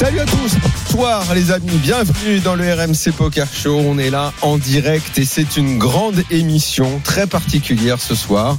Salut 0.00 0.20
à 0.20 0.24
tous, 0.24 0.56
bonsoir 0.62 1.34
les 1.34 1.50
amis, 1.50 1.76
bienvenue 1.76 2.40
dans 2.40 2.54
le 2.54 2.64
RMC 2.72 3.12
Poker 3.14 3.46
Show. 3.52 3.76
On 3.76 3.98
est 3.98 4.08
là 4.08 4.32
en 4.40 4.56
direct 4.56 5.18
et 5.18 5.26
c'est 5.26 5.58
une 5.58 5.76
grande 5.76 6.22
émission 6.30 7.02
très 7.04 7.26
particulière 7.26 8.00
ce 8.00 8.14
soir 8.14 8.56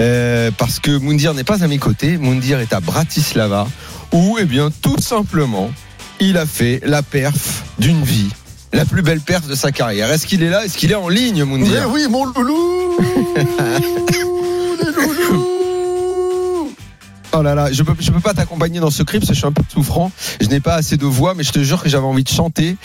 euh, 0.00 0.50
parce 0.56 0.78
que 0.78 0.96
Moundir 0.96 1.34
n'est 1.34 1.44
pas 1.44 1.62
à 1.62 1.68
mes 1.68 1.76
côtés. 1.76 2.16
Moundir 2.16 2.58
est 2.58 2.72
à 2.72 2.80
Bratislava 2.80 3.68
où, 4.12 4.38
eh 4.40 4.46
bien, 4.46 4.70
tout 4.80 4.98
simplement, 4.98 5.70
il 6.20 6.38
a 6.38 6.46
fait 6.46 6.80
la 6.84 7.02
perf 7.02 7.64
d'une 7.78 8.02
vie. 8.02 8.30
La 8.72 8.86
plus 8.86 9.02
belle 9.02 9.20
perf 9.20 9.46
de 9.46 9.54
sa 9.54 9.72
carrière. 9.72 10.10
Est-ce 10.10 10.26
qu'il 10.26 10.42
est 10.42 10.48
là? 10.48 10.64
Est-ce 10.64 10.78
qu'il 10.78 10.90
est 10.90 10.94
en 10.94 11.10
ligne, 11.10 11.44
Moundir? 11.44 11.90
Oui, 11.90 12.06
mon 12.08 12.24
loulou 12.24 12.96
Les 14.10 14.22
loulous 14.90 15.61
Oh 17.34 17.40
là 17.40 17.54
là, 17.54 17.72
je 17.72 17.82
peux, 17.82 17.94
peux 17.94 18.20
pas 18.20 18.34
t'accompagner 18.34 18.78
dans 18.78 18.90
ce 18.90 19.02
cri 19.02 19.18
parce 19.18 19.28
que 19.28 19.34
je 19.34 19.38
suis 19.38 19.48
un 19.48 19.52
peu 19.52 19.62
souffrant. 19.68 20.12
Je 20.40 20.48
n'ai 20.48 20.60
pas 20.60 20.74
assez 20.74 20.98
de 20.98 21.06
voix, 21.06 21.34
mais 21.34 21.42
je 21.42 21.52
te 21.52 21.60
jure 21.60 21.82
que 21.82 21.88
j'avais 21.88 22.04
envie 22.04 22.24
de 22.24 22.28
chanter 22.28 22.76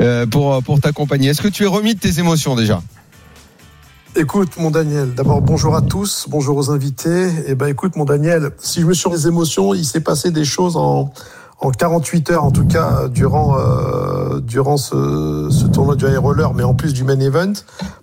euh, 0.00 0.26
pour, 0.26 0.62
pour 0.62 0.80
t'accompagner. 0.80 1.30
Est-ce 1.30 1.42
que 1.42 1.48
tu 1.48 1.64
es 1.64 1.66
remis 1.66 1.94
de 1.94 2.00
tes 2.00 2.20
émotions 2.20 2.54
déjà? 2.54 2.80
Écoute, 4.14 4.56
mon 4.58 4.70
Daniel, 4.70 5.12
d'abord 5.12 5.42
bonjour 5.42 5.76
à 5.76 5.82
tous, 5.82 6.26
bonjour 6.28 6.56
aux 6.56 6.70
invités. 6.70 7.28
Et 7.48 7.54
ben 7.54 7.66
écoute, 7.66 7.96
mon 7.96 8.04
Daniel, 8.04 8.50
si 8.58 8.80
je 8.80 8.86
me 8.86 8.94
suis 8.94 9.10
les 9.10 9.26
émotions, 9.26 9.74
il 9.74 9.84
s'est 9.84 10.00
passé 10.00 10.30
des 10.30 10.44
choses 10.44 10.76
en, 10.76 11.12
en 11.58 11.70
48 11.70 12.30
heures, 12.30 12.44
en 12.44 12.50
tout 12.50 12.66
cas, 12.66 13.08
durant, 13.08 13.56
euh, 13.58 14.40
durant 14.40 14.76
ce, 14.76 15.48
ce 15.50 15.66
tournoi 15.66 15.96
du 15.96 16.04
high 16.06 16.18
roller, 16.18 16.52
mais 16.54 16.62
en 16.62 16.74
plus 16.74 16.92
du 16.92 17.02
main 17.02 17.18
event, 17.18 17.52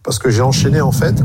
parce 0.03 0.17
que 0.17 0.29
j'ai 0.29 0.41
enchaîné 0.41 0.81
en 0.81 0.91
fait. 0.91 1.23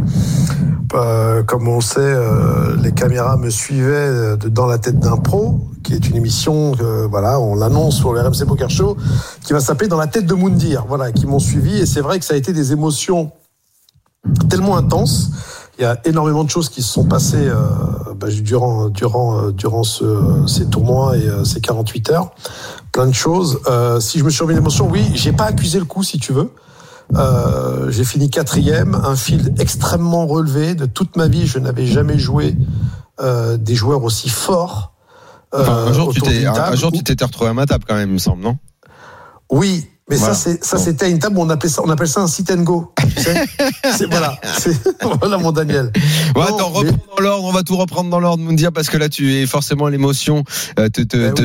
Euh, 0.95 1.43
comme 1.43 1.69
on 1.69 1.81
sait, 1.81 2.01
euh, 2.01 2.77
les 2.83 2.93
caméras 2.93 3.37
me 3.37 3.51
suivaient 3.51 4.37
dans 4.37 4.67
la 4.67 4.79
tête 4.79 4.99
d'un 4.99 5.17
pro, 5.17 5.61
qui 5.83 5.95
est 5.95 6.09
une 6.09 6.17
émission, 6.17 6.73
voilà, 7.11 7.41
on 7.41 7.55
l'annonce 7.55 7.97
sur 7.97 8.13
le 8.13 8.21
RMC 8.21 8.47
Poker 8.47 8.69
Show, 8.69 8.97
qui 9.43 9.55
va 9.55 9.61
s'appeler 9.61 9.89
Dans 9.89 9.97
la 9.97 10.07
tête 10.07 10.27
de 10.27 10.35
Moundir, 10.35 10.85
voilà, 10.87 11.13
qui 11.13 11.27
m'ont 11.27 11.39
suivi. 11.39 11.79
Et 11.79 11.87
c'est 11.87 12.01
vrai 12.01 12.19
que 12.19 12.25
ça 12.25 12.35
a 12.35 12.37
été 12.37 12.53
des 12.53 12.73
émotions 12.73 13.33
tellement 14.51 14.77
intenses. 14.77 15.31
Il 15.79 15.83
y 15.83 15.85
a 15.85 16.01
énormément 16.05 16.43
de 16.43 16.51
choses 16.51 16.69
qui 16.69 16.83
se 16.83 16.93
sont 16.93 17.05
passées 17.05 17.47
euh, 17.47 17.55
bah, 18.17 18.27
durant 18.31 18.89
durant 18.89 19.39
euh, 19.39 19.53
durant 19.53 19.85
ce, 19.85 20.45
ces 20.49 20.67
tournois 20.67 21.17
et 21.17 21.29
euh, 21.29 21.45
ces 21.45 21.61
48 21.61 22.11
heures. 22.11 22.31
Plein 22.91 23.07
de 23.07 23.15
choses. 23.15 23.61
Euh, 23.69 24.01
si 24.01 24.19
je 24.19 24.25
me 24.25 24.31
suis 24.31 24.43
remis 24.43 24.55
d'émotion, 24.55 24.89
oui, 24.91 25.05
j'ai 25.15 25.33
pas 25.33 25.45
accusé 25.45 25.79
le 25.79 25.85
coup, 25.85 26.03
si 26.03 26.19
tu 26.19 26.33
veux. 26.33 26.51
Euh, 27.15 27.91
j'ai 27.91 28.05
fini 28.05 28.29
quatrième, 28.29 28.95
un 28.95 29.17
field 29.17 29.61
extrêmement 29.61 30.27
relevé. 30.27 30.75
De 30.75 30.87
toute 30.87 31.17
ma 31.17 31.29
vie, 31.29 31.47
je 31.47 31.59
n'avais 31.59 31.87
jamais 31.87 32.19
joué 32.19 32.57
euh, 33.21 33.57
des 33.57 33.75
joueurs 33.75 34.03
aussi 34.05 34.29
forts. 34.29 34.93
Enfin, 35.53 35.87
un 35.87 35.93
jour, 35.93 36.13
tu 36.13 36.21
t'es, 36.21 37.25
retrouvé 37.25 37.51
à 37.51 37.55
ma 37.55 37.67
table 37.67 37.85
quand 37.89 37.95
même, 37.95 38.11
il 38.11 38.15
me 38.15 38.19
semble, 38.19 38.43
non? 38.43 38.59
Oui, 39.51 39.89
mais 40.11 40.17
Voilà. 40.17 40.35
ça, 40.35 40.41
c'est, 40.53 40.65
ça, 40.65 40.79
c'était 40.79 41.11
une 41.11 41.19
table 41.19 41.37
où 41.39 41.43
on 41.43 41.51
appelle 41.51 41.71
ça, 41.71 41.83
on 41.85 41.91
appelle 41.91 42.09
ça 42.09 42.21
un 42.21 42.27
sit 42.27 42.51
and 42.51 42.63
go. 42.63 42.93
tu 43.17 43.23
sais 43.23 43.45
c'est, 43.97 44.07
voilà, 44.11 44.37
c'est, 44.59 44.73
voilà 45.21 45.39
mon 45.39 45.53
Daniel. 45.53 45.91
Ouais, 46.35 46.43
attends, 46.43 46.73
mais- 46.83 46.91
dans 46.93 47.21
l'ordre, 47.23 47.45
on 47.47 47.53
va 47.53 47.63
tout 47.63 47.77
reprendre 47.77 48.11
dans 48.11 48.21
l'ordre, 48.21 48.43
Moundir, 48.43 48.73
parce 48.73 48.89
que 48.91 48.97
là, 48.97 49.09
tu 49.09 49.35
es 49.35 49.47
forcément 49.47 49.89
l'émotion 49.89 50.45
euh, 50.79 50.89
te, 50.89 51.03
te, 51.03 51.17
Ben 51.17 51.35
te- 51.35 51.43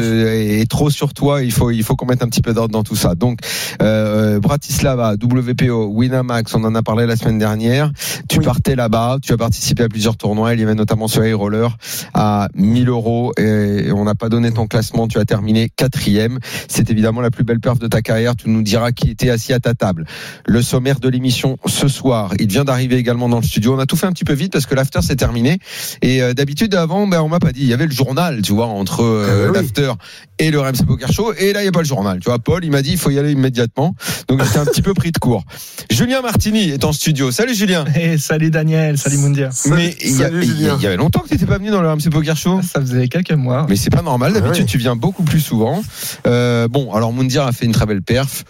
est 0.62 0.70
trop 0.70 0.90
sur 0.90 1.14
toi. 1.14 1.42
Il 1.44 1.52
faut, 1.52 1.72
il 1.72 1.84
faut 1.84 1.96
qu'on 1.96 2.06
mette 2.06 2.24
un 2.24 2.28
petit 2.28 2.42
peu 2.42 2.54
d'ordre 2.54 2.72
dans 2.74 2.84
tout 2.84 2.96
ça. 2.96 3.16
Donc, 3.16 3.40
euh, 3.82 4.40
Bratislava, 4.40 5.14
WPO, 5.22 5.88
Winamax, 5.88 6.54
on 6.56 6.64
en 6.64 6.76
a 6.76 6.84
parlé 6.84 7.06
la 7.06 7.16
semaine 7.16 7.40
dernière. 7.40 7.92
Tu 8.30 8.40
Oui. 8.40 8.46
partais 8.46 8.76
là-bas, 8.76 9.18
tu 9.22 9.34
as 9.34 9.38
participé 9.38 9.84
à 9.84 9.90
plusieurs 9.90 10.16
tournois. 10.18 10.54
Il 10.54 10.60
y 10.60 10.64
avait 10.64 10.76
notamment 10.76 11.08
ce 11.08 11.20
high 11.22 11.34
roller 11.36 11.76
à 12.14 12.48
1000 12.56 12.90
euros. 12.90 13.32
Et 13.38 13.92
on 13.92 14.04
n'a 14.06 14.16
pas 14.16 14.30
donné 14.30 14.52
ton 14.52 14.68
classement. 14.68 15.08
Tu 15.08 15.18
as 15.18 15.26
terminé 15.26 15.70
quatrième. 15.76 16.40
C'est 16.68 16.90
évidemment 16.90 17.22
la 17.22 17.32
plus 17.32 17.44
belle 17.44 17.60
perf 17.60 17.80
de 17.80 17.88
ta 17.88 18.02
carrière. 18.02 18.36
Tu 18.36 18.50
nous 18.54 18.62
diras 18.62 18.92
qui 18.92 19.10
était 19.10 19.30
assis 19.30 19.52
à 19.54 19.60
ta 19.60 19.74
table. 19.74 20.06
Le 20.48 20.62
sommaire 20.62 21.00
de 21.00 21.10
l'émission 21.10 21.58
ce 21.66 21.88
soir. 21.88 22.34
Il 22.40 22.48
vient 22.48 22.64
d'arriver 22.64 22.96
également 22.98 23.28
dans 23.30 23.38
le 23.38 23.44
studio. 23.44 23.74
On 23.76 23.80
a 23.80 23.86
tout 23.86 23.96
fait 23.98 24.08
un 24.08 24.12
petit 24.14 24.24
peu 24.24 24.34
vite 24.34 24.54
parce 24.54 24.66
que 24.66 24.76
l'after 24.76 25.02
s'est 25.02 25.16
terminé. 25.16 25.60
Et 26.02 26.22
euh, 26.22 26.34
d'habitude 26.34 26.74
avant, 26.76 27.08
ben 27.08 27.22
on 27.22 27.30
m'a 27.30 27.40
pas 27.40 27.52
dit. 27.52 27.62
Il 27.62 27.68
y 27.68 27.74
avait 27.74 27.86
le 27.86 27.92
journal, 27.92 28.42
tu 28.42 28.54
vois, 28.54 28.68
entre 28.68 29.04
euh, 29.04 29.48
Ah 29.48 29.52
oui. 29.52 29.58
l'after 29.58 29.92
et 30.40 30.52
le 30.52 30.60
RMC 30.60 30.86
Poker 30.88 31.12
Show. 31.12 31.34
Et 31.34 31.54
là, 31.54 31.60
il 31.62 31.64
n'y 31.64 31.70
a 31.70 31.72
pas 31.72 31.80
le 31.82 31.86
journal. 31.86 32.20
Tu 32.20 32.26
vois, 32.26 32.40
Paul, 32.40 32.64
il 32.66 32.72
m'a 32.72 32.82
dit, 32.82 32.92
il 32.92 32.98
faut 32.98 33.10
y 33.10 33.20
aller 33.20 33.32
immédiatement. 33.32 33.96
Donc 34.28 34.44
j'étais 34.44 34.60
un 34.60 34.66
petit 34.74 34.82
peu 34.82 34.94
pris 34.94 35.12
de 35.12 35.18
court. 35.18 35.44
Julien 35.92 36.22
Martini 36.22 36.70
est 36.70 36.84
en 36.86 36.92
studio. 36.94 37.32
Salut 37.32 37.54
Julien. 37.56 37.86
Hey, 37.94 38.18
salut 38.20 38.50
Daniel, 38.52 38.98
salut 38.98 39.18
Moundir. 39.18 39.50
Mais 39.68 39.96
il 40.04 40.12
y, 40.16 40.64
y 40.64 40.86
avait 40.88 40.98
longtemps 40.98 41.20
que 41.20 41.28
tu 41.28 41.34
n'étais 41.34 41.46
pas 41.46 41.58
venu 41.58 41.70
dans 41.70 41.82
le 41.82 41.90
RMC 41.90 42.10
Poker 42.12 42.36
Show. 42.38 42.62
Ça 42.62 42.82
faisait 42.82 43.08
quelques 43.08 43.32
mois. 43.32 43.66
Mais 43.70 43.76
c'est 43.76 43.90
pas 43.90 44.02
normal. 44.02 44.34
D'habitude, 44.34 44.56
Ah 44.58 44.60
ouais. 44.62 44.66
tu 44.66 44.78
viens 44.78 44.96
beaucoup 44.96 45.24
plus 45.24 45.40
souvent. 45.40 45.82
Euh, 46.28 46.68
bon, 46.68 46.94
alors 46.94 47.14
Moundir 47.14 47.44
a 47.44 47.52
fait 47.52 47.66
une 47.66 47.72
très 47.72 47.86
belle 47.86 48.02
perf. 48.02 48.43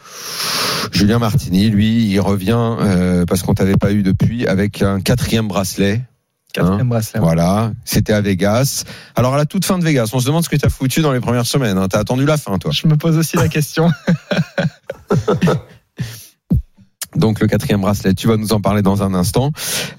Julien 0.92 1.20
Martini, 1.20 1.70
lui, 1.70 2.06
il 2.09 2.20
revient 2.20 2.58
euh, 2.80 3.26
parce 3.26 3.42
qu'on 3.44 3.54
t'avait 3.54 3.76
pas 3.78 3.92
eu 3.92 4.04
depuis 4.04 4.46
avec 4.48 4.81
un 4.81 5.00
quatrième 5.02 5.48
bracelet. 5.48 6.02
Quatrième 6.54 6.88
bracelet. 6.90 7.20
Voilà, 7.20 7.72
c'était 7.84 8.14
à 8.14 8.22
Vegas. 8.22 8.84
Alors 9.16 9.34
à 9.34 9.38
la 9.38 9.46
toute 9.46 9.66
fin 9.66 9.80
de 9.80 9.84
Vegas, 9.84 10.09
on 10.14 10.20
se 10.20 10.26
demande 10.28 10.44
ce 10.44 10.50
que 10.50 10.56
tu 10.56 10.66
as 10.66 10.70
foutu 10.70 11.02
dans 11.02 11.12
les 11.12 11.20
premières 11.20 11.48
semaines. 11.48 11.78
Hein. 11.80 11.88
T'as 11.90 12.00
attendu 12.00 12.26
la 12.26 12.38
fin, 12.38 12.58
toi. 12.59 12.72
Je 12.72 12.88
me 12.88 12.96
pose 12.96 13.18
aussi 13.18 13.38
la 13.38 13.48
question. 13.48 13.90
Donc 17.16 17.40
le 17.40 17.46
quatrième 17.48 17.82
bracelet, 17.82 18.16
tu 18.16 18.28
vas 18.28 18.38
nous 18.38 18.53
en 18.53 18.59
parler 18.62 18.82
dans 18.82 19.03
un 19.03 19.14
instant. 19.14 19.52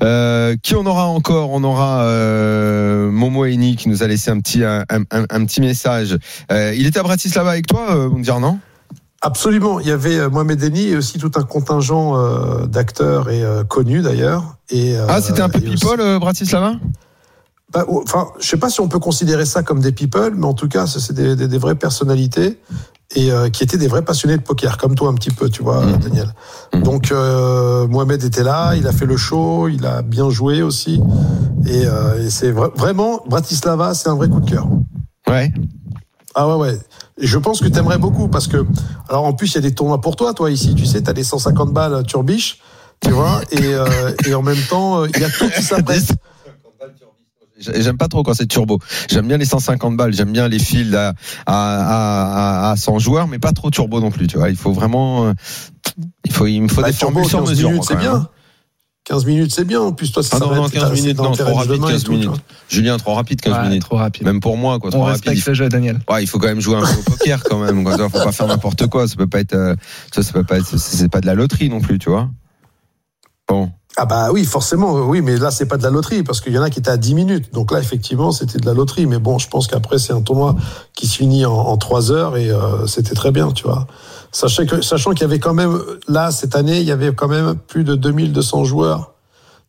Euh, 0.03 0.57
qui 0.63 0.75
on 0.75 0.85
aura 0.85 1.07
encore? 1.07 1.51
On 1.53 1.63
aura 1.63 2.03
euh, 2.03 3.09
Momo 3.11 3.45
Eni 3.45 3.77
qui 3.77 3.89
nous 3.89 4.03
a 4.03 4.09
laissé 4.09 4.31
un 4.33 4.41
petit 4.41 4.65
un, 4.65 4.85
un- 4.91 5.05
un 5.31 5.45
petit 5.47 5.61
message. 5.61 6.19
Euh, 6.51 6.75
il 6.77 6.87
était 6.87 6.99
à 6.99 7.05
Bratislava 7.05 7.51
avec 7.51 7.69
toi, 7.69 8.09
on 8.13 8.19
me 8.19 8.25
dire 8.25 8.41
non? 8.41 8.59
Absolument. 9.25 9.81
Il 9.81 9.89
y 9.89 9.91
avait 9.91 10.19
euh, 10.19 10.29
Mohamed 10.29 10.63
Eni 10.63 10.89
et 10.89 10.97
aussi 10.97 11.19
tout 11.19 11.31
un 11.37 11.43
contingent 11.43 12.17
euh, 12.17 12.67
d'acteurs 12.67 13.31
et 13.31 13.43
euh, 13.43 13.65
connus 13.65 14.03
d'ailleurs. 14.03 14.57
Et, 14.71 14.97
euh, 14.99 15.07
Ah, 15.09 15.21
c'était 15.23 15.41
un 15.41 15.49
peu 15.49 15.59
aussi- 15.59 15.71
people, 15.77 16.01
euh, 16.01 16.19
Bratislava 16.19 16.75
Bah, 17.73 17.85
ou- 17.89 18.03
Enfin, 18.05 18.29
je 18.39 18.47
sais 18.47 18.59
pas 18.59 18.69
si 18.69 18.81
on 18.83 18.89
peut 18.89 18.99
considérer 18.99 19.47
ça 19.47 19.63
comme 19.63 19.81
des 19.81 19.93
people, 19.93 20.35
mais 20.37 20.45
en 20.47 20.53
tout 20.55 20.69
cas, 20.69 20.87
c'est 20.87 21.13
des, 21.15 21.35
des, 21.37 21.49
des 21.49 21.59
vraies 21.59 21.75
personnalités 21.75 22.61
et 23.17 23.33
euh, 23.33 23.49
qui 23.49 23.65
étaient 23.65 23.79
des 23.79 23.89
vrais 23.89 24.03
passionnés 24.05 24.37
de 24.37 24.43
poker, 24.43 24.77
comme 24.77 24.95
toi 24.95 25.09
un 25.09 25.15
petit 25.15 25.31
peu, 25.31 25.49
tu 25.49 25.63
vois, 25.63 25.85
Mhm. 25.85 25.97
Daniel. 25.99 26.29
Mhm. 26.75 26.83
Donc, 26.83 27.11
euh, 27.11 27.89
Mohamed 27.89 28.23
était 28.23 28.43
là, 28.45 28.75
il 28.77 28.87
a 28.87 28.93
fait 28.93 29.07
le 29.07 29.17
show, 29.17 29.69
il 29.69 29.87
a 29.87 30.03
bien 30.03 30.29
joué 30.31 30.63
aussi, 30.63 31.01
et, 31.67 31.87
euh, 31.87 32.25
et 32.27 32.29
c'est 32.31 32.53
vra- 32.53 32.73
vraiment 32.77 33.23
Bratislava, 33.27 33.95
c'est 33.95 34.09
un 34.11 34.15
vrai 34.17 34.29
coup 34.29 34.41
de 34.41 34.51
cœur. 34.51 34.67
Ouais. 35.29 35.51
Ah 36.35 36.47
ouais, 36.49 36.55
ouais. 36.57 36.79
Et 37.21 37.27
je 37.27 37.39
pense 37.39 37.61
que 37.61 37.69
t'aimerais 37.69 37.99
beaucoup 37.99 38.29
parce 38.29 38.49
que, 38.49 38.65
alors 39.09 39.25
en 39.25 39.33
plus, 39.33 39.53
il 39.53 39.55
y 39.55 39.59
a 39.59 39.61
des 39.61 39.75
tournois 39.75 40.01
pour 40.01 40.17
toi, 40.17 40.35
toi, 40.35 40.51
ici. 40.51 40.75
Tu 40.75 40.85
sais, 40.87 41.03
t'as 41.03 41.13
des 41.13 41.23
150 41.25 41.73
balles 41.73 42.05
turbiche, 42.07 42.59
tu 43.01 43.11
vois, 43.11 43.41
et, 43.53 43.63
euh, 43.75 44.13
et 44.27 44.35
en 44.35 44.43
même 44.43 44.61
temps, 44.69 45.03
euh, 45.03 45.09
il 45.15 45.21
y 45.21 45.25
a 45.25 45.31
tout 45.31 45.49
qui 45.49 45.63
s'apprête. 45.63 46.13
J'aime 47.57 47.97
pas 47.97 48.09
trop 48.09 48.25
quand 48.25 48.35
c'est 48.35 48.47
turbo. 48.49 48.81
J'aime 49.09 49.29
bien 49.29 49.37
les 49.39 49.45
150 49.45 49.97
balles, 49.97 50.13
j'aime 50.13 50.33
bien 50.33 50.49
les 50.49 50.59
fils 50.59 50.93
à, 50.93 51.15
à, 51.47 52.67
à, 52.67 52.71
à 52.73 52.77
100 52.77 52.99
joueurs, 52.99 53.29
mais 53.29 53.39
pas 53.39 53.53
trop 53.53 53.71
turbo 53.71 54.01
non 54.01 54.11
plus. 54.11 54.27
Tu 54.27 54.37
vois, 54.39 54.51
il 54.51 54.57
faut 54.57 54.73
vraiment, 54.73 55.27
euh, 55.27 55.33
il 56.25 56.33
faut, 56.33 56.47
il 56.49 56.61
me 56.63 56.69
faut 56.69 56.83
Bah, 56.83 56.91
des 56.91 56.97
turbo, 56.97 57.23
sur 57.23 57.39
15 57.45 57.51
mesure. 57.51 57.85
c'est 57.85 57.95
même, 57.95 58.07
hein. 58.07 58.11
bien. 58.11 58.29
15 59.05 59.27
minutes, 59.27 59.53
c'est 59.55 59.65
bien. 59.67 59.81
En 59.83 59.93
plus, 59.93 60.11
toi, 60.13 60.23
ça 60.23 60.31
Ah 60.37 60.39
non, 60.41 60.49
va 60.49 60.57
non, 60.57 60.67
être- 60.67 60.73
15 60.73 60.89
c'est 60.95 61.03
minutes, 61.03 61.19
non, 61.19 61.33
trop 61.33 61.55
rapide, 61.55 61.71
demain 61.73 61.89
et 61.89 61.93
15 61.93 62.05
tout, 62.05 62.13
tu 62.13 62.19
minutes. 62.19 62.41
Julien, 62.71 62.97
trop 62.97 63.13
rapide, 63.15 63.41
15 63.41 63.53
Ouais, 63.59 63.63
minutes. 63.69 63.83
Trop 63.83 63.97
rapide. 63.97 64.25
Même 64.25 64.41
pour 64.41 64.57
moi, 64.57 64.79
quoi, 64.79 64.91
trop 64.91 65.01
On 65.01 65.05
rapide. 65.05 65.25
respecte 65.27 65.47
le 65.47 65.55
jeu, 65.55 65.69
Daniel. 65.69 66.01
Ouais, 66.11 66.23
il 66.23 66.27
faut 66.27 66.39
quand 66.39 66.47
même 66.47 66.61
jouer 66.61 66.77
un 66.77 66.81
peu 66.81 66.87
au 66.99 67.03
poker 67.19 67.43
quand 67.45 67.59
même. 67.59 67.85
Quoi. 67.85 67.99
Faut 68.09 68.19
pas 68.25 68.33
faire 68.33 68.47
n'importe 68.47 68.87
quoi. 68.87 69.07
Ça 69.07 69.17
peut 69.17 69.27
pas 69.27 69.41
être, 69.41 69.55
euh, 69.55 69.75
ça, 70.15 70.23
ça 70.23 70.33
peut 70.33 70.45
pas 70.45 70.57
être, 70.57 70.67
c'est- 70.67 70.79
c'est 70.79 71.09
pas 71.11 71.21
de 71.21 71.27
la 71.27 71.35
loterie 71.35 71.69
non 71.69 71.81
plus, 71.83 71.99
tu 71.99 72.09
vois. 72.09 72.31
Bon. 73.47 73.71
Ah 73.97 74.07
bah 74.07 74.31
oui, 74.33 74.45
forcément, 74.45 74.95
oui, 75.07 75.21
mais 75.21 75.37
là, 75.37 75.51
c'est 75.53 75.67
pas 75.67 75.77
de 75.77 75.83
la 75.85 75.91
loterie, 75.91 76.25
parce 76.25 76.41
qu'il 76.41 76.53
y 76.53 76.59
en 76.59 76.63
a 76.63 76.71
qui 76.71 76.81
étaient 76.81 76.91
à 76.91 76.97
10 76.97 77.15
minutes. 77.15 77.53
Donc 77.53 77.71
là, 77.73 77.79
effectivement, 77.79 78.33
c'était 78.33 78.59
de 78.59 78.67
la 78.67 78.73
loterie. 78.75 79.07
Mais 79.07 79.19
bon, 79.19 79.39
je 79.39 79.49
pense 79.49 79.67
qu'après, 79.69 79.99
c'est 79.99 80.13
un 80.15 80.23
tournoi 80.23 80.57
qui 80.95 81.07
se 81.07 81.17
finit 81.19 81.45
en, 81.45 81.53
en 81.53 81.77
3 81.77 82.11
heures 82.11 82.37
et 82.39 82.51
euh, 82.51 82.87
c'était 82.87 83.15
très 83.15 83.31
bien, 83.31 83.53
tu 83.53 83.65
vois. 83.65 83.87
Sachant 84.35 84.67
que- 84.67 84.83
sachant 84.83 85.13
qu'il 85.13 85.21
y 85.21 85.25
avait 85.25 85.39
quand 85.39 85.55
même, 85.55 85.79
là, 86.09 86.33
cette 86.33 86.57
année, 86.57 86.79
il 86.81 86.85
y 86.87 86.91
avait 86.91 87.15
quand 87.15 87.29
même 87.29 87.55
plus 87.55 87.85
de 87.85 87.95
2200 87.95 88.65
joueurs 88.65 89.14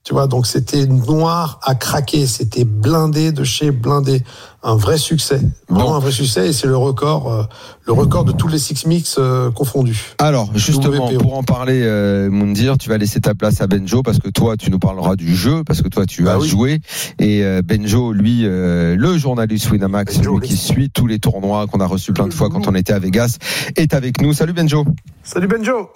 Tu 0.05 0.13
vois, 0.13 0.27
donc 0.27 0.45
c'était 0.45 0.85
noir 0.85 1.59
à 1.63 1.73
craquer, 1.73 2.27
c'était 2.27 2.63
blindé 2.63 3.31
de 3.31 3.43
chez 3.43 3.71
blindé, 3.71 4.21
un 4.61 4.75
vrai 4.75 4.99
succès, 4.99 5.41
vraiment 5.67 5.89
Bon. 5.89 5.95
un 5.95 5.99
vrai 5.99 6.11
succès, 6.11 6.49
et 6.49 6.53
c'est 6.53 6.67
le 6.67 6.77
record, 6.77 7.33
euh, 7.33 7.43
le 7.87 7.93
record 7.93 8.23
de 8.23 8.31
tous 8.31 8.47
les 8.47 8.59
six 8.59 8.85
mix 8.85 9.15
euh, 9.17 9.49
confondus. 9.49 10.13
Alors, 10.19 10.51
justement, 10.53 11.07
WPO. 11.07 11.17
pour 11.17 11.35
en 11.35 11.41
parler, 11.41 11.81
euh, 11.83 12.29
Moundir, 12.29 12.77
tu 12.77 12.87
vas 12.89 12.99
laisser 12.99 13.19
ta 13.19 13.33
place 13.33 13.61
à 13.61 13.67
Benjo 13.67 14.03
parce 14.03 14.19
que 14.19 14.29
toi, 14.29 14.55
tu 14.57 14.69
nous 14.69 14.77
parleras 14.77 15.15
du 15.15 15.35
jeu, 15.35 15.63
parce 15.65 15.81
que 15.81 15.87
toi, 15.87 16.05
tu 16.05 16.21
Bah 16.21 16.33
as 16.33 16.37
oui. 16.37 16.47
joué. 16.49 16.81
Et 17.17 17.43
euh, 17.43 17.63
Benjo, 17.65 18.13
lui, 18.13 18.41
euh, 18.45 18.95
le 18.95 19.17
journaliste 19.17 19.71
Winamax, 19.71 20.17
Benjo, 20.17 20.33
lui 20.33 20.39
oui. 20.41 20.47
qui 20.49 20.55
suit 20.55 20.91
tous 20.91 21.07
les 21.07 21.17
tournois 21.17 21.65
qu'on 21.65 21.79
a 21.79 21.87
reçus 21.87 22.13
plein 22.13 22.27
de 22.27 22.33
fois 22.33 22.51
quand 22.51 22.67
on 22.67 22.75
était 22.75 22.93
à 22.93 22.99
Vegas, 22.99 23.37
est 23.75 23.95
avec 23.95 24.21
nous. 24.21 24.33
Salut 24.33 24.53
Benjo. 24.53 24.85
Salut 25.23 25.47
Benjo 25.47 25.89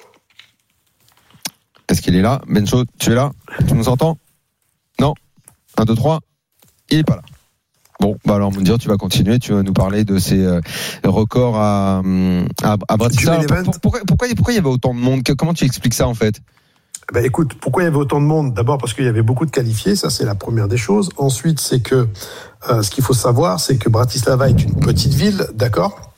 Est-ce 1.89 2.01
qu'il 2.01 2.15
est 2.15 2.21
là? 2.21 2.41
Benjo, 2.47 2.86
tu 3.00 3.12
es 3.12 3.15
là? 3.15 3.31
Tu 3.68 3.74
nous 3.74 3.89
entends? 3.89 4.18
Non? 5.00 5.13
1, 5.77 5.86
2, 5.86 5.95
3. 5.95 6.19
Il 6.91 7.00
est 7.00 7.03
pas 7.03 7.15
là. 7.15 7.24
Bon, 8.00 8.18
bah 8.25 8.36
alors 8.36 8.53
Moundir, 8.53 8.77
tu 8.77 8.88
vas 8.88 8.95
continuer, 8.95 9.39
tu 9.39 9.51
vas 9.51 9.62
nous 9.62 9.74
parler 9.74 10.06
de 10.06 10.19
ces 10.19 10.41
euh, 10.41 10.62
records 11.03 11.57
à, 11.57 12.01
à, 12.63 12.77
à 12.88 12.97
Bratislava. 12.97 13.44
Pourquoi, 13.81 14.00
pourquoi, 14.06 14.30
pourquoi 14.38 14.53
il 14.53 14.56
y 14.56 14.59
avait 14.59 14.69
autant 14.69 14.94
de 14.94 15.00
monde? 15.00 15.21
Comment 15.38 15.53
tu 15.53 15.65
expliques 15.65 15.94
ça 15.94 16.07
en 16.07 16.13
fait? 16.13 16.39
Ben 17.12 17.25
écoute, 17.25 17.56
pourquoi 17.59 17.83
il 17.83 17.86
y 17.86 17.88
avait 17.88 17.97
autant 17.97 18.21
de 18.21 18.25
monde? 18.25 18.53
D'abord 18.53 18.77
parce 18.77 18.94
qu'il 18.94 19.03
y 19.03 19.09
avait 19.09 19.21
beaucoup 19.21 19.45
de 19.45 19.51
qualifiés, 19.51 19.97
ça 19.97 20.09
c'est 20.09 20.24
la 20.24 20.36
première 20.36 20.69
des 20.69 20.77
choses. 20.77 21.09
Ensuite, 21.18 21.59
c'est 21.59 21.81
que 21.81 22.07
euh, 22.69 22.81
ce 22.83 22.89
qu'il 22.89 23.03
faut 23.03 23.13
savoir, 23.13 23.59
c'est 23.59 23.77
que 23.77 23.89
Bratislava 23.89 24.50
est 24.50 24.63
une 24.63 24.80
petite 24.80 25.13
ville, 25.13 25.47
d'accord? 25.53 26.13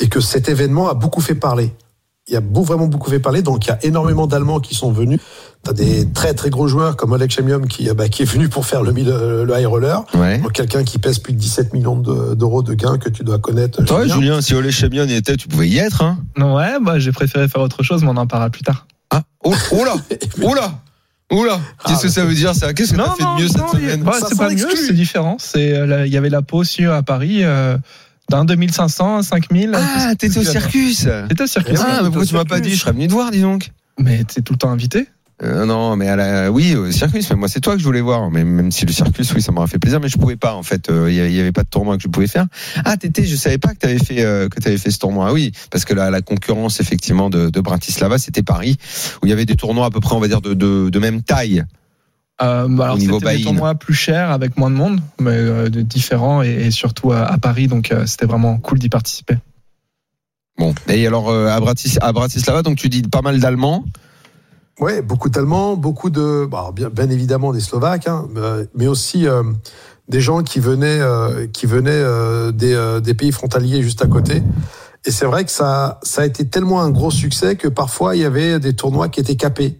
Et 0.00 0.08
que 0.08 0.20
cet 0.20 0.48
événement 0.48 0.88
a 0.88 0.94
beaucoup 0.94 1.20
fait 1.20 1.36
parler. 1.36 1.72
Il 2.26 2.32
y 2.32 2.36
a 2.38 2.40
beau- 2.40 2.62
vraiment 2.62 2.86
beaucoup 2.86 3.10
fait 3.10 3.18
parler, 3.18 3.42
donc 3.42 3.66
il 3.66 3.68
y 3.68 3.72
a 3.72 3.78
énormément 3.84 4.26
d'Allemands 4.26 4.58
qui 4.60 4.74
sont 4.74 4.90
venus. 4.90 5.20
T'as 5.62 5.74
des 5.74 6.10
très 6.10 6.32
très 6.32 6.48
gros 6.48 6.68
joueurs 6.68 6.96
comme 6.96 7.12
Oleg 7.12 7.30
Chemium 7.30 7.68
qui, 7.68 7.90
euh, 7.90 7.94
bah, 7.94 8.08
qui 8.08 8.22
est 8.22 8.24
venu 8.24 8.48
pour 8.48 8.64
faire 8.64 8.82
le, 8.82 8.92
le 9.44 9.58
high 9.60 9.66
roller. 9.66 10.04
Ouais. 10.14 10.38
Donc 10.38 10.52
quelqu'un 10.52 10.84
qui 10.84 10.98
pèse 10.98 11.18
plus 11.18 11.34
de 11.34 11.38
17 11.38 11.74
millions 11.74 11.96
de- 11.98 12.34
d'euros 12.34 12.62
de 12.62 12.72
gains 12.72 12.96
que 12.96 13.10
tu 13.10 13.24
dois 13.24 13.38
connaître. 13.38 13.84
Toi, 13.84 14.02
Julien. 14.04 14.14
Julien, 14.14 14.40
si 14.40 14.54
Olé 14.54 14.70
Chemion 14.72 15.04
y 15.04 15.12
était, 15.12 15.36
tu 15.36 15.48
pouvais 15.48 15.68
y 15.68 15.76
être, 15.76 16.00
hein 16.02 16.16
Ouais, 16.38 16.78
bah, 16.82 16.98
j'ai 16.98 17.12
préféré 17.12 17.46
faire 17.46 17.60
autre 17.60 17.82
chose, 17.82 18.02
mais 18.02 18.08
on 18.08 18.16
en 18.16 18.26
parlera 18.26 18.48
plus 18.48 18.62
tard. 18.62 18.86
Ah, 19.10 19.22
oh, 19.44 19.52
oh 19.72 19.84
là, 19.84 19.94
oh 20.42 20.54
là, 20.54 20.80
oh 21.30 21.44
là. 21.44 21.60
Qu'est-ce 21.86 21.98
Ah, 21.98 22.02
que 22.04 22.08
ça 22.08 22.24
veut 22.24 22.34
dire 22.34 22.54
ça? 22.54 22.72
Qu'est-ce 22.72 22.92
que 22.92 22.96
t'as 22.96 23.10
fait 23.16 23.22
de 23.22 23.42
mieux 23.42 23.48
cette 23.48 23.68
semaine? 23.68 24.02
Bah, 24.02 24.12
Ça 24.18 24.28
c'est 24.30 24.38
pas 24.38 24.48
mieux, 24.48 24.66
c'est 24.74 24.94
différent. 24.94 25.36
C'est, 25.38 25.76
euh, 25.76 26.06
il 26.06 26.12
y 26.12 26.16
avait 26.16 26.30
la 26.30 26.40
pause 26.40 26.68
sur- 26.70 26.94
à 26.94 27.02
Paris 27.02 27.40
euh, 27.44 27.76
d'un 28.30 28.44
2500 28.44 29.16
à 29.18 29.22
5000. 29.22 29.72
Ah, 29.74 30.14
t'étais 30.18 30.38
au 30.38 30.44
circus. 30.44 31.06
C'était 31.28 31.42
au 31.42 31.46
circuit. 31.46 31.74
Ah, 31.78 32.00
mais 32.02 32.08
pourquoi 32.08 32.26
tu 32.26 32.34
m'as 32.34 32.44
pas 32.44 32.60
dit 32.60 32.74
Je 32.74 32.80
serais 32.80 32.92
venu 32.92 33.06
te 33.08 33.12
voir, 33.12 33.30
dis 33.30 33.40
donc. 33.42 33.70
Mais 33.98 34.24
t'es 34.24 34.40
tout 34.42 34.54
le 34.54 34.58
temps 34.58 34.70
invité? 34.70 35.06
Euh, 35.42 35.66
non, 35.66 35.96
mais 35.96 36.08
à 36.08 36.14
la, 36.16 36.52
oui, 36.52 36.76
au 36.76 36.90
circus. 36.92 37.28
Mais 37.30 37.36
moi, 37.36 37.48
c'est 37.48 37.60
toi 37.60 37.74
que 37.74 37.80
je 37.80 37.84
voulais 37.84 38.00
voir. 38.00 38.30
Mais 38.30 38.44
même 38.44 38.70
si 38.70 38.86
le 38.86 38.92
circus, 38.92 39.32
oui, 39.34 39.42
ça 39.42 39.50
m'aurait 39.52 39.66
fait 39.66 39.80
plaisir, 39.80 39.98
mais 40.00 40.08
je 40.08 40.16
pouvais 40.16 40.36
pas. 40.36 40.54
En 40.54 40.62
fait, 40.62 40.88
Euh, 40.90 41.10
il 41.10 41.16
y, 41.16 41.20
avait- 41.20 41.30
il 41.30 41.34
y 41.36 41.40
avait 41.40 41.50
pas 41.52 41.64
de 41.64 41.68
tournoi 41.68 41.96
que 41.96 42.02
je 42.04 42.08
pouvais 42.08 42.28
faire. 42.28 42.46
Ah, 42.84 42.96
t'étais, 42.96 43.24
je 43.24 43.34
savais 43.36 43.58
pas 43.58 43.74
que 43.74 43.78
t'avais 43.78 43.98
fait 43.98 44.24
euh, 44.24 44.48
que 44.48 44.60
t'avais 44.60 44.78
fait 44.78 44.90
ce 44.92 44.98
tournoi. 44.98 45.26
Ah 45.28 45.32
oui, 45.32 45.50
parce 45.70 45.84
que 45.84 45.92
la, 45.92 46.10
la 46.10 46.22
concurrence 46.22 46.80
effectivement 46.80 47.30
de, 47.30 47.50
de 47.50 47.60
Bratislava, 47.60 48.18
c'était 48.18 48.44
Paris, 48.44 48.76
où 49.22 49.26
il 49.26 49.30
y 49.30 49.32
avait 49.32 49.44
des 49.44 49.56
tournois 49.56 49.86
à 49.86 49.90
peu 49.90 49.98
près, 50.00 50.14
on 50.14 50.20
va 50.20 50.28
dire, 50.28 50.40
de, 50.40 50.54
de, 50.54 50.88
de 50.88 50.98
même 51.00 51.22
taille. 51.22 51.64
Euh, 52.42 52.66
bah, 52.68 52.86
alors 52.86 52.98
c'était 52.98 53.36
des 53.36 53.42
tournois 53.42 53.76
plus 53.76 53.94
chers 53.94 54.30
avec 54.30 54.56
moins 54.56 54.70
de 54.70 54.74
monde, 54.74 55.00
mais 55.20 55.30
euh, 55.30 55.68
différents 55.68 56.42
et, 56.42 56.48
et 56.48 56.70
surtout 56.72 57.12
à, 57.12 57.20
à 57.20 57.38
Paris, 57.38 57.68
donc 57.68 57.92
euh, 57.92 58.06
c'était 58.06 58.26
vraiment 58.26 58.58
cool 58.58 58.80
d'y 58.80 58.88
participer. 58.88 59.36
Bon. 60.58 60.74
Et 60.88 61.06
alors 61.06 61.30
euh, 61.30 61.46
à, 61.48 61.60
Bratis, 61.60 61.98
à 62.00 62.12
Bratislava, 62.12 62.62
donc 62.62 62.76
tu 62.76 62.88
dis 62.88 63.02
pas 63.02 63.22
mal 63.22 63.38
d'Allemands. 63.38 63.84
Ouais, 64.80 65.00
beaucoup 65.02 65.28
d'Allemands, 65.30 65.76
beaucoup 65.76 66.10
de, 66.10 66.46
bah, 66.50 66.70
bien, 66.74 66.90
bien 66.90 67.08
évidemment 67.08 67.52
des 67.52 67.60
Slovaques, 67.60 68.08
hein, 68.08 68.26
mais 68.74 68.88
aussi 68.88 69.28
euh, 69.28 69.44
des 70.08 70.20
gens 70.20 70.42
qui 70.42 70.58
venaient, 70.58 71.00
euh, 71.00 71.46
qui 71.46 71.66
venaient 71.66 71.90
euh, 71.92 72.50
des, 72.50 72.74
euh, 72.74 72.98
des 72.98 73.14
pays 73.14 73.30
frontaliers 73.30 73.82
juste 73.82 74.02
à 74.02 74.08
côté. 74.08 74.42
Et 75.04 75.12
c'est 75.12 75.26
vrai 75.26 75.44
que 75.44 75.52
ça, 75.52 76.00
ça 76.02 76.22
a 76.22 76.26
été 76.26 76.48
tellement 76.48 76.82
un 76.82 76.90
gros 76.90 77.12
succès 77.12 77.54
que 77.54 77.68
parfois 77.68 78.16
il 78.16 78.22
y 78.22 78.24
avait 78.24 78.58
des 78.58 78.74
tournois 78.74 79.08
qui 79.08 79.20
étaient 79.20 79.36
capés. 79.36 79.78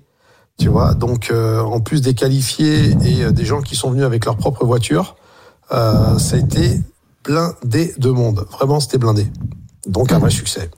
Tu 0.59 0.69
vois, 0.69 0.95
donc 0.95 1.31
euh, 1.31 1.61
en 1.61 1.81
plus 1.81 2.01
des 2.01 2.15
qualifiés 2.15 2.97
et 3.05 3.25
euh, 3.25 3.33
des 3.33 3.45
gens 3.45 3.61
qui 3.61 3.75
sont 3.75 3.91
venus 3.91 4.05
avec 4.05 4.25
leur 4.25 4.37
propre 4.37 4.65
voiture, 4.65 5.17
euh, 5.73 6.19
ça 6.19 6.37
a 6.37 6.39
été 6.39 6.81
blindé 7.25 7.93
de 7.99 8.11
monde. 8.11 8.47
Vraiment, 8.51 8.79
c'était 8.79 8.99
blindé. 8.99 9.27
Donc 9.87 10.13
un 10.13 10.19
vrai 10.19 10.31
succès. 10.31 10.71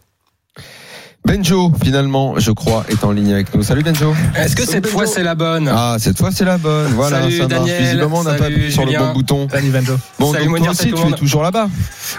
Benjo, 1.26 1.72
finalement, 1.82 2.34
je 2.38 2.52
crois, 2.52 2.84
est 2.88 3.02
en 3.02 3.10
ligne 3.10 3.32
avec 3.32 3.52
nous. 3.52 3.64
Salut 3.64 3.82
Benjo. 3.82 4.14
Est-ce 4.36 4.54
que 4.54 4.62
cette 4.64 4.86
fois 4.86 5.06
c'est 5.06 5.24
la 5.24 5.34
bonne 5.34 5.68
Ah, 5.68 5.96
cette 5.98 6.16
fois 6.16 6.30
c'est 6.30 6.44
la 6.44 6.56
bonne. 6.56 6.92
Voilà, 6.92 7.22
Salut, 7.22 7.36
ça 7.36 7.48
marche. 7.48 7.52
Daniel. 7.62 7.82
Visiblement, 7.82 8.18
on 8.20 8.22
n'a 8.22 8.32
pas 8.34 8.38
Salut, 8.44 8.54
appuyé 8.54 8.70
sur 8.70 8.86
le 8.86 8.96
bon 8.96 9.12
bouton. 9.12 9.48
Salut 9.50 9.70
Benjo. 9.70 9.96
Bon, 10.20 10.32
Salut, 10.32 10.44
donc 10.44 10.50
Mounir, 10.52 10.64
toi 10.66 10.80
aussi, 10.80 10.92
tu 10.92 11.08
es 11.08 11.16
toujours 11.16 11.42
là-bas. 11.42 11.68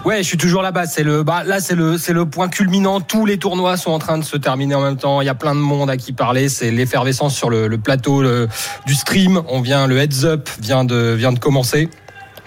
Ouais, 0.03 0.17
je 0.17 0.23
suis 0.23 0.37
toujours 0.37 0.61
là-bas. 0.61 0.87
C'est 0.87 1.03
le, 1.03 1.23
bah, 1.23 1.43
là, 1.45 1.61
c'est 1.61 1.75
le, 1.75 1.97
c'est 1.97 2.11
le 2.11 2.25
point 2.25 2.49
culminant. 2.49 2.99
Tous 2.99 3.25
les 3.25 3.37
tournois 3.37 3.77
sont 3.77 3.91
en 3.91 3.99
train 3.99 4.17
de 4.17 4.25
se 4.25 4.35
terminer 4.35 4.75
en 4.75 4.81
même 4.81 4.97
temps. 4.97 5.21
Il 5.21 5.25
y 5.25 5.29
a 5.29 5.35
plein 5.35 5.55
de 5.55 5.61
monde 5.61 5.89
à 5.89 5.95
qui 5.95 6.11
parler. 6.11 6.49
C'est 6.49 6.69
l'effervescence 6.69 7.33
sur 7.33 7.49
le, 7.49 7.69
le 7.69 7.77
plateau 7.77 8.21
le- 8.21 8.49
du 8.85 8.93
stream. 8.93 9.41
On 9.47 9.61
vient, 9.61 9.87
le 9.87 9.97
heads 9.99 10.25
up 10.25 10.49
vient 10.59 10.83
de, 10.83 11.13
vient 11.17 11.31
de 11.31 11.39
commencer. 11.39 11.89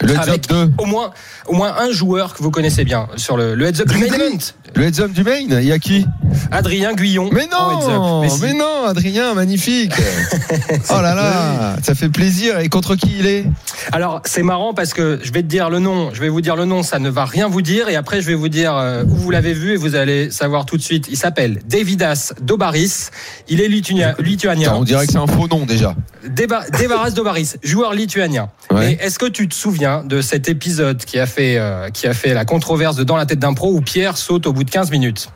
Le 0.03 0.15
heads 0.15 0.31
up 0.31 0.47
de. 0.49 0.71
au 0.79 0.87
moins, 0.87 1.11
au 1.47 1.53
moins 1.55 1.75
un 1.79 1.91
joueur 1.91 2.33
que 2.35 2.43
vous 2.43 2.51
connaissez 2.51 2.85
bien 2.85 3.09
sur 3.17 3.37
le, 3.37 3.55
le 3.55 3.67
heads 3.67 3.81
up 3.83 3.89
du 3.89 3.99
main 3.99 4.07
event. 4.07 4.39
Le 4.77 4.85
heads 4.87 5.01
up 5.01 5.13
du 5.13 5.25
main, 5.25 5.37
il 5.41 5.65
y 5.65 5.73
a 5.73 5.79
qui 5.79 6.07
Adrien 6.51 6.95
Guyon. 6.95 7.29
Mais 7.33 7.47
non, 7.51 8.23
Mais 8.41 8.55
non, 8.55 8.85
Adrien, 8.87 9.35
magnifique. 9.35 9.93
oh 10.91 11.01
là 11.03 11.15
là, 11.15 11.77
ça 11.83 11.95
fait 11.95 12.09
plaisir. 12.09 12.59
Et 12.61 12.69
contre 12.69 12.95
qui 12.95 13.17
il 13.19 13.27
est 13.27 13.45
Alors 13.93 14.23
c'est 14.25 14.43
marrant 14.43 14.73
parce 14.73 14.95
que 14.95 15.19
je 15.23 15.33
vais 15.33 15.43
te 15.43 15.49
dire 15.49 15.71
le 15.71 15.81
nom, 15.81 16.11
je 16.15 16.21
vais 16.21 16.29
vous 16.29 16.41
dire 16.41 16.57
le 16.57 16.65
nom, 16.65 16.83
ça 16.83 16.99
ne 16.99 17.11
va 17.11 17.25
rien 17.25 17.49
vous 17.49 17.63
dire 17.63 17.89
et 17.89 17.97
après 17.97 18.21
je 18.23 18.27
vais 18.27 18.35
vous 18.35 18.49
dire 18.49 18.75
euh, 18.77 19.05
où 19.05 19.17
vous 19.17 19.31
l'avez 19.31 19.53
vu 19.53 19.73
et 19.73 19.77
vous 19.77 19.97
allez 19.97 20.31
savoir 20.31 20.65
tout 20.67 20.77
de 20.77 20.83
suite. 20.83 21.07
Il 21.11 21.17
s'appelle 21.17 21.61
Davidas 21.67 22.33
Dobaris, 22.41 23.11
il 23.49 23.61
est 23.61 23.69
lituania- 23.69 24.11
Attends, 24.11 24.23
lituanien. 24.23 24.73
On 24.75 24.85
dirait 24.85 25.07
que 25.07 25.13
c'est 25.13 25.19
un 25.19 25.27
faux 25.27 25.49
nom 25.49 25.67
déjà. 25.67 25.95
Deba- 26.27 26.71
Devaras 26.81 27.11
Dobaris, 27.11 27.55
joueur 27.63 27.93
lituanien. 27.95 28.51
Ouais. 28.71 28.81
Mais 28.99 29.05
est-ce 29.05 29.19
que 29.19 29.27
tu 29.27 29.49
te 29.49 29.55
souviens 29.55 30.05
de 30.05 30.21
cet 30.23 30.49
épisode 30.49 31.05
qui 31.05 31.19
a 31.19 31.27
fait 31.27 31.57
euh, 31.59 31.89
qui 31.91 32.07
a 32.07 32.15
fait 32.15 32.35
la 32.35 32.45
controverse 32.45 32.97
de 32.97 33.05
Dans 33.05 33.17
la 33.17 33.27
tête 33.27 33.39
d'un 33.41 33.55
pro 33.55 33.73
où 33.73 33.81
Pierre 33.81 34.17
saute 34.17 34.47
au 34.47 34.53
bout 34.53 34.60
de 34.65 34.71
15 34.71 34.91
minutes 34.91 35.29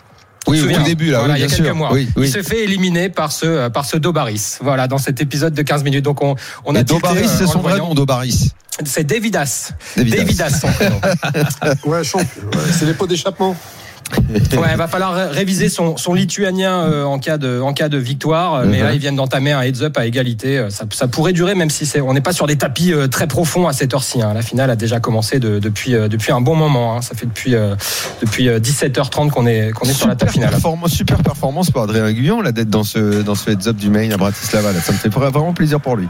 Oui, 0.47 0.61
au 0.61 0.83
début 0.85 1.11
là, 1.11 1.19
Voilà, 1.21 1.35
oui, 1.35 1.41
il 1.41 1.43
y 1.43 1.47
a 1.47 1.49
quelques 1.49 1.65
sûr. 1.67 1.75
mois. 1.75 1.93
Oui, 1.93 2.09
Il 2.17 2.21
oui. 2.23 2.31
se 2.31 2.43
fait 2.43 2.65
éliminer 2.65 3.09
par 3.09 3.33
ce 3.33 3.47
euh, 3.47 3.71
par 3.71 3.85
ce 3.85 3.97
Dobaris. 3.97 4.59
Voilà, 4.61 4.87
dans 4.89 4.99
cet 4.99 5.21
épisode 5.21 5.55
de 5.55 5.63
15 5.63 5.85
minutes. 5.85 6.05
Donc 6.05 6.23
on 6.23 6.35
on 6.65 6.75
a 6.75 6.85
tilté, 6.85 6.95
Dobaris, 7.01 7.25
euh, 7.27 7.29
c'est 7.39 7.47
son 7.47 7.61
vrai 7.61 7.73
voyant. 7.73 7.89
nom, 7.89 7.95
Dobaris. 7.95 8.53
C'est 8.85 9.05
Davidas. 9.05 9.73
Davidas. 9.97 10.17
Davidas 10.19 10.51
son 10.51 10.69
prénom. 10.73 11.01
Ouais, 11.85 12.03
champion. 12.05 12.43
Ouais, 12.53 12.73
c'est 12.77 12.87
les 12.87 12.95
pots 12.95 13.07
d'échappement. 13.07 13.57
Ouais, 14.57 14.77
va 14.77 14.87
falloir 14.89 15.15
ré- 15.15 15.29
réviser 15.29 15.69
son, 15.69 15.97
son 15.97 16.15
lituanien 16.15 16.81
euh, 16.83 17.05
en 17.05 17.19
cas 17.19 17.39
de 17.39 17.61
en 17.61 17.73
cas 17.73 17.89
de 17.89 17.99
victoire. 17.99 18.55
Euh, 18.55 18.65
Mais 18.67 18.79
Mhm. 18.79 18.85
là, 18.85 18.93
ils 18.93 18.99
viennent 18.99 19.17
d'entamer 19.17 19.53
un 19.53 19.63
heads 19.63 19.83
up 19.83 19.97
à 19.99 20.07
égalité. 20.07 20.59
Euh, 20.59 20.71
Ça, 20.71 20.85
ça 20.93 21.09
pourrait 21.09 21.33
durer, 21.33 21.55
même 21.55 21.71
si 21.71 21.91
on 22.01 22.13
n'est 22.15 22.21
pas 22.21 22.33
sur 22.33 22.47
des 22.47 22.57
tapis 22.57 22.93
euh, 22.93 23.07
très 23.09 23.27
profonds 23.27 23.67
à 23.69 23.73
cette 23.73 23.95
heure-ci. 23.95 24.23
hein. 24.23 24.33
La 24.35 24.43
finale 24.43 24.71
a 24.71 24.77
déjà 24.77 25.01
commencé 25.01 25.39
de- 25.39 25.59
depuis 25.59 25.95
euh, 25.95 26.09
depuis 26.09 26.33
un 26.33 26.41
bon 26.41 26.55
moment. 26.57 26.97
hein. 26.97 27.03
Ça 27.03 27.15
fait 27.15 27.27
depuis 27.27 27.55
depuis 28.21 28.49
euh, 28.49 28.59
17h30 28.59 29.31
qu'on 29.31 29.47
est 29.47 29.71
qu'on 29.73 29.89
est 29.89 29.93
sur 29.93 30.09
la 30.09 30.17
table 30.17 30.33
finale. 30.33 30.51
performance, 30.51 30.93
super 30.93 31.19
performance 31.23 31.71
pour 31.71 31.83
Adrien 31.83 32.11
Guyon, 32.13 32.41
là, 32.41 32.53
d'être 32.53 32.71
dans 32.71 32.85
ce, 32.85 33.23
dans 33.23 33.35
ce 33.35 33.51
heads 33.51 33.69
up 33.69 33.77
du 33.77 33.91
main 33.91 34.11
à 34.11 34.17
Bratislava. 34.17 34.73
Là. 34.73 34.81
Ça 34.81 34.93
me 34.93 34.99
fait 34.99 35.09
vraiment 35.09 35.53
plaisir 35.53 35.81
pour 35.81 35.97
lui. 35.97 36.09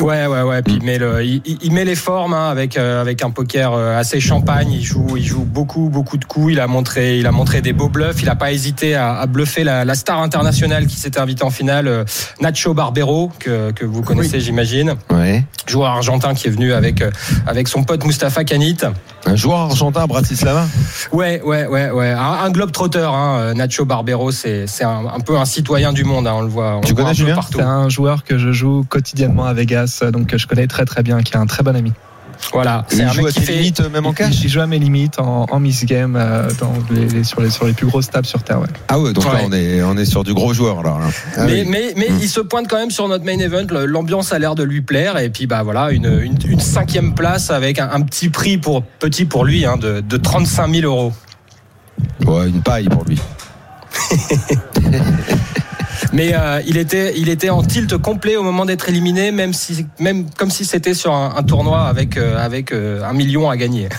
Ouais, 0.00 0.26
ouais, 0.26 0.42
ouais. 0.42 0.62
Puis 0.62 0.74
il 0.80 0.82
met 0.84 0.98
le, 0.98 1.22
il, 1.24 1.42
il- 1.62 1.72
met 1.72 1.84
les 1.84 1.94
formes 1.94 2.32
hein, 2.34 2.48
avec 2.50 2.76
euh, 2.76 3.00
avec 3.00 3.22
un 3.22 3.30
poker 3.30 3.72
euh, 3.74 3.98
assez 3.98 4.20
champagne. 4.20 4.70
Il 4.72 4.82
joue, 4.84 5.16
il 5.16 5.24
joue 5.24 5.44
beaucoup, 5.44 5.88
beaucoup 5.88 6.16
de 6.16 6.24
coups. 6.24 6.52
Il 6.52 6.60
a 6.60 6.66
montré, 6.66 7.18
il 7.18 7.26
a 7.26 7.32
montré 7.32 7.60
des 7.60 7.72
beaux 7.72 7.88
bluffs. 7.88 8.22
Il 8.22 8.28
a 8.28 8.34
pas 8.34 8.52
hésité 8.52 8.94
à, 8.94 9.18
à 9.18 9.26
bluffer 9.26 9.64
la, 9.64 9.84
la 9.84 9.94
star 9.94 10.20
internationale 10.20 10.86
qui 10.86 10.96
s'était 10.96 11.20
invitée 11.20 11.44
en 11.44 11.50
finale, 11.50 11.86
euh, 11.88 12.04
Nacho 12.40 12.74
Barbero, 12.74 13.30
que 13.38 13.70
que 13.72 13.84
vous 13.84 14.02
connaissez, 14.02 14.40
j'imagine, 14.40 14.94
Ouais. 15.10 15.44
joueur 15.66 15.90
argentin 15.90 16.34
qui 16.34 16.48
est 16.48 16.50
venu 16.50 16.72
avec 16.72 17.02
euh, 17.02 17.10
avec 17.46 17.68
son 17.68 17.84
pote 17.84 18.04
Mustapha 18.04 18.44
Kanit. 18.44 18.78
Un 19.26 19.36
joueur 19.36 19.58
argentin 19.60 20.02
à 20.02 20.06
Bratislava? 20.06 20.66
Ouais, 21.12 21.42
ouais, 21.42 21.66
ouais, 21.66 21.90
ouais. 21.90 22.10
Un, 22.10 22.44
un 22.44 22.50
globe 22.50 22.72
trotteur. 22.72 23.14
Hein, 23.14 23.52
Nacho 23.54 23.84
Barbero, 23.84 24.30
c'est 24.32 24.66
c'est 24.66 24.84
un, 24.84 25.02
un 25.14 25.20
peu 25.20 25.36
un 25.38 25.44
citoyen 25.44 25.92
du 25.92 26.04
monde. 26.04 26.26
Hein, 26.26 26.34
on 26.36 26.40
le 26.42 26.48
voit. 26.48 26.76
On 26.76 26.80
Tu 26.80 26.94
le 26.94 26.94
voit 26.94 27.04
connais, 27.04 27.10
un 27.10 27.12
peu 27.12 27.16
Julien? 27.18 27.34
partout. 27.34 27.58
C'est 27.58 27.64
un 27.64 27.88
joueur 27.90 28.24
que 28.24 28.38
je 28.38 28.50
joue 28.52 28.84
quotidiennement 28.88 29.44
à 29.44 29.52
Vegas, 29.52 29.89
donc 30.12 30.26
que 30.28 30.38
je 30.38 30.46
connais 30.46 30.66
très 30.66 30.84
très 30.84 31.02
bien, 31.02 31.22
qui 31.22 31.32
est 31.34 31.36
un 31.38 31.46
très 31.46 31.62
bon 31.62 31.74
ami. 31.76 31.92
Voilà. 32.54 32.86
C'est 32.88 32.96
il 32.98 33.02
un 33.02 33.12
joue 33.12 33.18
mec 33.22 33.36
à 33.36 33.40
qui 33.40 33.44
fait. 33.46 33.52
limites, 33.52 33.80
même 33.92 34.06
en 34.06 34.14
cash 34.14 34.42
Il 34.42 34.48
joue 34.48 34.60
à 34.60 34.66
mes 34.66 34.78
limites 34.78 35.18
en, 35.20 35.44
en 35.50 35.60
miss 35.60 35.84
game 35.84 36.16
euh, 36.16 36.48
dans 36.58 36.72
les, 36.90 37.04
les- 37.06 37.22
sur, 37.24 37.42
les, 37.42 37.50
sur 37.50 37.66
les 37.66 37.74
plus 37.74 37.86
grosses 37.86 38.08
tables 38.08 38.26
sur 38.26 38.42
terre. 38.42 38.60
Ouais. 38.60 38.66
Ah 38.88 38.98
ouais, 38.98 39.12
donc 39.12 39.26
là, 39.26 39.40
on 39.44 39.52
est, 39.52 39.82
on 39.82 39.94
est 39.98 40.06
sur 40.06 40.24
du 40.24 40.32
gros 40.32 40.54
joueur, 40.54 40.78
alors. 40.78 40.98
Là. 41.00 41.06
Ah 41.36 41.44
mais 41.44 41.62
oui. 41.62 41.68
mais, 41.68 41.92
mais 41.98 42.08
Mm. 42.08 42.18
il 42.22 42.28
se 42.30 42.40
pointe 42.40 42.66
quand 42.66 42.78
même 42.78 42.90
sur 42.90 43.06
notre 43.08 43.26
main 43.26 43.38
event. 43.38 43.66
L'ambiance 43.86 44.32
a 44.32 44.38
l'air 44.38 44.54
de 44.54 44.62
lui 44.62 44.80
plaire. 44.80 45.18
Et 45.18 45.28
puis 45.28 45.46
bah 45.46 45.62
voilà, 45.62 45.90
une, 45.90 46.06
une, 46.22 46.38
une 46.46 46.60
cinquième 46.60 47.14
place 47.14 47.50
avec 47.50 47.78
un, 47.78 47.90
un 47.92 48.00
petit 48.00 48.30
prix 48.30 48.56
pour 48.56 48.84
petit 48.84 49.26
pour 49.26 49.44
lui 49.44 49.66
hein, 49.66 49.76
de, 49.76 50.00
de 50.00 50.16
35 50.16 50.74
000 50.74 50.86
euros. 50.86 51.12
Ouais, 52.24 52.48
une 52.48 52.62
paille 52.62 52.88
pour 52.88 53.04
lui. 53.04 53.18
Mais 56.12 56.32
euh, 56.34 56.60
il 56.66 56.76
était, 56.76 57.12
il 57.16 57.28
était 57.28 57.50
en 57.50 57.62
tilt 57.62 57.96
complet 57.98 58.36
au 58.36 58.42
moment 58.42 58.64
d'être 58.64 58.88
éliminé, 58.88 59.30
même 59.32 59.52
si, 59.52 59.86
même 59.98 60.26
comme 60.30 60.50
si 60.50 60.64
c'était 60.64 60.94
sur 60.94 61.12
un, 61.14 61.42
tournoi 61.42 61.82
avec 61.82 62.16
euh, 62.16 62.38
avec 62.38 62.72
euh, 62.72 63.02
un 63.02 63.12
million 63.12 63.48
à 63.48 63.56
gagner. 63.56 63.88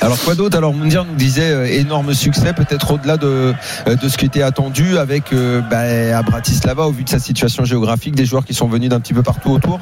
Alors 0.00 0.18
quoi 0.20 0.36
d'autre? 0.36 0.56
Alors 0.56 0.72
Moundir 0.74 1.04
nous 1.04 1.16
disait 1.16 1.50
euh, 1.50 1.64
énorme 1.66 2.14
succès, 2.14 2.52
peut-être 2.52 2.92
au-delà 2.92 3.16
de, 3.16 3.52
euh, 3.88 3.96
de 3.96 4.08
ce 4.08 4.16
qui 4.16 4.26
était 4.26 4.42
attendu 4.42 4.96
avec 4.96 5.32
euh, 5.32 5.60
bah, 5.60 6.16
à 6.16 6.22
Bratislava 6.22 6.86
au 6.86 6.92
vu 6.92 7.02
de 7.02 7.08
sa 7.08 7.18
situation 7.18 7.64
géographique, 7.64 8.14
des 8.14 8.24
joueurs 8.24 8.44
qui 8.44 8.54
sont 8.54 8.68
venus 8.68 8.90
d'un 8.90 9.00
petit 9.00 9.12
peu 9.12 9.24
partout 9.24 9.50
autour. 9.50 9.80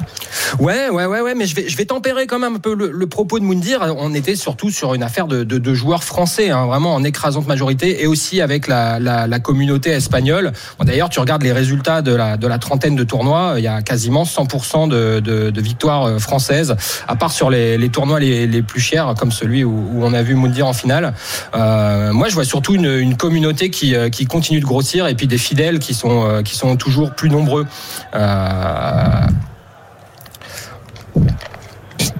Ouais, 0.58 0.88
ouais, 0.88 1.04
ouais, 1.04 1.20
ouais, 1.20 1.34
mais 1.34 1.46
je 1.46 1.54
vais, 1.54 1.68
je 1.68 1.76
vais 1.76 1.84
tempérer 1.84 2.26
quand 2.26 2.38
même 2.38 2.56
un 2.56 2.58
peu 2.58 2.74
le, 2.74 3.06
propos 3.06 3.38
de 3.38 3.44
Moundir. 3.44 3.94
On 3.98 4.14
était 4.14 4.36
surtout 4.36 4.70
sur 4.70 4.94
une 4.94 5.02
affaire 5.02 5.26
de, 5.26 5.44
de, 5.44 5.74
joueurs 5.74 6.02
français, 6.02 6.50
hein, 6.50 6.64
vraiment 6.66 6.94
en 6.94 7.04
écrasante 7.04 7.46
majorité, 7.46 8.02
et 8.02 8.06
aussi 8.06 8.40
avec 8.40 8.68
la, 8.68 8.98
la, 8.98 9.38
communauté 9.38 9.90
espagnole. 9.90 10.52
Bon, 10.78 10.84
D'ailleurs, 10.84 11.10
tu 11.10 11.20
regardes 11.20 11.42
les 11.42 11.52
résultats 11.52 12.00
de 12.00 12.14
la, 12.14 12.36
de 12.38 12.46
la 12.46 12.58
trentaine 12.58 12.96
de 12.96 13.04
tournois, 13.04 13.54
il 13.58 13.64
y 13.64 13.68
a 13.68 13.82
quasiment 13.82 14.24
100% 14.24 14.88
de, 14.88 15.20
de, 15.20 15.60
victoires 15.60 16.04
euh, 16.04 16.18
françaises, 16.18 16.74
à 17.06 17.16
part 17.16 17.32
sur 17.32 17.50
les, 17.50 17.76
les 17.76 17.88
tournois 17.90 18.18
les, 18.18 18.46
les 18.46 18.62
plus 18.62 18.80
chers, 18.80 19.14
comme 19.18 19.30
celui 19.30 19.62
où, 19.62 19.88
où 19.92 20.05
on 20.06 20.14
a 20.14 20.22
vu 20.22 20.34
Moundir 20.34 20.66
en 20.66 20.72
finale. 20.72 21.12
Euh, 21.54 22.12
moi, 22.12 22.28
je 22.28 22.34
vois 22.34 22.44
surtout 22.44 22.74
une, 22.74 22.86
une 22.98 23.16
communauté 23.16 23.70
qui, 23.70 23.94
euh, 23.94 24.08
qui 24.08 24.26
continue 24.26 24.60
de 24.60 24.64
grossir, 24.66 25.06
et 25.06 25.14
puis 25.14 25.26
des 25.26 25.38
fidèles 25.38 25.78
qui 25.78 25.94
sont, 25.94 26.24
euh, 26.28 26.42
qui 26.42 26.54
sont 26.56 26.76
toujours 26.76 27.12
plus 27.14 27.28
nombreux. 27.30 27.66
Euh, 28.14 29.02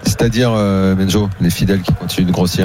C'est-à-dire 0.02 0.50
euh, 0.56 0.94
Benjo, 0.94 1.28
les 1.42 1.50
fidèles 1.50 1.82
qui 1.82 1.92
continuent 1.92 2.26
de 2.28 2.32
grossir. 2.32 2.64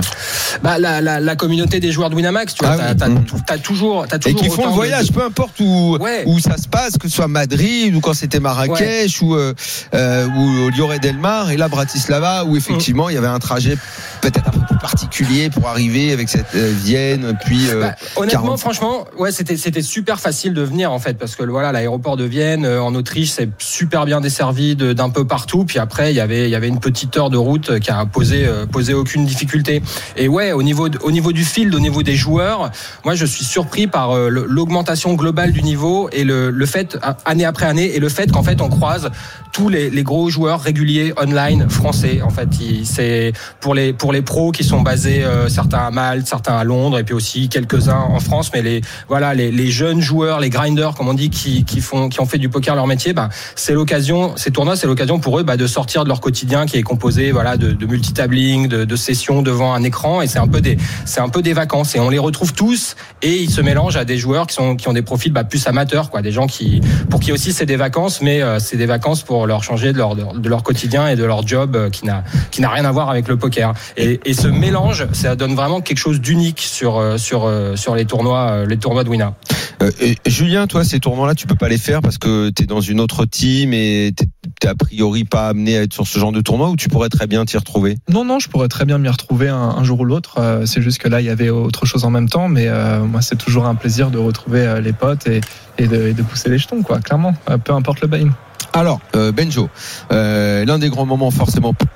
Bah, 0.64 0.78
la, 0.80 1.02
la, 1.02 1.20
la 1.20 1.36
communauté 1.36 1.82
des 1.82 1.92
joueurs 1.92 2.10
de 2.10 2.16
Winamax, 2.16 2.54
tu 2.54 2.64
vois, 2.64 2.76
Ah 2.76 2.78
t'as, 2.78 2.92
oui. 2.92 2.98
t'as 2.98 3.08
Mm. 3.10 3.26
tout- 3.26 3.42
t'as 3.46 3.58
toujours, 3.58 4.06
Et 4.06 4.08
toujours 4.20 4.40
qui 4.42 4.50
font 4.50 4.66
le 4.68 4.72
voyage, 4.72 5.10
de- 5.10 5.14
peu 5.14 5.24
importe 5.26 5.60
où, 5.60 5.98
Ouais. 6.00 6.24
où 6.28 6.40
ça 6.40 6.56
se 6.58 6.70
passe, 6.70 6.98
que 6.98 7.10
ce 7.10 7.16
soit 7.16 7.28
Madrid 7.28 7.94
ou 7.94 8.00
quand 8.00 8.14
c'était 8.14 8.40
Marrakech 8.40 9.22
ou, 9.22 9.36
euh, 9.36 9.54
ou 9.94 10.70
Lloret 10.78 11.00
del 11.00 11.18
Mar 11.18 11.52
et 11.52 11.58
là 11.58 11.68
Bratislava 11.68 12.46
où 12.46 12.56
effectivement 12.56 13.10
il 13.10 13.16
y 13.16 13.18
avait 13.18 13.28
un 13.28 13.40
trajet 13.40 13.76
peut-être 14.22 14.48
un 14.48 14.52
peu 14.52 14.71
particulier 14.82 15.50
pour 15.50 15.68
arriver 15.68 16.12
avec 16.12 16.28
cette 16.30 16.56
euh, 16.56 16.74
Vienne 16.84 17.38
puis 17.46 17.70
euh, 17.70 17.82
Bah, 17.82 17.96
honnêtement, 18.16 18.42
40. 18.44 18.60
franchement, 18.60 19.06
ouais, 19.18 19.32
c'était 19.32 19.58
c'était 19.58 19.82
super 19.82 20.20
facile 20.20 20.54
de 20.54 20.62
venir 20.62 20.92
en 20.92 21.00
fait 21.00 21.14
parce 21.18 21.36
que 21.36 21.44
voilà, 21.44 21.72
l'aéroport 21.72 22.18
de 22.18 22.24
Vienne 22.26 22.66
euh, 22.66 22.82
en 22.82 22.94
Autriche, 22.96 23.32
c'est 23.32 23.50
super 23.60 24.06
bien 24.06 24.20
desservi 24.22 24.76
de- 24.76 24.94
d'un 24.94 25.10
peu 25.10 25.26
partout. 25.26 25.66
Puis 25.66 25.80
après, 25.80 26.12
il 26.12 26.16
y 26.16 26.20
avait 26.20 26.46
il 26.46 26.50
y 26.52 26.56
avait 26.56 26.68
une 26.68 26.80
petite 26.80 27.16
heure 27.18 27.30
de 27.30 27.38
route 27.38 27.80
qui 27.80 27.92
a 27.92 28.06
posé 28.06 28.46
euh, 28.46 28.66
posé 28.66 28.94
aucune 28.94 29.26
difficulté. 29.26 29.82
Et 30.18 30.28
ouais, 30.28 30.52
au 30.52 30.64
niveau 30.64 30.90
de- 30.90 31.00
au 31.04 31.12
niveau 31.12 31.32
du 31.32 31.46
field, 31.46 31.74
au 31.76 31.80
niveau 31.80 32.04
des 32.04 32.16
joueurs, 32.16 32.72
moi 33.06 33.16
je 33.16 33.26
suis 33.26 33.46
surpris 33.46 33.88
par 33.88 34.16
l'augmentation 34.30 35.14
globale 35.14 35.52
du 35.52 35.62
niveau 35.64 36.10
et 36.12 36.24
le, 36.24 36.50
le 36.50 36.66
fait 36.66 36.98
année 37.26 37.46
après 37.46 37.66
année 37.66 37.96
et 37.96 38.00
le 38.00 38.10
fait 38.10 38.32
qu'en 38.32 38.44
fait 38.44 38.62
on 38.62 38.70
croise 38.70 39.10
tous 39.52 39.70
les, 39.70 39.90
les 39.90 40.04
gros 40.04 40.30
joueurs 40.30 40.62
réguliers 40.62 41.14
online 41.22 41.70
français. 41.70 42.22
En 42.22 42.30
fait, 42.30 42.48
c'est 42.86 43.34
pour 43.60 43.76
les 43.76 43.94
pour 43.94 44.14
les 44.14 44.22
pros 44.22 44.52
qui 44.52 44.64
sont 44.64 44.71
basés 44.80 45.24
euh, 45.24 45.50
certains 45.50 45.80
à 45.80 45.92
Malte, 45.92 46.28
certains 46.28 46.56
à 46.56 46.64
Londres 46.64 46.98
et 46.98 47.04
puis 47.04 47.14
aussi 47.14 47.50
quelques-uns 47.50 48.00
en 48.10 48.20
France. 48.20 48.52
Mais 48.54 48.62
les 48.62 48.82
voilà 49.10 49.34
les, 49.34 49.72
jeunes 49.72 50.00
joueurs, 50.00 50.40
les 50.40 50.50
grinders 50.50 50.94
comme 50.96 51.10
on 51.10 51.14
dit, 51.14 51.30
qui, 51.30 51.64
font 51.82 52.08
qui 52.08 52.22
ont 52.22 52.26
fait 52.26 52.38
du 52.38 52.48
poker 52.48 52.76
leur 52.76 52.88
métier, 52.88 53.14
bah, 53.14 53.30
c'est 53.56 53.74
l'occasion. 53.74 54.34
Ces 54.38 54.52
tournois, 54.52 54.76
c'est 54.76 54.88
l'occasion 54.88 55.20
pour 55.20 55.40
eux 55.40 55.44
bah, 55.44 55.58
de 55.58 55.68
sortir 55.68 56.04
de 56.04 56.10
leur 56.10 56.22
quotidien 56.22 56.66
qui 56.66 56.78
est 56.78 56.84
composé 56.84 57.32
voilà 57.32 57.58
de, 57.58 57.72
de 57.72 57.86
multitabling, 57.86 58.68
de, 58.68 58.86
de 58.86 58.96
sessions 58.96 59.42
devant 59.42 59.74
un 59.74 59.84
écran 59.84 60.22
et 60.22 60.28
c'est 60.28 60.40
un 60.40 60.48
peu 60.48 60.62
des 60.62 60.78
c'est 61.06 61.20
un 61.20 61.30
peu 61.30 61.42
des 61.42 61.54
vacances 61.54 61.96
et 61.96 62.00
on 62.00 62.10
les 62.10 62.20
retrouve 62.20 62.54
tous 62.54 62.96
et 63.22 63.36
ils 63.36 63.50
se 63.50 63.62
mélangent 63.62 63.98
à 63.98 64.06
des 64.06 64.18
joueurs 64.18 64.48
qui 64.48 64.56
sont 64.56 64.76
qui 64.76 64.88
ont 64.88 64.94
des 64.94 65.02
profils 65.02 65.34
bah, 65.34 65.44
plus 65.44 65.68
amateurs 65.68 66.10
quoi, 66.10 66.22
des 66.22 66.32
gens 66.32 66.48
qui 66.48 66.82
pour 67.10 67.20
qui 67.20 67.32
aussi 67.32 67.52
c'est 67.52 67.66
des 67.66 67.76
vacances 67.76 68.22
mais 68.22 68.42
euh, 68.42 68.60
c'est 68.60 68.78
des 68.78 68.86
vacances 68.86 69.24
pour 69.24 69.48
leur 69.48 69.64
changer 69.64 69.94
de 69.94 69.98
leur 69.98 70.16
de 70.16 70.50
leur 70.50 70.64
quotidien 70.64 71.08
et 71.08 71.16
de 71.16 71.24
leur 71.24 71.46
job 71.48 71.76
euh, 71.76 71.90
qui 71.90 72.06
n'a 72.06 72.24
qui 72.52 72.62
n'a 72.62 72.70
rien 72.70 72.86
à 72.86 72.92
voir 72.92 73.10
avec 73.10 73.28
le 73.28 73.38
poker 73.38 73.74
et, 73.98 74.20
mélange 74.62 75.08
ça 75.12 75.36
donne 75.36 75.56
vraiment 75.56 75.82
quelque 75.82 75.98
chose 75.98 76.22
d'unique 76.22 76.62
sur 76.62 76.98
euh, 76.98 77.18
sur 77.18 77.46
euh, 77.46 77.76
sur 77.76 77.96
les 77.96 78.06
tournois 78.06 78.52
euh, 78.52 78.66
les 78.66 78.78
tournois 78.78 79.04
de 79.04 79.10
Wina. 79.10 79.34
Euh, 79.82 79.92
et 80.00 80.16
Julien, 80.28 80.68
toi, 80.68 80.84
ces 80.84 81.00
tournois-là, 81.00 81.34
tu 81.34 81.48
peux 81.48 81.56
pas 81.56 81.68
les 81.68 81.80
faire 81.80 82.02
parce 82.02 82.20
que 82.20 82.52
tu 82.52 82.64
es 82.64 82.66
dans 82.68 82.82
une 82.82 83.00
autre 83.00 83.26
team 83.26 83.74
et 83.74 84.14
t'es 84.16 84.68
a 84.68 84.76
priori 84.76 85.24
pas 85.24 85.48
amené 85.48 85.78
à 85.78 85.82
être 85.82 85.94
sur 85.94 86.06
ce 86.06 86.20
genre 86.20 86.32
de 86.32 86.42
tournoi 86.42 86.70
ou 86.70 86.76
tu 86.76 86.88
pourrais 86.88 87.10
très 87.10 87.26
bien 87.26 87.44
t'y 87.46 87.58
retrouver? 87.58 87.98
Non, 88.08 88.24
non, 88.24 88.38
je 88.38 88.48
pourrais 88.48 88.68
très 88.68 88.86
bien 88.86 89.00
m'y 89.00 89.10
retrouver 89.10 89.50
un, 89.50 89.58
un 89.58 89.84
jour 89.84 90.00
ou 90.02 90.06
l'autre. 90.06 90.36
Euh, 90.38 90.68
c'est 90.68 90.84
juste 90.84 91.00
que 91.00 91.10
là, 91.10 91.20
il 91.20 91.26
y 91.26 91.32
avait 91.32 91.50
autre 91.50 91.88
chose 91.88 92.06
en 92.06 92.12
même 92.12 92.30
temps, 92.30 92.48
mais 92.48 92.68
euh, 92.68 93.00
moi, 93.04 93.22
c'est 93.22 93.38
toujours 93.38 93.66
un 93.66 93.74
plaisir 93.74 94.12
de 94.12 94.20
retrouver 94.20 94.80
les 94.84 94.94
potes 94.94 95.26
et, 95.26 95.42
et, 95.80 95.88
de, 95.88 96.10
et 96.10 96.14
de 96.14 96.22
pousser 96.22 96.50
les 96.50 96.60
jetons, 96.60 96.84
quoi. 96.84 97.00
Clairement, 97.00 97.34
peu 97.64 97.74
importe 97.74 98.02
le 98.02 98.08
bain. 98.08 98.30
Alors, 98.74 99.02
euh, 99.16 99.32
Benjo, 99.32 99.70
euh, 100.12 100.64
l'un 100.64 100.80
des 100.80 100.90
grands 100.90 101.06
moments 101.06 101.32
forcément 101.32 101.74
pour 101.74 101.88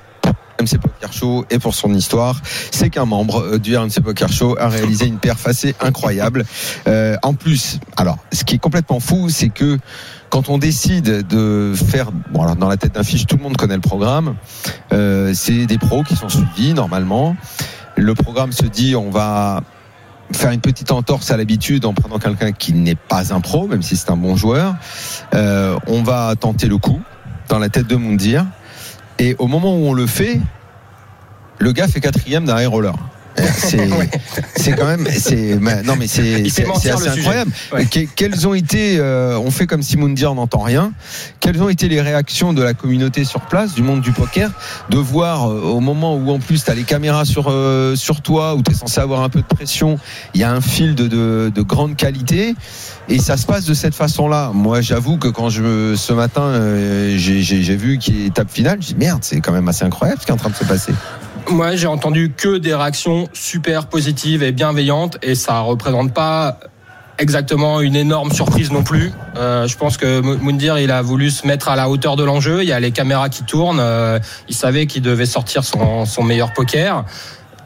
RMC 0.66 0.80
et 1.50 1.60
pour 1.60 1.76
son 1.76 1.94
histoire, 1.94 2.42
c'est 2.72 2.90
qu'un 2.90 3.06
membre 3.06 3.42
euh, 3.42 3.60
du 3.60 3.76
RMC 3.76 4.02
Poker 4.04 4.32
Show 4.32 4.56
a 4.60 4.68
réalisé 4.70 5.06
une 5.06 5.18
perf 5.18 5.48
assez 5.48 5.76
incroyable. 5.80 6.46
Euh, 6.88 7.16
en 7.24 7.34
plus, 7.34 7.80
alors, 7.98 8.18
ce 8.32 8.44
qui 8.44 8.56
est 8.56 8.60
complètement 8.60 9.00
fou, 9.00 9.30
c'est 9.30 9.50
que 9.50 9.78
quand 10.30 10.50
on 10.50 10.58
décide 10.58 11.28
de 11.28 11.74
faire, 11.76 12.12
bon 12.12 12.44
alors 12.44 12.56
dans 12.56 12.68
la 12.68 12.78
tête 12.78 12.96
d'un 12.96 13.04
fiche, 13.04 13.26
tout 13.26 13.38
le 13.38 13.44
monde 13.44 13.58
connaît 13.58 13.76
le 13.76 13.82
programme. 13.82 14.36
Euh, 14.92 15.32
c'est 15.34 15.66
des 15.66 15.78
pros 15.78 16.04
qui 16.04 16.16
sont 16.16 16.30
suivis 16.30 16.74
normalement. 16.74 17.36
Le 17.96 18.14
programme 18.14 18.52
se 18.52 18.66
dit, 18.66 18.96
on 18.96 19.10
va 19.10 19.62
faire 20.34 20.52
une 20.52 20.60
petite 20.60 20.92
entorse 20.92 21.32
à 21.32 21.38
l'habitude 21.38 21.86
en 21.86 21.94
prenant 21.94 22.18
quelqu'un 22.20 22.52
qui 22.52 22.74
n'est 22.74 22.96
pas 22.96 23.34
un 23.34 23.40
pro, 23.40 23.68
même 23.68 23.84
si 23.84 23.96
c'est 23.96 24.10
un 24.10 24.18
bon 24.18 24.36
joueur. 24.36 24.76
On 25.32 26.04
va 26.04 26.36
tenter 26.36 26.68
le 26.68 26.78
coup 26.78 27.00
dans 27.48 27.60
la 27.60 27.70
tête 27.70 27.88
de 27.88 27.96
Moundir. 27.96 28.46
Et 29.20 29.36
au 29.40 29.48
moment 29.48 29.76
où 29.76 29.86
on 29.86 29.94
le 29.94 30.08
fait, 30.08 30.40
le 31.60 31.72
gars 31.72 31.88
fait 31.88 32.02
quatrième 32.02 32.46
d'un 32.46 32.62
high 32.62 32.68
roller. 32.68 32.96
C'est 33.58 33.78
Ouais. 33.92 34.10
quand 34.78 34.86
même 34.86 35.08
c'est 35.12 35.58
mais- 35.60 35.84
non 35.84 35.96
mais 35.98 36.08
c'est 36.08 36.44
incroyable. 36.66 37.52
Ouais. 37.74 37.86
Que- 37.86 38.08
Quelles 38.16 38.48
ont 38.48 38.54
été 38.54 38.98
euh, 39.00 39.38
on 39.40 39.52
fait 39.52 39.68
comme 39.68 39.82
si 39.84 39.98
Moundir 39.98 40.34
n'entend 40.36 40.60
rien. 40.60 40.92
Quelles 41.40 41.62
ont 41.62 41.70
été 41.70 41.88
les 41.90 42.02
réactions 42.02 42.54
de 42.54 42.64
la 42.64 42.74
communauté 42.74 43.24
sur 43.26 43.42
place, 43.42 43.74
du 43.74 43.84
monde 43.84 44.02
du 44.02 44.12
poker, 44.12 44.52
de 44.90 44.98
voir 44.98 45.50
euh, 45.52 45.62
au 45.62 45.80
moment 45.82 46.16
où 46.16 46.30
en 46.32 46.40
plus 46.40 46.64
tu 46.64 46.72
as 46.72 46.76
les 46.76 46.84
caméras 46.84 47.26
sur 47.26 47.48
euh, 47.50 47.96
sur 47.96 48.22
toi 48.22 48.56
où 48.56 48.64
tu 48.64 48.72
es 48.72 48.74
censé 48.74 49.00
avoir 49.02 49.22
un 49.22 49.30
peu 49.30 49.42
de 49.42 49.46
pression, 49.46 50.00
il 50.34 50.42
y 50.42 50.44
a 50.44 50.52
un 50.52 50.62
fil 50.62 50.96
de, 50.96 51.08
de, 51.08 51.52
de 51.54 51.62
grande 51.62 51.96
qualité 51.98 52.56
et 53.10 53.20
ça 53.20 53.38
se 53.38 53.46
passe 53.46 53.66
de 53.66 53.74
cette 53.74 53.96
façon-là. 53.96 54.52
Moi, 54.54 54.82
j'avoue 54.82 55.18
que 55.18 55.28
quand 55.28 55.50
je 55.50 55.94
ce 55.96 56.14
matin 56.14 56.42
euh, 56.44 57.16
j'ai 57.18 57.76
vu 57.76 57.98
qu'il 58.00 58.22
est 58.22 58.26
étape 58.28 58.50
finale, 58.52 58.78
je 58.82 58.88
dis 58.88 58.96
merde, 58.96 59.20
c'est 59.24 59.42
quand 59.42 59.52
même 59.52 59.68
assez 59.68 59.84
incroyable 59.84 60.22
ce 60.22 60.26
qui 60.26 60.32
est 60.32 60.36
en 60.36 60.38
train 60.38 60.50
de 60.50 60.56
se 60.56 60.64
passer. 60.64 60.94
Moi, 61.50 61.76
j'ai 61.76 61.88
entendu 61.88 62.34
que 62.36 62.58
des 62.58 62.74
réactions 62.74 63.28
super 63.34 63.88
positives 63.88 64.42
et 64.44 64.52
bienveillantes, 64.52 65.18
et 65.22 65.36
ça 65.36 65.60
représente 65.60 66.14
pas 66.14 66.60
exactement 67.18 67.80
une 67.82 67.96
énorme 67.96 68.32
surprise 68.32 68.72
non 68.72 68.84
plus. 68.84 69.12
Euh, 69.38 69.68
je 69.68 69.78
pense 69.78 69.96
que 69.98 70.20
Mou- 70.22 70.38
Moundir, 70.38 70.80
il 70.80 70.92
a 70.92 71.02
voulu 71.02 71.30
se 71.30 71.48
mettre 71.48 71.70
à 71.70 71.76
la 71.76 71.88
hauteur 71.90 72.16
de 72.16 72.24
l'enjeu. 72.24 72.64
Il 72.64 72.68
y 72.68 72.74
a 72.74 72.80
les 72.80 72.92
caméras 72.92 73.30
qui 73.30 73.44
tournent. 73.44 73.80
euh, 73.80 74.20
il 74.50 74.56
savait 74.56 74.86
qu'il 74.88 75.02
devait 75.04 75.26
sortir 75.26 75.64
son 75.64 76.24
meilleur 76.24 76.52
poker. 76.54 77.06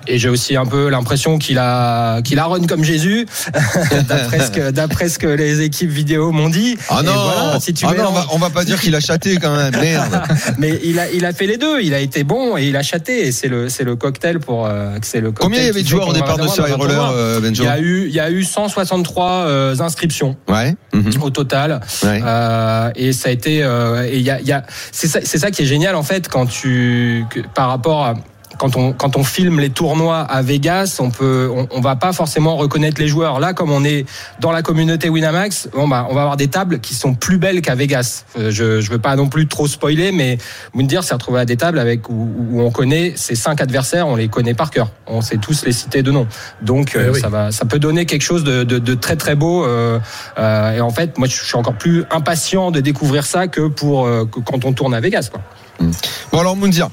Et 0.10 0.18
j'ai 0.18 0.28
aussi 0.30 0.56
un 0.56 0.66
peu 0.66 0.90
l'impression 0.90 1.38
qu'il 1.38 1.58
a 1.60 2.22
qu'il 2.24 2.40
a 2.40 2.46
run 2.46 2.66
comme 2.66 2.84
Jésus, 2.84 3.28
d'après 4.08 4.40
ce 4.40 4.52
que 4.52 4.72
d'après 4.72 5.08
ce 5.10 5.20
que 5.20 5.28
les 5.28 5.62
équipes 5.62 5.90
vidéo 5.92 6.32
m'ont 6.32 6.50
dit. 6.50 6.78
Ah 6.90 7.04
non, 7.04 7.14
voilà, 7.14 7.60
si 7.60 7.74
tu 7.74 7.86
ah 7.88 7.94
non, 7.96 8.06
on, 8.10 8.12
va, 8.12 8.26
on 8.32 8.38
va 8.40 8.50
pas 8.50 8.64
dire 8.66 8.80
qu'il 8.82 8.96
a 8.96 9.00
chaté 9.00 9.38
quand 9.38 9.56
même, 9.56 9.74
merde. 9.80 10.22
mais 10.58 10.80
il 10.84 11.00
a 11.00 11.10
il 11.12 11.26
a 11.26 11.34
fait 11.34 11.46
les 11.48 11.58
deux. 11.58 11.80
Il 11.82 11.94
a 11.94 12.00
été 12.00 12.24
bon 12.24 12.58
et 12.58 12.66
il 12.68 12.76
a 12.76 12.82
chaté. 12.82 13.28
Et 13.28 13.32
c'est 13.32 13.48
le 13.48 13.70
c'est 13.70 13.84
le 13.84 13.96
cocktail 13.96 14.40
pour 14.40 14.66
euh, 14.66 14.98
c'est 15.04 15.22
le. 15.22 15.32
Combien 15.32 15.60
il 15.62 15.66
y 15.68 15.70
avait 15.70 15.82
cocktail 15.82 15.84
de 15.84 15.90
joueurs 15.90 16.08
au 16.10 16.14
départ 16.14 16.38
de 16.38 16.48
ce 16.48 16.62
high 16.62 16.74
roller, 16.74 17.12
euh, 17.14 17.40
Benjo 17.40 17.64
Il 17.64 17.68
y 17.68 17.70
a 17.70 17.80
eu 17.80 18.06
il 18.08 18.14
y 18.16 18.20
a 18.20 18.32
eu 18.32 18.44
163 18.44 19.32
euh, 19.48 19.76
inscriptions 19.80 20.36
Ouais. 20.48 20.76
mhm, 20.94 21.12
au 21.22 21.30
total. 21.30 21.82
ouais. 22.04 22.22
Euh, 22.26 22.90
et 22.96 23.14
ça 23.14 23.30
a 23.30 23.32
été 23.32 23.64
euh, 23.64 24.08
et 24.10 24.18
il 24.18 24.24
y 24.24 24.32
a, 24.32 24.42
y 24.42 24.52
a 24.52 24.64
c'est 24.92 25.08
ça 25.08 25.20
c'est 25.24 25.38
ça 25.38 25.52
qui 25.52 25.62
est 25.62 25.66
génial 25.66 25.96
en 25.96 26.04
fait 26.04 26.28
quand 26.28 26.46
tu 26.48 27.26
que- 27.30 27.42
par 27.54 27.70
rapport 27.70 28.04
à 28.06 28.16
quand 28.60 28.76
on 28.76 28.94
quand 28.94 29.18
on 29.18 29.24
filme 29.24 29.60
les 29.60 29.72
tournois 29.72 30.20
à 30.20 30.42
Vegas, 30.44 30.98
on 31.00 31.10
peut 31.10 31.50
on, 31.52 31.68
on 31.72 31.82
va 31.82 31.96
pas 31.96 32.14
forcément 32.14 32.56
reconnaître 32.58 33.02
les 33.02 33.08
joueurs. 33.08 33.40
Là, 33.40 33.54
comme 33.54 33.72
on 33.72 33.84
est 33.84 34.06
dans 34.40 34.52
la 34.52 34.62
communauté 34.62 35.10
Winamax, 35.10 35.70
bon 35.74 35.88
bah 35.88 36.06
on 36.10 36.14
va 36.14 36.22
avoir 36.22 36.38
des 36.38 36.50
tables 36.50 36.80
qui 36.80 36.94
sont 36.94 37.16
plus 37.16 37.38
belles 37.40 37.62
qu'à 37.62 37.74
Vegas. 37.74 38.26
Euh, 38.38 38.52
je 38.52 38.82
je 38.82 38.92
veux 38.92 39.00
pas 39.00 39.16
non 39.16 39.28
plus 39.30 39.48
trop 39.48 39.66
spoiler, 39.68 40.12
mais 40.12 40.38
Moundir 40.76 41.04
s'est 41.04 41.14
retrouvé 41.16 41.40
à 41.40 41.46
des 41.46 41.58
tables 41.58 41.80
avec 41.80 42.10
où, 42.10 42.30
où 42.52 42.62
on 42.62 42.70
connaît 42.70 43.14
ces 43.16 43.36
cinq 43.36 43.62
adversaires, 43.62 44.08
on 44.08 44.16
les 44.18 44.28
connaît 44.28 44.54
par 44.54 44.70
cœur. 44.70 44.92
On 45.08 45.22
sait 45.22 45.38
tous 45.38 45.64
les 45.66 45.72
citer 45.72 46.04
de 46.04 46.12
nom. 46.12 46.28
Donc 46.62 46.96
euh, 46.96 47.06
Eh 47.08 47.16
oui. 47.16 47.20
ça 47.22 47.30
va 47.30 47.52
ça 47.52 47.66
peut 47.66 47.80
donner 47.80 48.06
quelque 48.06 48.22
chose 48.24 48.44
de, 48.44 48.64
de, 48.64 48.78
de 48.78 48.94
très 48.94 49.16
très 49.16 49.36
beau. 49.36 49.64
euh, 49.64 50.00
euh, 50.38 50.72
et 50.78 50.82
en 50.82 50.90
fait, 50.92 51.18
moi 51.18 51.28
je 51.28 51.42
suis 51.44 51.56
encore 51.56 51.76
plus 51.76 52.04
impatient 52.12 52.72
de 52.72 52.82
découvrir 52.82 53.26
ça 53.26 53.48
que 53.48 53.68
pour 53.68 54.06
euh, 54.06 54.26
que 54.26 54.40
quand 54.42 54.66
on 54.66 54.74
tourne 54.74 54.94
à 54.94 55.00
Vegas. 55.00 55.30
Quoi. 55.32 55.42
Bon 56.34 56.40
alors 56.40 56.58
Moundir, 56.58 56.90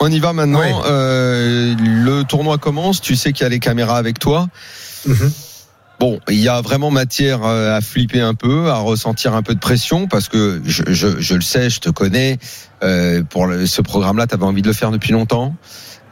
on 0.00 0.10
y 0.10 0.18
va 0.18 0.32
maintenant. 0.32 0.60
Ouais. 0.60 0.72
Euh, 0.86 1.74
le 1.78 2.22
tournoi 2.24 2.58
commence. 2.58 3.00
Tu 3.00 3.16
sais 3.16 3.32
qu'il 3.32 3.42
y 3.44 3.46
a 3.46 3.48
les 3.48 3.58
caméras 3.58 3.96
avec 3.98 4.18
toi. 4.18 4.48
Mhm. 5.06 5.32
Bon, 6.00 6.20
il 6.28 6.38
y 6.38 6.48
a 6.48 6.60
vraiment 6.60 6.92
matière 6.92 7.40
euh, 7.44 7.76
à 7.76 7.80
flipper 7.80 8.20
un 8.20 8.34
peu, 8.34 8.68
à 8.70 8.76
ressentir 8.76 9.34
un 9.34 9.42
peu 9.42 9.52
de 9.54 9.58
pression, 9.58 10.06
parce 10.06 10.28
que 10.28 10.62
je, 10.64 10.84
je, 10.86 11.18
je 11.18 11.34
le 11.34 11.40
sais, 11.40 11.70
je 11.70 11.80
te 11.80 11.90
connais. 11.90 12.38
Euh, 12.84 13.24
pour 13.28 13.46
le- 13.48 13.66
ce 13.66 13.82
programme-là, 13.82 14.28
tu 14.28 14.34
avais 14.34 14.44
envie 14.44 14.62
de 14.62 14.68
le 14.68 14.72
faire 14.74 14.92
depuis 14.92 15.10
longtemps. 15.12 15.56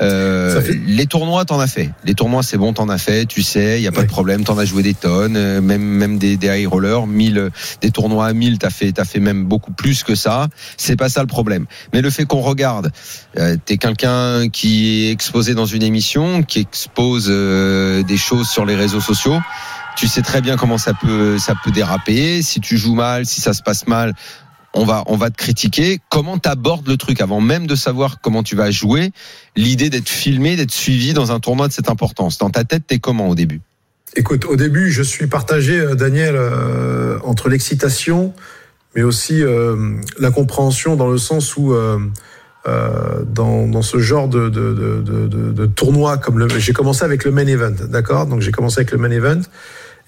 Euh, 0.03 0.61
fait- 0.61 0.79
Les 0.87 1.07
tournois, 1.07 1.45
t'en 1.45 1.59
as 1.59 1.67
fait. 1.67 1.91
Les 2.05 2.15
tournois, 2.15 2.43
c'est 2.43 2.59
bon, 2.59 2.73
t'en 2.73 2.89
as 2.89 2.99
fait. 2.99 3.25
Tu 3.27 3.43
sais, 3.43 3.79
il 3.81 3.83
y 3.83 3.87
a 3.87 3.93
pas 3.93 4.01
Ouais. 4.01 4.05
de 4.07 4.11
problème. 4.11 4.45
T'en 4.45 4.59
as 4.59 4.65
joué 4.65 4.83
des 4.83 4.95
tonnes, 4.95 5.37
euh, 5.37 5.61
même 5.63 5.83
même 5.83 6.19
des, 6.19 6.37
des 6.37 6.49
high 6.49 6.67
rollers, 6.69 7.07
1000, 7.07 7.39
euh, 7.39 7.51
des 7.81 7.91
tournois 7.91 8.27
à 8.27 8.33
1000, 8.33 8.59
t'as 8.59 8.71
fait 8.71 8.93
t'as 8.93 9.05
fait 9.05 9.21
même 9.21 9.45
beaucoup 9.45 9.73
plus 9.73 10.03
que 10.05 10.15
ça. 10.15 10.49
C'est 10.77 10.97
pas 10.97 11.09
ça 11.09 11.21
le 11.23 11.27
problème. 11.27 11.67
Mais 11.95 12.03
le 12.03 12.11
fait 12.11 12.25
qu'on 12.27 12.41
regarde, 12.43 12.93
euh, 13.39 13.57
t'es 13.65 13.79
quelqu'un 13.79 14.49
qui 14.51 15.07
est 15.07 15.11
exposé 15.13 15.55
dans 15.55 15.67
une 15.67 15.83
émission, 15.83 16.43
qui 16.43 16.61
expose 16.61 17.29
euh, 17.31 18.03
des 18.03 18.17
choses 18.19 18.49
sur 18.49 18.67
les 18.67 18.77
réseaux 18.77 19.01
sociaux. 19.01 19.39
Tu 19.97 20.09
sais 20.09 20.21
très 20.21 20.43
bien 20.43 20.57
comment 20.57 20.77
ça 20.77 20.93
peut 20.93 21.39
ça 21.39 21.55
peut 21.65 21.71
déraper. 21.71 22.43
Si 22.43 22.61
tu 22.61 22.77
joues 22.77 22.95
mal, 22.95 23.25
si 23.25 23.41
ça 23.41 23.55
se 23.55 23.63
passe 23.63 23.87
mal, 23.87 24.13
on 24.77 24.85
va 24.85 25.03
on 25.07 25.17
va 25.17 25.31
te 25.31 25.37
critiquer. 25.37 25.99
Comment 26.11 26.39
t'abordes 26.39 26.87
le 26.87 26.97
truc 26.97 27.21
avant 27.21 27.41
même 27.41 27.67
de 27.67 27.75
savoir 27.75 28.21
comment 28.21 28.43
tu 28.43 28.55
vas 28.55 28.71
jouer? 28.71 29.11
L'idée 29.57 29.91
d'être 29.91 30.09
filmé, 30.09 30.57
d'être 30.57 30.73
suivi 30.73 31.13
dans 31.13 31.33
un 31.33 31.41
tournoi 31.41 31.69
de 31.69 31.73
cette 31.73 31.89
importance. 31.89 32.39
Dans 32.39 32.51
ta 32.51 32.65
tête, 32.65 32.85
t'es 32.87 32.99
comment 32.99 33.29
au 33.29 33.35
début? 33.35 33.61
Écoute, 34.15 34.45
au 34.45 34.57
début, 34.57 34.91
je 34.91 35.03
suis 35.03 35.27
partagé, 35.27 35.79
euh, 35.79 35.95
Daniel, 35.95 36.37
euh, 36.37 37.19
entre 37.25 37.49
l'excitation, 37.49 38.33
mais 38.95 39.03
aussi 39.03 39.43
euh, 39.43 39.97
la 40.19 40.31
compréhension 40.31 40.97
dans 40.97 41.11
le 41.11 41.19
sens 41.19 41.57
où, 41.57 41.75
euh, 41.75 41.99
dans, 43.27 43.83
ce 43.83 43.99
genre 43.99 44.29
de, 44.29 44.49
de, 44.49 45.67
tournoi, 45.67 46.19
comme 46.19 46.49
j'ai 46.59 46.73
commencé 46.73 47.05
avec 47.05 47.25
le 47.25 47.31
main 47.31 47.47
event, 47.47 47.75
d'accord? 47.89 48.27
Donc 48.27 48.41
j'ai 48.41 48.53
commencé 48.53 48.79
avec 48.79 48.93
le 48.93 48.99
main 48.99 49.11
event, 49.11 49.43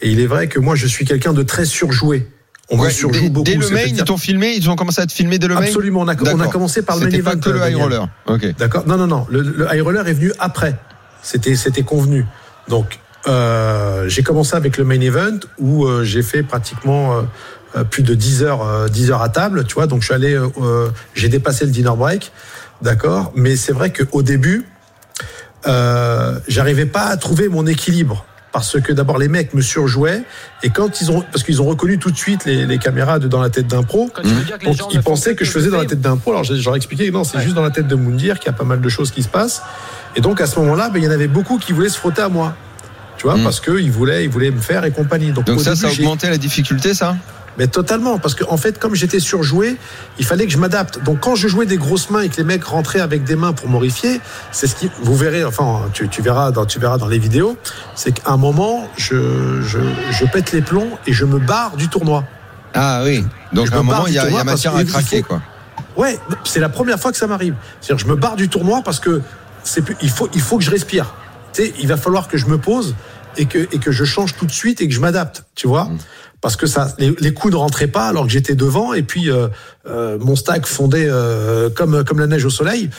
et 0.01 0.11
il 0.11 0.21
est 0.21 0.27
vrai 0.27 0.49
que 0.49 0.59
moi, 0.59 0.75
je 0.75 0.87
suis 0.87 1.05
quelqu'un 1.05 1.33
de 1.33 1.43
très 1.43 1.65
surjoué. 1.65 2.27
On 2.71 2.79
Ouais, 2.79 2.91
surjoue 2.91 3.21
dès, 3.23 3.29
beaucoup. 3.31 3.45
dès 3.45 3.55
le 3.57 3.69
main, 3.71 3.81
ils 3.87 4.05
t'ont 4.05 4.19
filmé, 4.19 4.53
ils 4.55 4.69
ont 4.69 4.77
commencé 4.77 5.01
à 5.01 5.07
te 5.07 5.13
filmer 5.13 5.39
dès 5.39 5.47
le 5.49 5.55
main. 5.55 5.63
Absolument, 5.63 6.01
on 6.01 6.09
a, 6.09 6.15
on 6.15 6.21
a 6.27 6.35
D'accord. 6.35 6.51
commencé 6.53 6.83
par 6.83 6.97
le 6.97 7.03
main 7.07 7.11
C'était 7.11 7.19
event. 7.19 7.39
que 7.41 7.49
le 7.51 7.61
high 7.67 7.77
roller. 7.77 8.09
Ok. 8.27 8.55
D'accord. 8.59 8.87
Non, 8.87 8.97
non, 8.99 9.07
non. 9.07 9.27
Le, 9.31 9.41
le 9.41 9.67
high 9.73 9.81
roller 9.83 10.07
est 10.07 10.13
venu 10.13 10.33
après. 10.39 10.77
C'était, 11.23 11.57
c'était 11.57 11.83
convenu. 11.83 12.27
Donc, 12.69 12.99
euh, 13.27 14.07
j'ai 14.09 14.23
commencé 14.23 14.55
avec 14.55 14.77
le 14.77 14.85
main 14.85 15.01
event 15.01 15.39
où 15.59 15.87
euh, 15.87 16.05
j'ai 16.05 16.23
fait 16.23 16.43
pratiquement 16.43 17.17
euh, 17.17 17.23
euh, 17.77 17.85
plus 17.85 18.03
de 18.03 18.15
10 18.15 18.43
heures, 18.43 18.63
euh, 18.63 18.89
10 18.89 19.11
heures 19.13 19.23
à 19.23 19.31
table. 19.31 19.65
Tu 19.65 19.75
vois, 19.75 19.87
donc 19.87 20.01
je 20.03 20.07
suis 20.07 20.15
allé, 20.15 20.35
euh, 20.35 20.49
euh, 20.61 20.89
j'ai 21.15 21.29
dépassé 21.29 21.65
le 21.65 21.71
dinner 21.71 21.93
break. 21.97 22.33
D'accord. 22.83 23.33
Mais 23.35 23.57
c'est 23.57 23.73
vrai 23.73 23.93
qu'au 23.95 24.23
début, 24.23 24.67
euh, 25.67 26.39
j'arrivais 26.49 26.87
pas 26.87 27.07
à 27.07 27.17
trouver 27.17 27.49
mon 27.49 27.67
équilibre. 27.67 28.25
Parce 28.51 28.81
que 28.81 28.93
d'abord 28.95 29.19
les 29.19 29.29
mecs 29.29 29.53
me 29.53 29.61
surjouaient 29.61 30.23
et 30.63 30.71
quand 30.71 31.01
ils 31.03 31.11
ont 31.11 31.21
parce 31.21 31.43
qu'ils 31.45 31.61
ont 31.61 31.67
reconnu 31.67 31.99
tout 31.99 32.11
de 32.11 32.17
suite 32.17 32.47
les, 32.47 32.65
les 32.65 32.79
caméras 32.79 33.19
de 33.19 33.29
dans 33.29 33.41
la 33.43 33.51
tête 33.51 33.67
d'un 33.67 33.83
pro, 33.83 34.11
Quand 34.13 34.23
tu 34.23 34.29
veux 34.29 34.43
dire 34.43 34.59
que 34.59 34.65
les 34.65 34.75
donc 34.75 34.95
ils 34.95 35.03
pensaient 35.03 35.35
que 35.35 35.45
je 35.45 35.51
faisais 35.51 35.69
dans 35.71 35.77
la 35.79 35.85
tête 35.85 36.01
d'un 36.01 36.17
pro. 36.17 36.31
Alors 36.33 36.45
j'ai- 36.45 36.59
expliqué 36.75 37.11
non, 37.11 37.25
c'est 37.25 37.37
Ouais. 37.37 37.43
juste 37.43 37.55
dans 37.55 37.63
la 37.63 37.71
tête 37.71 37.87
de 37.87 37.95
Moundir 37.95 38.39
qu'il 38.39 38.47
y 38.47 38.55
a 38.55 38.57
pas 38.57 38.65
mal 38.65 38.81
de 38.81 38.89
choses 38.89 39.11
qui 39.11 39.23
se 39.23 39.29
passent. 39.29 39.63
Et 40.17 40.21
donc 40.23 40.41
à 40.41 40.47
ce 40.47 40.59
moment-là, 40.61 40.89
ben, 40.89 40.99
il 40.99 41.05
y 41.05 41.09
en 41.09 41.11
avait 41.11 41.29
beaucoup 41.29 41.59
qui 41.59 41.73
voulaient 41.73 41.89
se 41.91 41.99
frotter 41.99 42.23
à 42.23 42.29
moi. 42.31 42.55
Tu 43.19 43.25
vois, 43.25 43.37
Mm. 43.37 43.43
parce 43.45 43.61
qu'ils 43.61 43.91
voulaient, 43.91 44.25
ils 44.25 44.31
voulaient 44.31 44.51
me 44.51 44.61
faire 44.61 44.85
et 44.85 44.93
compagnie. 44.93 45.33
Donc, 45.33 45.47
ça, 45.47 45.53
début, 45.53 45.65
ça 45.65 45.87
a 45.89 45.91
j'ai- 45.91 46.03
augmenté 46.03 46.31
la 46.31 46.39
difficulté, 46.39 46.95
ça? 46.95 47.17
Mais 47.59 47.67
totalement, 47.67 48.19
parce 48.19 48.35
que 48.35 48.45
en 48.49 48.57
fait, 48.57 48.79
comme 48.79 48.95
j'étais 48.95 49.21
surjoué, 49.21 49.77
il 50.19 50.25
fallait 50.25 50.47
que 50.47 50.53
je 50.53 50.59
m'adapte. 50.59 51.03
Donc 51.03 51.21
quand 51.21 51.35
je 51.35 51.49
jouais 51.49 51.67
des 51.67 51.77
grosses 51.77 52.09
mains 52.11 52.21
et 52.23 52.29
que 52.29 52.37
les 52.37 52.45
mecs 52.45 52.65
rentraient 52.65 53.01
avec 53.01 53.25
des 53.25 53.35
mains 53.37 53.53
pour 53.53 53.69
m'horrifier, 53.69 54.21
c'est 54.53 54.67
ce 54.69 54.77
qui, 54.77 54.89
vous 55.03 55.17
verrez, 55.17 55.45
enfin, 55.45 55.83
tu, 55.93 56.09
tu 56.09 56.23
verras 56.23 56.51
dans, 56.53 56.65
tu 56.67 56.79
verras 56.79 56.99
dans 56.99 57.09
les 57.09 57.19
vidéos, 57.19 57.57
c'est 57.97 58.13
qu'à 58.13 58.31
un 58.31 58.37
moment, 58.37 58.89
je, 58.97 59.61
je, 59.63 59.79
je 60.13 60.25
pète 60.27 60.53
les 60.53 60.63
plombs 60.63 60.89
et 61.07 61.13
je 61.13 61.25
me 61.25 61.39
barre 61.39 61.77
du 61.77 61.89
tournoi. 61.89 62.25
Ah 62.75 63.03
oui. 63.05 63.25
Donc 63.53 63.73
à 63.73 63.77
un 63.77 63.79
me 63.79 63.83
moment, 63.83 64.07
il 64.07 64.15
y 64.15 64.19
a, 64.19 64.29
y 64.31 64.37
a 64.39 64.45
matière 64.45 64.77
à 64.77 64.85
craquer, 64.85 65.23
faut- 65.23 65.29
quoi. 65.29 65.43
Ouais, 65.97 66.19
c'est 66.45 66.61
la 66.61 66.69
première 66.69 67.01
fois 67.01 67.11
que 67.11 67.17
ça 67.19 67.27
m'arrive. 67.27 67.55
C'est-à-dire, 67.81 68.07
je 68.07 68.11
me 68.11 68.17
barre 68.17 68.37
du 68.37 68.49
tournoi 68.49 68.83
parce 68.85 69.01
que 69.01 69.21
c'est 69.65 69.83
plus- 69.83 69.97
il 70.01 70.11
faut, 70.11 70.29
il 70.33 70.41
faut 70.41 70.59
que 70.59 70.65
je 70.65 70.71
respire. 70.71 71.13
Tu 71.53 71.65
sais, 71.65 71.75
il 71.81 71.89
va 71.89 71.97
falloir 71.97 72.29
que 72.29 72.37
je 72.39 72.47
me 72.47 72.57
pose 72.59 72.95
et 73.37 73.47
que, 73.47 73.59
et 73.59 73.79
que 73.79 73.91
je 73.91 74.05
change 74.05 74.37
tout 74.37 74.47
de 74.47 74.53
suite 74.53 74.81
et 74.81 74.87
que 74.89 74.95
je 74.95 75.01
m'adapte, 75.01 75.45
tu 75.57 75.67
vois. 75.67 75.89
Parce 76.41 76.57
que 76.57 76.67
ça, 76.67 76.95
les, 76.99 77.15
les 77.19 77.33
coups 77.33 77.53
ne 77.53 77.59
rentraient 77.59 77.89
pas 77.89 78.07
alors 78.07 78.25
que 78.25 78.31
j'étais 78.31 78.55
devant 78.55 78.93
et 78.93 79.03
puis 79.03 79.31
euh, 79.31 79.49
euh, 79.87 80.19
mon 80.21 80.37
stack 80.37 80.67
fondait 80.67 81.09
euh, 81.09 81.69
comme, 81.71 82.05
comme 82.05 82.21
la 82.21 82.27
neige 82.27 82.45
au 82.45 82.51
soleil. 82.51 82.91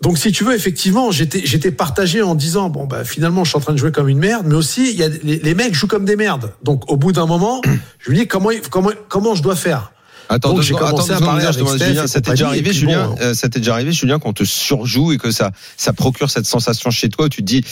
Donc, 0.00 0.18
si 0.18 0.32
tu 0.32 0.44
veux, 0.44 0.54
effectivement, 0.54 1.10
j'étais, 1.10 1.42
j'étais 1.46 1.70
partagé 1.70 2.20
en 2.20 2.34
disant, 2.34 2.68
bon, 2.68 2.84
bah, 2.84 3.04
finalement, 3.04 3.44
je 3.44 3.50
suis 3.50 3.56
en 3.56 3.60
train 3.60 3.72
de 3.72 3.78
jouer 3.78 3.92
comme 3.92 4.08
une 4.08 4.18
merde, 4.18 4.44
mais 4.46 4.54
aussi, 4.54 4.90
il 4.90 4.98
y 4.98 5.02
a, 5.02 5.08
les, 5.08 5.38
les 5.38 5.54
mecs 5.54 5.72
jouent 5.72 5.86
comme 5.86 6.04
des 6.04 6.16
merdes. 6.16 6.52
Donc, 6.62 6.90
au 6.90 6.96
bout 6.96 7.12
d'un 7.12 7.24
moment, 7.24 7.62
je 8.00 8.10
me 8.10 8.16
dis, 8.16 8.26
comment, 8.26 8.50
comment, 8.70 8.90
comment 9.08 9.34
je 9.34 9.42
dois 9.42 9.56
faire? 9.56 9.92
Attends, 10.28 10.60
j'ai 10.60 10.74
commencé 10.74 11.12
attends 11.12 11.22
à 11.22 11.26
parler 11.26 11.44
avec 11.44 11.68
Steph 11.68 11.86
Julien, 11.86 12.06
ça 12.06 12.20
t'est 12.20 12.30
déjà 12.32 12.48
arrivé, 12.48 12.72
Julien, 12.72 13.08
bon. 13.08 13.16
euh, 13.20 13.34
ça 13.34 13.48
t'est 13.48 13.60
déjà 13.60 13.74
arrivé, 13.74 13.92
Julien, 13.92 14.18
qu'on 14.18 14.32
te 14.32 14.44
surjoue 14.44 15.12
et 15.12 15.18
que 15.18 15.30
ça, 15.30 15.52
ça 15.76 15.92
procure 15.92 16.30
cette 16.30 16.46
sensation 16.46 16.90
chez 16.90 17.08
toi 17.08 17.26
où 17.26 17.28
tu 17.28 17.42
te 17.42 17.46
dis, 17.46 17.64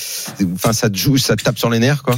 enfin, 0.55 0.73
ça 0.73 0.91
te 0.91 0.97
joue, 0.97 1.17
ça 1.17 1.35
te 1.35 1.43
tape 1.43 1.59
sur 1.59 1.71
les 1.71 1.79
nerfs, 1.79 2.03
quoi? 2.03 2.17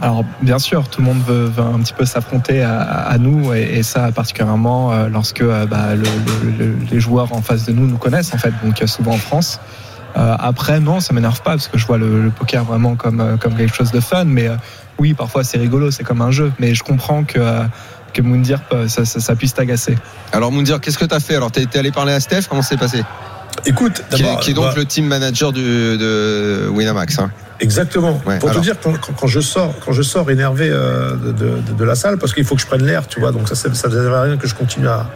Alors 0.00 0.24
bien 0.42 0.58
sûr, 0.58 0.88
tout 0.88 1.00
le 1.00 1.06
monde 1.06 1.22
veut, 1.26 1.44
veut 1.46 1.62
un 1.62 1.78
petit 1.80 1.94
peu 1.94 2.04
s'affronter 2.04 2.62
à, 2.62 2.80
à 2.80 3.16
nous 3.18 3.54
et, 3.54 3.62
et 3.78 3.82
ça 3.82 4.10
particulièrement 4.12 4.92
euh, 4.92 5.08
lorsque 5.08 5.40
euh, 5.40 5.66
bah, 5.66 5.94
le- 5.94 6.02
le- 6.44 6.50
le- 6.66 6.76
les 6.90 7.00
joueurs 7.00 7.32
en 7.32 7.40
face 7.40 7.64
de 7.64 7.72
nous 7.72 7.86
nous 7.86 7.96
connaissent 7.96 8.34
en 8.34 8.38
fait, 8.38 8.52
donc 8.62 8.82
euh, 8.82 8.86
souvent 8.86 9.12
en 9.12 9.18
France. 9.18 9.60
Euh, 10.16 10.36
après 10.38 10.78
non, 10.80 11.00
ça 11.00 11.12
m'énerve 11.12 11.40
pas 11.42 11.52
parce 11.52 11.68
que 11.68 11.78
je 11.78 11.86
vois 11.86 11.98
le, 11.98 12.30
poker 12.30 12.64
vraiment 12.64 12.96
comme 12.96 13.38
comme 13.40 13.54
quelque 13.54 13.74
chose 13.74 13.90
de 13.92 14.00
fun, 14.00 14.24
mais 14.24 14.48
euh, 14.48 14.56
oui 14.98 15.14
parfois 15.14 15.42
c'est 15.42 15.58
rigolo, 15.58 15.90
c'est 15.90 16.04
comme 16.04 16.22
un 16.22 16.30
jeu, 16.30 16.52
mais 16.58 16.74
je 16.74 16.82
comprends 16.82 17.24
que 17.24 17.38
euh, 17.38 17.64
que 18.12 18.22
Moundir 18.22 18.60
ça, 18.86 19.04
ça, 19.04 19.18
ça 19.20 19.34
puisse 19.34 19.54
t'agacer. 19.54 19.96
Alors, 20.32 20.52
Moundir, 20.52 20.80
qu'est-ce 20.80 20.98
que 20.98 21.04
t'as 21.04 21.18
fait? 21.18 21.34
Alors, 21.34 21.50
t'es 21.50 21.66
allé 21.76 21.90
parler 21.90 22.12
à 22.12 22.20
Steph? 22.20 22.42
Comment 22.48 22.62
c'est 22.62 22.76
passé? 22.76 23.02
Écoute, 23.66 24.02
qui, 24.10 24.20
est- 24.22 24.24
d'abord, 24.24 24.40
qui 24.40 24.50
est 24.50 24.54
donc 24.54 24.64
bah, 24.66 24.74
le 24.76 24.84
team 24.84 25.06
manager 25.06 25.52
du, 25.52 25.62
de 25.96 26.68
Winamax. 26.70 27.18
Hein. 27.18 27.30
Exactement. 27.60 28.20
Ouais, 28.26 28.38
Pour 28.38 28.50
alors. 28.50 28.60
te 28.60 28.66
dire, 28.66 28.76
quand, 28.82 28.92
quand- 29.00 29.12
quand 29.18 29.26
je 29.26 29.40
sors, 29.40 29.74
quand 29.84 29.92
je 29.92 30.02
sors 30.02 30.30
énervé 30.30 30.68
euh, 30.70 31.12
de, 31.16 31.32
de- 31.32 31.72
de 31.76 31.84
la 31.84 31.94
salle, 31.94 32.18
parce 32.18 32.34
qu'il 32.34 32.44
faut 32.44 32.56
que 32.56 32.60
je 32.60 32.66
prenne 32.66 32.84
l'air, 32.84 33.06
tu 33.06 33.20
vois, 33.20 33.32
donc 33.32 33.48
ça, 33.48 33.54
ça, 33.54 33.68
ne 33.68 33.74
servait 33.74 34.14
à 34.14 34.22
rien 34.22 34.36
que 34.36 34.46
je 34.46 34.54
continue 34.54 34.88
à, 34.88 35.06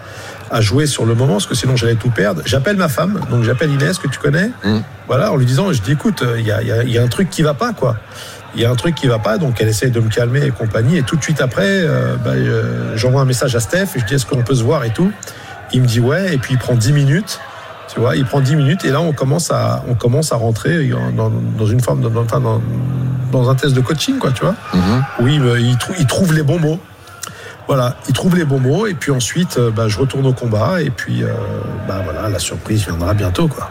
à 0.50 0.60
jouer 0.60 0.86
sur 0.86 1.04
le 1.04 1.14
moment, 1.14 1.34
parce 1.34 1.46
que 1.46 1.54
sinon 1.54 1.76
j'allais 1.76 1.96
tout 1.96 2.10
perdre. 2.10 2.40
J'appelle 2.46 2.76
ma 2.76 2.88
femme, 2.88 3.20
donc 3.30 3.42
j'appelle 3.44 3.70
Inès, 3.70 3.98
que 3.98 4.08
tu 4.08 4.18
connais, 4.18 4.50
Mm. 4.64 4.78
voilà, 5.08 5.32
en 5.32 5.36
lui 5.36 5.46
disant, 5.46 5.70
je 5.72 5.82
dis, 5.82 5.92
écoute, 5.92 6.22
il 6.38 6.46
y 6.46 6.52
a, 6.52 6.62
il 6.62 6.68
y 6.68 6.72
a- 6.72 6.82
il 6.84 6.90
y 6.90 6.96
a 6.98 7.02
un 7.02 7.08
truc 7.08 7.28
qui 7.28 7.42
va 7.42 7.54
pas, 7.54 7.72
quoi. 7.72 7.96
Il 8.54 8.62
y 8.62 8.64
a 8.64 8.70
un 8.70 8.76
truc 8.76 8.94
qui 8.94 9.08
va 9.08 9.18
pas, 9.18 9.36
donc 9.36 9.60
elle 9.60 9.68
essaye 9.68 9.90
de 9.90 10.00
me 10.00 10.08
calmer 10.08 10.42
et 10.46 10.50
compagnie. 10.50 10.96
Et 10.96 11.02
tout 11.02 11.16
de 11.16 11.22
suite 11.22 11.42
après, 11.42 11.66
euh, 11.66 12.16
bah, 12.16 12.30
euh, 12.30 12.96
j'envoie 12.96 13.20
un 13.20 13.26
message 13.26 13.54
à 13.54 13.60
Steph 13.60 13.88
et 13.94 14.00
je 14.00 14.06
dis, 14.06 14.14
est-ce 14.14 14.24
qu'on 14.24 14.42
peut 14.42 14.54
se 14.54 14.62
voir 14.64 14.84
et 14.84 14.90
tout. 14.90 15.12
Il 15.74 15.82
me 15.82 15.86
dit 15.86 16.00
ouais, 16.00 16.32
et 16.32 16.38
puis 16.38 16.54
il 16.54 16.58
prend 16.58 16.74
10 16.74 16.92
minutes. 16.92 17.40
Tu 17.92 18.00
vois, 18.00 18.16
il 18.16 18.24
prend 18.26 18.40
10 18.40 18.56
minutes 18.56 18.84
et 18.84 18.90
là 18.90 19.00
on 19.00 19.12
commence 19.12 19.50
à, 19.50 19.82
on 19.88 19.94
commence 19.94 20.30
à 20.32 20.36
rentrer 20.36 20.88
dans, 21.16 21.30
dans 21.30 21.66
une 21.66 21.80
forme, 21.80 22.02
dans, 22.02 22.20
enfin, 22.22 22.40
dans, 22.40 22.60
dans 23.32 23.48
un 23.50 23.54
test 23.54 23.74
de 23.74 23.80
coaching, 23.80 24.18
quoi, 24.18 24.30
tu 24.32 24.42
vois. 24.42 24.54
Mhm. 24.74 25.04
Oui, 25.20 25.40
il, 25.60 25.76
trou- 25.78 25.94
il 25.98 26.06
trouve 26.06 26.34
les 26.34 26.42
bons 26.42 26.58
mots. 26.58 26.78
Voilà, 27.66 27.96
il 28.08 28.14
trouve 28.14 28.36
les 28.36 28.44
bons 28.44 28.60
mots 28.60 28.86
et 28.86 28.94
puis 28.94 29.10
ensuite, 29.10 29.58
euh, 29.58 29.70
bah, 29.70 29.88
je 29.88 29.98
retourne 29.98 30.26
au 30.26 30.32
combat 30.32 30.80
et 30.82 30.88
puis, 30.90 31.22
euh, 31.22 31.28
bah 31.86 32.00
voilà, 32.04 32.28
la 32.28 32.38
surprise 32.38 32.84
viendra 32.86 33.12
bientôt, 33.14 33.46
quoi. 33.48 33.70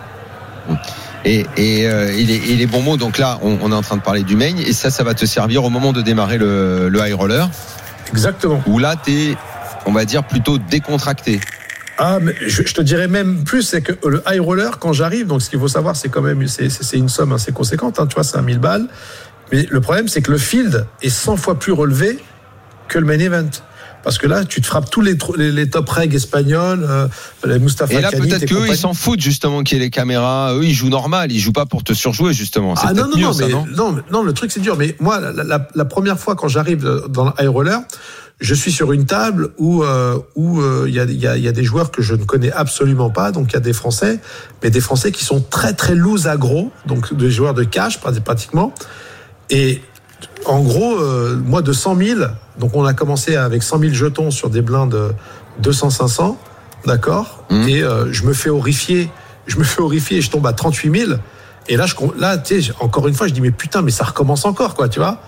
Et, 1.26 1.46
et, 1.58 1.88
euh, 1.88 2.10
et 2.12 2.24
les, 2.24 2.52
et 2.52 2.56
les 2.56 2.68
bons 2.68 2.82
mots, 2.82 2.98
donc 2.98 3.18
là, 3.18 3.40
on, 3.42 3.58
on 3.62 3.72
est 3.72 3.76
en 3.76 3.82
train 3.82 3.98
de 3.98 4.02
parler 4.02 4.24
du 4.24 4.36
main, 4.36 4.56
et 4.58 4.72
ça, 4.74 4.90
ça 4.92 5.04
va 5.04 5.14
te 5.16 5.26
servir 5.26 5.64
au 5.64 5.70
moment 5.70 5.94
de 5.94 6.02
démarrer 6.04 6.38
le, 6.38 6.90
le 6.90 7.00
high 7.08 7.14
roller, 7.16 7.50
Exactement. 8.12 8.62
où 8.68 8.78
là, 8.80 8.96
t'es, 8.96 9.36
on 9.88 9.92
va 9.94 10.06
dire, 10.06 10.24
plutôt 10.24 10.58
décontracté. 10.60 11.40
Ah, 11.98 12.20
mais 12.22 12.36
je, 12.46 12.62
je 12.66 12.74
te 12.74 12.82
dirais 12.82 13.08
même 13.08 13.44
plus, 13.44 13.64
c'est 13.64 13.82
que 13.82 13.94
le 14.08 14.22
high 14.28 14.40
roller, 14.40 14.78
quand 14.80 14.94
j'arrive, 14.94 15.28
donc 15.28 15.42
ce 15.42 15.50
qu'il 15.50 15.60
faut 15.60 15.68
savoir, 15.68 15.96
c'est 15.96 16.10
quand 16.10 16.22
même, 16.22 16.48
c'est, 16.48 16.70
c'est- 16.70 16.84
c'est 16.84 16.98
une 16.98 17.10
somme 17.10 17.32
assez 17.34 17.52
conséquente, 17.52 18.00
hein, 18.00 18.06
tu 18.08 18.16
vois, 18.16 18.24
c'est 18.24 18.38
un 18.38 18.42
1000 18.44 18.60
balles. 18.60 18.88
Mais 19.52 19.66
le 19.70 19.82
problème, 19.82 20.08
c'est 20.08 20.22
que 20.22 20.32
le 20.32 20.38
field 20.38 20.86
est 21.02 21.10
100 21.10 21.38
fois 21.38 21.58
plus 21.58 21.72
relevé 21.72 22.20
que 22.88 23.00
le 23.00 23.06
main 23.06 23.18
event. 23.20 23.50
Parce 24.04 24.18
que 24.18 24.28
là, 24.28 24.46
tu 24.46 24.62
te 24.62 24.66
frappes 24.68 24.90
tous 24.90 25.02
les, 25.02 25.18
tro- 25.18 25.36
les, 25.36 25.52
les 25.52 25.70
top 25.70 25.90
regs 25.90 26.14
espagnols, 26.16 26.86
euh, 26.88 27.08
les 27.46 27.60
Mustafa 27.60 27.94
Et 27.94 28.02
là, 28.02 28.10
peut-être 28.12 28.46
qu'eux, 28.46 28.68
ils 28.70 28.78
s'en 28.78 28.94
foutent, 28.94 29.20
justement, 29.20 29.64
qu'il 29.64 29.78
y 29.78 29.82
ait 29.82 29.84
les 29.84 29.90
caméras. 29.90 30.54
Eux, 30.56 30.64
ils 30.64 30.74
jouent 30.74 30.90
normal, 30.90 31.32
ils 31.32 31.40
jouent 31.40 31.52
pas 31.52 31.66
pour 31.66 31.84
te 31.84 31.94
surjouer, 31.94 32.34
justement. 32.34 32.74
Ah 32.78 32.94
non, 32.94 33.10
non, 33.10 33.18
mieux, 33.18 33.24
non, 33.24 33.34
ça, 33.34 33.46
mais, 33.48 33.52
non? 33.52 33.66
non, 33.76 33.96
non, 34.12 34.24
le 34.24 34.32
truc 34.34 34.52
c'est 34.52 34.62
dur. 34.62 34.78
Mais 34.78 34.96
moi, 35.00 35.20
la, 35.20 35.44
la- 35.44 35.68
la 35.74 35.86
première 35.86 36.20
fois 36.20 36.36
quand 36.36 36.48
j'arrive 36.48 36.88
dans 37.10 37.26
le 37.26 37.32
high 37.40 37.50
roller, 37.50 37.82
je 38.40 38.54
suis 38.54 38.72
sur 38.72 38.94
une 38.94 39.06
table 39.06 39.50
où 39.58 39.84
euh, 39.84 40.18
où 40.36 40.62
euh, 40.62 40.86
il 40.88 40.94
y, 40.94 41.00
a, 41.00 41.06
y, 41.06 41.26
a, 41.28 41.36
il 41.38 41.44
y 41.44 41.48
a 41.48 41.52
des 41.52 41.64
joueurs 41.64 41.90
que 41.92 42.04
je 42.04 42.14
ne 42.14 42.24
connais 42.24 42.52
absolument 42.52 43.10
pas. 43.10 43.32
Donc 43.32 43.48
il 43.52 43.54
y 43.56 43.58
a 43.58 43.62
des 43.62 43.74
Français, 43.74 44.20
mais 44.64 44.70
des 44.70 44.80
Français 44.80 45.12
qui 45.12 45.26
sont 45.26 45.42
très 45.42 45.74
très 45.74 45.96
loose 45.96 46.28
agro, 46.28 46.72
donc 46.86 47.14
des 47.16 47.32
joueurs 47.32 47.56
de 47.56 47.64
cash 47.64 48.00
prat- 48.00 48.12
pratiquement. 48.24 48.74
Et 49.50 49.82
en 50.46 50.62
gros, 50.62 50.96
euh, 50.98 51.40
moi 51.46 51.62
de 51.62 51.74
100 51.74 51.96
000, 51.98 52.20
donc 52.60 52.76
on 52.76 52.86
a 52.86 52.94
commencé 52.94 53.36
avec 53.36 53.64
100 53.64 53.80
000 53.80 53.94
jetons 53.94 54.32
sur 54.32 54.50
des 54.50 54.62
blindes 54.62 55.14
200-500, 55.62 56.36
d'accord 56.86 57.44
Mhm. 57.50 57.68
Et 57.70 57.82
euh, 57.84 58.12
je 58.12 58.24
me 58.24 58.34
fais 58.34 58.50
horrifier, 58.50 59.10
je 59.48 59.58
me 59.58 59.64
fais 59.64 59.82
horrifier 59.82 60.18
et 60.18 60.22
je 60.22 60.30
tombe 60.30 60.46
à 60.48 60.54
38 60.54 61.00
000. 61.08 61.12
Et 61.70 61.76
là, 61.78 61.86
je, 61.86 61.96
là 62.18 62.38
tu 62.38 62.62
sais, 62.62 62.74
encore 62.80 63.08
une 63.08 63.14
fois, 63.14 63.28
je 63.28 63.34
dis, 63.34 63.42
mais 63.42 63.52
putain, 63.52 63.82
mais 63.82 63.92
ça 63.92 64.06
recommence 64.06 64.46
encore, 64.46 64.74
quoi, 64.76 64.88
tu 64.90 65.00
vois 65.00 65.20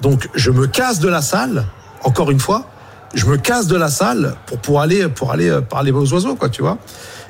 Donc 0.00 0.28
je 0.34 0.50
me 0.50 0.66
casse 0.66 1.00
de 1.00 1.08
la 1.08 1.22
salle, 1.22 1.64
encore 2.04 2.30
une 2.30 2.40
fois, 2.40 2.66
je 3.14 3.26
me 3.26 3.36
casse 3.36 3.66
de 3.66 3.76
la 3.76 3.88
salle 3.88 4.34
pour, 4.46 4.58
pour 4.58 4.80
aller 4.80 5.08
pour 5.08 5.32
aller 5.32 5.48
euh, 5.48 5.60
parler 5.60 5.90
aux 5.92 6.12
oiseaux, 6.12 6.36
quoi, 6.36 6.48
tu 6.48 6.62
vois. 6.62 6.78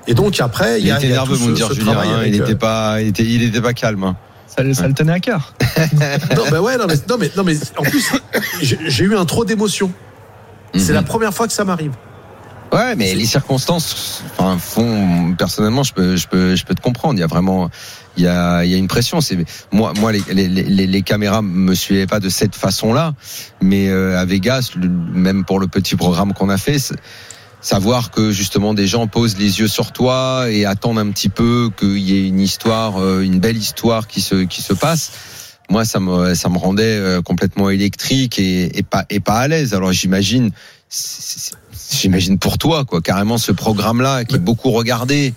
Et 0.06 0.14
donc 0.14 0.38
après, 0.40 0.80
il, 0.80 0.84
Il 0.84 0.88
y 0.88 0.90
a, 0.90 0.96
était 0.98 1.06
il 1.06 1.10
y 1.10 1.12
a 1.12 1.16
nerveux, 1.16 1.36
Moundir 1.36 1.68
ce 1.68 1.74
Julien. 1.74 1.92
travail 1.92 2.08
hein, 2.10 2.22
Il 2.26 2.34
euh, 2.34 2.38
n'était 2.38 2.54
pas, 2.56 3.00
il 3.00 3.08
était, 3.08 3.24
il 3.24 3.42
était 3.42 3.60
pas 3.60 3.74
calme. 3.74 4.14
Ça, 4.48 4.74
ça 4.74 4.88
le 4.88 4.94
tenait 4.94 5.12
à 5.12 5.20
cœur. 5.20 5.54
non, 6.36 6.44
ben 6.50 6.60
ouais, 6.60 6.76
non, 6.78 6.86
mais, 6.88 6.94
non, 7.08 7.16
mais, 7.18 7.30
non, 7.36 7.44
mais 7.44 7.56
en 7.76 7.82
plus, 7.82 8.10
j'ai 8.60 9.04
eu 9.04 9.14
un 9.16 9.24
trop 9.24 9.44
d'émotions. 9.44 9.92
C'est 10.74 10.88
Mhm. 10.88 10.94
la 10.94 11.02
première 11.02 11.32
fois 11.34 11.46
que 11.46 11.52
ça 11.52 11.64
m'arrive. 11.64 11.92
Ouais, 12.72 12.94
mais 12.96 13.14
les 13.14 13.24
circonstances 13.24 14.22
enfin, 14.36 14.58
font. 14.58 15.34
Personnellement, 15.38 15.82
je 15.82 15.94
peux, 15.94 16.16
je 16.16 16.28
peux, 16.28 16.54
je 16.54 16.64
peux 16.66 16.74
te 16.74 16.82
comprendre. 16.82 17.14
Il 17.14 17.20
y 17.20 17.22
a 17.22 17.26
vraiment, 17.26 17.70
il 18.18 18.24
y 18.24 18.26
a, 18.26 18.62
il 18.64 18.70
y 18.70 18.74
a 18.74 18.76
une 18.76 18.88
pression. 18.88 19.22
C'est 19.22 19.38
moi, 19.72 19.94
moi, 19.98 20.12
les, 20.12 20.22
les, 20.30 20.48
les, 20.48 20.86
les 20.86 21.02
caméras 21.02 21.40
me 21.40 21.74
suivaient 21.74 22.06
pas 22.06 22.20
de 22.20 22.28
cette 22.28 22.54
façon-là, 22.54 23.14
mais 23.62 23.88
euh, 23.88 24.18
à 24.18 24.26
Vegas, 24.26 24.72
le- 24.76 24.88
même 24.88 25.46
pour 25.46 25.60
le 25.60 25.66
petit 25.66 25.96
programme 25.96 26.34
qu'on 26.34 26.50
a 26.50 26.58
fait. 26.58 26.76
Savoir 27.60 28.12
que 28.12 28.30
justement 28.30 28.72
des 28.72 28.86
gens 28.86 29.08
posent 29.08 29.36
les 29.36 29.58
yeux 29.58 29.66
sur 29.66 29.90
toi 29.90 30.46
et 30.48 30.64
attendent 30.64 30.98
un 30.98 31.10
petit 31.10 31.28
peu 31.28 31.70
qu'il 31.76 31.98
y 31.98 32.16
ait 32.16 32.28
une 32.28 32.38
histoire, 32.38 33.02
euh, 33.02 33.22
une 33.22 33.40
belle 33.40 33.56
histoire 33.56 34.06
qui 34.06 34.20
se 34.20 34.44
qui 34.44 34.62
se 34.62 34.72
passe. 34.72 35.10
Moi, 35.68 35.84
ça 35.84 35.98
me 35.98 36.34
ça 36.36 36.48
me 36.50 36.56
rendait 36.56 36.84
euh, 36.84 37.20
complètement 37.20 37.68
électrique 37.68 38.38
et, 38.38 38.78
et 38.78 38.84
pas 38.84 39.04
et 39.10 39.18
pas 39.18 39.40
à 39.40 39.48
l'aise. 39.48 39.74
Alors 39.74 39.92
j'imagine 39.92 40.52
j'imagine 41.90 42.38
pour 42.38 42.58
toi, 42.58 42.84
quoi, 42.84 43.00
carrément 43.00 43.38
ce 43.38 43.50
programme-là 43.50 44.24
qui 44.24 44.36
est 44.36 44.38
beaucoup 44.38 44.70
regardé, 44.70 45.34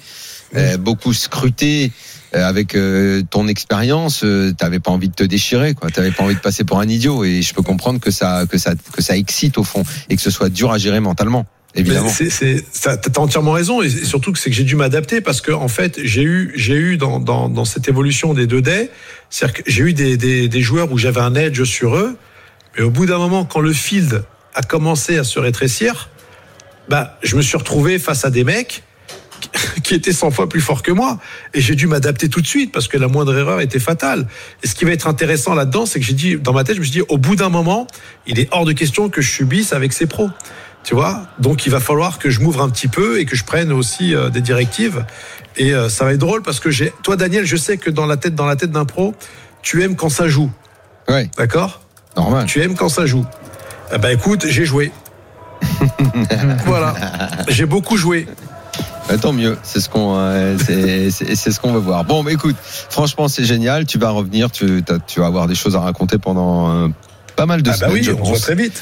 euh, 0.56 0.78
beaucoup 0.78 1.14
scruté. 1.14 1.92
avec 2.34 2.78
ton 3.30 3.50
expérience, 3.50 4.24
t'avais 4.58 4.80
pas 4.80 4.92
envie 4.92 5.10
de 5.10 5.14
te 5.14 5.24
déchirer, 5.26 5.74
quoi. 5.74 5.90
T'avais 5.90 6.12
pas 6.12 6.24
envie 6.24 6.36
de 6.36 6.40
passer 6.40 6.64
pour 6.64 6.80
un 6.80 6.88
idiot, 6.88 7.26
et 7.26 7.42
je 7.42 7.54
peux 7.54 7.62
comprendre 7.62 8.00
que 8.00 8.10
ça, 8.10 8.46
que 8.50 8.58
ça, 8.58 8.72
que 8.94 9.02
ça 9.02 9.18
excite 9.18 9.58
au 9.58 9.66
fond, 9.66 9.84
et 10.08 10.16
que 10.16 10.22
ce 10.22 10.32
soit 10.32 10.48
dur 10.48 10.72
à 10.72 10.78
gérer 10.78 11.02
mentalement, 11.02 11.46
évidemment. 11.76 12.10
C'est- 12.30 12.64
T'as 12.82 13.22
entièrement 13.22 13.52
raison, 13.54 13.82
et 13.82 13.90
surtout 13.90 14.32
que 14.32 14.40
c'est 14.40 14.50
que 14.50 14.56
j'ai 14.56 14.64
dû 14.64 14.76
m'adapter 14.76 15.22
parce 15.22 15.42
que 15.42 15.52
en 15.52 15.68
fait, 15.68 16.00
j'ai 16.04 16.24
eu, 16.24 16.52
j'ai 16.56 16.76
eu 16.76 16.98
dans, 16.98 17.20
dans, 17.20 17.50
dans 17.50 17.66
cette 17.66 17.88
évolution 17.88 18.34
des 18.34 18.48
deux 18.48 18.62
dés, 18.62 18.90
c'est-à-dire 19.30 19.64
que 19.64 19.72
j'ai 19.72 19.84
eu 19.84 19.94
des, 19.94 20.18
des, 20.18 20.48
des 20.48 20.62
joueurs 20.62 20.92
où 20.92 20.98
j'avais 20.98 21.22
un 21.22 21.36
edge 21.36 21.64
sur 21.64 21.96
eux, 21.96 22.18
mais 22.78 22.84
au 22.84 22.90
bout 22.90 23.06
d'un 23.06 23.18
moment, 23.18 23.46
quand 23.46 23.60
le 23.62 23.74
field 23.74 24.24
a 24.54 24.62
commencé 24.64 25.18
à 25.18 25.24
se 25.24 25.40
rétrécir, 25.40 26.10
bah, 26.90 27.18
je 27.24 27.36
me 27.36 27.42
suis 27.42 27.58
retrouvé 27.58 28.00
face 28.00 28.26
à 28.26 28.30
des 28.30 28.44
mecs 28.44 28.84
qui 29.84 29.96
étaient 29.96 30.12
100 30.14 30.32
fois 30.32 30.50
plus 30.50 30.62
forts 30.62 30.84
que 30.84 30.92
moi. 30.92 31.20
Et 31.54 31.62
j'ai 31.62 31.76
dû 31.76 31.88
m'adapter 31.88 32.28
tout 32.30 32.42
de 32.42 32.48
suite 32.48 32.72
parce 32.72 32.88
que 32.88 32.98
la 32.98 33.08
moindre 33.08 33.38
erreur 33.38 33.62
était 33.62 33.80
fatale. 33.80 34.28
Et 34.64 34.68
ce 34.68 34.76
qui 34.76 34.86
va 34.86 34.92
être 34.92 35.08
intéressant 35.08 35.54
là-dedans, 35.54 35.86
c'est 35.86 36.00
que 36.00 36.06
j'ai 36.06 36.14
dit, 36.14 36.36
dans 36.36 36.54
ma 36.54 36.64
tête, 36.64 36.76
je 36.76 36.80
me 36.82 36.86
suis 36.86 36.94
dit, 36.94 37.02
au 37.08 37.18
bout 37.18 37.36
d'un 37.36 37.50
moment, 37.50 37.88
il 38.28 38.40
est 38.40 38.48
hors 38.52 38.66
de 38.66 38.74
question 38.74 39.10
que 39.10 39.22
je 39.22 39.30
subisse 39.30 39.74
avec 39.74 39.94
ces 39.94 40.06
pros. 40.06 40.30
Tu 40.84 40.96
vois? 40.96 41.24
Donc 41.40 41.66
il 41.66 41.72
va 41.72 41.80
falloir 41.80 42.18
que 42.20 42.30
je 42.30 42.40
m'ouvre 42.40 42.62
un 42.62 42.70
petit 42.70 42.88
peu 42.88 43.20
et 43.20 43.26
que 43.26 43.36
je 43.36 43.44
prenne 43.44 43.72
aussi 43.72 44.16
euh, 44.16 44.30
des 44.30 44.42
directives. 44.42 45.06
Et 45.58 45.74
euh, 45.74 45.90
ça 45.90 46.06
va 46.06 46.14
être 46.14 46.20
drôle 46.20 46.42
parce 46.42 46.60
que 46.60 46.72
j'ai, 46.72 46.92
toi 47.04 47.16
Daniel, 47.16 47.46
je 47.46 47.56
sais 47.56 47.78
que 47.78 47.90
dans 47.90 48.06
la 48.06 48.18
tête, 48.18 48.34
dans 48.36 48.46
la 48.48 48.56
tête 48.56 48.72
d'un 48.72 48.86
pro, 48.86 49.14
tu 49.62 49.84
aimes 49.84 49.96
quand 49.96 50.10
ça 50.10 50.28
joue. 50.28 50.52
Ouais, 51.08 51.30
D'accord? 51.38 51.82
Normal. 52.18 52.46
tu 52.46 52.62
aimes 52.62 52.76
quand 52.76 52.90
ça 52.90 53.06
joue. 53.06 53.26
Eh 53.94 53.98
ben 53.98 54.10
écoute, 54.10 54.46
j'ai 54.48 54.66
joué. 54.66 54.92
voilà, 56.66 56.96
j'ai 57.48 57.66
beaucoup 57.66 57.98
joué. 57.98 58.28
Bah, 59.08 59.18
tant 59.18 59.34
mieux, 59.34 59.58
c'est 59.64 59.80
ce 59.80 59.90
qu'on, 59.90 60.16
euh, 60.18 60.58
c'est, 60.58 61.12
ce 61.12 61.60
qu'on 61.60 61.74
voir. 61.80 62.06
Bon, 62.06 62.24
bah, 62.24 62.32
écoute, 62.32 62.56
franchement, 62.90 63.28
c'est 63.28 63.44
génial. 63.44 63.86
Tu 63.86 63.98
vas 63.98 64.10
revenir, 64.12 64.52
tu, 64.52 64.84
tu 65.08 65.20
vas 65.20 65.26
avoir 65.26 65.48
des 65.48 65.56
choses 65.56 65.76
à 65.76 65.80
raconter 65.82 66.18
pendant 66.18 66.86
euh, 66.86 66.88
pas 67.36 67.46
mal 67.46 67.62
de 67.62 67.70
Ah 67.70 67.74
bah 67.74 67.78
semaines, 67.78 67.94
oui, 67.94 68.04
je 68.04 68.12
on 68.12 68.16
voit 68.24 68.32
pense. 68.34 68.42
très 68.42 68.56
vite. 68.56 68.82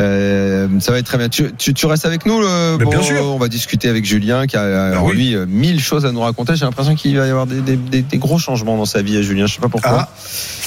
Euh, 0.00 0.68
ça 0.80 0.92
va 0.92 0.98
être 0.98 1.06
très 1.06 1.18
bien. 1.18 1.28
Tu, 1.28 1.52
tu, 1.56 1.74
tu 1.74 1.86
restes 1.86 2.06
avec 2.06 2.24
nous 2.26 2.40
le, 2.40 2.76
Mais 2.78 2.86
bien 2.86 3.02
sûr. 3.02 3.22
On 3.24 3.38
va 3.38 3.48
discuter 3.48 3.88
avec 3.88 4.04
Julien 4.04 4.46
qui 4.46 4.56
a 4.56 4.60
euh, 4.62 4.94
Ah 4.96 5.02
oui. 5.04 5.14
lui 5.14 5.34
euh, 5.34 5.46
mille 5.46 5.80
choses 5.80 6.06
à 6.06 6.12
nous 6.12 6.20
raconter. 6.20 6.56
J'ai 6.56 6.64
l'impression 6.64 6.94
qu'il 6.94 7.16
va 7.18 7.26
y 7.26 7.30
avoir 7.30 7.46
des, 7.46 7.60
des, 7.60 7.76
des, 7.76 8.02
des 8.02 8.18
gros 8.18 8.38
changements 8.38 8.76
dans 8.76 8.86
sa 8.86 9.02
vie, 9.02 9.16
à 9.18 9.22
Julien. 9.22 9.46
Je 9.46 9.54
sais 9.54 9.60
pas 9.60 9.68
pourquoi. 9.68 10.08
Ah. 10.08 10.14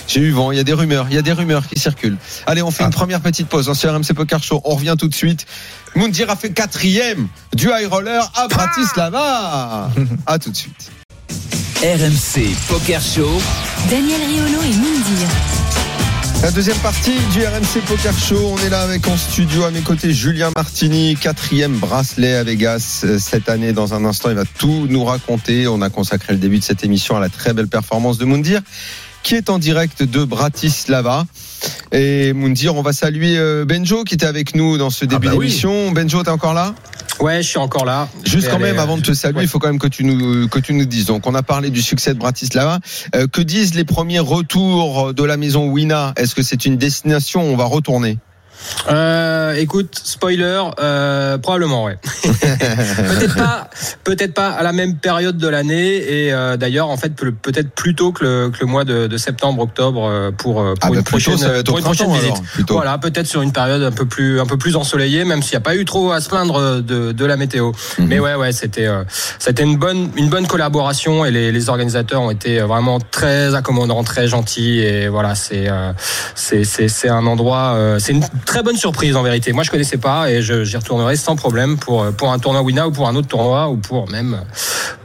J'ai 0.08 0.20
eu 0.20 0.32
vent. 0.32 0.52
Il 0.52 0.58
y 0.58 0.62
a 0.62 0.64
des 0.64 0.74
rumeurs. 0.74 1.08
Il 1.10 1.16
y 1.16 1.18
a 1.18 1.22
des 1.24 1.32
rumeurs 1.32 1.68
qui 1.68 1.80
circulent. 1.80 2.18
Allez, 2.46 2.62
on 2.62 2.70
fait 2.72 2.84
Ah. 2.84 2.88
une 2.88 2.94
première 2.94 3.22
petite 3.22 3.48
pause 3.48 3.66
dans 3.66 3.74
ce 3.74 3.88
RMC 3.88 4.14
Poker 4.16 4.44
Show. 4.44 4.62
On 4.66 4.76
revient 4.76 4.96
tout 4.98 5.08
de 5.08 5.16
suite. 5.16 5.46
Moundir 5.96 6.30
a 6.30 6.36
fait 6.36 6.52
quatrième 6.52 7.28
du 7.56 7.68
high 7.70 7.88
roller 7.90 8.32
à 8.36 8.48
Bratislava. 8.48 9.90
à 10.28 10.40
tout 10.40 10.52
de 10.52 10.56
suite. 10.56 10.92
RMC 11.82 12.46
Poker 12.68 13.02
Show. 13.02 13.42
Daniel 13.90 14.20
Riolo 14.22 14.62
et 14.64 14.76
Moundir. 14.78 15.28
La 16.44 16.52
deuxième 16.52 16.78
partie 16.80 17.16
du 17.32 17.46
RMC 17.46 17.86
Poker 17.88 18.14
Show. 18.20 18.52
On 18.52 18.58
est 18.58 18.70
là 18.70 18.82
avec 18.82 19.08
en 19.08 19.16
studio 19.16 19.64
à 19.64 19.72
mes 19.72 19.80
côtés 19.80 20.12
Julien 20.12 20.52
Martini, 20.54 21.16
quatrième 21.16 21.78
bracelet 21.78 22.34
à 22.36 22.44
Vegas 22.44 23.06
cette 23.18 23.48
année. 23.48 23.72
Dans 23.72 23.94
un 23.94 24.04
instant, 24.04 24.30
il 24.30 24.36
va 24.36 24.44
tout 24.44 24.86
nous 24.90 25.06
raconter. 25.06 25.70
On 25.70 25.82
a 25.82 25.90
consacré 25.90 26.34
le 26.34 26.40
début 26.40 26.60
de 26.60 26.64
cette 26.66 26.84
émission 26.84 27.16
à 27.16 27.22
la 27.22 27.30
très 27.30 27.54
belle 27.54 27.70
performance 27.70 28.18
de 28.18 28.26
Moundir, 28.26 28.60
qui 29.24 29.36
est 29.36 29.50
en 29.50 29.58
direct 29.58 30.04
de 30.04 30.26
Bratislava. 30.26 31.26
Et 31.94 32.34
Moundir, 32.34 32.76
on 32.76 32.82
va 32.82 32.92
saluer 32.92 33.38
euh, 33.38 33.64
Benjo 33.64 34.04
qui 34.04 34.16
était 34.16 34.26
avec 34.26 34.54
nous 34.54 34.78
dans 34.78 34.90
ce 34.90 35.06
début 35.06 35.28
bah 35.28 35.34
oui. 35.38 35.46
d'émission. 35.46 35.94
Benjo, 35.94 36.24
t'es 36.24 36.30
encore 36.30 36.54
là? 36.54 36.76
Ouais, 37.20 37.42
je 37.42 37.48
suis 37.48 37.58
encore 37.58 37.86
là. 37.86 38.08
Juste 38.26 38.50
quand 38.50 38.60
même, 38.60 38.80
avant 38.80 38.98
de 38.98 39.02
te 39.02 39.14
saluer, 39.14 39.40
ouais. 39.40 39.44
il 39.44 39.48
faut 39.48 39.60
quand 39.60 39.68
même 39.68 39.80
que 39.80 39.88
tu 39.88 40.04
nous 40.04 40.48
que 40.48 40.60
tu 40.60 40.74
nous 40.74 40.86
dises. 40.86 41.06
Donc, 41.06 41.28
on 41.28 41.36
a 41.36 41.44
parlé 41.44 41.70
du 41.70 41.82
succès 41.82 42.14
de 42.14 42.20
Bratislava. 42.20 42.80
Euh, 43.16 43.28
que 43.28 43.42
disent 43.42 43.76
les 43.76 43.86
premiers 43.86 44.20
retours 44.20 45.14
de 45.14 45.24
la 45.24 45.38
maison 45.38 45.68
Wina 45.68 46.14
Est-ce 46.18 46.36
que 46.36 46.44
c'est 46.44 46.66
une 46.66 46.78
destination? 46.78 47.44
Où 47.44 47.54
on 47.54 47.56
va 47.56 47.66
retourner 47.66 48.18
Euh, 48.90 49.54
écoute, 49.56 50.00
spoiler, 50.04 50.62
euh, 50.80 51.38
probablement, 51.38 51.86
ouais. 51.86 51.98
peut-être 52.24 53.36
pas, 53.36 53.70
peut-être 54.04 54.34
pas 54.34 54.50
à 54.50 54.64
la 54.64 54.72
même 54.74 54.96
période 54.98 55.38
de 55.38 55.48
l'année, 55.48 55.96
et 55.96 56.34
euh, 56.34 56.58
d'ailleurs, 56.58 56.90
en 56.90 56.98
fait, 56.98 57.10
peut- 57.16 57.32
peut-être 57.32 57.72
plus 57.72 57.96
tôt 57.96 58.12
que 58.12 58.24
le, 58.24 58.50
que 58.50 58.60
le 58.62 58.66
mois 58.66 58.84
de, 58.84 59.08
de 59.08 59.18
septembre, 59.18 59.62
octobre 59.64 60.06
euh, 60.08 60.32
pour, 60.32 60.62
euh, 60.62 60.74
pour 60.76 60.82
Ah, 60.84 60.90
une 60.90 60.96
bah, 60.96 61.02
prochaine, 61.04 61.36
va 61.36 61.48
être 61.58 61.70
au 61.70 61.72
pour 61.72 61.78
une 61.80 61.84
prochaine 61.84 62.12
visite. 62.14 62.32
alors. 62.58 62.66
Voilà, 62.70 62.98
peut-être 62.98 63.28
sur 63.28 63.42
une 63.42 63.52
période 63.54 63.82
un 63.84 63.92
peu 63.92 64.06
plus, 64.06 64.40
un 64.40 64.46
peu 64.46 64.58
plus 64.58 64.76
ensoleillée, 64.76 65.24
même 65.26 65.42
s'il 65.42 65.52
n'y 65.54 65.58
a 65.58 65.62
pas 65.62 65.76
eu 65.76 65.86
trop 65.86 66.12
à 66.12 66.22
se 66.22 66.30
plaindre 66.30 66.82
de, 66.82 67.12
de 67.12 67.26
la 67.26 67.38
météo. 67.38 67.72
Mhm. 68.00 68.08
Mais 68.08 68.20
ouais, 68.20 68.36
ouais, 68.36 68.52
c'était, 68.52 68.86
euh, 68.88 69.04
c'était 69.40 69.64
une 69.64 69.78
bonne, 69.78 70.10
une 70.16 70.30
bonne 70.30 70.48
collaboration, 70.48 71.26
et 71.26 71.32
les, 71.32 71.52
les 71.52 71.70
organisateurs 71.70 72.22
ont 72.22 72.32
été 72.32 72.60
vraiment 72.60 73.00
très 73.00 73.56
accommodants, 73.56 74.04
très 74.04 74.28
gentils, 74.28 74.80
et 74.82 75.08
voilà, 75.08 75.36
c'est, 75.36 75.70
euh, 75.70 75.92
c'est, 76.36 76.64
c'est, 76.64 77.10
un 77.10 77.26
endroit, 77.26 77.74
euh, 77.76 77.98
c'est 78.00 78.12
une 78.12 78.24
très 78.46 78.53
bonne 78.62 78.78
surprise 78.78 79.16
en 79.16 79.24
vérité. 79.24 79.54
Moi, 79.54 79.64
je 79.64 79.72
connaissais 79.72 79.98
pas 79.98 80.30
et 80.30 80.42
j'y 80.42 80.78
retournerai 80.78 81.16
sans 81.16 81.36
problème 81.36 81.78
pour 81.78 82.06
pour 82.12 82.32
un 82.32 82.40
tournoi 82.40 82.62
Wina 82.62 82.88
ou 82.88 82.92
pour 82.92 83.08
un 83.08 83.16
autre 83.16 83.28
tournoi 83.28 83.70
ou 83.70 83.78
pour 83.78 84.10
même 84.10 84.42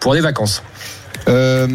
pour 0.00 0.14
des 0.14 0.20
vacances. 0.20 0.62
Euh, 1.28 1.66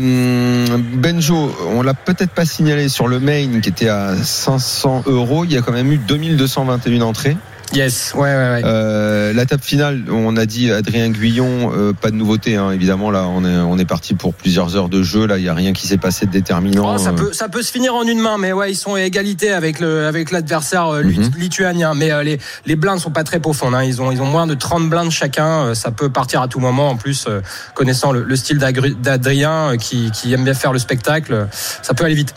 Benjo, 0.78 1.56
on 1.68 1.82
l'a 1.84 1.94
peut-être 1.94 2.32
pas 2.32 2.46
signalé 2.46 2.90
sur 2.90 3.08
le 3.08 3.20
main 3.20 3.60
qui 3.62 3.70
était 3.70 3.90
à 3.90 4.16
500 4.16 5.04
euros. 5.06 5.46
Il 5.46 5.52
y 5.52 5.58
a 5.58 5.62
quand 5.62 5.72
même 5.72 5.92
eu 5.92 5.98
2221 5.98 7.02
entrées. 7.02 7.38
Yes, 7.74 8.14
ouais, 8.16 8.22
ouais, 8.22 8.36
ouais. 8.36 8.62
Euh, 8.66 9.34
la 9.34 9.48
table 9.48 9.64
finale, 9.64 10.04
on 10.12 10.38
a 10.38 10.46
dit 10.46 10.72
Adrien 10.72 11.10
Guyon, 11.10 11.72
euh, 11.76 11.92
pas 11.94 12.12
de 12.12 12.16
nouveauté, 12.16 12.56
hein, 12.56 12.70
évidemment. 12.70 13.10
Là, 13.10 13.26
on 13.28 13.44
est, 13.44 13.56
on 13.58 13.78
est 13.80 13.86
parti 13.86 14.14
pour 14.14 14.36
plusieurs 14.36 14.76
heures 14.76 14.90
de 14.90 15.02
jeu. 15.02 15.26
Là, 15.26 15.40
il 15.40 15.44
y 15.44 15.50
a 15.50 15.56
rien 15.56 15.74
qui 15.74 15.88
s'est 15.88 15.98
passé 15.98 16.28
de 16.28 16.32
déterminant. 16.32 16.94
Oh, 16.94 16.98
ça 17.00 17.10
Euh, 17.10 17.14
peut, 17.14 17.34
ça 17.34 17.50
peut 17.50 17.64
se 17.64 17.72
finir 17.72 17.96
en 17.96 18.04
une 18.04 18.20
main, 18.20 18.38
mais 18.38 18.54
ouais, 18.54 18.72
ils 18.72 18.76
sont 18.76 18.94
à 18.94 19.02
égalité 19.02 19.52
avec 19.52 19.80
le, 19.80 20.06
avec 20.06 20.30
l'adversaire 20.32 20.88
euh, 20.88 21.04
Mhm. 21.04 21.32
lituanien. 21.38 21.94
Mais 21.96 22.12
euh, 22.12 22.22
les, 22.22 22.40
les 22.68 22.76
blindes 22.76 23.00
sont 23.00 23.10
pas 23.12 23.24
très 23.24 23.40
profondes. 23.40 23.74
Hein. 23.74 23.84
Ils 23.84 24.02
ont, 24.04 24.12
ils 24.12 24.22
ont 24.22 24.26
moins 24.28 24.46
de 24.46 24.54
30 24.54 24.88
blindes 24.90 25.10
chacun. 25.12 25.48
Euh, 25.68 25.74
Ça 25.74 25.90
peut 25.90 26.10
partir 26.10 26.42
à 26.42 26.48
tout 26.48 26.60
moment. 26.60 26.90
En 26.92 26.96
plus, 26.96 27.26
euh, 27.28 27.42
connaissant 27.74 28.12
le, 28.12 28.24
le 28.24 28.36
style 28.36 28.60
d'Adrien, 28.60 29.72
euh, 29.72 29.78
qui, 29.78 30.12
qui 30.12 30.32
aime 30.34 30.44
bien 30.44 30.54
faire 30.54 30.74
le 30.74 30.80
spectacle, 30.80 31.34
euh, 31.34 31.46
ça 31.82 31.94
peut 31.96 32.06
aller 32.06 32.14
vite. 32.16 32.36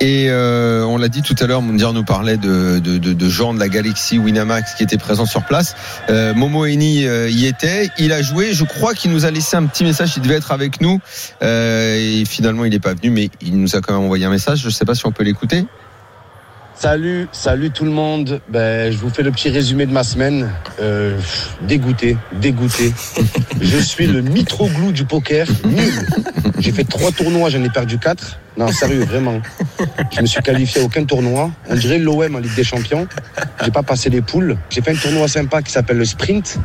Et 0.00 0.26
euh, 0.28 0.84
on 0.84 0.98
l'a 0.98 1.08
dit 1.08 1.22
tout 1.22 1.34
à 1.40 1.46
l'heure, 1.46 1.62
Moundir 1.62 1.92
nous 1.92 2.04
parlait 2.04 2.36
de, 2.36 2.78
de, 2.78 2.98
de, 2.98 3.12
de 3.12 3.28
Jean 3.28 3.54
de 3.54 3.58
la 3.58 3.68
Galaxie 3.68 4.18
Winamax 4.18 4.74
qui 4.74 4.82
était 4.82 4.98
présent 4.98 5.24
sur 5.24 5.44
place. 5.44 5.74
Euh, 6.10 6.34
Momo 6.34 6.66
Eni 6.66 7.06
euh, 7.06 7.30
y 7.30 7.46
était, 7.46 7.90
il 7.98 8.12
a 8.12 8.20
joué. 8.20 8.52
Je 8.52 8.64
crois 8.64 8.94
qu'il 8.94 9.10
nous 9.10 9.24
a 9.24 9.30
laissé 9.30 9.56
un 9.56 9.64
petit 9.64 9.84
message. 9.84 10.12
Il 10.16 10.22
devait 10.22 10.36
être 10.36 10.52
avec 10.52 10.80
nous 10.80 11.00
Euh, 11.42 11.96
et 11.96 12.24
finalement 12.24 12.64
il 12.64 12.70
n'est 12.70 12.78
pas 12.78 12.94
venu, 12.94 13.10
mais 13.10 13.30
il 13.40 13.60
nous 13.60 13.76
a 13.76 13.80
quand 13.80 13.94
même 13.94 14.02
envoyé 14.02 14.24
un 14.24 14.30
message. 14.30 14.60
Je 14.60 14.66
ne 14.66 14.70
sais 14.72 14.84
pas 14.84 14.94
si 14.94 15.06
on 15.06 15.12
peut 15.12 15.24
l'écouter. 15.24 15.66
Salut, 16.78 17.26
salut 17.32 17.70
tout 17.70 17.86
le 17.86 17.90
monde. 17.90 18.42
Ben, 18.50 18.92
je 18.92 18.98
vous 18.98 19.08
fais 19.08 19.22
le 19.22 19.30
petit 19.30 19.48
résumé 19.48 19.86
de 19.86 19.92
ma 19.92 20.04
semaine. 20.04 20.52
Euh, 20.78 21.18
dégoûté, 21.62 22.18
dégoûté. 22.34 22.92
je 23.62 23.78
suis 23.78 24.06
le 24.06 24.20
mitroglou 24.20 24.92
du 24.92 25.06
poker. 25.06 25.46
Nul. 25.64 26.06
J'ai 26.58 26.72
fait 26.72 26.84
trois 26.84 27.12
tournois, 27.12 27.48
j'en 27.48 27.62
ai 27.62 27.70
perdu 27.70 27.98
quatre. 27.98 28.38
Non, 28.58 28.68
sérieux, 28.68 29.04
vraiment. 29.04 29.40
Je 30.14 30.20
me 30.20 30.26
suis 30.26 30.42
qualifié 30.42 30.82
à 30.82 30.84
aucun 30.84 31.04
tournoi. 31.04 31.50
On 31.70 31.76
dirait 31.76 31.98
l'OM 31.98 32.36
en 32.36 32.40
Ligue 32.40 32.54
des 32.54 32.64
Champions. 32.64 33.08
J'ai 33.64 33.70
pas 33.70 33.82
passé 33.82 34.10
les 34.10 34.20
poules. 34.20 34.58
J'ai 34.68 34.82
fait 34.82 34.90
un 34.90 34.96
tournoi 34.96 35.28
sympa 35.28 35.62
qui 35.62 35.72
s'appelle 35.72 35.96
le 35.96 36.04
sprint. 36.04 36.58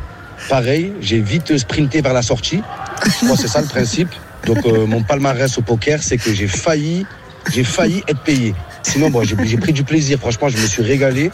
Pareil, 0.50 0.92
j'ai 1.00 1.20
vite 1.20 1.56
sprinté 1.56 2.02
vers 2.02 2.12
la 2.12 2.22
sortie. 2.22 2.62
Je 3.02 3.24
crois 3.24 3.36
que 3.36 3.42
c'est 3.42 3.48
ça 3.48 3.62
le 3.62 3.66
principe. 3.66 4.10
Donc 4.44 4.58
euh, 4.66 4.86
mon 4.86 5.02
palmarès 5.02 5.56
au 5.56 5.62
poker, 5.62 6.02
c'est 6.02 6.18
que 6.18 6.34
j'ai 6.34 6.48
failli 6.48 7.06
j'ai 7.50 7.64
failli 7.64 8.02
être 8.08 8.20
payé. 8.20 8.54
Sinon, 8.82 9.10
bon, 9.10 9.22
j'ai 9.24 9.56
pris 9.56 9.72
du 9.72 9.84
plaisir. 9.84 10.18
Franchement, 10.18 10.48
je 10.48 10.56
me 10.58 10.66
suis 10.66 10.82
régalé. 10.82 11.30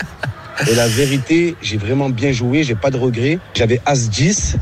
Et 0.71 0.75
la 0.75 0.89
vérité, 0.89 1.57
j'ai 1.63 1.77
vraiment 1.77 2.11
bien 2.11 2.33
joué. 2.33 2.63
J'ai 2.65 2.75
pas 2.75 2.91
de 2.91 2.97
regrets. 2.97 3.39
J'avais 3.55 3.81
As 3.87 4.09
10. 4.09 4.57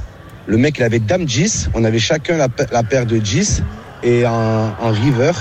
Le 0.46 0.57
mec, 0.57 0.77
il 0.79 0.85
avait 0.85 0.99
Dame 0.99 1.25
10. 1.25 1.70
On 1.75 1.85
avait 1.85 1.99
chacun 1.99 2.37
la, 2.37 2.49
pa- 2.49 2.66
la 2.70 2.83
paire 2.83 3.07
de 3.07 3.16
10. 3.18 3.62
Et 4.03 4.27
en, 4.27 4.72
river, 4.90 5.33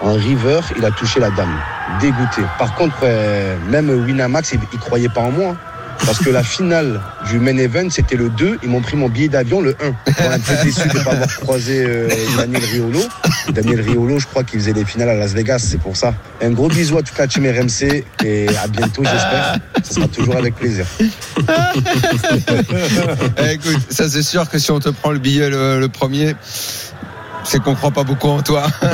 en 0.00 0.12
river, 0.14 0.60
il 0.78 0.84
a 0.84 0.90
touché 0.92 1.20
la 1.20 1.30
dame. 1.30 1.54
Dégoûté. 2.00 2.42
Par 2.58 2.74
contre, 2.74 2.96
euh, 3.02 3.56
même 3.68 3.90
Winamax, 3.90 4.52
il, 4.52 4.60
il 4.72 4.78
croyait 4.78 5.08
pas 5.08 5.20
en 5.20 5.30
moi. 5.32 5.56
Parce 6.04 6.18
que 6.18 6.30
la 6.30 6.42
finale 6.42 7.00
du 7.30 7.38
main 7.38 7.56
event, 7.56 7.88
c'était 7.90 8.16
le 8.16 8.28
2. 8.28 8.58
Ils 8.62 8.68
m'ont 8.68 8.80
pris 8.80 8.96
mon 8.96 9.08
billet 9.08 9.28
d'avion 9.28 9.60
le 9.60 9.76
1. 9.82 9.94
On 10.06 10.22
est 10.22 10.34
un 10.34 10.38
peu 10.38 10.64
déçu 10.64 10.88
de 10.88 10.98
ne 10.98 11.02
pas 11.04 11.12
avoir 11.12 11.36
croisé 11.38 11.84
euh, 11.84 12.08
Daniel 12.36 12.62
Riolo. 12.64 13.00
Daniel 13.50 13.80
Riolo, 13.80 14.18
je 14.18 14.26
crois 14.26 14.44
qu'il 14.44 14.60
faisait 14.60 14.72
les 14.72 14.84
finales 14.84 15.08
à 15.08 15.14
Las 15.14 15.32
Vegas, 15.32 15.58
c'est 15.60 15.80
pour 15.80 15.96
ça. 15.96 16.14
Un 16.42 16.50
gros 16.50 16.68
bisou 16.68 16.98
à 16.98 17.02
toute 17.02 17.16
la 17.18 17.26
team 17.26 17.46
RMC 17.46 18.04
et 18.24 18.48
à 18.62 18.66
bientôt, 18.68 19.02
j'espère. 19.02 19.58
Ce 19.82 19.94
sera 19.94 20.08
toujours 20.08 20.36
avec 20.36 20.54
plaisir. 20.54 20.86
Eh, 23.38 23.52
écoute, 23.54 23.80
ça 23.90 24.08
c'est 24.08 24.22
sûr 24.22 24.48
que 24.48 24.58
si 24.58 24.70
on 24.70 24.80
te 24.80 24.88
prend 24.88 25.10
le 25.10 25.18
billet 25.18 25.48
le, 25.48 25.80
le 25.80 25.88
premier, 25.88 26.34
c'est 27.46 27.62
qu'on 27.62 27.74
croit 27.74 27.90
pas 27.90 28.04
beaucoup 28.04 28.28
en 28.28 28.42
toi. 28.42 28.66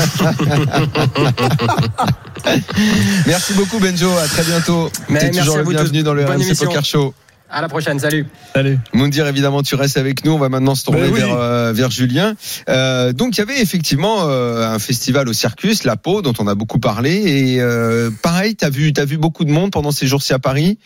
Merci 3.26 3.54
beaucoup 3.54 3.78
Benjo, 3.78 4.10
à 4.18 4.26
très 4.26 4.44
bientôt. 4.44 4.90
Mais 5.08 5.30
toujours 5.30 5.54
à 5.54 5.58
le 5.58 5.64
vous 5.64 5.70
bienvenu 5.70 5.98
tous. 6.00 6.04
dans 6.04 6.14
le 6.14 6.24
Bonne 6.24 6.36
RMC 6.36 6.42
émission. 6.46 6.66
Poker 6.66 6.84
Show. 6.84 7.14
À 7.54 7.60
la 7.60 7.68
prochaine, 7.68 7.98
salut. 7.98 8.26
Salut. 8.54 8.78
Moundir, 8.94 9.26
évidemment, 9.26 9.62
tu 9.62 9.74
restes 9.74 9.98
avec 9.98 10.24
nous. 10.24 10.32
On 10.32 10.38
va 10.38 10.48
maintenant 10.48 10.74
se 10.74 10.84
tourner 10.84 11.02
Ben 11.02 11.12
oui. 11.12 11.20
vers, 11.20 11.34
euh, 11.34 11.72
vers 11.74 11.90
Julien. 11.90 12.34
Euh, 12.70 13.12
donc, 13.12 13.36
il 13.36 13.40
y 13.40 13.42
avait 13.42 13.60
effectivement 13.60 14.20
euh, 14.26 14.66
un 14.72 14.78
festival 14.78 15.28
au 15.28 15.34
Circus, 15.34 15.84
La 15.84 15.96
Peau, 15.96 16.22
dont 16.22 16.32
on 16.38 16.46
a 16.46 16.54
beaucoup 16.54 16.78
parlé. 16.78 17.10
Et 17.12 17.60
euh, 17.60 18.10
pareil, 18.22 18.56
t'as 18.56 18.70
vu, 18.70 18.94
t'as 18.94 19.04
vu 19.04 19.18
beaucoup 19.18 19.44
de 19.44 19.50
monde 19.50 19.70
pendant 19.70 19.90
ces 19.90 20.06
jours-ci 20.06 20.32
à 20.32 20.38
Paris? 20.38 20.78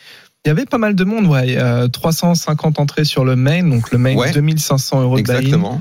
Il 0.45 0.49
y 0.49 0.51
avait 0.51 0.65
pas 0.65 0.79
mal 0.79 0.97
de 0.97 1.05
monde, 1.05 1.27
ouais. 1.29 1.57
Euh, 1.57 1.87
350 1.87 2.81
entrées 2.81 3.05
sur 3.05 3.25
le 3.25 3.37
main, 3.37 3.63
donc 3.63 3.93
le 3.93 3.99
main 3.99 4.17
Ouais. 4.17 4.33
2500 4.33 5.03
euros 5.03 5.15
de. 5.15 5.21
Exactement. 5.21 5.81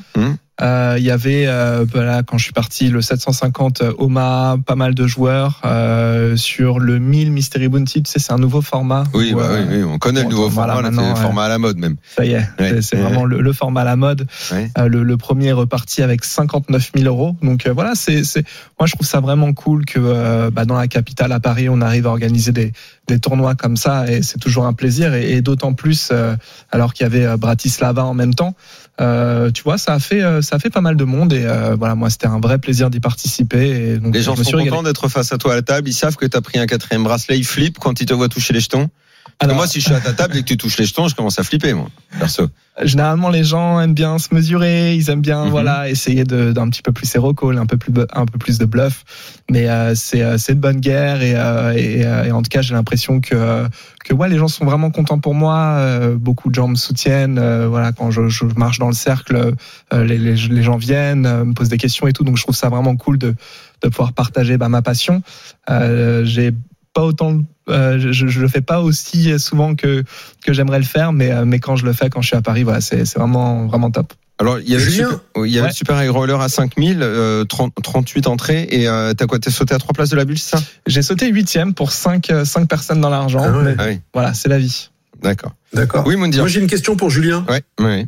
Euh, 0.62 0.96
Il 0.98 1.04
y 1.04 1.12
avait, 1.12 1.46
euh, 1.48 1.86
voilà, 1.92 2.24
quand 2.24 2.38
je 2.38 2.46
suis 2.46 2.54
parti, 2.54 2.88
le 2.90 3.02
750 3.02 3.82
euh, 3.82 3.92
Oma, 3.98 4.58
pas 4.66 4.76
mal 4.76 4.96
de 4.96 5.06
joueurs 5.06 5.60
euh, 5.66 6.38
sur 6.38 6.80
le 6.80 6.98
1000 6.98 7.32
Mystery 7.32 7.68
Bounty. 7.68 8.04
Tu 8.04 8.12
sais, 8.12 8.20
c'est 8.20 8.32
un 8.32 8.38
nouveau 8.38 8.62
format. 8.62 9.04
Oui, 9.14 9.34
où, 9.34 9.38
bah, 9.38 9.50
oui, 9.52 9.78
oui, 9.78 9.84
on 9.84 9.98
connaît 9.98 10.24
le 10.24 10.30
nouveau 10.30 10.50
format, 10.50 10.82
là, 10.82 10.90
c'est 10.94 11.10
le 11.10 11.16
format 11.16 11.44
à 11.46 11.50
la 11.50 11.58
mode 11.58 11.78
même. 11.78 11.98
Ça 12.16 12.24
y 12.26 12.32
est, 12.32 12.48
Ouais. 12.60 12.82
c'est- 12.82 12.96
Ouais. 12.96 13.02
vraiment 13.02 13.26
le, 13.26 13.42
le 13.42 13.54
format 13.54 13.82
à 13.82 13.84
la 13.86 13.96
mode. 13.98 14.28
Ouais. 14.54 14.72
Euh, 14.78 14.88
le, 14.88 15.04
le 15.04 15.18
premier 15.18 15.48
est 15.48 15.52
reparti 15.52 16.02
avec 16.02 16.24
59 16.24 16.92
000 16.96 17.06
euros. 17.08 17.36
Donc 17.42 17.68
voilà, 17.68 17.94
c'est, 17.96 18.24
c'est, 18.24 18.46
moi 18.80 18.88
je 18.88 18.94
trouve 18.94 19.06
ça 19.08 19.20
vraiment 19.20 19.52
cool 19.52 19.84
que 19.86 20.50
bah, 20.50 20.64
dans 20.66 20.78
la 20.78 20.88
capitale 20.88 21.34
à 21.34 21.40
Paris, 21.42 21.68
on 21.68 21.82
arrive 21.82 22.08
à 22.08 22.12
organiser 22.12 22.54
des, 22.54 22.72
des 23.08 23.20
tournois 23.20 23.56
comme 23.56 23.76
ça 23.76 24.10
et 24.10 24.22
c'est 24.24 24.40
toujours 24.40 24.66
un 24.66 24.74
plaisir. 24.74 25.14
Et, 25.14 25.34
et 25.34 25.42
d'autant 25.42 25.74
plus 25.74 26.10
euh, 26.14 26.36
alors 26.72 26.94
qu'il 26.94 27.04
y 27.04 27.08
avait 27.08 27.36
Bratislava 27.38 28.06
en 28.06 28.14
même 28.14 28.34
temps. 28.34 28.56
Euh, 29.02 29.52
tu 29.52 29.62
vois, 29.64 29.78
ça 29.78 29.94
a 29.96 30.00
fait 30.00 30.22
ça 30.46 30.60
fait 30.60 30.70
pas 30.70 30.82
mal 30.82 30.96
de 30.96 31.04
monde 31.04 31.34
et 31.34 31.44
euh, 31.44 31.76
voilà, 31.78 31.96
moi 31.96 32.10
c'était 32.10 32.28
un 32.28 32.40
vrai 32.40 32.58
plaisir 32.58 32.90
d'y 32.90 33.00
participer. 33.00 33.70
Et 33.70 33.98
donc 33.98 34.14
Les 34.14 34.22
je 34.22 34.26
gens 34.26 34.36
sont 34.36 34.52
contents 34.52 34.84
d'être 34.84 35.08
face 35.10 35.34
à 35.34 35.38
toi 35.38 35.54
à 35.54 35.56
la 35.56 35.62
table. 35.62 35.90
Ils 35.90 35.94
savent 35.94 36.16
que 36.16 36.26
tu 36.26 36.38
as 36.38 36.42
pris 36.42 36.60
un 36.60 36.66
quatrième 36.66 37.04
bracelet. 37.04 37.38
Ils 37.38 37.46
flippent 37.46 37.80
quand 37.80 38.00
ils 38.00 38.06
te 38.06 38.14
voient 38.14 38.30
toucher 38.30 38.54
les 38.54 38.60
jetons. 38.60 38.90
Alors- 39.40 39.58
moi, 39.58 39.68
si 39.68 39.80
je 39.82 39.86
suis 39.86 39.94
à 39.94 40.00
ta 40.00 40.14
table 40.14 40.38
et 40.38 40.42
que 40.42 40.48
tu 40.48 40.58
touches 40.58 40.78
les 40.78 40.86
jetons, 40.86 41.08
je 41.10 41.16
commence 41.16 41.38
à 41.40 41.44
flipper, 41.44 41.74
moi, 41.74 41.90
perso. 42.20 42.48
Généralement, 42.82 43.30
les 43.30 43.44
gens 43.44 43.80
aiment 43.80 43.94
bien 43.94 44.18
se 44.18 44.34
mesurer, 44.34 44.96
ils 44.96 45.10
aiment 45.10 45.22
bien 45.22 45.46
Mhm. 45.46 45.50
voilà 45.52 45.90
essayer 45.90 46.24
d'un 46.26 46.70
petit 46.70 46.82
peu 46.82 46.92
plus 46.92 47.14
hero 47.16 47.34
call, 47.34 47.58
un 47.58 47.66
peu 47.66 47.78
plus 47.78 47.92
un 48.14 48.26
peu 48.26 48.38
plus 48.38 48.58
de 48.58 48.66
bluff. 48.66 49.04
Mais 49.50 49.70
euh, 49.70 49.94
c'est 49.96 50.22
euh, 50.22 50.38
c'est 50.38 50.56
de 50.56 50.60
bonne 50.60 50.80
guerre 50.80 51.22
et, 51.22 51.34
euh, 51.36 51.74
et, 51.74 52.06
euh, 52.06 52.24
et 52.26 52.32
en 52.32 52.42
tout 52.42 52.50
cas, 52.50 52.62
j'ai 52.62 52.74
l'impression 52.74 53.20
que 53.22 53.66
que 54.04 54.14
ouais, 54.14 54.30
les 54.30 54.38
gens 54.38 54.48
sont 54.48 54.66
vraiment 54.66 54.90
contents 54.92 55.20
pour 55.20 55.36
moi. 55.36 55.56
Euh, 55.78 56.16
beaucoup 56.18 56.50
de 56.50 56.56
gens 56.56 56.68
me 56.68 56.76
soutiennent. 56.76 57.38
euh, 57.38 57.68
voilà, 57.68 57.92
quand 57.92 58.12
je, 58.12 58.28
je 58.30 58.46
marche 58.58 58.80
dans 58.80 58.88
le 58.88 58.94
cercle, 58.94 59.54
euh, 59.94 60.04
les, 60.04 60.18
les, 60.18 60.36
les 60.36 60.64
gens 60.64 60.78
viennent, 60.78 61.26
euh, 61.26 61.46
me 61.46 61.54
posent 61.54 61.70
des 61.70 61.78
questions 61.78 62.08
et 62.08 62.14
tout. 62.14 62.24
Donc, 62.24 62.38
je 62.38 62.44
trouve 62.44 62.56
ça 62.56 62.70
vraiment 62.70 62.96
cool 62.96 63.18
de 63.18 63.36
de 63.84 63.90
pouvoir 63.90 64.14
partager 64.14 64.58
bah, 64.58 64.70
ma 64.70 64.82
passion. 64.82 65.22
Euh, 65.70 66.24
j'ai 66.26 66.52
pas 66.96 67.04
autant 67.04 67.42
euh, 67.70 68.00
je, 68.00 68.26
je 68.28 68.40
le 68.42 68.48
fais 68.48 68.62
pas 68.62 68.82
aussi 68.82 69.38
souvent 69.40 69.76
que 69.76 70.04
que 70.44 70.54
j'aimerais 70.54 70.80
le 70.80 70.86
faire 70.86 71.12
mais 71.14 71.32
euh, 71.32 71.46
mais 71.46 71.60
quand 71.60 71.76
je 71.76 71.86
le 71.86 71.94
fais 71.94 72.10
quand 72.10 72.22
je 72.22 72.28
suis 72.28 72.36
à 72.36 72.42
Paris 72.42 72.64
voilà 72.64 72.82
c'est 72.82 73.06
c'est 73.06 73.20
vraiment 73.20 73.68
vraiment 73.68 73.92
top 73.92 74.14
Alors, 74.40 74.60
il 74.60 74.70
y 74.70 74.76
avait, 74.76 74.84
le 74.86 74.90
Julien 74.92 75.10
super, 75.10 75.46
il 75.46 75.52
y 75.52 75.58
avait 75.58 75.62
Ouais. 75.62 75.68
le 75.70 75.74
Super 75.76 76.04
High 76.04 76.10
Roller 76.10 76.42
à 76.42 76.50
5000, 76.50 77.00
euh, 77.02 77.46
30 77.46 77.74
38 77.82 78.28
entrées, 78.28 78.68
et 78.70 78.88
euh, 78.88 79.14
t'as 79.14 79.28
quoi 79.28 79.40
T'es 79.40 79.52
sauté 79.52 79.74
à 79.74 79.78
trois 79.78 79.94
places 79.94 80.10
de 80.10 80.18
la 80.18 80.26
bulle, 80.26 80.38
c'est 80.40 80.58
ça? 80.58 80.64
J'ai 80.88 81.02
sauté 81.02 81.28
huitième 81.30 81.74
pour 81.74 81.92
cinq 81.92 82.30
euh, 82.32 82.44
cinq 82.46 82.68
personnes 82.68 83.02
dans 83.02 83.10
l'argent 83.10 83.44
Ah 83.46 83.52
ouais. 83.52 83.76
Ah 83.78 83.86
oui, 83.88 84.00
voilà 84.14 84.34
c'est 84.34 84.50
la 84.50 84.58
vie 84.60 84.90
d'accord. 85.24 85.54
D'accord. 85.74 86.04
Oui, 86.08 86.16
Moundir. 86.18 86.42
Moi, 86.42 86.50
j'ai 86.50 86.60
une 86.62 86.68
question 86.68 86.96
pour 86.96 87.10
Julien. 87.10 87.46
Ouais, 87.50 87.64
ouais. 87.80 88.08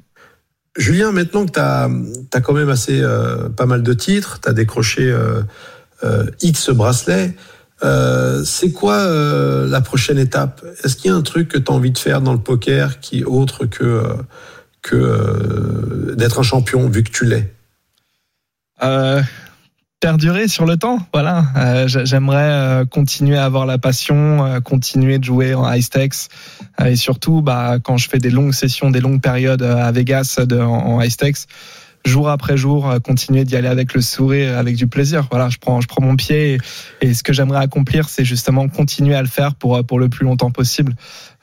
Julien, 0.78 1.12
maintenant 1.12 1.46
que 1.46 1.52
tu 1.52 1.60
as, 1.60 2.42
quand 2.42 2.54
même 2.54 2.70
assez 2.70 3.00
euh, 3.02 3.50
pas 3.50 3.66
mal 3.66 3.82
de 3.82 3.94
titres, 3.94 4.40
tu 4.42 4.50
as 4.50 4.54
décroché 4.54 5.10
euh, 5.10 5.42
euh, 6.04 6.26
X 6.42 6.70
bracelets, 6.70 7.34
euh, 7.84 8.44
c'est 8.44 8.72
quoi 8.72 8.96
euh, 8.96 9.68
la 9.68 9.82
prochaine 9.82 10.18
étape? 10.18 10.66
Est-ce 10.84 10.96
qu'il 10.96 11.12
y 11.12 11.14
a 11.14 11.16
un 11.18 11.22
truc 11.22 11.48
que 11.50 11.58
tu 11.58 11.72
as 11.72 11.76
envie 11.76 11.92
de 11.92 11.98
faire 11.98 12.22
dans 12.22 12.34
le 12.34 12.40
poker 12.40 13.00
qui 13.00 13.20
est 13.20 13.24
autre 13.24 13.66
que, 13.66 13.84
euh, 13.84 14.14
que 14.82 16.16
d'être 16.16 16.40
un 16.40 16.44
champion, 16.44 16.90
vu 16.90 17.04
que 17.04 17.12
tu 17.12 17.26
l'es? 17.26 17.54
Perdurer 20.00 20.48
sur 20.48 20.68
le 20.68 20.78
temps 20.78 21.00
voilà. 21.12 21.88
J'a- 21.88 22.06
j'aimerais 22.06 22.86
continuer 22.92 23.36
à 23.36 23.46
avoir 23.46 23.66
la 23.66 23.80
passion 23.80 24.62
continuer 24.62 25.18
de 25.18 25.24
jouer 25.24 25.56
en 25.56 25.68
high 25.72 25.82
stakes. 25.82 26.30
Et 26.86 26.96
surtout 26.96 27.42
bah 27.42 27.78
quand 27.84 27.98
je 27.98 28.08
fais 28.08 28.20
des 28.20 28.30
longues 28.30 28.54
sessions 28.54 28.92
des 28.92 29.00
longues 29.00 29.22
périodes 29.22 29.64
à 29.64 29.92
Vegas 29.92 30.38
en, 30.40 30.54
en 30.56 31.02
high 31.02 31.10
stakes 31.10 31.48
jour 32.08 32.30
après 32.30 32.58
jour 32.58 32.90
euh, 32.90 33.00
continuer 33.00 33.44
d'y 33.44 33.56
aller 33.56 33.68
avec 33.68 33.94
le 33.94 34.02
sourire 34.02 34.58
avec 34.58 34.76
du 34.76 34.88
plaisir 34.88 35.28
voilà 35.30 35.50
je 35.50 35.58
prends 35.58 35.82
je 35.82 35.88
prends 35.88 36.04
mon 36.04 36.16
pied 36.16 36.54
et, 36.54 36.58
et 37.08 37.14
ce 37.14 37.24
que 37.24 37.34
j'aimerais 37.34 37.60
accomplir 37.60 38.10
c'est 38.10 38.26
justement 38.26 38.68
continuer 38.68 39.16
à 39.16 39.22
le 39.22 39.28
faire 39.28 39.56
pour 39.56 39.76
euh, 39.78 39.84
pour 39.84 40.00
le 40.00 40.10
plus 40.10 40.26
longtemps 40.26 40.52
possible 40.52 40.96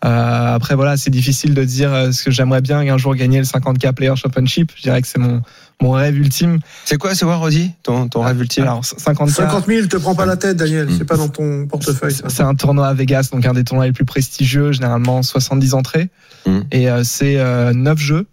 euh, 0.05 0.55
après 0.55 0.75
voilà 0.75 0.97
c'est 0.97 1.11
difficile 1.11 1.55
de 1.55 1.65
dire 1.65 1.93
euh, 1.93 2.13
ce 2.13 2.25
que 2.25 2.31
j'aimerais 2.31 2.61
bien 2.61 2.81
un 2.81 2.99
jour 2.99 3.15
gagner 3.15 3.39
le 3.39 3.45
50k 3.45 3.93
player 3.93 4.17
championship 4.17 4.73
je 4.77 4.83
dirais 4.83 5.01
que 5.01 5.09
c'est 5.09 5.21
mon 5.21 5.43
mon 5.83 5.91
rêve 5.91 6.17
ultime 6.17 6.61
C'est 6.85 6.99
quoi, 6.99 7.17
c'est 7.17 7.25
quoi, 7.25 7.35
Rosy 7.35 7.73
Ton, 7.83 8.09
ton 8.09 8.23
rêve 8.23 8.41
ultime? 8.41 8.63
Alors 8.63 8.83
50K 8.83 9.29
50 9.29 9.67
000, 9.67 9.87
te 9.89 9.97
prends 9.97 10.15
pas 10.15 10.25
la 10.25 10.37
tête, 10.37 10.57
Daniel. 10.57 10.87
Mm. 10.87 10.99
C'est 10.99 11.05
pas 11.05 11.17
dans 11.17 11.29
ton 11.29 11.67
portefeuille. 11.67 12.15
ça. 12.15 12.29
c'est 12.29 12.45
un 12.45 12.55
tournoi 12.55 12.87
à 12.87 12.95
Vegas 12.95 13.31
donc 13.33 13.45
un 13.45 13.53
des 13.53 13.65
tournois 13.65 13.87
les 13.87 13.93
plus 13.93 14.05
prestigieux 14.05 14.71
généralement 14.71 15.25
70 15.25 15.75
entrées 15.75 16.11
Mm. 16.47 16.61
et 16.73 16.91
euh, 16.91 17.05
c'est 17.05 17.39
euh, 17.39 17.73
9 17.73 17.99
jeux 17.99 18.27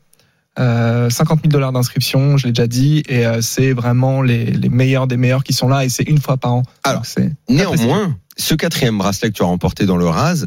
euh, 0.59 1.09
50 1.09 1.41
000 1.43 1.51
dollars 1.51 1.71
d'inscription, 1.71 2.37
je 2.37 2.47
l'ai 2.47 2.53
déjà 2.53 2.67
dit, 2.67 3.03
et 3.07 3.25
euh, 3.25 3.41
c'est 3.41 3.71
vraiment 3.71 4.21
les, 4.21 4.45
les 4.45 4.69
meilleurs 4.69 5.07
des 5.07 5.17
meilleurs 5.17 5.43
qui 5.43 5.53
sont 5.53 5.67
là, 5.67 5.85
et 5.85 5.89
c'est 5.89 6.03
une 6.03 6.19
fois 6.19 6.37
par 6.37 6.53
an. 6.55 6.63
Alors, 6.83 7.05
c'est 7.05 7.31
Néanmoins, 7.49 8.17
ce 8.37 8.53
quatrième 8.55 8.97
bracelet 8.97 9.29
que 9.29 9.35
tu 9.35 9.43
as 9.43 9.47
remporté 9.47 9.85
dans 9.85 9.97
le 9.97 10.07
RAS, 10.07 10.45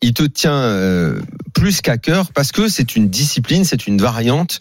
il 0.00 0.14
te 0.14 0.22
tient 0.22 0.52
euh, 0.52 1.20
plus 1.54 1.80
qu'à 1.80 1.98
cœur 1.98 2.32
parce 2.32 2.52
que 2.52 2.68
c'est 2.68 2.94
une 2.94 3.08
discipline, 3.08 3.64
c'est 3.64 3.86
une 3.86 4.00
variante. 4.00 4.58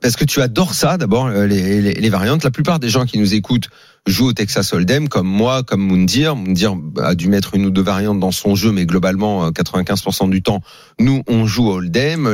Parce 0.00 0.16
que 0.16 0.24
tu 0.24 0.40
adores 0.40 0.74
ça, 0.74 0.96
d'abord, 0.96 1.26
euh, 1.26 1.46
les, 1.46 1.80
les, 1.80 1.94
les 1.94 2.08
variantes. 2.08 2.42
La 2.42 2.50
plupart 2.50 2.78
des 2.78 2.88
gens 2.88 3.04
qui 3.04 3.18
nous 3.18 3.34
écoutent 3.34 3.68
jouent 4.06 4.28
au 4.28 4.32
Texas 4.32 4.72
Hold'em, 4.72 5.08
comme 5.08 5.26
moi, 5.26 5.62
comme 5.62 5.80
Moundir. 5.80 6.36
Moundir 6.36 6.76
a 7.02 7.14
dû 7.14 7.28
mettre 7.28 7.54
une 7.54 7.66
ou 7.66 7.70
deux 7.70 7.82
variantes 7.82 8.20
dans 8.20 8.32
son 8.32 8.54
jeu, 8.54 8.70
mais 8.70 8.86
globalement, 8.86 9.46
euh, 9.46 9.50
95% 9.50 10.28
du 10.28 10.42
temps, 10.42 10.62
nous, 10.98 11.22
on 11.26 11.46
joue 11.46 11.68
au 11.68 11.74
Hold'em. 11.74 12.26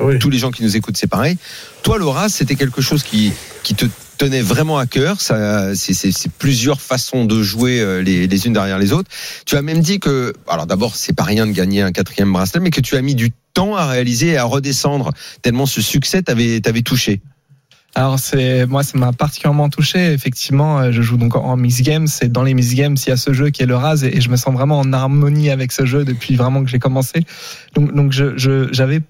Oui. 0.00 0.18
Tous 0.18 0.30
les 0.30 0.38
gens 0.38 0.50
qui 0.50 0.62
nous 0.62 0.76
écoutent, 0.76 0.96
c'est 0.96 1.06
pareil. 1.06 1.36
Toi, 1.82 1.98
RAS, 2.00 2.28
c'était 2.28 2.54
quelque 2.54 2.80
chose 2.80 3.02
qui, 3.02 3.32
qui 3.62 3.74
te 3.74 3.86
tenait 4.18 4.42
vraiment 4.42 4.78
à 4.78 4.86
cœur. 4.86 5.20
Ça, 5.20 5.74
c'est, 5.74 6.30
plusieurs 6.38 6.80
façons 6.80 7.24
de 7.24 7.42
jouer 7.42 7.80
euh, 7.80 8.02
les, 8.02 8.26
les 8.26 8.46
unes 8.46 8.52
derrière 8.52 8.78
les 8.78 8.92
autres. 8.92 9.10
Tu 9.44 9.56
as 9.56 9.62
même 9.62 9.80
dit 9.80 9.98
que, 9.98 10.32
alors 10.48 10.66
d'abord, 10.66 10.94
c'est 10.94 11.12
pas 11.12 11.24
rien 11.24 11.46
de 11.46 11.52
gagner 11.52 11.82
un 11.82 11.92
quatrième 11.92 12.32
bracelet, 12.32 12.60
mais 12.60 12.70
que 12.70 12.80
tu 12.80 12.96
as 12.96 13.02
mis 13.02 13.14
du 13.14 13.32
temps 13.52 13.74
à 13.74 13.86
réaliser 13.86 14.28
et 14.28 14.36
à 14.36 14.44
redescendre 14.44 15.12
tellement 15.42 15.66
ce 15.66 15.82
succès 15.82 16.22
t'avait 16.22 16.82
touché. 16.82 17.20
Alors 17.96 18.18
c'est 18.18 18.66
moi 18.66 18.82
ça 18.82 18.98
m'a 18.98 19.14
particulièrement 19.14 19.70
touché 19.70 20.12
effectivement 20.12 20.80
euh, 20.80 20.92
je 20.92 21.00
joue 21.00 21.16
donc 21.16 21.34
en 21.34 21.56
mix 21.56 21.80
games 21.80 22.06
c'est 22.06 22.30
dans 22.30 22.42
les 22.42 22.52
mix 22.52 22.74
games 22.74 22.94
il 22.94 23.08
y 23.08 23.12
a 23.12 23.16
ce 23.16 23.32
jeu 23.32 23.48
qui 23.48 23.62
est 23.62 23.66
le 23.66 23.74
Raz 23.74 24.04
et, 24.04 24.20
je 24.20 24.28
me 24.28 24.36
sens 24.36 24.52
vraiment 24.52 24.78
en 24.78 24.92
harmonie 24.92 25.48
avec 25.48 25.72
ce 25.72 25.86
jeu 25.86 26.04
depuis 26.04 26.36
vraiment 26.36 26.62
que 26.62 26.68
j'ai 26.68 26.78
commencé 26.78 27.24
donc 27.74 27.94
donc 27.94 28.12
je 28.12 28.36
j'avais 28.70 29.00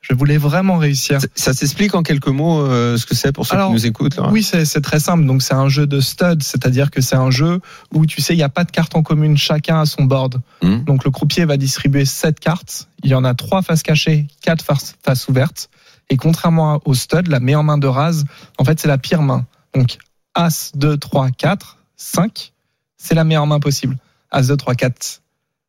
je 0.00 0.14
voulais 0.14 0.38
vraiment 0.38 0.78
réussir 0.78 1.20
Ça, 1.20 1.26
ça 1.34 1.52
s'explique 1.52 1.96
en 1.96 2.04
quelques 2.04 2.28
mots 2.28 2.60
euh, 2.60 2.96
ce 2.96 3.06
que 3.06 3.16
c'est 3.16 3.32
pour 3.32 3.44
ceux 3.44 3.56
Alors, 3.56 3.68
qui 3.68 3.74
nous 3.74 3.86
écoutent. 3.86 4.16
Là. 4.16 4.30
Oui, 4.30 4.42
c'est 4.42 4.80
très 4.80 5.00
simple. 5.00 5.26
Donc, 5.26 5.42
c'est 5.42 5.54
un 5.54 5.68
jeu 5.68 5.86
de 5.86 6.00
stud, 6.00 6.42
c'est-à-dire 6.42 6.90
que 6.90 7.00
c'est 7.00 7.16
un 7.16 7.30
jeu 7.30 7.60
où 7.92 8.06
tu 8.06 8.22
sais, 8.22 8.32
il 8.32 8.36
n'y 8.36 8.44
a 8.44 8.48
pas 8.48 8.64
de 8.64 8.70
cartes 8.70 8.94
en 8.94 9.02
commune, 9.02 9.36
chacun 9.36 9.80
a 9.80 9.86
son 9.86 10.04
board. 10.04 10.40
Mhm. 10.62 10.84
Donc, 10.84 11.04
le 11.04 11.10
croupier 11.10 11.44
va 11.44 11.56
distribuer 11.56 12.04
sept 12.04 12.40
cartes. 12.40 12.88
Il 13.02 13.10
y 13.10 13.14
en 13.14 13.24
a 13.24 13.34
trois 13.34 13.60
faces 13.62 13.82
cachées, 13.82 14.28
quatre 14.40 14.64
faces, 14.64 14.94
faces 15.02 15.28
ouvertes. 15.28 15.68
Et 16.10 16.16
contrairement 16.16 16.80
au 16.84 16.94
stud, 16.94 17.28
la 17.28 17.40
meilleure 17.40 17.64
main 17.64 17.78
de 17.78 17.86
Raz, 17.86 18.24
en 18.58 18.64
fait, 18.64 18.80
c'est 18.80 18.88
la 18.88 18.98
pire 18.98 19.22
main. 19.22 19.46
Donc, 19.74 19.98
As, 20.34 20.72
2, 20.74 20.96
3, 20.96 21.30
4, 21.30 21.78
5. 21.96 22.52
c'est 22.96 23.14
la 23.14 23.24
meilleure 23.24 23.46
main 23.46 23.60
possible. 23.60 23.96
As 24.30 24.48
2, 24.48 24.56
3, 24.56 24.74
4, 24.74 25.22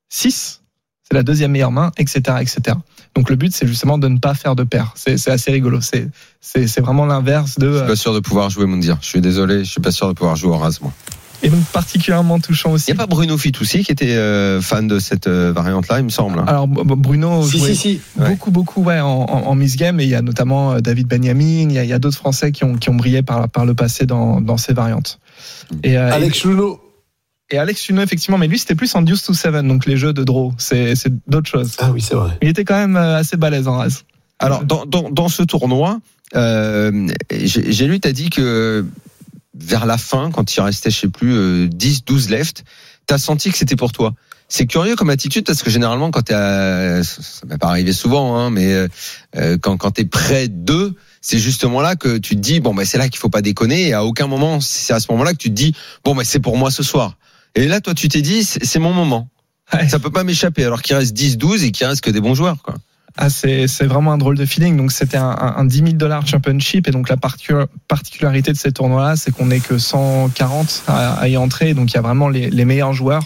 6, 0.09 0.61
c'est 1.03 1.13
la 1.13 1.23
deuxième 1.23 1.51
meilleure 1.51 1.71
main, 1.71 1.91
etc., 1.97 2.37
etc. 2.39 2.77
Donc 3.15 3.29
le 3.29 3.35
but, 3.35 3.53
c'est 3.53 3.67
justement 3.67 3.97
de 3.97 4.07
ne 4.07 4.19
pas 4.19 4.35
faire 4.35 4.55
de 4.55 4.63
paire. 4.63 4.93
C'est 4.95 5.27
assez 5.27 5.51
rigolo. 5.51 5.79
C'est 5.81 6.79
vraiment 6.79 7.05
l'inverse 7.05 7.57
de. 7.57 7.67
Je 7.67 7.73
suis 7.73 7.83
euh, 7.83 7.87
pas 7.87 7.95
sûr 7.95 8.13
de 8.13 8.19
pouvoir 8.19 8.49
jouer 8.49 8.65
Moundir. 8.65 8.97
Je 9.01 9.07
suis 9.07 9.21
désolé, 9.21 9.63
je 9.63 9.71
suis 9.71 9.81
pas 9.81 9.91
sûr 9.91 10.07
de 10.07 10.13
pouvoir 10.13 10.35
jouer 10.35 10.51
au 10.51 10.57
ras, 10.57 10.77
moi. 10.81 10.93
Et 11.43 11.49
donc 11.49 11.63
particulièrement 11.71 12.39
touchant 12.39 12.71
Il 12.71 12.73
aussi. 12.75 12.91
n'y 12.91 12.97
a 12.97 12.97
pas 12.97 13.07
Bruno 13.07 13.37
Fitoussi 13.37 13.83
qui 13.83 13.91
était 13.91 14.15
euh, 14.15 14.61
fan 14.61 14.87
de 14.87 14.99
cette 14.99 15.27
euh, 15.27 15.51
variante-là, 15.53 15.99
il 15.99 16.05
me 16.05 16.09
semble. 16.09 16.43
Alors 16.47 16.67
Bruno 16.67 17.43
Si, 17.43 17.59
jouait 17.59 17.73
si, 17.73 17.75
si. 17.75 18.01
Ouais. 18.17 18.29
beaucoup 18.31 18.51
beaucoup 18.51 18.83
ouais 18.83 18.99
en, 18.99 19.07
en, 19.07 19.47
en 19.47 19.55
miss 19.55 19.75
game 19.77 19.99
et 19.99 20.03
il 20.03 20.09
y 20.09 20.15
a 20.15 20.21
notamment 20.21 20.73
euh, 20.73 20.79
David 20.79 21.07
Benjamin, 21.07 21.69
il 21.69 21.71
y 21.73 21.79
a, 21.79 21.83
il 21.83 21.99
d'autres 21.99 22.17
Français 22.17 22.51
qui 22.51 22.63
ont 22.63 22.75
qui 22.75 22.89
ont 22.89 22.95
brillé 22.95 23.21
par 23.23 23.47
par 23.49 23.65
le 23.65 23.73
passé 23.73 24.05
dans 24.05 24.41
dans 24.41 24.57
ces 24.57 24.73
variantes. 24.73 25.19
Et, 25.83 25.97
euh, 25.97 26.11
Alex 26.11 26.43
Luno. 26.45 26.79
et, 27.51 27.57
Alex 27.57 27.87
Luno 27.87 28.01
effectivement, 28.01 28.37
mais 28.37 28.47
lui 28.47 28.59
c'était 28.59 28.75
plus 28.75 28.93
en 28.95 29.01
Deuce 29.01 29.23
to 29.23 29.33
Seven, 29.33 29.67
donc 29.67 29.85
les 29.85 29.97
jeux 29.97 30.13
de 30.13 30.23
draw, 30.23 30.53
c'est 30.57 30.95
c'est 30.95 31.13
d'autres 31.29 31.49
choses. 31.49 31.75
Ah 31.79 31.91
oui, 31.91 32.01
c'est 32.01 32.15
vrai. 32.15 32.31
Il 32.41 32.47
était 32.49 32.63
quand 32.65 32.77
même 32.77 32.95
euh, 32.97 33.17
assez 33.17 33.37
balèze 33.37 33.67
en 33.67 33.77
race. 33.77 34.03
Alors, 34.41 34.63
dans, 34.63 34.85
dans, 34.85 35.09
dans 35.09 35.27
ce 35.27 35.43
tournoi, 35.43 35.99
euh, 36.35 37.07
j'ai 37.29 37.71
j'ai 37.73 37.87
lu, 37.87 37.99
tu 37.99 38.07
as 38.07 38.13
dit 38.13 38.29
que 38.29 38.85
vers 39.53 39.85
la 39.85 39.97
fin, 39.97 40.31
quand 40.31 40.55
il 40.55 40.61
restait, 40.61 40.91
je 40.91 40.99
sais 40.99 41.09
plus, 41.09 41.33
euh, 41.33 41.67
10, 41.67 42.05
12 42.05 42.29
left, 42.29 42.63
tu 43.07 43.13
as 43.13 43.17
senti 43.17 43.51
que 43.51 43.57
c'était 43.57 43.75
pour 43.75 43.91
toi. 43.91 44.13
C'est 44.51 44.65
curieux 44.65 44.95
comme 44.95 45.11
attitude 45.11 45.45
parce 45.45 45.61
que 45.61 45.69
généralement, 45.69 46.09
quand 46.09 46.23
tu 46.23 46.33
ça 46.33 47.03
ça 47.03 47.45
m'est 47.45 47.59
pas 47.59 47.67
arrivé 47.67 47.93
souvent, 47.93 48.35
hein, 48.35 48.49
mais 48.49 48.73
euh, 48.73 48.87
euh, 49.35 49.57
quand, 49.59 49.77
quand 49.77 49.91
tu 49.91 50.01
es 50.01 50.05
près 50.05 50.47
d'eux, 50.47 50.95
c'est 51.21 51.37
justement 51.37 51.81
là 51.81 51.95
que 51.95 52.17
tu 52.17 52.35
te 52.35 52.41
dis, 52.41 52.59
bon, 52.59 52.73
bah, 52.73 52.85
c'est 52.85 52.97
là 52.97 53.09
qu'il 53.09 53.19
faut 53.19 53.29
pas 53.29 53.43
déconner. 53.43 53.89
Et 53.89 53.93
à 53.93 54.03
aucun 54.03 54.25
moment, 54.25 54.59
c'est 54.59 54.93
à 54.93 54.99
ce 54.99 55.11
moment-là 55.11 55.33
que 55.33 55.37
tu 55.37 55.49
te 55.49 55.55
dis, 55.55 55.75
bon, 56.03 56.15
bah, 56.15 56.23
c'est 56.25 56.39
pour 56.39 56.57
moi 56.57 56.71
ce 56.71 56.81
soir. 56.81 57.17
Et 57.53 57.67
là, 57.67 57.79
toi, 57.79 57.93
tu 57.93 58.07
t'es 58.07 58.21
dit, 58.21 58.43
c'est 58.43 58.65
c'est 58.65 58.79
mon 58.79 58.93
moment. 58.93 59.29
Ouais. 59.73 59.87
Ça 59.87 59.99
peut 59.99 60.11
pas 60.11 60.23
m'échapper 60.23 60.63
alors 60.63 60.81
qu'il 60.81 60.95
reste 60.95 61.13
10, 61.13 61.37
12 61.37 61.63
et 61.63 61.71
qu'il 61.71 61.85
reste 61.85 62.01
que 62.01 62.09
des 62.09 62.21
bons 62.21 62.33
joueurs, 62.33 62.63
quoi. 62.63 62.73
Ah, 63.21 63.29
c'est 63.29 63.83
vraiment 63.83 64.13
un 64.13 64.17
drôle 64.17 64.37
de 64.37 64.45
feeling. 64.45 64.77
Donc 64.77 64.93
c'était 64.93 65.17
un, 65.17 65.29
un, 65.29 65.55
un 65.57 65.65
10 65.65 65.77
000 65.77 65.89
dollars 65.93 66.25
championship 66.25 66.87
et 66.87 66.91
donc 66.91 67.09
la 67.09 67.17
particu- 67.17 67.65
particularité 67.89 68.53
de 68.53 68.57
ces 68.57 68.71
tournois-là, 68.71 69.17
c'est 69.17 69.31
qu'on 69.31 69.47
n'est 69.47 69.59
que 69.59 69.77
140 69.77 70.83
à, 70.87 71.15
à 71.15 71.27
y 71.27 71.35
entrer. 71.35 71.73
Donc 71.73 71.91
il 71.91 71.95
y 71.95 71.97
a 71.97 72.01
vraiment 72.01 72.29
les, 72.29 72.49
les 72.49 72.63
meilleurs 72.63 72.93
joueurs. 72.93 73.23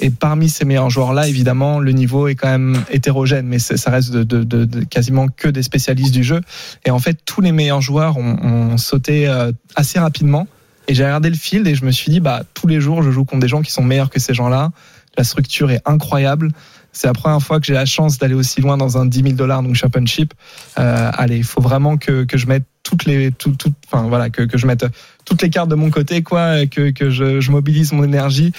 Et 0.00 0.08
parmi 0.08 0.48
ces 0.48 0.64
meilleurs 0.64 0.88
joueurs-là, 0.88 1.28
évidemment, 1.28 1.78
le 1.78 1.92
niveau 1.92 2.28
est 2.28 2.36
quand 2.36 2.48
même 2.48 2.82
hétérogène, 2.90 3.46
mais 3.46 3.58
ça 3.58 3.90
reste 3.90 4.12
de, 4.12 4.22
de, 4.22 4.44
de, 4.44 4.64
de 4.64 4.84
quasiment 4.84 5.28
que 5.28 5.48
des 5.48 5.62
spécialistes 5.62 6.14
du 6.14 6.24
jeu. 6.24 6.40
Et 6.86 6.90
en 6.90 6.98
fait, 6.98 7.18
tous 7.26 7.42
les 7.42 7.52
meilleurs 7.52 7.82
joueurs 7.82 8.16
ont, 8.16 8.38
ont 8.42 8.76
sauté 8.78 9.28
euh, 9.28 9.52
assez 9.74 9.98
rapidement. 9.98 10.46
Et 10.86 10.94
j'ai 10.94 11.04
regardé 11.04 11.28
le 11.28 11.36
field 11.36 11.66
et 11.66 11.74
je 11.74 11.84
me 11.84 11.90
suis 11.90 12.10
dit, 12.10 12.20
bah 12.20 12.44
tous 12.54 12.66
les 12.66 12.80
jours, 12.80 13.02
je 13.02 13.10
joue 13.10 13.26
contre 13.26 13.40
des 13.40 13.48
gens 13.48 13.60
qui 13.60 13.72
sont 13.72 13.82
meilleurs 13.84 14.08
que 14.08 14.20
ces 14.20 14.32
gens-là. 14.32 14.70
La 15.18 15.24
structure 15.24 15.70
est 15.70 15.82
incroyable. 15.84 16.52
C'est 16.92 17.06
la 17.06 17.12
première 17.12 17.40
fois 17.42 17.60
que 17.60 17.66
j'ai 17.66 17.74
la 17.74 17.84
chance 17.86 18.18
d'aller 18.18 18.34
aussi 18.34 18.60
loin 18.60 18.76
dans 18.76 18.98
un 18.98 19.06
10 19.06 19.22
000 19.22 19.34
dollars 19.34 19.62
donc 19.62 19.74
championship. 19.74 20.34
Euh, 20.78 21.10
allez, 21.14 21.36
il 21.36 21.44
faut 21.44 21.60
vraiment 21.60 21.96
que, 21.96 22.24
que 22.24 22.36
je 22.38 22.46
mette 22.46 22.64
toutes 22.82 23.04
les 23.04 23.30
enfin 23.92 24.08
voilà 24.08 24.30
que, 24.30 24.42
que 24.42 24.56
je 24.56 24.66
mette 24.66 24.86
toutes 25.26 25.42
les 25.42 25.50
cartes 25.50 25.68
de 25.68 25.74
mon 25.74 25.90
côté 25.90 26.22
quoi, 26.22 26.64
que, 26.66 26.90
que 26.90 27.10
je, 27.10 27.50
mobilise 27.50 27.92
mon 27.92 28.02
énergie 28.02 28.52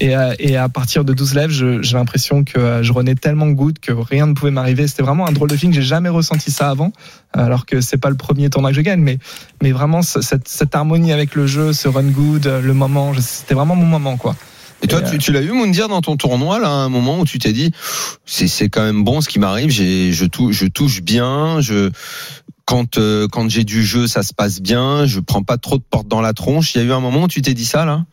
et, 0.00 0.16
euh, 0.16 0.34
et 0.38 0.56
à 0.56 0.70
partir 0.70 1.04
de 1.04 1.12
12 1.12 1.34
lèvres, 1.34 1.52
j'ai 1.52 1.96
l'impression 1.96 2.44
que 2.44 2.58
euh, 2.58 2.82
je 2.82 2.92
renais 2.94 3.14
tellement 3.14 3.48
good 3.48 3.78
que 3.78 3.92
rien 3.92 4.26
ne 4.26 4.32
pouvait 4.32 4.50
m'arriver. 4.50 4.86
C'était 4.88 5.02
vraiment 5.02 5.26
un 5.28 5.32
drôle 5.32 5.50
de 5.50 5.56
feeling. 5.56 5.74
J'ai 5.74 5.82
jamais 5.82 6.08
ressenti 6.08 6.50
ça 6.50 6.70
avant, 6.70 6.92
alors 7.34 7.66
que 7.66 7.82
c'est 7.82 7.98
pas 7.98 8.08
le 8.08 8.16
premier 8.16 8.48
tournoi 8.48 8.70
que 8.70 8.76
je 8.76 8.80
gagne, 8.80 9.00
mais 9.02 9.18
mais 9.62 9.72
vraiment 9.72 10.00
ce- 10.00 10.22
cette, 10.22 10.48
cette 10.48 10.74
harmonie 10.74 11.12
avec 11.12 11.34
le 11.34 11.46
jeu, 11.46 11.74
ce 11.74 11.88
run 11.88 12.04
good, 12.04 12.46
le 12.46 12.72
moment, 12.72 13.12
c'était 13.20 13.54
vraiment 13.54 13.76
mon 13.76 13.86
moment 13.86 14.16
quoi. 14.16 14.34
Et 14.82 14.86
toi, 14.86 15.00
Et, 15.00 15.10
tu, 15.10 15.18
tu 15.18 15.32
l'as 15.32 15.40
eu, 15.42 15.52
Moundir, 15.52 15.88
dans 15.88 16.02
ton 16.02 16.16
tournoi, 16.16 16.58
là, 16.58 16.68
à 16.68 16.70
un 16.70 16.88
moment 16.88 17.20
où 17.20 17.24
tu 17.24 17.38
t'es 17.38 17.52
dit, 17.52 17.72
c'est, 18.26 18.48
c'est 18.48 18.68
quand 18.68 18.82
même 18.82 19.02
bon 19.04 19.20
ce 19.20 19.28
qui 19.28 19.38
m'arrive, 19.38 19.70
j'ai, 19.70 20.12
je, 20.12 20.24
touche, 20.26 20.54
je 20.56 20.66
touche 20.66 21.02
bien, 21.02 21.60
je, 21.60 21.90
quand, 22.66 22.98
euh, 22.98 23.26
quand 23.30 23.48
j'ai 23.48 23.64
du 23.64 23.84
jeu, 23.84 24.06
ça 24.06 24.22
se 24.22 24.34
passe 24.34 24.60
bien, 24.60 25.06
je 25.06 25.20
prends 25.20 25.42
pas 25.42 25.58
trop 25.58 25.78
de 25.78 25.82
portes 25.82 26.08
dans 26.08 26.20
la 26.20 26.32
tronche. 26.32 26.74
Il 26.74 26.82
y 26.82 26.84
a 26.84 26.86
eu 26.86 26.92
un 26.92 27.00
moment 27.00 27.24
où 27.24 27.28
tu 27.28 27.40
t'es 27.42 27.54
dit 27.54 27.66
ça, 27.66 27.84
là? 27.84 28.04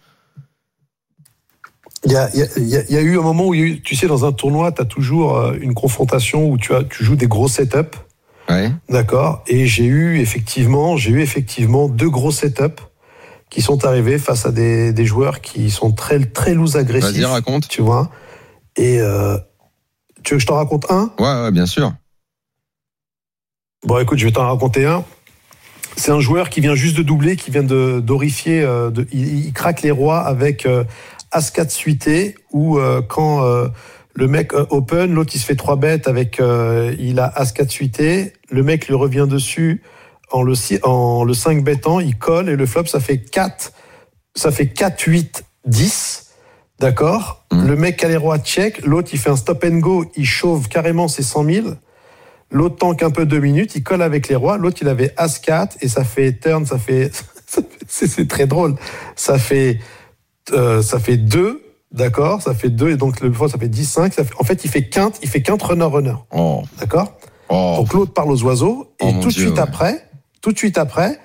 Il 2.03 2.11
y 2.11 2.15
a, 2.15 2.29
il 2.33 2.39
y, 2.67 2.75
a, 2.77 2.81
il 2.89 2.95
y 2.95 2.99
eu 2.99 3.19
un 3.19 3.21
moment 3.21 3.47
où, 3.47 3.53
il 3.53 3.59
y 3.59 3.63
a 3.63 3.65
eu- 3.67 3.81
tu 3.81 3.95
sais, 3.95 4.07
dans 4.07 4.25
un 4.25 4.31
tournoi, 4.31 4.71
tu 4.71 4.81
as 4.81 4.85
toujours 4.85 5.37
euh, 5.37 5.55
une 5.61 5.75
confrontation 5.75 6.49
où 6.49 6.57
tu, 6.57 6.73
as, 6.73 6.83
tu 6.83 7.03
joues 7.03 7.15
des 7.15 7.27
gros 7.27 7.47
setups. 7.47 7.97
Ouais. 8.49 8.71
D'accord? 8.89 9.43
Et 9.47 9.67
j'ai 9.67 9.85
eu 9.85 10.19
effectivement, 10.19 10.97
j'ai 10.97 11.11
eu 11.11 11.21
effectivement 11.21 11.87
deux 11.87 12.09
gros 12.09 12.31
setups 12.31 12.81
qui 13.51 13.61
sont 13.61 13.85
arrivés 13.85 14.17
face 14.17 14.47
à 14.47 14.51
des, 14.51 14.93
des 14.93 15.05
joueurs 15.05 15.41
qui 15.41 15.69
sont 15.69 15.91
très 15.91 16.19
très 16.25 16.55
loose 16.55 16.75
agressifs. 16.77 17.13
Vas-y, 17.17 17.25
raconte. 17.25 17.67
Tu 17.67 17.81
vois. 17.83 18.09
Et 18.77 18.99
euh, 18.99 19.37
tu 20.23 20.33
veux 20.33 20.37
que 20.37 20.41
je 20.41 20.47
t'en 20.47 20.55
raconte 20.55 20.89
un? 20.89 21.11
Ouais, 21.19 21.43
ouais, 21.43 21.51
bien 21.51 21.67
sûr. 21.67 21.93
Bon, 23.85 23.99
écoute, 23.99 24.17
je 24.19 24.25
vais 24.25 24.31
t'en 24.31 24.47
raconter 24.47 24.85
un. 24.85 25.03
C'est 25.97 26.11
un 26.11 26.19
joueur 26.19 26.49
qui 26.49 26.61
vient 26.61 26.75
juste 26.75 26.95
de 26.97 27.03
doubler, 27.03 27.35
qui 27.35 27.51
vient 27.51 27.63
de 27.63 27.99
d'horifier. 27.99 28.61
euh, 28.63 28.89
de- 28.89 29.07
il, 29.11 29.45
il 29.47 29.53
craque 29.53 29.81
les 29.81 29.91
rois 29.91 30.19
avec 30.21 30.65
euh, 30.65 30.83
As-4 31.31 31.69
suité, 31.69 32.35
où 32.53 32.77
euh, 32.77 33.01
quand 33.01 33.43
euh, 33.43 33.67
le 34.13 34.27
mec 34.27 34.53
euh, 34.53 34.65
open, 34.69 35.13
l'autre 35.13 35.31
il 35.35 35.39
se 35.39 35.45
fait 35.45 35.55
trois 35.55 35.75
bêtes 35.75 36.07
avec, 36.07 36.39
euh, 36.39 36.95
il 36.99 37.19
a 37.19 37.27
As-4 37.27 37.69
suité, 37.69 38.33
le 38.49 38.63
mec 38.63 38.87
lui 38.87 38.95
revient 38.95 39.25
dessus 39.29 39.81
en 40.31 40.43
le, 40.43 40.53
en 40.83 41.23
le 41.23 41.33
5 41.33 41.63
bêtant, 41.63 41.99
il 41.99 42.17
colle 42.17 42.49
et 42.49 42.55
le 42.55 42.65
flop 42.65 42.85
ça 42.85 42.99
fait 42.99 43.19
4, 43.19 43.71
ça 44.35 44.51
fait 44.51 44.67
4, 44.67 45.01
8, 45.01 45.43
10. 45.65 46.27
D'accord? 46.79 47.45
Mhm. 47.51 47.67
Le 47.67 47.75
mec 47.75 48.03
a 48.03 48.07
les 48.07 48.17
rois 48.17 48.39
check, 48.39 48.83
l'autre 48.85 49.09
il 49.13 49.19
fait 49.19 49.29
un 49.29 49.35
stop 49.35 49.63
and 49.63 49.77
go, 49.79 50.05
il 50.15 50.25
chauffe 50.25 50.67
carrément 50.67 51.07
ses 51.07 51.21
100 51.23 51.43
000. 51.45 51.67
L'autre 52.49 52.75
tank 52.77 53.01
un 53.03 53.11
peu 53.11 53.25
deux 53.25 53.39
minutes, 53.39 53.75
il 53.75 53.83
colle 53.83 54.01
avec 54.01 54.27
les 54.27 54.35
rois. 54.35 54.57
L'autre, 54.57 54.79
il 54.81 54.89
avait 54.89 55.13
As-4 55.15 55.77
et 55.81 55.87
ça 55.87 56.03
fait 56.03 56.33
turn, 56.37 56.65
ça 56.65 56.77
fait, 56.77 57.09
c'est 57.87 58.27
très 58.27 58.45
drôle. 58.45 58.75
Ça 59.15 59.37
fait, 59.37 59.79
euh, 60.51 60.81
ça 60.81 60.99
fait 60.99 61.15
deux, 61.15 61.61
d'accord? 61.93 62.41
Ça 62.41 62.53
fait 62.53 62.69
deux 62.69 62.89
et 62.89 62.97
donc 62.97 63.21
le 63.21 63.31
fois 63.31 63.47
ça 63.47 63.57
fait 63.57 63.69
10, 63.69 63.85
5. 63.85 64.13
Ça 64.13 64.25
fait, 64.25 64.33
en 64.37 64.43
fait, 64.43 64.65
il 64.65 64.69
fait 64.69 64.89
quinte, 64.89 65.17
il 65.23 65.29
fait 65.29 65.41
quinte 65.41 65.61
runner 65.63 65.85
runner, 65.85 66.15
Oh, 66.33 66.63
d'accord? 66.77 67.13
Oh. 67.47 67.75
Donc 67.77 67.93
l'autre 67.93 68.11
parle 68.13 68.31
aux 68.31 68.43
oiseaux 68.43 68.91
et 68.99 69.05
Oh, 69.07 69.21
tout 69.21 69.29
de 69.29 69.33
suite 69.33 69.53
ouais. 69.53 69.59
après, 69.59 70.09
tout 70.41 70.51
de 70.51 70.57
suite 70.57 70.77
après, 70.77 71.19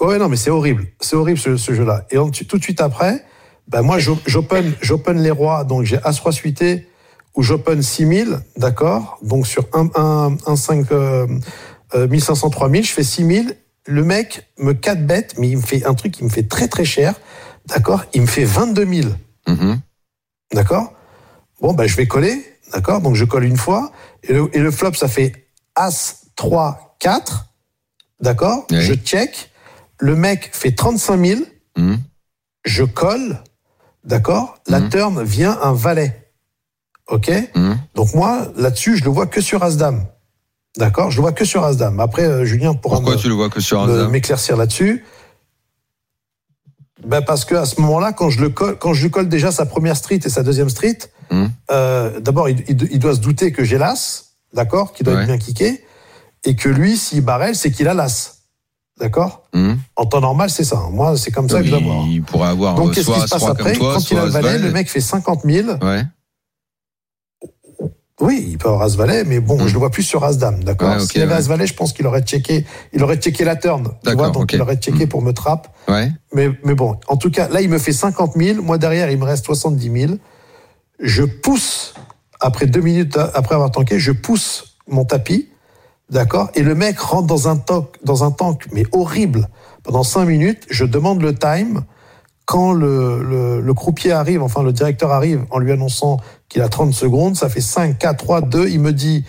ouais 0.00 0.18
non 0.18 0.28
mais 0.28 0.36
c'est 0.36 0.50
horrible, 0.50 0.86
c'est 1.00 1.16
horrible 1.16 1.38
ce, 1.38 1.56
ce 1.56 1.74
jeu-là. 1.74 2.06
Et 2.10 2.18
en- 2.18 2.30
tout 2.30 2.58
de 2.58 2.62
suite 2.62 2.80
après, 2.80 3.24
ben 3.68 3.82
moi 3.82 3.98
j'o- 3.98 4.18
j'open, 4.26 4.72
j'open 4.80 5.20
les 5.22 5.30
rois, 5.30 5.64
donc 5.64 5.84
j'ai 5.84 5.98
As-Roi 6.04 6.32
suité 6.32 6.88
ou 7.36 7.42
j'open 7.42 7.82
6000, 7.82 8.40
d'accord? 8.56 9.18
Donc 9.22 9.46
sur 9.46 9.66
un, 9.72 9.88
un, 9.96 10.36
un 10.46 10.56
5, 10.56 10.92
euh, 10.92 11.26
euh, 11.94 12.06
1500, 12.06 12.50
3000, 12.50 12.84
je 12.84 12.92
fais 12.92 13.02
6000. 13.02 13.56
Le 13.86 14.02
mec 14.04 14.46
me 14.58 14.72
4 14.72 15.04
bêtes, 15.06 15.34
mais 15.38 15.48
il 15.48 15.56
me 15.56 15.62
fait 15.62 15.84
un 15.84 15.94
truc 15.94 16.12
qui 16.12 16.24
me 16.24 16.28
fait 16.28 16.44
très 16.48 16.68
très 16.68 16.84
cher, 16.84 17.14
d'accord? 17.66 18.04
Il 18.14 18.22
me 18.22 18.26
fait 18.26 18.44
22 18.44 18.86
000. 18.86 19.08
Mhm. 19.48 19.80
D'accord? 20.54 20.92
Bon, 21.60 21.72
ben, 21.74 21.86
je 21.86 21.96
vais 21.96 22.06
coller, 22.06 22.44
d'accord? 22.72 23.00
Donc, 23.00 23.14
je 23.14 23.24
colle 23.24 23.44
une 23.44 23.56
fois. 23.56 23.90
Et 24.22 24.32
le, 24.32 24.48
et 24.56 24.58
le 24.60 24.70
flop, 24.70 24.94
ça 24.94 25.08
fait 25.08 25.48
As, 25.74 26.26
3, 26.36 26.96
4. 27.00 27.46
D'accord 28.24 28.66
Oui. 28.70 28.80
Je 28.80 28.94
check. 28.94 29.50
Le 30.00 30.16
mec 30.16 30.50
fait 30.52 30.72
35 30.72 31.24
000. 31.24 31.40
Mhm. 31.76 31.98
Je 32.64 32.82
colle. 32.84 33.38
D'accord 34.04 34.56
La 34.66 34.80
Mhm. 34.80 34.88
turn 34.90 35.22
vient 35.22 35.58
un 35.62 35.72
valet. 35.72 36.30
OK 37.08 37.30
Mhm. 37.54 37.78
Donc, 37.94 38.14
moi, 38.14 38.48
là-dessus, 38.56 38.96
je 38.96 39.04
le 39.04 39.10
vois 39.10 39.26
que 39.26 39.40
sur 39.40 39.62
As-Dame. 39.62 40.06
D'accord 40.76 41.10
Je 41.10 41.16
le 41.16 41.20
vois 41.22 41.32
que 41.32 41.44
sur 41.44 41.62
As-Dame. 41.64 42.00
Après, 42.00 42.24
euh, 42.24 42.44
Julien 42.44 42.74
pourra 42.74 42.96
Pourquoi 42.96 43.14
me- 43.14 43.20
tu 43.20 43.28
le 43.28 43.34
vois 43.34 43.50
que 43.50 43.60
sur 43.60 43.86
me- 43.86 44.08
m'éclaircir 44.08 44.56
là-dessus. 44.56 45.04
Ben 47.06 47.20
parce 47.22 47.44
que 47.44 47.54
à 47.54 47.66
ce 47.66 47.80
moment-là, 47.82 48.12
quand 48.12 48.30
je 48.30 48.40
le 48.40 48.48
colle, 48.48 48.78
quand 48.78 48.94
je 48.94 49.02
lui 49.04 49.10
colle 49.10 49.28
déjà 49.28 49.52
sa 49.52 49.66
première 49.66 49.96
street 49.96 50.20
et 50.24 50.28
sa 50.30 50.42
deuxième 50.42 50.70
street, 50.70 50.98
euh, 51.70 52.18
d'abord 52.20 52.48
il, 52.48 52.64
il- 52.68 52.88
il 52.90 52.98
doit 52.98 53.14
se 53.14 53.20
douter 53.20 53.52
que 53.52 53.62
j'ai 53.64 53.76
l'as, 53.78 54.24
d'accord, 54.54 54.92
qui 54.94 55.02
doit 55.04 55.14
Ouais. 55.14 55.20
être 55.20 55.26
bien 55.26 55.38
kické, 55.38 55.84
et 56.44 56.54
que 56.56 56.68
lui, 56.68 56.96
s'il 56.96 57.22
barrel, 57.22 57.54
c'est 57.56 57.70
qu'il 57.70 57.88
a 57.88 57.94
l'as, 57.94 58.38
d'accord. 59.00 59.44
Mhm. 59.54 59.78
En 59.96 60.06
temps 60.06 60.20
normal, 60.20 60.50
c'est 60.50 60.64
ça. 60.64 60.82
Moi, 60.90 61.16
c'est 61.16 61.30
comme 61.30 61.48
ça 61.48 61.60
que 61.60 61.64
je 61.66 61.70
dois 61.70 61.80
voir. 61.80 62.06
Il 62.06 62.22
pourrait 62.22 62.48
avoir 62.48 62.74
Donc 62.74 62.88
euh, 62.90 62.92
qu'est-ce 62.92 63.10
qui 63.10 63.20
se 63.20 63.28
passe 63.28 63.42
après 63.44 63.72
toi, 63.72 63.94
Quand 63.94 64.10
il 64.10 64.18
a 64.18 64.24
le 64.24 64.30
valet, 64.30 64.58
le 64.58 64.70
mec 64.70 64.88
fait 64.90 65.00
50 65.00 65.42
000. 65.44 65.68
Ouais. 65.82 66.04
Oui, 68.20 68.46
il 68.50 68.58
peut 68.58 68.68
avoir 68.68 68.82
As-Valet, 68.82 69.24
mais 69.24 69.40
bon, 69.40 69.58
Mhm. 69.60 69.66
je 69.66 69.72
le 69.72 69.78
vois 69.80 69.90
plus 69.90 70.04
sur 70.04 70.22
As-Dame, 70.24 70.62
d'accord 70.62 70.88
Ouais, 70.96 71.02
ok, 71.02 71.10
S'il 71.10 71.20
avait 71.22 71.32
ouais. 71.32 71.38
As-Valet, 71.38 71.66
je 71.66 71.74
pense 71.74 71.92
qu'il 71.92 72.06
aurait 72.06 72.22
checké, 72.22 72.64
il 72.92 73.02
aurait 73.02 73.16
checké 73.16 73.44
la 73.44 73.56
turn, 73.56 73.88
tu 74.06 74.12
vois, 74.14 74.30
donc 74.30 74.52
il 74.52 74.62
aurait 74.62 74.76
checké 74.76 75.00
Mhm. 75.04 75.08
pour 75.08 75.20
me 75.20 75.32
trap. 75.32 75.66
Ouais. 75.88 76.12
Mais, 76.32 76.48
mais 76.64 76.74
bon, 76.74 76.96
en 77.08 77.16
tout 77.16 77.30
cas, 77.30 77.48
là, 77.48 77.60
il 77.60 77.68
me 77.68 77.78
fait 77.78 77.92
50 77.92 78.34
000. 78.36 78.62
Moi, 78.62 78.78
derrière, 78.78 79.10
il 79.10 79.18
me 79.18 79.24
reste 79.24 79.44
70 79.44 79.90
000. 80.06 80.12
Je 81.00 81.24
pousse, 81.24 81.94
après 82.40 82.66
deux 82.66 82.80
minutes 82.80 83.16
après 83.16 83.56
avoir 83.56 83.72
tanké, 83.72 83.98
je 83.98 84.12
pousse 84.12 84.76
mon 84.86 85.04
tapis. 85.04 85.48
D'accord? 86.10 86.50
Et 86.54 86.62
le 86.62 86.74
mec 86.74 86.98
rentre 86.98 87.26
dans 87.26 87.48
un, 87.48 87.56
tank, 87.56 87.96
dans 88.04 88.24
un 88.24 88.30
tank, 88.30 88.66
mais 88.72 88.84
horrible. 88.92 89.48
Pendant 89.82 90.02
cinq 90.02 90.26
minutes, 90.26 90.64
je 90.70 90.84
demande 90.84 91.22
le 91.22 91.34
time. 91.34 91.82
quand 92.46 92.72
le, 92.74 93.22
le, 93.22 93.60
le 93.62 93.74
croupier 93.74 94.12
arrive, 94.12 94.42
enfin 94.42 94.62
le 94.62 94.72
directeur 94.72 95.10
arrive 95.12 95.46
en 95.50 95.58
lui 95.58 95.72
annonçant 95.72 96.18
qu'il 96.50 96.60
a 96.62 96.68
30 96.68 96.92
secondes, 96.92 97.36
ça 97.36 97.48
fait 97.48 97.62
5, 97.62 97.98
4, 97.98 98.16
3, 98.18 98.40
2, 98.42 98.68
il 98.68 98.80
me 98.80 98.92
dit, 98.92 99.24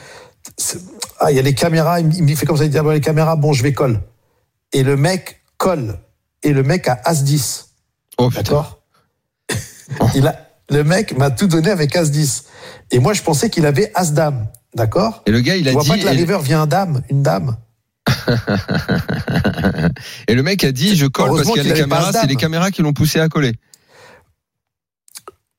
ah, 1.20 1.32
il 1.32 1.38
y 1.38 1.40
a 1.40 1.42
les 1.42 1.54
caméras, 1.54 2.02
il 2.02 2.24
me- 2.24 2.36
fait 2.36 2.46
comme 2.46 2.58
ça, 2.58 2.66
il 2.66 2.70
dit, 2.70 2.78
ah, 2.78 2.84
bon, 2.84 2.90
les 2.90 3.00
caméras, 3.02 3.38
bon, 3.38 3.54
je 3.54 3.64
vais 3.64 3.72
colle. 3.74 4.02
Et 4.74 4.84
le 4.84 4.98
mec 4.98 5.42
colle. 5.58 5.98
Et 6.44 6.52
le 6.52 6.62
mec 6.62 6.88
a 6.90 7.00
As-10. 7.06 7.68
Oh. 8.18 8.30
D'accord? 8.36 8.82
Il 10.16 10.28
a, 10.28 10.36
le 10.70 10.84
mec 10.84 11.18
m'a 11.18 11.32
tout 11.32 11.48
donné 11.48 11.70
avec 11.72 11.96
As-10. 11.96 12.44
Et 12.92 13.00
moi, 13.00 13.14
je 13.14 13.22
pensais 13.24 13.50
qu'il 13.50 13.66
avait 13.66 13.92
As-Dame. 13.96 14.48
D'accord 14.76 15.24
Et 15.26 15.32
le 15.32 15.40
gars, 15.42 15.56
il 15.56 15.64
Je 15.64 15.70
a 15.70 15.72
vois 15.74 15.84
dit. 15.84 15.90
pas 15.90 15.98
que 15.98 16.06
la 16.06 16.12
river 16.12 16.38
vient 16.44 16.62
un 16.64 16.68
dame, 16.68 17.02
une 17.10 17.24
dame. 17.24 17.56
et 20.28 20.36
le 20.36 20.44
mec 20.44 20.64
a 20.64 20.72
dit, 20.72 20.96
je 20.96 21.06
colle 21.08 21.30
parce 21.32 21.48
qu'il 21.48 21.58
y 21.58 21.60
a 21.60 21.64
les 21.74 21.80
caméras, 21.80 22.12
c'est 22.12 22.28
les 22.28 22.36
caméras 22.36 22.72
qui 22.72 22.82
l'ont 22.82 22.94
poussé 22.94 23.20
à 23.20 23.30
coller. 23.30 23.54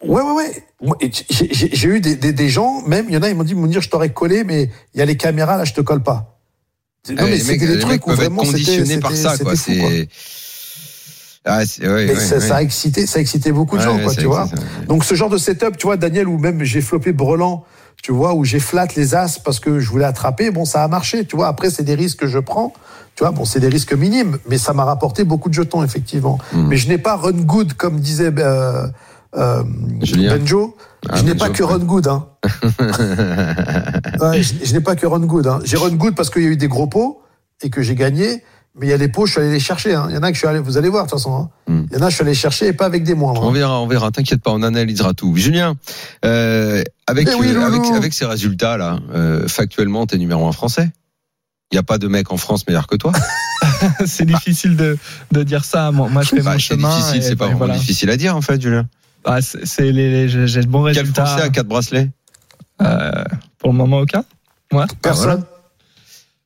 Ouais, 0.04 0.20
ouais, 0.22 0.52
ouais. 0.82 1.10
J'ai 1.30 1.88
eu 1.88 2.00
des, 2.00 2.16
des, 2.16 2.32
des 2.32 2.48
gens, 2.48 2.82
même, 2.86 3.06
il 3.08 3.14
y 3.14 3.16
en 3.16 3.22
a, 3.22 3.28
ils 3.30 3.34
m'ont 3.34 3.44
dit, 3.44 3.54
Mounir, 3.54 3.80
je 3.80 3.88
t'aurais 3.88 4.12
collé, 4.12 4.44
mais 4.44 4.70
il 4.94 4.98
y 4.98 5.02
a 5.02 5.06
les 5.06 5.16
caméras, 5.16 5.56
là, 5.56 5.64
je 5.64 5.72
te 5.72 5.80
colle 5.80 6.02
pas. 6.02 6.38
Non, 7.08 7.16
Eh, 7.20 7.22
mais 7.30 7.42
mecs, 7.44 7.60
des 7.60 7.66
les 7.66 7.72
mecs 7.76 7.80
trucs 7.80 8.06
où 8.06 8.10
vraiment 8.10 8.42
conditionnés 8.42 8.98
par 8.98 9.12
ça, 9.16 9.38
quoi. 9.38 9.56
fou, 9.56 9.72
quoi. 9.72 9.88
C'est. 9.90 10.08
Ah, 11.48 11.64
c'est- 11.64 11.88
ouais, 11.88 12.06
Et 12.06 12.08
ouais, 12.08 12.16
ça, 12.20 12.40
ça 12.40 12.56
a 12.56 12.62
excité, 12.62 13.06
ça 13.06 13.18
a 13.18 13.22
excité 13.22 13.52
beaucoup 13.52 13.78
de 13.78 13.82
gens, 13.82 13.98
quoi, 14.00 14.12
c'est- 14.12 14.20
tu 14.20 14.26
vois. 14.26 14.48
c'est- 14.50 14.56
c'est- 14.56 14.86
Donc 14.86 15.04
ce 15.04 15.14
genre 15.14 15.30
de 15.30 15.38
setup, 15.38 15.76
tu 15.78 15.86
vois, 15.86 15.96
Daniel, 15.96 16.26
ou 16.28 16.38
même 16.38 16.62
j'ai 16.64 16.80
flopé 16.80 17.12
Brelan, 17.12 17.64
tu 18.02 18.12
vois, 18.12 18.34
où 18.34 18.44
j'ai 18.44 18.60
flatte 18.60 18.94
les 18.94 19.14
as 19.14 19.38
parce 19.44 19.60
que 19.60 19.80
je 19.80 19.90
voulais 19.90 20.04
attraper, 20.04 20.50
bon, 20.50 20.64
ça 20.64 20.84
a 20.84 20.88
marché, 20.88 21.24
tu 21.24 21.36
vois. 21.36 21.48
Après, 21.48 21.70
c'est 21.70 21.82
des 21.82 21.94
risques 21.94 22.20
que 22.20 22.26
je 22.26 22.38
prends, 22.38 22.72
tu 23.16 23.24
vois, 23.24 23.32
bon, 23.32 23.44
c'est 23.44 23.60
des 23.60 23.68
risques 23.68 23.94
minimes, 23.94 24.38
mais 24.48 24.58
ça 24.58 24.72
m'a 24.72 24.84
rapporté 24.84 25.24
beaucoup 25.24 25.48
de 25.48 25.54
jetons, 25.54 25.82
effectivement. 25.82 26.38
Hmm. 26.52 26.68
Mais 26.68 26.76
je 26.76 26.88
n'ai 26.88 26.98
pas 26.98 27.16
run 27.16 27.32
good, 27.32 27.72
comme 27.74 27.98
disait 27.98 28.32
euh, 28.38 28.86
euh. 29.36 29.62
Benjo. 30.14 30.76
Ah, 31.08 31.16
je 31.16 31.24
n'ai 31.24 31.34
pas 31.34 31.50
que 31.50 31.62
run 31.62 31.78
good, 31.78 32.08
hein. 32.08 32.26
Je 34.34 34.54
je 34.64 34.72
n'ai 34.72 34.80
pas 34.80 34.96
que 34.96 35.06
run 35.06 35.20
good. 35.20 35.46
Hein. 35.46 35.60
J'ai 35.64 35.76
run 35.76 35.90
good 35.90 36.14
parce 36.14 36.30
qu'il 36.30 36.42
y 36.42 36.46
a 36.46 36.50
eu 36.50 36.56
des 36.56 36.68
gros 36.68 36.86
pots 36.86 37.22
et 37.62 37.70
que 37.70 37.82
j'ai 37.82 37.94
gagné. 37.94 38.42
Mais 38.78 38.86
il 38.86 38.90
y 38.90 38.92
a 38.92 38.98
des 38.98 39.08
pots, 39.08 39.24
je 39.26 39.32
suis 39.32 39.40
allé 39.40 39.50
les 39.52 39.60
chercher. 39.60 39.94
Hein. 39.94 40.06
Il 40.10 40.14
y 40.14 40.18
en 40.18 40.22
a 40.22 40.28
que 40.28 40.34
je 40.34 40.38
suis 40.40 40.46
allé, 40.48 40.58
vous 40.58 40.76
allez 40.76 40.88
voir 40.90 41.06
de 41.06 41.10
toute 41.10 41.18
façon. 41.18 41.34
Hein. 41.34 41.48
Hmm. 41.72 41.86
Il 41.90 41.96
y 41.98 42.00
en 42.00 42.04
a, 42.04 42.10
je 42.10 42.14
suis 42.14 42.22
allé 42.24 42.34
chercher 42.34 42.66
et 42.66 42.72
pas 42.74 42.84
avec 42.84 43.04
des 43.04 43.14
moindres. 43.14 43.42
On 43.42 43.48
hein. 43.48 43.52
verra, 43.52 43.80
on 43.80 43.86
verra. 43.86 44.10
T'inquiète 44.10 44.42
pas, 44.42 44.50
on 44.52 44.62
analysera 44.62 45.14
tout. 45.14 45.34
Julien, 45.36 45.76
euh, 46.24 46.82
avec, 47.06 47.28
oui, 47.38 47.48
euh, 47.54 47.66
avec 47.66 47.84
avec 47.86 48.12
ces 48.12 48.26
résultats 48.26 48.76
là, 48.76 48.98
euh, 49.14 49.48
factuellement, 49.48 50.06
t'es 50.06 50.18
numéro 50.18 50.46
un 50.46 50.52
français. 50.52 50.90
Il 51.72 51.76
y 51.76 51.78
a 51.78 51.82
pas 51.82 51.98
de 51.98 52.06
mec 52.06 52.30
en 52.30 52.36
France 52.36 52.66
meilleur 52.68 52.86
que 52.86 52.96
toi. 52.96 53.12
c'est 54.06 54.26
difficile 54.26 54.76
de, 54.76 54.96
de 55.32 55.42
dire 55.42 55.64
ça. 55.64 55.90
Moi, 55.90 56.08
je 56.22 56.28
fais 56.28 56.42
Bah, 56.42 56.52
mon 56.52 56.58
c'est 56.58 56.74
chemin. 56.74 56.94
difficile, 56.96 57.22
c'est 57.22 57.34
pas 57.36 57.46
vraiment 57.46 57.58
voilà. 57.58 57.74
difficile 57.74 58.10
à 58.10 58.16
dire 58.16 58.36
en 58.36 58.40
fait, 58.42 58.60
Julien. 58.60 58.86
Ah, 59.24 59.38
c'est 59.42 59.90
les, 59.90 60.28
les- 60.28 60.46
j'ai 60.46 60.60
de 60.60 60.66
bons 60.68 60.84
Quel 60.84 60.98
résultats. 60.98 61.24
Français 61.24 61.42
a 61.44 61.48
quatre 61.48 61.66
bracelets? 61.66 62.10
Euh, 62.82 63.24
pour 63.58 63.72
le 63.72 63.76
moment, 63.78 63.98
aucun. 63.98 64.22
Ouais. 64.72 64.84
Personne. 65.02 65.42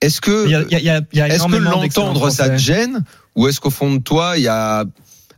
Est-ce 0.01 0.21
que 0.21 0.49
est-ce 0.49 1.57
l'entendre 1.59 2.31
ça 2.31 2.49
te 2.49 2.57
gêne 2.57 3.05
ou 3.37 3.49
est-ce 3.49 3.61
qu'au 3.61 3.71
fond 3.71 3.95
de 3.95 4.03
toi 4.03 4.35
il 4.37 4.43
y 4.43 4.49
a 4.49 4.85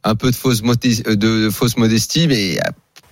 un 0.05 0.15
peu 0.15 0.31
de 0.31 0.37
fausse 0.37 0.63
modestie, 0.63 1.03
de 1.03 1.49
fausse 1.51 1.77
modestie, 1.77 2.27
mais 2.27 2.59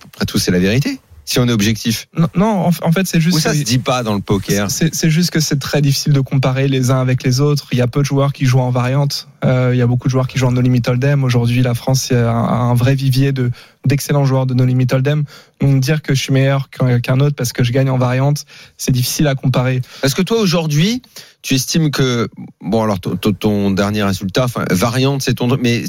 après 0.03 0.25
tout 0.25 0.37
c'est 0.37 0.51
la 0.51 0.59
vérité. 0.59 0.99
Si 1.25 1.39
on 1.39 1.47
est 1.47 1.51
objectif. 1.51 2.07
Non, 2.17 2.27
non, 2.35 2.69
en, 2.81 2.91
fait, 2.91 3.07
c'est 3.07 3.21
juste. 3.21 3.37
Ou 3.37 3.39
ça 3.39 3.51
que- 3.51 3.57
se 3.57 3.63
dit 3.63 3.77
pas 3.77 4.03
dans 4.03 4.13
le 4.13 4.21
poker. 4.21 4.69
C'est 4.69 5.09
juste 5.09 5.31
que 5.31 5.39
c'est 5.39 5.59
très 5.59 5.81
difficile 5.81 6.13
de 6.13 6.19
comparer 6.19 6.67
les 6.67 6.91
uns 6.91 6.99
avec 6.99 7.23
les 7.23 7.39
autres. 7.39 7.67
Il 7.71 7.77
y 7.77 7.81
a 7.81 7.87
peu 7.87 8.01
de 8.01 8.05
joueurs 8.05 8.33
qui 8.33 8.45
jouent 8.45 8.59
en 8.59 8.71
variante. 8.71 9.27
Euh, 9.43 9.71
il 9.73 9.77
y 9.77 9.81
a 9.81 9.87
beaucoup 9.87 10.07
de 10.07 10.11
joueurs 10.11 10.27
qui 10.27 10.37
jouent 10.37 10.47
en 10.47 10.51
No 10.51 10.61
Limit 10.61 10.81
Hold'em. 10.87 11.23
Aujourd'hui, 11.23 11.61
la 11.61 11.73
France 11.73 12.11
a 12.11 12.31
un, 12.31 12.71
un 12.71 12.73
vrai 12.73 12.95
vivier 12.95 13.31
de 13.31 13.51
d'excellents 13.85 14.25
joueurs 14.25 14.45
de 14.45 14.53
No 14.53 14.65
Limit 14.65 14.87
Hold'em. 14.91 15.23
Donc 15.59 15.79
dire 15.79 16.01
que 16.01 16.13
je 16.13 16.21
suis 16.21 16.33
meilleur 16.33 16.69
qu'un 16.69 17.19
autre 17.19 17.35
parce 17.35 17.53
que 17.53 17.63
je 17.63 17.71
gagne 17.71 17.89
en 17.89 17.97
variante, 17.97 18.45
c'est 18.77 18.91
difficile 18.91 19.27
à 19.27 19.35
comparer. 19.35 19.81
Est-ce 20.03 20.15
que 20.15 20.21
toi 20.21 20.39
aujourd'hui, 20.39 21.01
tu 21.41 21.55
estimes 21.55 21.91
que 21.91 22.29
bon 22.61 22.83
alors 22.83 22.99
ton, 22.99 23.71
dernier 23.71 24.03
résultat, 24.03 24.45
enfin 24.45 24.65
variante 24.69 25.21
c'est 25.23 25.35
ton 25.35 25.57
mais 25.57 25.83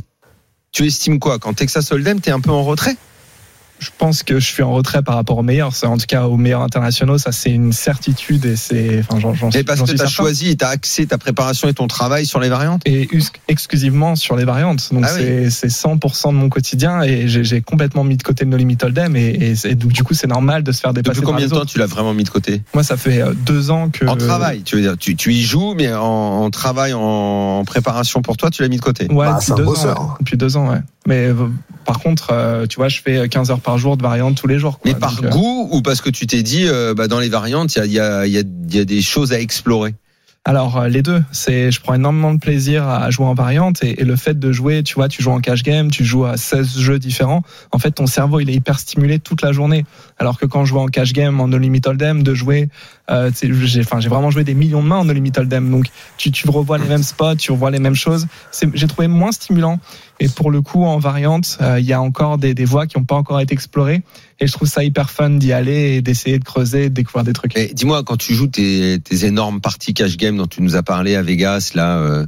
tu 0.73 0.87
estimes 0.87 1.19
quoi? 1.19 1.39
Quand 1.39 1.53
Texas 1.53 1.93
Hold'em 1.93 2.21
t'es 2.21 2.31
un 2.31 2.41
peu 2.41 2.51
en 2.51 2.63
retrait? 2.63 2.97
Je 3.83 3.91
pense 3.99 4.23
que 4.23 4.39
je 4.39 4.47
suis 4.47 4.63
en 4.63 4.71
retrait 4.73 5.03
par 5.03 5.17
rapport 5.17 5.39
aux 5.39 5.43
meilleurs. 5.43 5.73
En 5.85 5.97
tout 5.99 6.07
cas 6.07 6.25
aux 6.27 6.37
meilleurs 6.37 6.63
internationaux. 6.63 7.19
Ça, 7.19 7.33
c'est 7.33 7.51
une 7.51 7.73
certitude 7.73 8.45
et 8.45 8.55
c'est. 8.57 9.01
Enfin, 9.01 9.19
j'en 9.19 9.35
j'en 9.35 9.47
Mais 9.47 9.53
suis. 9.53 9.65
parce 9.65 9.81
j'en 9.81 9.87
que 9.87 9.93
tu 9.93 10.01
as 10.01 10.07
choisi, 10.07 10.57
tu 10.57 10.65
as 10.65 10.69
axé 10.69 11.07
ta 11.07 11.19
préparation 11.19 11.69
et 11.69 11.75
ton 11.75 11.89
travail 11.89 12.25
sur 12.27 12.39
les 12.39 12.49
variantes. 12.49 12.83
et 12.85 13.09
us- 13.15 13.33
exclusivement 13.49 14.15
sur 14.17 14.37
les 14.37 14.45
variantes. 14.45 14.89
Donc 14.93 15.05
Ah 15.07 15.11
oui. 15.15 15.21
c'est 15.21 15.51
c'est 15.51 15.69
100% 15.69 16.29
de 16.29 16.35
mon 16.37 16.49
quotidien 16.49 17.03
et 17.03 17.27
j'ai 17.29 17.43
j'ai 17.45 17.61
complètement 17.61 18.05
mis 18.05 18.17
de 18.17 18.23
côté 18.23 18.45
le 18.45 18.51
No 18.51 18.57
Limit 18.57 18.79
Hold'em 18.83 19.17
et, 19.17 19.29
et, 19.31 19.55
c'est- 19.57 19.75
donc 19.75 19.93
du 19.93 20.05
coup 20.05 20.15
c'est 20.15 20.27
normal 20.27 20.63
de 20.63 20.71
se 20.73 20.81
faire 20.81 20.93
dépasser 20.95 21.17
Depuis 21.21 21.27
combien 21.27 21.47
de 21.47 21.51
temps 21.53 21.65
tu 21.65 21.79
l'as 21.79 21.87
vraiment 21.87 22.15
mis 22.15 22.25
de 22.25 22.29
côté? 22.31 22.63
Moi 22.75 22.83
ça 22.85 22.97
fait 22.97 23.21
euh, 23.21 23.33
deux 23.35 23.71
ans 23.71 23.89
que 23.91 24.07
En 24.07 24.17
travail, 24.17 24.63
tu 24.63 24.77
veux 24.77 24.83
dire, 24.83 24.97
tu, 24.99 25.17
tu 25.17 25.33
y 25.33 25.43
joues, 25.43 25.75
mais 25.75 25.93
en, 25.93 26.03
en 26.05 26.51
travail, 26.51 26.93
en 26.95 27.65
préparation 27.67 28.23
pour 28.23 28.37
toi, 28.37 28.51
tu 28.51 28.63
l'as 28.63 28.69
mis 28.69 28.77
de 28.77 28.83
côté? 28.83 29.07
Ouais, 29.11 29.27
Bah, 29.27 29.33
depuis, 29.35 29.47
c'est 29.47 29.55
deux 29.57 29.67
ans, 29.87 29.87
ouais. 29.87 30.15
depuis 30.21 30.37
deux 30.37 30.57
ans, 30.57 30.71
ouais. 30.71 30.81
Mais 31.07 31.27
euh, 31.27 31.35
par 31.85 31.99
contre, 31.99 32.29
euh, 32.33 32.67
tu 32.67 32.77
vois, 32.77 32.89
je 32.89 33.01
fais 33.03 33.29
15 33.29 33.51
heures 33.51 33.61
par 33.61 33.72
jour 33.79 33.97
de 33.97 34.03
variantes 34.03 34.37
tous 34.37 34.47
les 34.47 34.59
jours. 34.59 34.79
quoi. 34.79 34.93
Mais 34.93 34.99
par 34.99 35.17
Donc, 35.17 35.25
euh, 35.25 35.31
goût 35.31 35.69
ou 35.71 35.83
parce 35.83 36.01
que 36.01 36.11
tu 36.11 36.27
t'es 36.27 36.43
dit, 36.43 36.67
euh, 36.67 36.95
bah, 36.95 37.09
dans 37.09 37.21
les 37.21 37.29
variantes, 37.29 37.77
il 37.77 37.93
y 37.93 38.01
a, 38.01 38.27
y, 38.27 38.37
y, 38.37 38.87
des 38.87 39.03
choses 39.03 39.33
à 39.33 39.41
explorer? 39.41 39.95
Alors 40.45 40.77
euh, 40.77 40.89
les 40.89 41.03
deux, 41.03 41.23
c'est 41.31 41.71
je 41.71 41.81
prends 41.81 41.95
énormément 41.95 42.35
de 42.35 42.41
plaisir 42.41 42.89
à 42.89 43.09
jouer 43.11 43.27
en 43.27 43.35
variante 43.35 43.85
et, 43.85 44.01
et 44.01 44.05
le 44.05 44.17
fait 44.17 44.37
de 44.37 44.51
jouer, 44.51 44.83
tu 44.83 44.95
vois, 44.95 45.07
tu 45.07 45.23
joues 45.23 45.31
en 45.31 45.41
cash 45.41 45.63
game, 45.63 45.89
tu 45.89 46.05
joues 46.05 46.25
à 46.25 46.37
16 46.37 46.79
jeux 46.79 46.99
différents, 46.99 47.45
en 47.71 47.79
fait 47.79 47.93
ton 47.93 48.07
cerveau 48.07 48.41
il 48.41 48.51
est 48.51 48.55
hyper 48.55 48.81
stimulé 48.81 49.21
toute 49.21 49.43
la 49.43 49.53
journée. 49.53 49.85
Alors 50.23 50.39
que 50.39 50.47
quand 50.47 50.65
je 50.65 50.71
joue 50.71 50.79
en 50.79 50.87
cash 50.87 51.13
game, 51.13 51.41
en 51.41 51.49
no 51.49 51.59
limit 51.59 51.81
hold'em, 51.85 52.23
de 52.23 52.33
jouer, 52.33 52.69
euh, 53.11 53.33
j'ai 53.43 53.83
vraiment 53.83 54.31
joué 54.31 54.45
des 54.45 54.55
millions 54.55 54.81
de 54.81 54.87
mains 54.87 54.99
en 54.99 55.05
no 55.05 55.13
limit 55.13 55.33
hold'em, 55.37 55.69
donc 55.69 55.87
tu 56.17 56.31
tu 56.31 56.49
revois 56.49 56.79
les 56.79 56.87
mêmes 56.87 57.03
spots, 57.03 57.35
tu 57.35 57.51
revois 57.51 57.73
les 57.73 57.81
mêmes 57.81 57.97
choses. 57.97 58.29
J'ai 58.73 58.87
trouvé 58.87 59.09
moins 59.09 59.33
stimulant. 59.33 59.81
Et 60.21 60.29
pour 60.29 60.53
le 60.53 60.63
coup 60.63 60.85
en 60.85 61.01
variante, 61.01 61.59
euh, 61.61 61.81
il 61.81 61.87
y 61.87 61.93
a 61.93 62.01
encore 62.01 62.39
des, 62.39 62.55
des 62.55 62.65
voies 62.65 62.87
qui 62.87 62.97
n'ont 63.01 63.05
pas 63.05 63.17
encore 63.17 63.41
été 63.41 63.53
explorées 63.53 64.05
et 64.39 64.47
je 64.47 64.53
trouve 64.53 64.69
ça 64.69 64.85
hyper 64.85 65.11
fun 65.11 65.31
d'y 65.31 65.53
aller 65.53 65.97
et 65.97 66.03
d'essayer 66.03 66.39
de 66.39 66.45
creuser, 66.45 66.89
de 66.89 66.95
découvrir 66.95 67.25
des 67.25 67.33
trucs. 67.33 67.59
Dis-moi, 67.75 68.05
quand 68.05 68.17
tu 68.17 68.33
joues 68.33 68.47
tes, 68.47 69.01
tes 69.01 69.25
énormes 69.25 69.61
parties 69.61 69.93
cash 69.93 70.17
game 70.17 70.37
dont 70.37 70.47
tu 70.47 70.63
nous 70.63 70.77
as 70.77 70.85
parlé 70.85 71.17
à 71.17 71.23
Vegas, 71.23 71.73
là, 71.75 71.99
euh, 71.99 72.27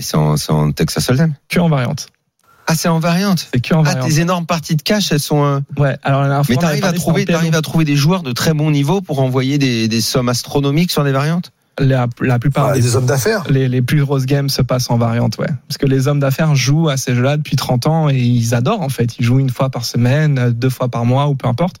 c'est 0.00 0.16
en, 0.16 0.36
en 0.48 0.72
Texas 0.72 1.10
Hold'em? 1.10 1.34
Que 1.50 1.60
en 1.60 1.68
variante. 1.68 2.08
Ah, 2.66 2.74
c'est 2.74 2.88
en 2.88 2.98
variante 2.98 3.48
C'est 3.52 3.60
que 3.60 3.74
en 3.74 3.84
Ah, 3.84 3.94
tes 3.94 4.20
énormes 4.20 4.46
parties 4.46 4.74
de 4.74 4.82
cash, 4.82 5.12
elles 5.12 5.20
sont. 5.20 5.44
euh, 5.44 5.60
Ouais, 5.78 5.96
alors 6.02 6.22
la 6.24 6.42
fois, 6.42 6.44
Mais 6.48 6.56
t'arrives 6.60 6.84
à 6.84 6.92
trouver, 6.92 7.24
à 7.32 7.62
trouver 7.62 7.84
des 7.84 7.96
joueurs 7.96 8.22
de 8.22 8.32
très 8.32 8.54
bon 8.54 8.70
niveau 8.70 9.00
pour 9.00 9.20
envoyer 9.20 9.58
des, 9.58 9.86
des 9.88 10.00
sommes 10.00 10.28
astronomiques 10.28 10.90
sur 10.90 11.04
des 11.04 11.12
variantes? 11.12 11.52
La, 11.78 12.06
la 12.20 12.38
plupart 12.38 12.68
Ah, 12.68 12.72
des, 12.74 12.80
des 12.80 12.96
hommes 12.96 13.06
d'affaires. 13.06 13.44
les, 13.50 13.68
les 13.68 13.82
plus 13.82 14.00
grosses 14.04 14.26
games 14.26 14.48
se 14.48 14.62
passent 14.62 14.90
en 14.90 14.96
variante, 14.98 15.38
ouais. 15.38 15.46
Parce 15.68 15.78
que 15.78 15.86
les 15.86 16.08
hommes 16.08 16.20
d'affaires 16.20 16.54
jouent 16.54 16.88
à 16.88 16.96
ces 16.96 17.14
jeux-là 17.14 17.36
depuis 17.36 17.56
30 17.56 17.86
ans 17.86 18.08
et 18.08 18.16
ils 18.18 18.54
adorent 18.54 18.82
en 18.82 18.88
fait. 18.88 19.18
Ils 19.18 19.24
jouent 19.24 19.38
une 19.40 19.50
fois 19.50 19.70
par 19.70 19.84
semaine, 19.84 20.52
deux 20.52 20.70
fois 20.70 20.88
par 20.88 21.04
mois 21.04 21.28
ou 21.28 21.34
peu 21.34 21.48
importe. 21.48 21.76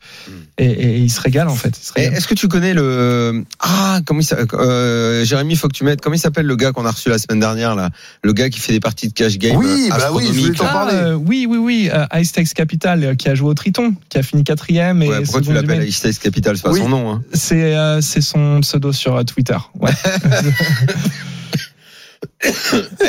Et, 0.58 0.64
et 0.66 0.96
ils 0.98 1.10
se 1.10 1.20
régalent 1.20 1.50
en 1.50 1.54
fait. 1.54 1.78
Est-ce 1.96 2.26
que 2.26 2.34
tu 2.34 2.48
connais 2.48 2.72
le 2.74 3.44
ah 3.60 4.00
comment 4.06 4.20
il 4.20 4.24
s'appelle 4.24 4.46
euh, 4.54 5.22
Jérémy 5.24 5.54
faut 5.56 5.68
que 5.68 5.74
tu 5.74 5.84
mettes 5.84 6.00
comment 6.00 6.14
il 6.16 6.18
s'appelle 6.18 6.46
le 6.46 6.56
gars 6.56 6.72
qu'on 6.72 6.86
a 6.86 6.90
reçu 6.90 7.10
la 7.10 7.18
semaine 7.18 7.40
dernière 7.40 7.74
là? 7.74 7.90
Le 8.22 8.32
gars 8.32 8.48
qui 8.48 8.60
fait 8.60 8.72
des 8.72 8.80
parties 8.80 9.08
de 9.08 9.12
cash 9.12 9.36
game 9.38 9.56
Oui, 9.56 9.88
bah 9.90 10.08
oui, 10.12 10.24
je 10.32 10.40
voulais 10.40 10.54
t'en 10.54 10.64
Ah, 10.66 10.72
parler. 10.72 10.94
euh, 10.94 11.14
oui, 11.14 11.46
oui, 11.48 11.58
oui. 11.58 11.90
Euh, 11.92 12.06
Ice 12.20 12.32
Takes 12.32 12.54
Capital 12.54 13.04
euh, 13.04 13.14
qui 13.14 13.28
a 13.28 13.34
joué 13.34 13.50
au 13.50 13.54
Triton, 13.54 13.94
qui 14.08 14.16
a 14.18 14.22
fini 14.22 14.44
quatrième 14.44 15.02
et 15.02 15.08
Ouais, 15.10 15.20
pourquoi 15.22 15.42
tu 15.42 15.52
l'appelles. 15.52 15.86
Ice 15.86 16.00
Takes 16.00 16.18
Capital? 16.20 16.56
C'est 16.56 16.62
pas 16.62 16.70
Oui. 16.72 16.80
son 16.80 16.88
nom 16.88 17.10
hein. 17.12 17.22
C'est 17.34 17.76
euh, 17.76 18.00
c'est 18.00 18.22
son 18.22 18.60
pseudo 18.62 18.92
sur 18.92 19.14
euh, 19.16 19.24
Twitter. 19.24 19.56
Ouais. 19.78 19.85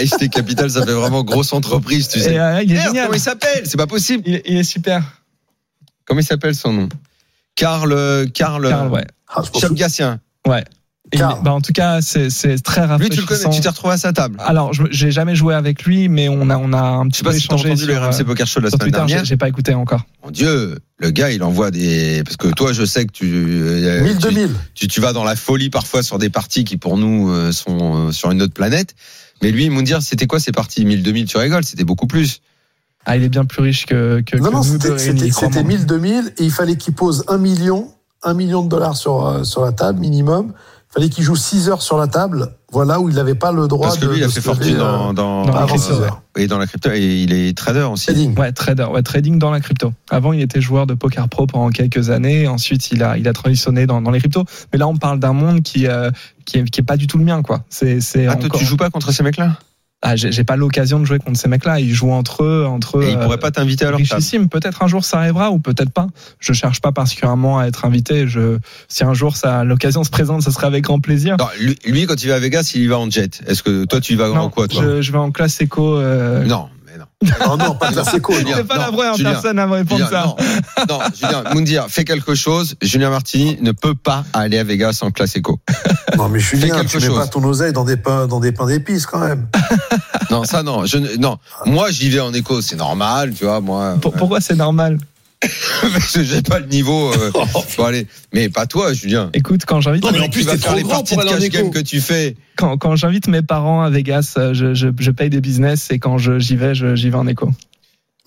Ice 0.01 0.11
Takes 0.19 0.29
Capital 0.31 0.69
ça 0.69 0.85
fait 0.85 0.91
vraiment 0.93 1.23
grosse 1.23 1.53
entreprise 1.53 2.07
tu 2.07 2.19
sais. 2.19 2.33
Et, 2.33 2.39
euh, 2.39 2.61
il 2.63 2.71
est 2.71 2.75
Merde, 2.75 2.87
génial. 2.87 3.05
comment 3.05 3.17
il 3.17 3.21
s'appelle? 3.21 3.61
C'est 3.65 3.77
pas 3.77 3.87
possible. 3.87 4.23
Il, 4.25 4.35
est- 4.35 4.43
il 4.45 4.57
est 4.57 4.63
super. 4.63 5.03
comment 6.05 6.19
il 6.19 6.25
s'appelle 6.25 6.55
son 6.55 6.73
nom? 6.73 6.89
Karl 7.55 7.91
euh, 7.91 8.25
Karl 8.27 8.67
Karl, 8.67 8.87
ouais. 8.89 9.05
Ah, 9.27 9.35
pense 9.37 9.51
que- 9.51 9.59
Chapgassien 9.59 10.19
Et 11.13 11.19
bah, 11.19 11.39
en 11.53 11.61
tout 11.61 11.71
cas, 11.71 12.01
c'est 12.01 12.29
c'est 12.29 12.57
très 12.61 12.81
lui 12.81 12.87
rafraîchissant. 12.89 13.15
tu 13.15 13.21
le 13.21 13.27
connais 13.43 13.55
tu 13.55 13.61
t'es 13.61 13.69
retrouvé 13.69 13.93
à 13.93 13.97
sa 13.97 14.11
table 14.11 14.37
Alors, 14.45 14.73
je- 14.73 14.83
j'ai 14.91 15.09
jamais 15.09 15.35
joué 15.35 15.53
avec 15.55 15.83
lui, 15.83 16.09
mais 16.09 16.27
on 16.27 16.49
a 16.49 16.57
on 16.57 16.73
a 16.73 16.81
un 16.81 17.03
je 17.05 17.09
petit 17.09 17.17
sais 17.19 17.23
peu 17.23 17.29
pas 17.29 17.35
si 17.39 17.47
t'as 17.47 17.55
échangé 17.55 17.69
entendu 17.71 17.85
le 17.85 17.93
sur, 17.93 18.03
RMC 18.03 18.19
euh, 18.19 18.23
Poker 18.25 18.47
Show 18.47 18.59
de 18.59 18.65
la 18.65 18.69
sur 18.71 18.77
semaine 18.79 18.91
Twitter. 18.91 18.97
dernière 19.05 19.19
J'ai 19.19 19.25
j'ai 19.29 19.37
pas 19.37 19.47
écouté 19.47 19.73
encore. 19.73 20.01
mon 20.25 20.31
dieu 20.31 20.77
le 20.99 21.09
gars 21.11 21.31
il 21.31 21.43
envoie 21.43 21.71
des 21.71 22.23
parce 22.25 22.35
que 22.35 22.49
toi 22.49 22.73
je 22.73 22.83
sais 22.83 23.05
que 23.05 23.11
tu 23.13 23.25
euh, 23.33 24.03
1000, 24.03 24.17
tu- 24.17 24.27
2000. 24.33 24.49
tu, 24.73 24.87
tu 24.89 24.99
vas 24.99 25.13
dans 25.13 25.23
la 25.23 25.37
folie 25.37 25.69
parfois 25.69 26.03
sur 26.03 26.17
des 26.19 26.29
parties 26.29 26.65
qui 26.65 26.75
pour 26.75 26.97
nous 26.97 27.29
euh, 27.31 27.53
sont 27.53 28.07
euh, 28.07 28.11
sur 28.11 28.29
une 28.31 28.41
autre 28.41 28.53
planète. 28.53 28.93
Mais 29.41 29.51
lui, 29.51 29.63
il 29.65 29.71
me 29.71 29.83
dire 29.83 30.01
c'était 30.01 30.25
quoi 30.27 30.39
ces 30.41 30.51
parties? 30.51 30.83
1000, 30.83 31.03
2000, 31.03 31.25
tu 31.27 31.37
rigoles, 31.37 31.63
c'était 31.63 31.83
beaucoup 31.85 32.07
plus. 32.07 32.41
Ah, 33.05 33.15
il 33.15 33.23
est 33.23 33.29
bien 33.29 33.45
plus 33.45 33.61
riche 33.61 33.85
que, 33.85 34.19
que, 34.25 34.35
Non, 34.35 34.49
que 34.49 34.53
non, 34.55 34.63
c'était 34.63 34.89
réunis, 34.89 34.99
c'était- 34.99 35.19
c'était 35.31 35.31
crois-moi. 35.31 35.63
1000, 35.63 35.85
2000 35.85 36.33
et 36.39 36.43
il 36.43 36.51
fallait 36.51 36.75
qu'il 36.75 36.93
pose 36.95 37.23
un 37.29 37.37
million, 37.37 37.89
un 38.23 38.33
million 38.33 38.63
de 38.63 38.67
dollars 38.67 38.97
sur, 38.97 39.25
euh, 39.25 39.43
sur 39.45 39.61
la 39.63 39.71
table 39.71 39.99
minimum. 39.99 40.51
Il 40.97 41.01
fallait 41.01 41.09
qu'il 41.13 41.23
joue 41.23 41.35
6 41.35 41.69
heures 41.69 41.81
sur 41.83 41.97
la 41.97 42.07
table. 42.07 42.53
Voilà 42.71 42.99
où 42.99 43.07
il 43.07 43.15
n'avait 43.15 43.35
pas 43.35 43.51
le 43.51 43.67
droit 43.67 43.87
Parce 43.87 43.99
que 43.99 44.05
de. 44.07 44.11
lui, 44.11 44.17
il 44.17 44.23
a 44.23 44.27
de 44.27 44.31
fait 44.31 44.41
fortune 44.41 44.75
euh, 44.75 44.79
dans, 44.79 45.13
dans, 45.13 45.45
dans 45.45 45.53
la 45.53 45.65
crypto, 45.67 45.93
6 45.93 45.99
ouais. 45.99 46.05
heures. 46.05 46.21
et 46.37 46.47
dans 46.47 46.57
la 46.57 46.65
crypto 46.67 46.89
et 46.91 47.21
il 47.23 47.31
est 47.33 47.55
trader 47.55 47.83
aussi. 47.83 48.07
Trading. 48.07 48.37
Ouais, 48.37 48.51
trader, 48.51 48.85
ouais, 48.91 49.03
trading 49.03 49.37
dans 49.37 49.51
la 49.51 49.59
crypto. 49.59 49.93
Avant, 50.09 50.33
il 50.33 50.41
était 50.41 50.59
joueur 50.59 50.87
de 50.87 50.95
poker 50.95 51.29
pro 51.29 51.45
pendant 51.45 51.69
quelques 51.69 52.09
années. 52.09 52.47
Ensuite, 52.47 52.91
il 52.91 53.03
a, 53.03 53.17
il 53.17 53.27
a 53.27 53.33
transitionné 53.33 53.85
dans, 53.85 54.01
dans 54.01 54.09
les 54.11 54.19
cryptos. 54.19 54.43
Mais 54.73 54.79
là, 54.79 54.87
on 54.87 54.97
parle 54.97 55.19
d'un 55.19 55.33
monde 55.33 55.61
qui, 55.61 55.85
euh, 55.87 56.09
qui, 56.45 56.57
est, 56.57 56.63
qui 56.69 56.81
est 56.81 56.83
pas 56.83 56.97
du 56.97 57.05
tout 57.07 57.17
le 57.19 57.25
mien, 57.25 57.41
quoi. 57.43 57.63
C'est, 57.69 58.01
c'est 58.01 58.25
Ah, 58.25 58.35
toi, 58.35 58.45
encore- 58.47 58.59
tu 58.59 58.65
joues 58.65 58.77
pas 58.77 58.89
contre 58.89 59.11
ces 59.11 59.21
mecs-là? 59.23 59.57
Ah, 60.03 60.15
j'ai, 60.15 60.43
pas 60.43 60.55
l'occasion 60.55 60.99
de 60.99 61.05
jouer 61.05 61.17
contre 61.17 61.39
ces 61.39 61.47
mecs-là. 61.47 61.79
Ils 61.79 61.91
jouent 61.91 62.11
entre 62.11 62.43
eux, 62.43 62.65
entre 62.67 62.99
eux. 62.99 63.03
Et 63.03 63.11
ils 63.11 63.17
euh, 63.17 63.23
pourraient 63.23 63.39
pas 63.39 63.49
t'inviter 63.49 63.83
à 63.83 63.89
leur 63.89 63.97
richissime. 63.97 64.47
Peut-être 64.47 64.83
un 64.83 64.87
jour 64.87 65.03
ça 65.03 65.17
arrivera 65.17 65.49
ou 65.49 65.57
peut-être 65.57 65.89
pas. 65.89 66.05
Je 66.39 66.53
cherche 66.53 66.81
pas 66.81 66.91
particulièrement 66.91 67.57
à 67.57 67.65
être 67.65 67.83
invité. 67.83 68.27
Je, 68.27 68.59
si 68.87 69.03
un 69.03 69.15
jour 69.15 69.35
ça, 69.35 69.63
l'occasion 69.63 70.03
se 70.03 70.11
présente, 70.11 70.43
ce 70.43 70.51
serait 70.51 70.67
avec 70.67 70.83
grand 70.83 70.99
plaisir. 70.99 71.35
Non, 71.39 71.47
lui, 71.59 71.77
lui, 71.85 72.05
quand 72.05 72.21
il 72.23 72.29
va 72.29 72.35
à 72.35 72.39
Vegas, 72.39 72.73
il 72.75 72.81
y 72.83 72.87
va 72.87 72.99
en 72.99 73.09
jet. 73.09 73.41
Est-ce 73.47 73.63
que 73.63 73.85
toi, 73.85 73.99
tu 73.99 74.13
y 74.13 74.15
vas 74.15 74.29
en 74.31 74.35
Non, 74.35 74.49
quoi, 74.51 74.67
toi 74.67 74.83
je, 74.83 75.01
je 75.01 75.11
vais 75.11 75.17
en 75.17 75.31
classe 75.31 75.59
éco. 75.61 75.95
euh, 75.97 76.45
Non, 76.45 76.69
non. 77.47 77.57
Non, 77.57 77.75
pas 77.75 77.89
de 77.91 77.95
la 77.95 78.03
séco. 78.03 78.31
non. 78.33 78.39
Julien, 78.39 78.53
C'est 78.57 78.63
pas 78.67 78.75
non, 78.75 78.81
la 78.81 78.91
première 78.91 79.15
Julien, 79.15 79.31
personne 79.31 79.57
à 79.59 79.65
me 79.67 79.73
répondre 79.73 80.05
Julien, 80.05 80.35
ça. 80.35 80.35
non, 80.87 80.97
non, 80.99 80.99
Julien, 81.15 81.43
Moundir, 81.53 81.85
fais 81.89 82.03
quelque 82.05 82.35
chose. 82.35 82.75
Julien 82.81 83.09
Martini 83.09 83.57
ne 83.61 83.71
peut 83.71 83.95
pas 83.95 84.23
aller 84.33 84.59
à 84.59 84.63
Vegas 84.63 84.99
en 85.01 85.09
classe 85.11 85.35
éco. 85.35 85.59
Non, 86.17 86.29
mais 86.29 86.39
Fais 86.39 86.57
Julien, 86.57 86.75
quelque 86.75 86.91
tu 86.91 86.97
mets 86.97 87.05
chose. 87.07 87.17
pas 87.17 87.27
ton 87.27 87.43
oseille 87.43 87.73
dans 87.73 87.85
des 87.85 87.97
pains, 87.97 88.27
dans 88.27 88.39
des 88.39 88.51
pains 88.51 88.67
d'épices 88.67 89.05
quand 89.07 89.19
même. 89.19 89.47
Non, 90.29 90.43
ça, 90.43 90.61
non. 90.61 90.85
Je, 90.85 90.97
non. 91.17 91.37
Moi, 91.65 91.89
j'y 91.91 92.09
vais 92.09 92.19
en 92.19 92.33
éco, 92.33 92.61
c'est 92.61 92.75
normal, 92.75 93.33
tu 93.33 93.45
vois, 93.45 93.61
moi. 93.61 93.95
Pour- 94.01 94.13
pourquoi 94.13 94.39
c'est 94.41 94.55
normal? 94.55 94.97
J'ai 96.15 96.41
pas 96.41 96.59
le 96.59 96.65
niveau. 96.67 97.11
euh, 97.13 97.31
pour 97.75 97.85
aller. 97.85 98.07
Mais 98.33 98.49
pas 98.49 98.65
toi, 98.65 98.93
Julien. 98.93 99.29
Écoute, 99.33 99.61
quand 99.65 99.81
j'invite 99.81 100.03
Non, 100.03 100.11
mais 100.11 100.19
en 100.19 100.23
Tu 100.25 100.29
plus, 100.31 100.43
vas 100.43 100.53
t'es 100.53 100.57
faire 100.59 100.69
trop 100.71 100.77
les 100.77 100.83
grand 100.83 100.91
parties 100.95 101.13
pour 101.15 101.23
de 101.23 101.27
aller 101.29 101.37
en 101.37 101.39
cash 101.41 101.49
game 101.49 101.65
éco. 101.67 101.71
que 101.73 101.79
tu 101.79 102.01
fais. 102.01 102.35
quand, 102.55 102.77
quand 102.77 102.95
j'invite 102.95 103.27
mes 103.27 103.41
parents 103.41 103.81
à 103.83 103.89
Vegas, 103.89 104.33
euh, 104.37 104.53
je, 104.53 104.73
je, 104.73 104.87
je 104.97 105.11
paye 105.11 105.29
des 105.29 105.41
business 105.41 105.91
et 105.91 105.99
quand 105.99 106.17
je, 106.17 106.39
j'y 106.39 106.55
vais, 106.55 106.73
je- 106.75 106.95
j'y 106.95 107.09
vais 107.09 107.17
en 107.17 107.27
éco. 107.27 107.51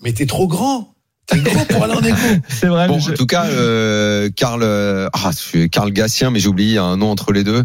Mais 0.03 0.13
t'es 0.13 0.25
trop 0.25 0.47
grand. 0.47 0.87
T'es 1.27 1.37
grand 1.39 1.65
pour 1.65 1.83
aller 1.83 1.93
en 1.93 2.01
éco. 2.01 2.17
C'est 2.49 2.65
vrai. 2.67 2.87
Bon, 2.87 2.99
je- 2.99 3.11
en 3.11 3.13
tout 3.13 3.25
cas, 3.27 3.45
euh, 3.45 4.29
Karl, 4.35 4.61
euh, 4.63 5.07
ah, 5.13 5.29
Karl 5.71 5.91
Gassien, 5.91 6.31
mais 6.31 6.39
j'ai 6.39 6.47
oublié 6.47 6.77
un 6.79 6.97
nom 6.97 7.11
entre 7.11 7.31
les 7.31 7.43
deux. 7.43 7.63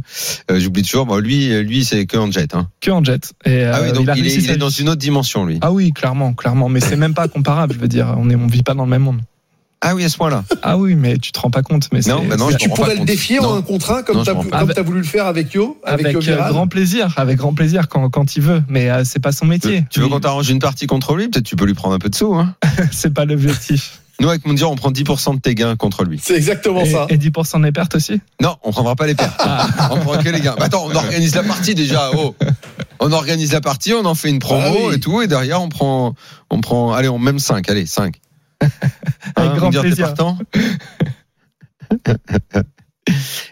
Euh, 0.51 0.61
J'oublie 0.61 0.83
toujours. 0.83 1.07
Bon, 1.07 1.17
lui, 1.17 1.49
lui, 1.63 1.85
c'est 1.85 2.05
que 2.07 2.17
en 2.19 2.31
jet. 2.31 2.55
Hein. 2.55 2.69
que 2.81 2.91
en 2.91 3.03
jet. 3.03 3.33
Et, 3.45 3.65
ah 3.65 3.81
oui, 3.83 3.93
donc 3.93 4.09
a 4.09 4.17
il, 4.17 4.27
est, 4.27 4.35
il 4.35 4.59
dans 4.59 4.69
une 4.69 4.89
autre 4.91 5.01
dimension, 5.01 5.47
lui. 5.47 5.59
Ah 5.63 5.73
oui, 5.73 5.93
clairement, 5.93 6.35
clairement. 6.35 6.69
Mais 6.69 6.81
c'est 6.81 6.97
même 6.97 7.15
pas 7.15 7.27
comparable. 7.29 7.75
Je 7.75 7.79
veux 7.79 7.89
dire, 7.89 8.15
on 8.19 8.29
est, 8.29 8.37
on 8.37 8.47
vit 8.47 8.63
pas 8.63 8.75
dans 8.75 8.85
le 8.85 8.91
même 8.91 9.03
monde. 9.03 9.21
Ah 9.89 9.95
oui, 9.95 10.05
à 10.05 10.09
ce 10.09 10.17
point-là. 10.17 10.43
Ah 10.63 10.77
oui, 10.77 10.97
mais 10.97 11.17
tu 11.19 11.31
te 11.31 11.39
rends 11.39 11.51
pas 11.51 11.63
compte. 11.63 11.89
Mais 11.93 12.01
Non, 12.09 12.25
bah 12.29 12.37
non, 12.37 12.51
je 12.51 12.57
tu 12.57 12.69
pourrais 12.69 12.89
pas 12.89 12.93
le 12.95 12.99
compte. 12.99 13.07
défier 13.07 13.39
en 13.39 13.43
Non. 13.45 13.55
un 13.59 13.63
contre 13.63 13.93
un 13.93 14.03
comme. 14.03 14.23
Avec- 14.53 14.75
t'as 14.75 14.83
voulu 14.83 14.99
le 14.99 15.05
faire 15.05 15.27
avec 15.27 15.53
Yo, 15.55 15.79
avec, 15.85 16.07
avec 16.07 16.23
Yo 16.25 16.33
euh, 16.33 16.49
grand 16.49 16.67
plaisir, 16.67 17.15
avec 17.17 17.37
grand 17.39 17.55
plaisir 17.55 17.87
quand, 17.89 18.09
quand 18.11 18.35
il 18.37 18.43
veut. 18.43 18.63
Mais 18.69 18.91
euh, 18.91 19.05
c'est 19.05 19.21
pas 19.21 19.31
son 19.33 19.47
métier. 19.47 19.85
Tu 19.91 20.01
veux 20.01 20.09
qu'on 20.09 20.19
t'arrange 20.21 20.51
une 20.51 20.59
partie 20.59 20.87
contre 20.89 21.15
lui? 21.15 21.29
Peut-être 21.29 21.45
tu 21.45 21.55
peux 21.57 21.67
lui 21.67 21.75
prendre 21.75 21.95
un 21.95 21.99
peu 22.01 22.09
de 22.09 22.15
sous. 22.17 22.35
Hein 22.35 22.55
C'est 22.93 23.15
pas 23.15 23.25
l'objectif. 23.25 24.01
Nous, 24.19 24.29
avec 24.31 24.47
Moundir, 24.47 24.71
on 24.71 24.77
prend 24.77 24.91
10% 24.91 25.35
de 25.35 25.41
tes 25.41 25.55
gains 25.55 25.77
contre 25.77 26.03
lui. 26.05 26.19
C'est 26.23 26.35
exactement 26.37 26.81
Et, 26.81 26.91
ça. 26.91 27.07
et 27.11 27.19
10% 27.19 27.63
des 27.63 27.71
pertes 27.71 27.97
aussi? 27.97 28.19
Non, 28.41 28.57
on 28.65 28.73
prendra 28.73 28.97
pas 28.97 29.07
les 29.07 29.15
pertes. 29.15 29.39
on 29.91 29.97
prendra 29.99 30.23
que 30.23 30.31
les 30.31 30.41
gains. 30.41 30.55
Bah 30.59 30.65
attends, 30.67 30.87
on 30.91 30.95
organise 30.97 31.35
la 31.35 31.43
partie 31.43 31.75
déjà. 31.75 32.11
Oh. 32.17 32.35
On 32.99 33.13
organise 33.13 33.53
la 33.53 33.61
partie, 33.61 33.93
on 33.93 34.07
en 34.07 34.15
fait 34.15 34.31
une 34.31 34.39
promo 34.39 34.63
Ah 34.67 34.73
oui. 34.89 34.95
et 34.95 35.01
tout, 35.01 35.21
et 35.21 35.27
derrière 35.27 35.61
on 35.61 35.69
prend, 35.69 36.15
on 36.49 36.61
prend, 36.63 36.95
allez, 36.95 37.09
on 37.11 37.19
même 37.19 37.39
5, 37.39 37.69
allez, 37.69 37.85
5. 37.85 38.15
Avec 39.37 39.53
grand 39.53 39.71
t'es 39.71 39.81
plaisir. 39.81 40.15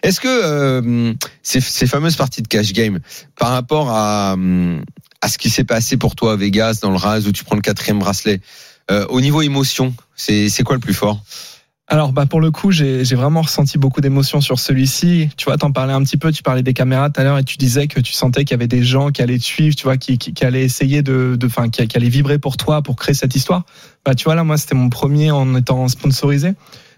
Est-ce 0.03 0.19
que 0.19 0.27
euh, 0.27 1.13
ces, 1.41 1.61
ces 1.61 1.87
fameuses 1.87 2.15
parties 2.15 2.41
de 2.41 2.47
cash 2.47 2.73
game, 2.73 2.99
par 3.37 3.51
rapport 3.51 3.89
à, 3.89 4.33
hum, 4.33 4.83
à 5.21 5.29
ce 5.29 5.37
qui 5.37 5.49
s'est 5.49 5.63
passé 5.63 5.97
pour 5.97 6.15
toi 6.15 6.33
à 6.33 6.35
Vegas, 6.35 6.79
dans 6.81 6.91
le 6.91 6.97
Raz, 6.97 7.27
où 7.27 7.31
tu 7.31 7.43
prends 7.43 7.55
le 7.55 7.61
quatrième 7.61 7.99
bracelet, 7.99 8.41
euh, 8.91 9.05
au 9.09 9.21
niveau 9.21 9.41
émotion, 9.41 9.95
c'est 10.15 10.49
c'est 10.49 10.63
quoi 10.63 10.75
le 10.75 10.81
plus 10.81 10.93
fort? 10.93 11.23
Alors 11.87 12.13
bah 12.13 12.25
pour 12.25 12.41
le 12.41 12.49
coup 12.49 12.71
j'ai 12.71 13.03
vraiment 13.03 13.43
ressenti 13.43 13.77
beaucoup 13.77 14.01
d'émotions 14.01 14.41
sur 14.41 14.57
celui-ci. 14.57 15.29
Tu 15.37 15.45
vois, 15.45 15.57
t'en 15.57 15.71
parlais 15.71 15.93
un 15.93 16.01
petit 16.01 16.17
peu, 16.17 16.31
tu 16.31 16.41
parlais 16.41 16.63
des 16.63 16.73
caméras 16.73 17.11
tout 17.11 17.21
à 17.21 17.23
l'heure 17.23 17.37
et 17.37 17.43
tu 17.43 17.57
disais 17.57 17.87
que 17.87 17.99
tu 17.99 18.13
sentais 18.13 18.43
qu'il 18.43 18.51
y 18.51 18.55
avait 18.55 18.67
des 18.67 18.83
gens 18.83 19.11
qui 19.11 19.21
allaient 19.21 19.37
te 19.37 19.43
suivre, 19.43 19.75
tu 19.75 19.83
vois, 19.83 19.97
qui, 19.97 20.17
qui, 20.17 20.33
qui 20.33 20.45
allaient 20.45 20.63
essayer 20.63 21.03
de, 21.03 21.35
de, 21.39 21.45
enfin, 21.45 21.69
qui, 21.69 21.87
qui 21.87 21.95
allaient 21.95 22.09
vibrer 22.09 22.39
pour 22.39 22.57
toi 22.57 22.81
pour 22.81 22.95
créer 22.95 23.13
cette 23.13 23.35
histoire. 23.35 23.65
Bah 24.03 24.15
tu 24.15 24.23
vois 24.23 24.33
là 24.33 24.43
moi 24.43 24.57
c'était 24.57 24.75
mon 24.75 24.89
premier 24.89 25.29
en 25.29 25.55
étant 25.55 25.87
sponsorisé. 25.87 26.53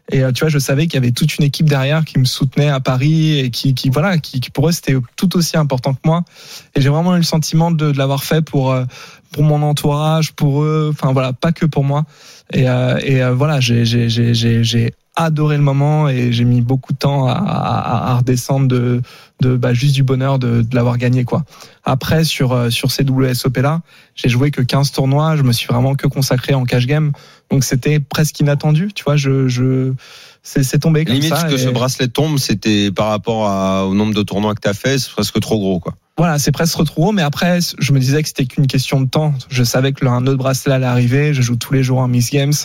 Et 0.09 0.23
euh, 0.23 0.31
tu 0.31 0.41
vois, 0.41 0.49
je 0.49 0.57
savais 0.57 0.87
qu'il 0.87 0.93
y 0.93 0.97
avait 0.97 1.11
toute 1.11 1.37
une 1.37 1.43
équipe 1.43 1.67
derrière 1.67 2.05
qui 2.05 2.17
me 2.17 2.23
soutenait 2.23 2.69
à 2.69 2.79
Paris 2.79 3.39
et 3.39 3.49
qui, 3.51 3.73
qui 3.73 3.89
voilà, 3.89 4.17
qui, 4.19 4.39
qui 4.39 4.51
pour 4.51 4.69
eux 4.69 4.71
c'était 4.71 4.95
tout 5.17 5.35
aussi 5.35 5.57
important 5.57 5.93
que 5.93 5.99
moi. 6.05 6.23
Et 6.75 6.81
j'ai 6.81 6.89
vraiment 6.89 7.13
eu 7.15 7.17
le 7.17 7.23
sentiment 7.23 7.71
de, 7.71 7.91
de 7.91 7.97
l'avoir 7.97 8.23
fait 8.23 8.41
pour 8.41 8.71
euh, 8.71 8.85
pour 9.31 9.43
mon 9.43 9.61
entourage, 9.61 10.33
pour 10.33 10.63
eux, 10.63 10.89
enfin 10.93 11.13
voilà, 11.13 11.33
pas 11.33 11.51
que 11.51 11.65
pour 11.65 11.83
moi. 11.83 12.05
Et, 12.53 12.69
euh, 12.69 12.97
et 13.03 13.21
euh, 13.23 13.33
voilà, 13.33 13.59
j'ai 13.59 14.93
adoré 15.19 15.57
le 15.57 15.63
moment 15.63 16.07
et 16.09 16.31
j'ai 16.31 16.43
mis 16.45 16.61
beaucoup 16.61 16.93
de 16.93 16.97
temps 16.99 17.27
à, 17.27 17.31
à, 17.33 18.11
à 18.11 18.17
redescendre 18.17 18.67
de 18.67 19.01
de 19.41 19.55
bah, 19.55 19.73
juste 19.73 19.93
du 19.95 20.01
bonheur 20.03 20.37
de, 20.39 20.61
de 20.63 20.75
l'avoir 20.75 20.97
gagné 20.97 21.23
quoi. 21.23 21.43
Après 21.83 22.23
sur 22.23 22.53
euh, 22.53 22.69
sur 22.69 22.91
ces 22.91 23.03
WSOP 23.03 23.57
là, 23.57 23.81
j'ai 24.15 24.29
joué 24.29 24.49
que 24.51 24.61
15 24.61 24.91
tournois, 24.91 25.35
je 25.35 25.41
me 25.43 25.51
suis 25.53 25.67
vraiment 25.67 25.95
que 25.95 26.07
consacré 26.07 26.53
en 26.53 26.63
cash 26.65 26.85
game. 26.87 27.11
Donc 27.51 27.63
c'était 27.63 27.99
presque 27.99 28.39
inattendu, 28.39 28.91
tu 28.93 29.03
vois, 29.03 29.15
je 29.15 29.47
je 29.47 29.93
c'est 30.43 30.79
tombé 30.79 31.03
comme 31.03 31.15
Limite 31.15 31.35
ça. 31.35 31.43
que 31.49 31.55
et- 31.55 31.57
ce 31.57 31.69
bracelet 31.69 32.07
tombe, 32.07 32.37
c'était 32.37 32.91
par 32.91 33.09
rapport 33.09 33.47
à- 33.47 33.85
au 33.85 33.93
nombre 33.95 34.13
de 34.13 34.21
tournois 34.23 34.55
que 34.55 34.61
tu 34.61 34.69
as 34.69 34.73
fait, 34.73 34.97
c'est 34.97 35.11
presque 35.11 35.39
trop 35.41 35.57
gros, 35.59 35.79
quoi. 35.79 35.93
Voilà, 36.17 36.39
c'est 36.39 36.51
presque 36.51 36.73
trop 36.73 36.83
gros, 36.83 37.11
mais 37.11 37.21
après, 37.21 37.59
je 37.77 37.93
me 37.93 37.99
disais 37.99 38.23
que 38.23 38.27
c'était 38.27 38.47
qu'une 38.47 38.65
question 38.65 38.99
de 38.99 39.07
temps. 39.07 39.35
Je 39.49 39.63
savais 39.63 39.93
que 39.93 40.03
un 40.03 40.25
autre 40.25 40.37
bracelet 40.37 40.73
allait 40.73 40.87
arriver. 40.87 41.31
Je 41.31 41.43
joue 41.43 41.57
tous 41.57 41.73
les 41.73 41.83
jours 41.83 41.99
en 41.99 42.07
Miss 42.07 42.31
Games, 42.31 42.55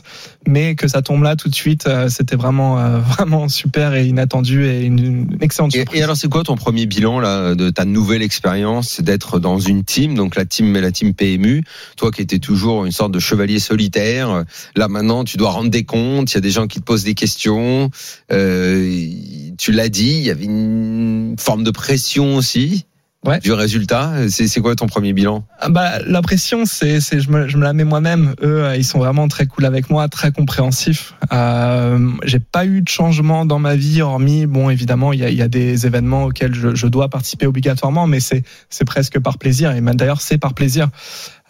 mais 0.46 0.74
que 0.74 0.88
ça 0.88 1.03
tombe 1.03 1.22
là 1.22 1.36
tout 1.36 1.50
de 1.50 1.55
suite, 1.55 1.86
euh, 1.86 2.09
c'était 2.09 2.36
vraiment, 2.36 2.78
euh, 2.78 2.98
vraiment 3.18 3.50
super 3.50 3.92
et 3.92 4.07
inattendu 4.07 4.64
et 4.64 4.84
une, 4.84 5.36
excellente 5.42 5.74
Et, 5.74 5.80
surprise. 5.80 6.00
et 6.00 6.03
alors, 6.03 6.16
c'est 6.16 6.30
quoi 6.30 6.44
ton 6.44 6.57
premier 6.57 6.86
bilan 6.86 7.20
là 7.20 7.55
de 7.55 7.68
ta 7.68 7.84
nouvelle 7.84 8.22
expérience 8.22 9.03
d'être 9.03 9.38
dans 9.38 9.59
une 9.59 9.84
team, 9.84 10.14
donc 10.14 10.34
la 10.34 10.46
team, 10.46 10.72
la 10.72 10.90
team 10.90 11.12
PMU, 11.12 11.62
toi 11.98 12.11
qui 12.11 12.22
étais 12.22 12.38
toujours 12.38 12.86
une 12.86 12.92
sorte 12.92 13.12
de 13.12 13.18
chevalier 13.18 13.59
solitaire. 13.59 14.44
Là 14.76 14.88
maintenant, 14.88 15.24
tu 15.24 15.36
dois 15.36 15.50
rendre 15.50 15.68
des 15.68 15.84
comptes. 15.84 16.32
Il 16.32 16.36
y 16.36 16.38
a 16.38 16.40
des 16.40 16.50
gens 16.50 16.66
qui 16.66 16.80
te 16.80 16.84
posent 16.84 17.05
des 17.05 17.14
questions. 17.14 17.90
Euh, 18.32 19.11
tu 19.59 19.72
l'as 19.72 19.90
dit, 19.90 20.12
il 20.12 20.22
y 20.22 20.30
avait 20.30 20.46
une 20.46 21.36
forme 21.38 21.64
de 21.64 21.70
pression 21.70 22.36
aussi. 22.36 22.86
Ouais. 23.25 23.39
Du 23.39 23.53
résultat, 23.53 24.29
c'est 24.29 24.61
quoi 24.61 24.75
ton 24.75 24.87
premier 24.87 25.12
bilan? 25.12 25.45
Ah 25.61 25.68
bah, 25.68 26.01
la 26.05 26.23
pression, 26.23 26.64
c'est, 26.64 27.01
c'est, 27.01 27.20
je 27.20 27.31
me, 27.31 27.47
je 27.47 27.57
me 27.57 27.62
la 27.62 27.73
mets 27.73 27.85
moi-même. 27.85 28.35
Eux, 28.43 28.64
euh, 28.64 28.77
ils 28.77 28.85
sont 28.85 28.99
vraiment 28.99 29.29
très 29.29 29.47
cool 29.47 29.64
avec 29.64 29.91
moi, 29.91 30.09
très 30.09 30.33
compréhensifs. 30.33 31.14
Euh, 31.33 32.11
j'ai 32.25 32.41
pas 32.41 32.66
eu 32.66 32.83
de 32.83 32.89
changement 32.89 33.47
dans 33.47 33.61
ma 33.61 33.77
vie, 33.77 34.03
hormis, 34.03 34.47
bon, 34.47 34.70
évidemment, 34.70 35.12
il 35.12 35.20
y 35.20 35.25
a, 35.25 35.31
il 35.31 35.37
y 35.37 35.43
a 35.43 35.47
des 35.47 35.87
événements 35.87 36.25
auxquels 36.25 36.53
je, 36.53 36.75
je 36.75 36.87
dois 36.89 37.09
participer 37.11 37.47
obligatoirement, 37.47 38.09
mais 38.09 38.18
c'est, 38.18 38.43
c'est 38.70 38.85
presque 38.85 39.20
par 39.20 39.39
plaisir. 39.39 39.70
Et 39.70 39.81
même 39.81 39.95
d'ailleurs, 39.95 40.20
c'est 40.20 40.39
par 40.39 40.55
plaisir. 40.55 40.89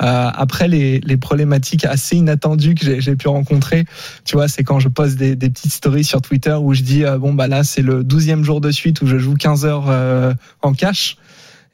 Euh, 0.02 0.30
après, 0.34 0.68
les, 0.68 1.00
les 1.00 1.16
problématiques 1.16 1.84
assez 1.84 2.16
inattendues 2.16 2.74
que 2.74 3.00
j'ai, 3.00 3.16
pu 3.16 3.28
rencontrer, 3.28 3.84
tu 4.24 4.36
vois, 4.36 4.48
c'est 4.48 4.64
quand 4.64 4.80
je 4.80 4.88
poste 4.88 5.16
des, 5.16 5.36
des 5.36 5.48
petites 5.48 5.72
stories 5.72 6.04
sur 6.04 6.20
Twitter 6.20 6.54
où 6.60 6.74
je 6.74 6.82
dis, 6.82 7.04
euh, 7.04 7.18
bon, 7.18 7.32
bah 7.32 7.46
là, 7.46 7.62
c'est 7.64 7.82
le 7.82 8.04
douzième 8.04 8.44
jour 8.44 8.60
de 8.60 8.70
suite 8.70 9.00
où 9.00 9.06
je 9.06 9.16
joue 9.16 9.34
15 9.34 9.64
heures 9.64 9.88
euh, 9.88 10.34
en 10.60 10.74
cash. 10.74 11.16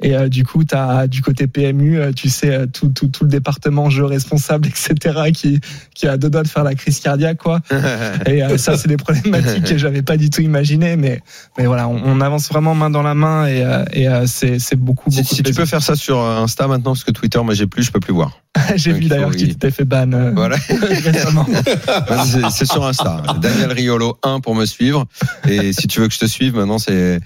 Et 0.01 0.15
euh, 0.15 0.29
du 0.29 0.45
coup, 0.45 0.65
tu 0.65 0.75
as 0.75 1.09
du 1.09 1.23
côté 1.23 1.47
PMU, 1.47 1.99
euh, 1.99 2.13
tu 2.13 2.29
sais, 2.29 2.55
euh, 2.55 2.67
tout, 2.67 2.89
tout, 2.89 3.09
tout 3.09 3.25
le 3.25 3.31
département 3.31 3.91
jeu 3.91 4.05
responsable, 4.05 4.69
etc., 4.69 5.33
qui, 5.35 5.61
qui 5.95 6.07
a 6.07 6.17
deux 6.17 6.31
doigts 6.31 6.45
de 6.45 6.49
faire 6.49 6.65
la 6.65 6.75
crise 6.75 7.01
cardiaque, 7.01 7.39
quoi. 7.39 7.61
Et 8.27 8.43
euh, 8.43 8.59
ça, 8.59 8.77
c'est 8.77 8.89
des 8.89 8.97
problématiques 8.97 9.65
que 9.65 9.79
j'avais 9.79 10.03
pas 10.03 10.17
du 10.17 10.31
tout 10.31 10.41
imaginées, 10.41 10.97
mais, 10.97 11.21
mais 11.57 11.67
voilà, 11.67 11.89
on, 11.89 12.01
on 12.05 12.21
avance 12.21 12.49
vraiment 12.49 12.75
main 12.75 12.91
dans 12.91 13.03
la 13.03 13.15
main 13.15 13.47
et, 13.47 13.63
euh, 13.63 13.85
et 13.93 14.09
euh, 14.09 14.27
c'est 14.27 14.59
c'est 14.59 14.77
beaucoup, 14.77 15.11
Si, 15.11 15.23
beaucoup 15.23 15.35
si 15.35 15.43
tu 15.43 15.53
peux 15.53 15.67
faire 15.67 15.83
ça 15.83 15.97
sur 15.97 16.21
Insta 16.21 16.67
maintenant, 16.67 16.93
parce 16.93 17.05
que 17.05 17.11
Twitter, 17.11 17.41
moi 17.43 17.55
j'ai 17.55 17.67
plus, 17.67 17.83
je 17.83 17.93
peux 17.93 18.01
plus 18.01 18.15
voir. 18.15 18.39
J'ai 18.77 18.93
vu 18.93 19.03
il 19.03 19.09
d'ailleurs 19.09 19.35
y- 19.35 19.49
t'étais 19.49 19.71
fait 19.71 19.85
ban 19.85 20.13
euh, 20.13 20.33
Voilà. 20.35 20.57
récemment. 20.69 21.47
C'est- 22.51 22.65
sur 22.67 22.85
Insta. 22.85 23.23
Daniel 23.41 23.73
Riolo 23.73 24.19
1 24.23 24.41
pour 24.41 24.55
me 24.55 24.65
suivre. 24.67 25.07
Et 25.49 25.73
si 25.73 25.87
tu 25.89 26.01
veux 26.01 26.09
que 26.09 26.15
je 26.15 26.19
te 26.19 26.27
suive, 26.27 26.55
maintenant 26.55 26.79
c'est 26.79 27.21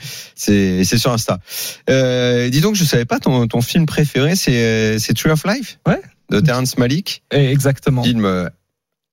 sur 0.84 1.12
Insta. 1.12 1.38
Euh, 1.90 2.48
dis 2.50 2.60
donc, 2.60 2.74
je 2.76 2.84
savais 2.84 3.04
pas 3.04 3.18
ton 3.18 3.46
ton 3.46 3.60
film 3.60 3.86
préféré, 3.86 4.36
c'est 4.36 5.14
Tree 5.14 5.30
of 5.30 5.44
Life. 5.46 5.78
Ouais. 5.86 6.00
De 6.30 6.40
Terrence 6.40 6.78
Malick. 6.78 7.22
Exactement. 7.30 8.02
Film 8.02 8.24
euh, 8.24 8.48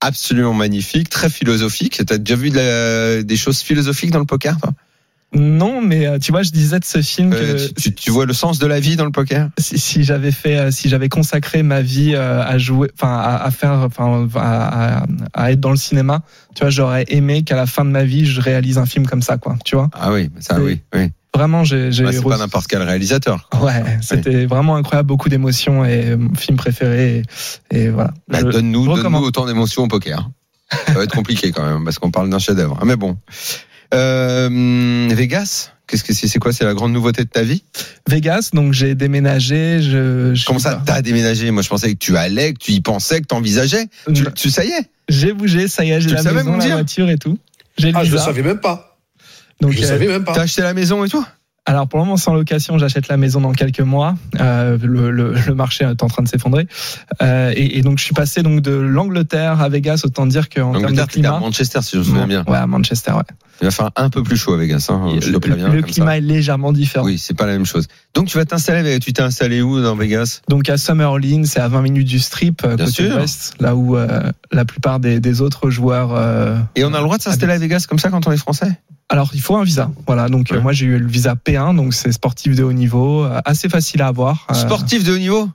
absolument 0.01 0.53
magnifique, 0.53 1.09
très 1.09 1.29
philosophique. 1.29 2.01
T'as 2.05 2.17
déjà 2.17 2.35
vu 2.35 2.49
de 2.49 2.55
la- 2.55 3.23
des 3.23 3.35
choses 3.37 3.59
philosophiques 3.59 4.11
dans 4.11 4.19
le 4.19 4.25
poker, 4.25 4.57
toi? 4.59 4.71
Non, 5.31 5.81
mais 5.81 6.07
euh, 6.07 6.17
tu 6.17 6.31
vois, 6.31 6.41
je 6.41 6.49
disais 6.49 6.79
de 6.79 6.85
ce 6.85 7.01
film 7.03 7.31
Euh, 7.33 7.67
que 7.83 7.89
tu, 7.91 8.09
vois 8.09 8.25
le 8.25 8.33
sens 8.33 8.57
de 8.57 8.65
la 8.65 8.79
vie 8.79 8.95
dans 8.95 9.05
le 9.05 9.11
poker? 9.11 9.49
Si, 9.59 9.77
si 9.77 10.03
j'avais 10.03 10.31
fait, 10.31 10.57
euh, 10.57 10.71
si 10.71 10.89
j'avais 10.89 11.07
consacré 11.07 11.61
ma 11.61 11.81
vie 11.81 12.15
à 12.15 12.57
jouer, 12.57 12.89
enfin 12.95 13.15
à, 13.15 13.35
à 13.43 13.51
faire, 13.51 13.73
enfin 13.73 14.27
à, 14.35 14.99
à- 15.01 15.05
à 15.33 15.51
être 15.51 15.59
dans 15.59 15.69
le 15.69 15.77
cinéma, 15.77 16.23
tu 16.55 16.61
vois, 16.61 16.71
j'aurais 16.71 17.05
aimé 17.09 17.43
qu'à 17.43 17.55
la 17.55 17.67
fin 17.67 17.85
de 17.85 17.91
ma 17.91 18.03
vie, 18.03 18.25
je 18.25 18.41
réalise 18.41 18.79
un 18.79 18.87
film 18.87 19.05
comme 19.05 19.21
ça, 19.21 19.37
quoi. 19.37 19.55
Tu 19.63 19.75
vois, 19.75 19.89
Ah 19.93 20.11
oui, 20.11 20.31
ça 20.39 20.59
Oui. 20.59 20.81
oui, 20.95 21.11
vraiment, 21.35 21.63
j'ai. 21.63 21.91
j'ai 21.91 22.03
Bah, 22.05 22.11
c'est 22.11 22.23
pas 22.23 22.37
n'importe 22.37 22.65
quel 22.65 22.81
réalisateur. 22.81 23.47
Ouais, 23.61 23.83
c'était 24.01 24.47
vraiment 24.47 24.77
incroyable, 24.77 25.07
beaucoup 25.07 25.29
d'émotions 25.29 25.85
et 25.85 26.15
mon 26.15 26.33
film 26.33 26.57
préféré. 26.57 27.23
Et, 27.71 27.81
et 27.83 27.89
voilà. 27.89 28.11
Bah, 28.27 28.39
Je 28.39 28.45
donne-nous, 28.45 28.79
donne-nous 28.85 28.91
recommande. 28.93 29.23
autant 29.25 29.45
d'émotions 29.45 29.83
au 29.83 29.87
poker. 29.87 30.27
Ça 30.87 30.93
va 30.93 31.03
être 31.03 31.15
compliqué 31.15 31.51
quand 31.51 31.63
même, 31.67 31.83
parce 31.83 31.97
qu'on 31.99 32.11
parle 32.11 32.29
d'un 32.31 32.39
chef-d'œuvre. 32.39 32.77
Ah, 32.81 32.85
Mais 32.85 32.95
bon. 32.95 33.17
Euh, 33.93 35.07
Vegas, 35.11 35.71
qu'est-ce 35.87 36.03
que 36.03 36.13
c'est 36.13 36.27
C'est 36.27 36.39
quoi 36.39 36.53
C'est 36.53 36.63
la 36.65 36.73
grande 36.73 36.93
nouveauté 36.93 37.23
de 37.23 37.29
ta 37.29 37.41
vie? 37.43 37.63
Vegas, 38.07 38.49
donc 38.53 38.73
j'ai 38.73 38.95
déménagé. 38.95 39.81
Je, 39.81 40.33
je 40.35 40.45
Comment 40.45 40.59
ça, 40.59 40.75
pas- 40.75 40.83
t'as 40.85 41.01
déménagé? 41.01 41.49
Moi, 41.51 41.63
je 41.63 41.69
pensais 41.69 41.91
que 41.93 41.97
tu 41.97 42.15
allais, 42.17 42.53
que 42.53 42.59
tu 42.59 42.71
y 42.73 42.81
pensais, 42.81 43.21
que 43.21 43.25
t'envisageais. 43.27 43.87
Tu, 44.13 44.25
tu 44.35 44.49
ça 44.49 44.63
y 44.65 44.69
est 44.69 44.89
J'ai 45.09 45.33
bougé, 45.33 45.67
ça 45.67 45.83
y 45.85 45.91
est, 45.91 46.01
j'ai 46.01 46.09
Tu 46.09 46.15
la 46.15 46.23
maison, 46.33 46.57
la 46.57 46.67
voiture 46.67 47.09
et 47.09 47.17
tout. 47.17 47.37
J'ai 47.77 47.91
le 47.91 47.97
Ah, 47.97 48.03
je 48.03 48.11
le 48.11 48.17
savais 48.17 48.43
même 48.43 48.59
pas. 48.59 48.97
Donc, 49.61 49.71
je 49.71 49.79
le 49.79 49.85
euh, 49.85 49.87
savais 49.87 50.07
même 50.07 50.23
pas. 50.23 50.33
T'as 50.33 50.41
acheté 50.43 50.61
la 50.61 50.73
maison 50.73 51.03
et 51.03 51.09
tout? 51.09 51.25
Alors 51.69 51.87
pour 51.87 51.99
le 51.99 52.05
moment 52.05 52.17
sans 52.17 52.33
location, 52.33 52.79
j'achète 52.79 53.09
la 53.09 53.17
maison 53.17 53.41
dans 53.41 53.51
quelques 53.51 53.79
mois. 53.81 54.15
Euh, 54.39 54.75
le, 54.81 55.11
le, 55.11 55.33
le 55.47 55.53
marché 55.53 55.83
est 55.85 56.01
en 56.01 56.07
train 56.07 56.23
de 56.23 56.27
s'effondrer. 56.27 56.67
Euh, 57.21 57.53
et, 57.55 57.77
et 57.77 57.81
donc 57.83 57.99
je 57.99 58.03
suis 58.05 58.15
passé 58.15 58.41
donc 58.41 58.61
de 58.61 58.71
l'Angleterre 58.71 59.61
à 59.61 59.69
Vegas, 59.69 60.01
autant 60.03 60.25
dire 60.25 60.49
qu'en 60.49 60.71
termes 60.71 60.83
de 60.85 60.87
t'étais 60.89 61.01
à 61.01 61.05
climat. 61.05 61.39
Manchester, 61.39 61.81
si 61.83 61.91
je 61.91 61.97
me 61.99 62.03
souviens 62.05 62.25
bien. 62.27 62.43
Ouais, 62.47 62.57
à 62.57 62.65
Manchester, 62.65 63.11
ouais. 63.11 63.21
Il 63.61 63.65
va 63.65 63.71
faire 63.71 63.91
un 63.97 64.09
peu 64.09 64.23
plus 64.23 64.35
chaud 64.37 64.53
à 64.53 64.57
Vegas, 64.57 64.87
hein, 64.89 65.17
je 65.21 65.29
le 65.31 65.39
préviens. 65.39 65.67
le 65.69 65.81
climat 65.83 66.11
ça. 66.11 66.17
est 66.17 66.21
légèrement 66.21 66.73
différent. 66.73 67.05
Oui, 67.05 67.19
c'est 67.19 67.35
pas 67.35 67.45
la 67.45 67.51
même 67.53 67.65
chose. 67.67 67.87
Donc 68.15 68.27
tu 68.29 68.37
vas 68.37 68.45
t'installer, 68.45 68.97
tu 68.99 69.13
t'es 69.13 69.21
installé 69.21 69.61
où 69.61 69.79
dans 69.79 69.95
Vegas? 69.95 70.41
Donc 70.49 70.67
à 70.69 70.77
Summerlin, 70.77 71.43
c'est 71.43 71.59
à 71.59 71.67
20 71.67 71.81
minutes 71.83 72.07
du 72.07 72.17
strip, 72.19 72.63
euh, 72.65 72.77
Bien 72.77 72.85
côté 72.85 73.07
sûr. 73.09 73.15
ouest, 73.17 73.53
là 73.59 73.75
où 73.75 73.95
euh, 73.95 74.31
la 74.51 74.65
plupart 74.65 74.99
des, 74.99 75.19
des 75.19 75.41
autres 75.41 75.69
joueurs. 75.69 76.15
euh, 76.15 76.57
Et 76.75 76.83
on 76.83 76.93
a 76.93 76.97
le 76.97 77.03
droit 77.03 77.17
de 77.17 77.21
s'installer 77.21 77.53
à 77.53 77.57
Vegas 77.59 77.85
comme 77.87 77.99
ça 77.99 78.09
quand 78.09 78.25
on 78.27 78.31
est 78.31 78.37
français? 78.37 78.71
Alors 79.09 79.31
il 79.33 79.41
faut 79.41 79.55
un 79.57 79.63
visa. 79.63 79.91
Voilà, 80.05 80.29
donc 80.29 80.51
euh, 80.51 80.61
moi 80.61 80.71
j'ai 80.71 80.85
eu 80.85 80.97
le 80.99 81.07
visa 81.07 81.35
P1, 81.35 81.75
donc 81.75 81.93
c'est 81.93 82.11
sportif 82.11 82.55
de 82.55 82.63
haut 82.63 82.73
niveau, 82.73 83.23
euh, 83.23 83.39
assez 83.45 83.67
facile 83.69 84.01
à 84.03 84.07
avoir. 84.07 84.45
Euh, 84.51 84.53
Sportif 84.53 85.03
de 85.03 85.13
haut 85.13 85.17
niveau? 85.17 85.49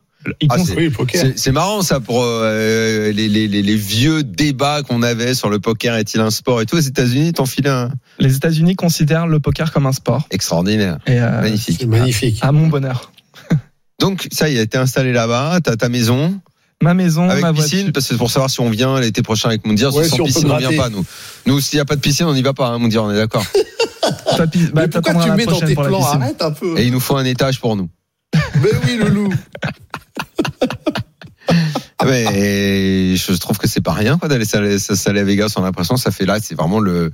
Ah, 0.49 0.57
c'est- 0.59 0.75
Oui, 0.75 0.85
le 0.85 0.91
poker. 0.91 1.21
C'est 1.21 1.39
c'est 1.39 1.53
marrant 1.53 1.83
ça 1.83 2.01
pour 2.01 2.23
euh, 2.25 3.13
les, 3.13 3.29
les, 3.29 3.47
les, 3.47 3.63
les 3.63 3.77
vieux 3.77 4.23
débats 4.23 4.83
qu'on 4.83 5.03
avait 5.03 5.35
sur 5.35 5.51
le 5.51 5.59
poker 5.61 5.95
est-il 5.97 6.21
un 6.21 6.31
sport 6.31 6.63
et 6.63 6.67
tout. 6.67 6.77
Aux 6.77 6.81
États-Unis, 6.81 7.35
t'en 7.35 7.45
filé 7.47 7.69
un 7.69 7.91
les 8.19 8.35
États-Unis 8.35 8.75
considèrent 8.75 9.27
le 9.27 9.39
poker 9.39 9.71
comme 9.73 9.85
un 9.87 9.93
sport. 9.93 10.27
extraordinaire, 10.31 10.99
Et, 11.07 11.21
euh, 11.21 11.43
magnifique. 11.43 11.77
C'est 11.79 11.87
magnifique. 11.87 12.39
À 12.43 12.53
mon 12.53 12.69
bonheur. 12.69 13.13
Donc 14.01 14.27
ça 14.33 14.49
y 14.49 14.57
est, 14.57 14.67
t'es 14.67 14.79
installé 14.79 15.13
là-bas, 15.13 15.61
t'as 15.63 15.77
ta 15.77 15.89
maison 15.89 16.41
Ma 16.85 16.93
maison, 16.93 17.31
avec 17.31 17.43
ma 17.43 17.55
piscine, 17.55 17.79
voiture. 17.79 17.93
parce 17.95 18.07
que 18.07 18.13
c'est 18.13 18.19
pour 18.19 18.31
savoir 18.31 18.51
si 18.51 18.61
on 18.61 18.69
vient 18.69 19.01
l'été 19.01 19.23
prochain 19.23 19.49
avec 19.49 19.65
Moundir. 19.65 19.95
Ouais, 19.95 20.05
si 20.05 20.11
sans 20.11 20.17
si 20.17 20.21
on 20.21 20.25
piscine, 20.27 20.51
on 20.51 20.59
vient 20.59 20.77
pas 20.77 20.91
nous. 20.91 21.03
Nous, 21.47 21.59
s'il 21.61 21.79
y 21.79 21.81
a 21.81 21.87
pas 21.87 21.97
de 21.97 22.01
piscine, 22.03 22.27
on 22.27 22.35
n'y 22.35 22.43
va 22.43 22.53
pas, 22.53 22.67
hein, 22.67 22.79
Moundir, 22.79 23.05
on 23.05 23.11
est 23.11 23.17
d'accord. 23.17 23.45
Bah, 24.37 24.45
Mais 24.75 24.89
pourquoi 24.89 25.15
tu 25.15 25.31
mets 25.31 25.47
dans 25.47 25.61
tes 25.61 25.75
plans 25.75 25.99
piscine. 25.99 26.23
Arrête 26.23 26.43
un 26.43 26.51
peu. 26.51 26.79
Et 26.79 26.85
il 26.85 26.93
nous 26.93 27.01
faut 27.01 27.17
un 27.17 27.25
étage 27.25 27.59
pour 27.59 27.75
nous. 27.75 27.89
Mais 28.35 28.71
oui, 28.85 28.99
Loulou. 28.99 29.33
Mais 32.05 33.17
je 33.17 33.33
trouve 33.39 33.57
que 33.57 33.67
c'est 33.67 33.81
pas 33.81 33.95
rien 33.95 34.19
quoi 34.19 34.29
d'aller 34.29 34.45
s'installer 34.45 35.21
à 35.21 35.25
Vegas. 35.25 35.55
On 35.57 35.63
a 35.63 35.65
l'impression 35.65 35.95
que 35.95 36.03
ça 36.03 36.11
fait 36.11 36.27
là, 36.27 36.37
c'est 36.43 36.55
vraiment 36.55 36.81
le 36.81 37.13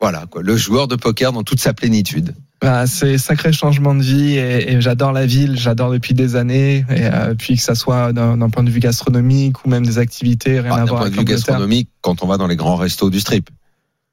voilà 0.00 0.26
quoi, 0.26 0.42
le 0.42 0.56
joueur 0.56 0.88
de 0.88 0.96
poker 0.96 1.32
dans 1.32 1.42
toute 1.42 1.60
sa 1.60 1.72
plénitude. 1.72 2.34
Bah, 2.60 2.86
c'est 2.86 3.18
sacré 3.18 3.52
changement 3.52 3.94
de 3.94 4.02
vie 4.02 4.36
et, 4.36 4.72
et 4.72 4.80
j'adore 4.80 5.12
la 5.12 5.26
ville, 5.26 5.58
j'adore 5.58 5.90
depuis 5.90 6.14
des 6.14 6.36
années. 6.36 6.86
Et 6.90 7.04
euh, 7.04 7.34
puis 7.34 7.56
que 7.56 7.62
ça 7.62 7.74
soit 7.74 8.12
d'un 8.12 8.38
d'un 8.38 8.48
point 8.48 8.62
de 8.62 8.70
vue 8.70 8.80
gastronomique 8.80 9.64
ou 9.64 9.68
même 9.68 9.84
des 9.84 9.98
activités, 9.98 10.60
rien 10.60 10.70
Ah, 10.72 10.76
à 10.76 10.78
D'un 10.78 10.84
voir 10.86 11.00
point 11.02 11.10
de 11.10 11.16
vue 11.16 11.24
gastronomique, 11.24 11.90
quand 12.00 12.22
on 12.22 12.26
va 12.26 12.38
dans 12.38 12.46
les 12.46 12.56
grands 12.56 12.76
restos 12.76 13.10
du 13.10 13.20
strip. 13.20 13.50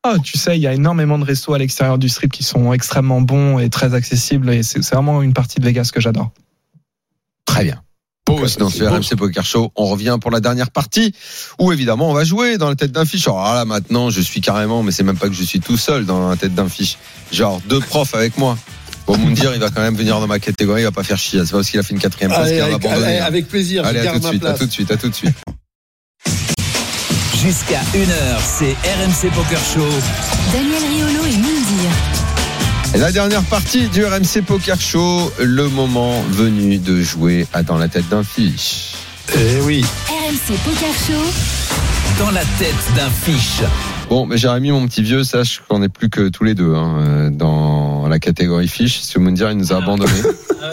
Ah, 0.04 0.16
tu 0.22 0.38
sais, 0.38 0.58
il 0.58 0.62
y 0.62 0.68
a 0.68 0.74
énormément 0.74 1.18
de 1.18 1.24
restos 1.24 1.54
à 1.54 1.58
l'extérieur 1.58 1.98
du 1.98 2.10
strip 2.10 2.32
qui 2.34 2.44
sont 2.44 2.74
extrêmement 2.74 3.22
bons 3.22 3.60
et 3.60 3.70
très 3.70 3.94
accessibles. 3.94 4.50
Et 4.50 4.62
c'est 4.62 4.84
vraiment 4.84 5.22
une 5.22 5.34
partie 5.34 5.62
de 5.62 5.66
Vegas 5.66 5.92
que 5.94 6.02
j'adore. 6.02 6.32
Très 7.46 7.64
bien. 7.64 7.82
Pause 8.26 8.58
dans 8.58 8.70
c'est 8.70 8.80
ce 8.80 8.84
RMC 8.86 9.18
Poker 9.18 9.46
Show. 9.46 9.72
On 9.76 9.86
revient 9.86 10.18
pour 10.22 10.32
la 10.32 10.40
dernière 10.40 10.72
partie 10.72 11.14
où 11.60 11.72
évidemment 11.72 12.10
on 12.10 12.14
va 12.14 12.24
jouer 12.24 12.58
dans 12.58 12.70
la 12.70 12.76
tête 12.76 12.92
d'un 12.92 13.06
fiche. 13.06 13.28
Alors 13.28 13.54
là 13.54 13.66
maintenant 13.66 14.10
je 14.10 14.22
suis 14.22 14.40
carrément, 14.40 14.82
mais 14.82 14.92
c'est 14.92 15.04
même 15.04 15.18
pas 15.18 15.28
que 15.28 15.34
je 15.34 15.44
suis 15.44 15.60
tout 15.60 15.78
seul 15.78 16.06
dans 16.06 16.30
la 16.30 16.36
tête 16.38 16.56
d'un 16.56 16.70
fiche. 16.70 16.98
Genre 17.32 17.62
deux 17.68 17.80
profs 17.82 18.16
avec 18.16 18.38
moi. 18.38 18.58
Bon, 19.06 19.18
Moundir, 19.18 19.54
il 19.54 19.60
va 19.60 19.70
quand 19.70 19.82
même 19.82 19.96
venir 19.98 20.18
dans 20.22 20.28
ma 20.28 20.40
catégorie, 20.40 20.82
il 20.82 20.86
va 20.86 20.92
pas 20.92 21.04
faire 21.04 21.18
chier. 21.18 21.42
C'est 21.44 21.52
pas 21.52 21.58
parce 21.58 21.70
qu'il 21.70 21.80
a 21.80 21.84
fait 21.84 21.94
une 21.94 22.00
quatrième 22.00 22.32
place 22.32 22.44
Allez, 22.44 22.52
qu'il 22.52 22.60
va 22.60 22.66
avec, 22.68 22.86
abandonner. 22.86 23.06
allez, 23.06 23.18
hein. 23.20 23.26
avec 23.26 23.48
plaisir. 23.50 23.86
Allez, 23.86 24.02
je 24.02 24.08
à 24.08 24.14
tout 24.14 24.22
ma 24.22 24.30
suite, 24.30 24.46
à 24.46 24.54
tout 24.54 24.66
de 24.66 24.72
suite, 24.72 24.92
à 24.92 24.98
tout 24.98 25.10
de 25.10 25.16
suite. 25.16 25.36
Jusqu'à 27.44 27.82
1h, 27.94 28.40
c'est 28.40 28.72
RMC 28.72 29.30
Poker 29.36 29.60
Show. 29.60 29.90
Daniel 30.54 30.84
Riolo 30.90 31.26
et 31.26 31.36
Moundir. 31.36 31.83
La 32.96 33.12
dernière 33.12 33.42
partie 33.44 33.88
du 33.88 34.06
RMC 34.06 34.44
Poker 34.46 34.80
Show, 34.80 35.32
le 35.40 35.68
moment 35.68 36.22
venu 36.30 36.78
de 36.78 37.02
jouer 37.02 37.48
à 37.52 37.64
dans 37.64 37.78
la 37.78 37.88
tête 37.88 38.08
d'un 38.10 38.24
fiche. 38.24 38.94
Eh 39.36 39.62
oui. 39.62 39.84
RMC 40.08 40.56
Poker 40.64 40.94
Show. 40.94 42.24
Dans 42.24 42.30
la 42.30 42.44
tête 42.60 42.96
d'un 42.96 43.10
fiche. 43.10 43.64
Bon, 44.10 44.28
mais 44.28 44.38
Jérémy, 44.38 44.72
mon 44.72 44.86
petit 44.88 45.02
vieux, 45.02 45.24
sache 45.24 45.64
qu'on 45.68 45.80
n'est 45.80 45.90
plus 45.90 46.12
que 46.12 46.30
tous 46.30 46.44
les 46.44 46.54
deux 46.54 46.76
hein, 46.76 47.00
euh, 47.00 47.30
dans 47.32 48.08
la 48.08 48.20
catégorie 48.20 48.68
fiche. 48.68 49.00
Ce 49.00 49.18
Moundir, 49.18 49.50
il 49.50 49.58
nous 49.58 49.74
a 49.74 49.78
abandonnés. 49.78 50.22
Là, 50.62 50.72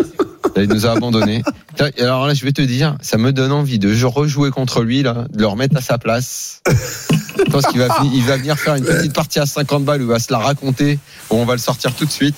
il 0.62 0.68
nous 0.68 0.84
a 0.84 0.92
abandonnés. 0.92 1.42
Tiens, 1.74 1.88
et 1.96 2.02
Alors 2.02 2.26
là, 2.26 2.34
je 2.34 2.44
vais 2.44 2.52
te 2.52 2.62
dire, 2.62 2.96
ça 3.00 3.16
me 3.16 3.32
donne 3.32 3.52
envie 3.52 3.78
de 3.78 4.04
rejouer 4.04 4.50
contre 4.50 4.82
lui, 4.82 5.02
là, 5.02 5.24
de 5.32 5.40
le 5.40 5.46
remettre 5.46 5.78
à 5.78 5.80
sa 5.80 5.96
place. 5.96 6.60
Je 7.46 7.50
pense 7.50 7.66
qu'il 7.66 7.80
va, 7.80 8.36
venir 8.36 8.58
faire 8.58 8.74
une 8.74 8.84
petite 8.84 9.12
partie 9.12 9.38
à 9.38 9.46
50 9.46 9.84
balles 9.84 10.00
où 10.00 10.04
il 10.04 10.08
va 10.08 10.18
se 10.18 10.32
la 10.32 10.38
raconter. 10.38 10.98
Bon, 11.28 11.42
on 11.42 11.44
va 11.44 11.54
le 11.54 11.58
sortir 11.60 11.94
tout 11.94 12.04
de 12.04 12.10
suite. 12.10 12.36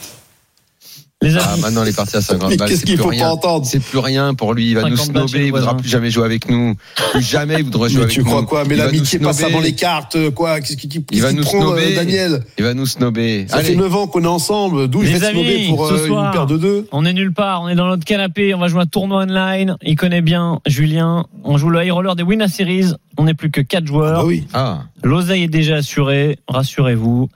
Les 1.22 1.36
Ah, 1.38 1.56
maintenant, 1.60 1.82
les 1.84 1.92
parties 1.92 2.16
à 2.16 2.20
50 2.20 2.50
Mais 2.50 2.56
balles, 2.56 2.68
qu'est-ce 2.68 2.80
c'est 2.80 2.86
qu'il 2.86 2.96
plus 2.96 3.02
faut 3.04 3.08
rien. 3.10 3.24
pas 3.26 3.30
entendre 3.30 3.64
C'est 3.64 3.78
plus 3.80 3.98
rien 3.98 4.34
pour 4.34 4.52
lui. 4.54 4.68
Il 4.70 4.74
va 4.74 4.82
nous 4.90 4.96
50 4.96 5.12
balles 5.12 5.22
chez 5.22 5.28
snober. 5.28 5.38
le 5.38 5.46
Il 5.46 5.52
voudra 5.52 5.76
plus 5.76 5.88
jamais 5.88 6.10
jouer 6.10 6.24
avec 6.24 6.50
nous. 6.50 6.74
Plus 7.12 7.22
jamais 7.22 7.54
il 7.58 7.64
voudra 7.64 7.88
jouer 7.88 7.96
Mais 7.98 8.02
avec 8.02 8.12
tu 8.14 8.20
nous. 8.20 8.26
crois 8.26 8.42
quoi 8.44 8.64
Mais 8.66 8.74
Il 8.74 8.78
l'amitié 8.78 9.18
passe 9.18 9.42
avant 9.42 9.60
les 9.60 9.74
cartes, 9.74 10.30
quoi 10.30 10.60
Qu'est-ce 10.60 10.76
Il 11.12 11.22
va 11.22 11.32
nous 11.32 11.42
prend, 11.42 11.58
euh, 11.58 11.76
snober. 11.78 11.94
Daniel 11.94 12.42
Il 12.58 12.64
va 12.64 12.74
nous 12.74 12.86
snober. 12.86 13.46
Ça 13.48 13.58
fait 13.58 13.68
Allez. 13.68 13.76
9 13.76 13.94
ans 13.94 14.06
qu'on 14.08 14.24
est 14.24 14.26
ensemble. 14.26 14.88
D'où 14.88 15.02
je 15.04 15.16
vais 15.16 15.24
amis, 15.26 15.68
pour 15.68 15.86
euh, 15.86 16.06
une 16.06 16.30
paire 16.32 16.46
de 16.46 16.56
deux 16.58 16.86
on 16.92 17.04
est 17.04 17.12
nulle 17.12 17.32
part, 17.32 17.62
on 17.62 17.68
est 17.68 17.74
dans 17.76 17.86
notre 17.86 18.04
canapé, 18.04 18.54
on 18.54 18.58
va 18.58 18.68
jouer 18.68 18.82
un 18.82 18.86
tournoi 18.86 19.22
online. 19.22 19.76
Il 19.82 19.94
connaît 19.96 20.22
bien 20.22 20.60
Julien. 20.66 21.24
On 21.44 21.56
joue 21.56 21.70
le 21.70 21.84
high 21.84 21.92
roller 21.92 22.16
des 22.16 22.22
Winner 22.24 22.48
Series. 22.48 22.92
On 23.18 23.24
n'est 23.24 23.34
plus 23.34 23.50
que 23.50 23.60
4 23.60 23.82
Ah 23.84 23.86
joueurs. 23.86 24.20
bah 24.22 24.24
oui. 24.26 24.44
Ah. 24.54 24.84
L'oseille 25.04 25.44
est 25.44 25.48
déjà 25.48 25.76
assurée, 25.76 26.38
rassurez-vous. 26.48 27.28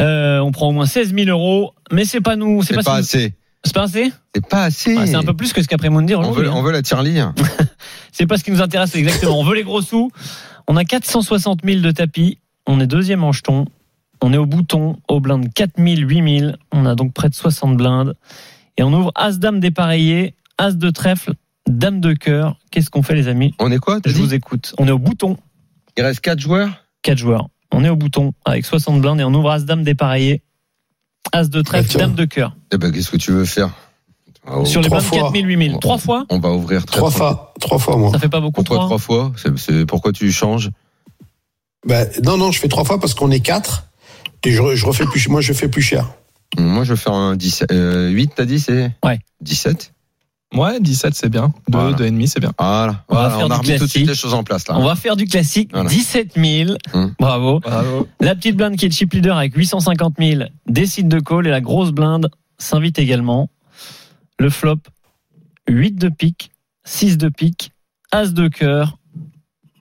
Euh, 0.00 0.38
on 0.40 0.52
prend 0.52 0.68
au 0.68 0.72
moins 0.72 0.86
16 0.86 1.14
000 1.14 1.28
euros, 1.28 1.72
mais 1.92 2.04
c'est 2.04 2.20
pas 2.20 2.36
nous, 2.36 2.62
c'est 2.62 2.74
pas, 2.74 2.96
assez. 2.96 3.34
c'est 3.62 3.74
pas 3.74 3.82
assez. 3.82 4.12
C'est 4.34 4.48
pas 4.48 4.64
assez. 4.64 5.06
C'est 5.06 5.14
un 5.14 5.22
peu 5.22 5.34
plus 5.34 5.52
que 5.52 5.62
ce 5.62 5.68
qu'après 5.68 5.88
Moundir 5.88 6.20
on 6.20 6.32
veut, 6.32 6.48
hein. 6.48 6.52
on 6.54 6.62
veut 6.62 6.72
la 6.72 6.82
tirelire. 6.82 7.32
C'est 8.12 8.26
pas 8.26 8.38
ce 8.38 8.44
qui 8.44 8.52
nous 8.52 8.62
intéresse 8.62 8.94
exactement. 8.94 9.40
On 9.40 9.44
veut 9.44 9.56
les 9.56 9.64
gros 9.64 9.82
sous. 9.82 10.10
On 10.68 10.76
a 10.76 10.84
460 10.84 11.60
000 11.64 11.80
de 11.80 11.90
tapis. 11.90 12.38
On 12.64 12.80
est 12.80 12.86
deuxième 12.86 13.24
en 13.24 13.32
jeton. 13.32 13.66
On 14.22 14.32
est 14.32 14.36
au 14.38 14.46
bouton, 14.46 14.98
au 15.08 15.18
blind 15.18 15.52
4 15.52 15.72
000, 15.76 15.96
8 16.08 16.38
000. 16.38 16.52
On 16.72 16.86
a 16.86 16.94
donc 16.94 17.12
près 17.12 17.28
de 17.28 17.34
60 17.34 17.76
blindes. 17.76 18.14
Et 18.76 18.84
on 18.84 18.92
ouvre 18.92 19.10
As-Dame 19.16 19.58
dépareillé, 19.58 20.34
As 20.58 20.76
de 20.76 20.90
trèfle, 20.90 21.34
Dame 21.68 22.00
de 22.00 22.12
cœur. 22.12 22.56
Qu'est-ce 22.70 22.88
qu'on 22.88 23.02
fait, 23.02 23.14
les 23.14 23.28
amis 23.28 23.52
On 23.58 23.70
est 23.72 23.78
quoi 23.78 23.98
Je 24.04 24.14
vous 24.14 24.32
écoute. 24.32 24.74
On 24.78 24.86
est 24.86 24.92
au 24.92 24.98
bouton, 24.98 25.36
Il 25.96 26.04
reste 26.04 26.20
4 26.20 26.38
joueurs? 26.38 26.70
4 27.02 27.18
joueurs. 27.18 27.48
On 27.74 27.84
est 27.84 27.88
au 27.88 27.96
bouton 27.96 28.32
avec 28.44 28.64
60 28.64 29.00
blindes 29.00 29.20
et 29.20 29.24
on 29.24 29.34
ouvre 29.34 29.50
As-Dame 29.50 29.82
dépareillé, 29.82 30.42
As 31.32 31.48
de 31.50 31.58
Ah, 31.60 31.62
trèfle. 31.62 31.98
Dame 31.98 32.14
de 32.14 32.24
cœur. 32.24 32.56
Eh 32.72 32.78
ben, 32.78 32.92
qu'est-ce 32.92 33.10
que 33.10 33.16
tu 33.16 33.32
veux 33.32 33.44
faire? 33.44 33.70
Oh, 34.46 34.64
Sur 34.64 34.80
les 34.82 34.86
trois 34.88 34.98
blindes 35.00 35.08
fois. 35.10 35.18
4 35.32 35.32
000, 35.34 35.44
8 35.46 35.66
000. 35.68 35.78
Trois 35.80 35.98
fois? 35.98 36.26
On 36.28 36.38
va 36.38 36.50
ouvrir 36.50 36.84
Trois 36.86 37.10
fois, 37.10 37.54
trois 37.60 37.78
fois 37.78 37.96
moi. 37.96 38.10
Ça 38.12 38.18
fait 38.18 38.28
pas 38.28 38.40
beaucoup. 38.40 38.62
Pourquoi 38.62 38.76
trois 38.76 38.86
trois 38.86 38.98
fois? 38.98 39.32
C'est- 39.36 39.56
c'est- 39.58 39.86
Pourquoi 39.86 40.12
tu 40.12 40.30
changes? 40.30 40.70
Bah, 41.86 42.04
non, 42.22 42.36
non, 42.36 42.52
je 42.52 42.60
fais 42.60 42.68
trois 42.68 42.84
fois 42.84 43.00
parce 43.00 43.14
qu'on 43.14 43.30
est 43.30 43.40
quatre. 43.40 43.86
Et 44.44 44.50
je, 44.52 44.74
je 44.74 44.86
refais 44.86 45.06
plus, 45.06 45.28
moi 45.28 45.40
je 45.40 45.52
fais 45.54 45.68
plus 45.68 45.80
cher. 45.82 46.10
Moi, 46.58 46.84
je 46.84 46.92
vais 46.92 46.98
faire 47.00 47.14
un 47.14 47.34
17, 47.34 47.72
euh, 47.72 48.10
8, 48.10 48.32
t'as 48.36 48.44
dit 48.44 48.60
c'est? 48.60 48.92
Ouais. 49.04 49.18
17 49.40 49.93
Ouais, 50.54 50.80
17 50.80 51.14
c'est 51.14 51.28
bien. 51.28 51.52
2, 51.68 51.78
Voilà. 51.78 51.96
2,5 51.96 52.26
c'est 52.26 52.40
bien. 52.40 52.52
Voilà. 52.58 53.04
On 53.08 53.14
va 53.14 53.20
Voilà, 53.28 53.36
faire 53.36 53.46
on 53.46 53.50
a 53.50 53.54
du 53.58 53.66
remis 53.66 53.78
tout 53.78 53.84
de 53.84 53.90
suite 53.90 54.04
classique. 54.04 54.08
les 54.08 54.14
choses 54.14 54.34
en 54.34 54.44
place 54.44 54.68
là. 54.68 54.76
On 54.78 54.84
va 54.84 54.94
faire 54.96 55.16
du 55.16 55.24
classique. 55.26 55.70
Voilà. 55.72 55.88
17 55.90 56.32
000. 56.36 56.76
Hum. 56.92 57.14
Bravo. 57.18 57.60
Bravo. 57.60 58.08
La 58.20 58.34
petite 58.34 58.56
blinde 58.56 58.76
qui 58.76 58.86
est 58.86 58.90
chip 58.90 59.12
leader 59.12 59.36
avec 59.36 59.54
850 59.54 60.14
000 60.18 60.42
décide 60.66 61.08
de 61.08 61.20
call 61.20 61.46
et 61.46 61.50
la 61.50 61.60
grosse 61.60 61.90
blinde 61.90 62.30
s'invite 62.58 62.98
également. 62.98 63.48
Le 64.38 64.50
flop, 64.50 64.76
8 65.68 65.92
de 65.92 66.08
pique, 66.08 66.50
6 66.84 67.18
de 67.18 67.28
pique, 67.28 67.70
As 68.12 68.32
de 68.32 68.48
cœur, 68.48 68.98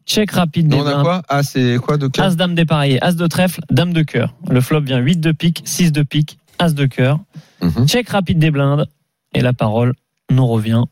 check 0.05 0.31
rapide 0.31 0.67
des 0.67 0.77
Non, 0.77 0.83
on 0.83 0.87
a 0.87 0.91
blindes, 0.91 1.03
quoi? 1.03 1.21
Ah, 1.29 1.43
c'est 1.43 1.77
quoi 1.81 1.97
de 1.97 2.07
cœur? 2.07 2.25
As 2.25 2.35
dame 2.35 2.55
dépareillé, 2.55 3.03
As 3.03 3.15
de 3.15 3.27
trèfle, 3.27 3.61
Dame 3.69 3.93
de 3.93 4.01
cœur. 4.01 4.33
Le 4.49 4.59
flop 4.61 4.81
vient 4.81 4.97
8 4.99 5.17
de 5.19 5.31
pique, 5.31 5.61
6 5.65 5.91
de 5.91 6.01
pique, 6.03 6.39
As 6.59 6.73
de 6.73 6.85
cœur, 6.85 7.19
Mhm. 7.61 7.87
check 7.87 8.09
rapide 8.09 8.39
des 8.39 8.51
blindes 8.51 8.87
et 9.33 9.41
la 9.41 9.53
parole 9.53 9.93
nous 10.35 10.47
revient. 10.47 10.83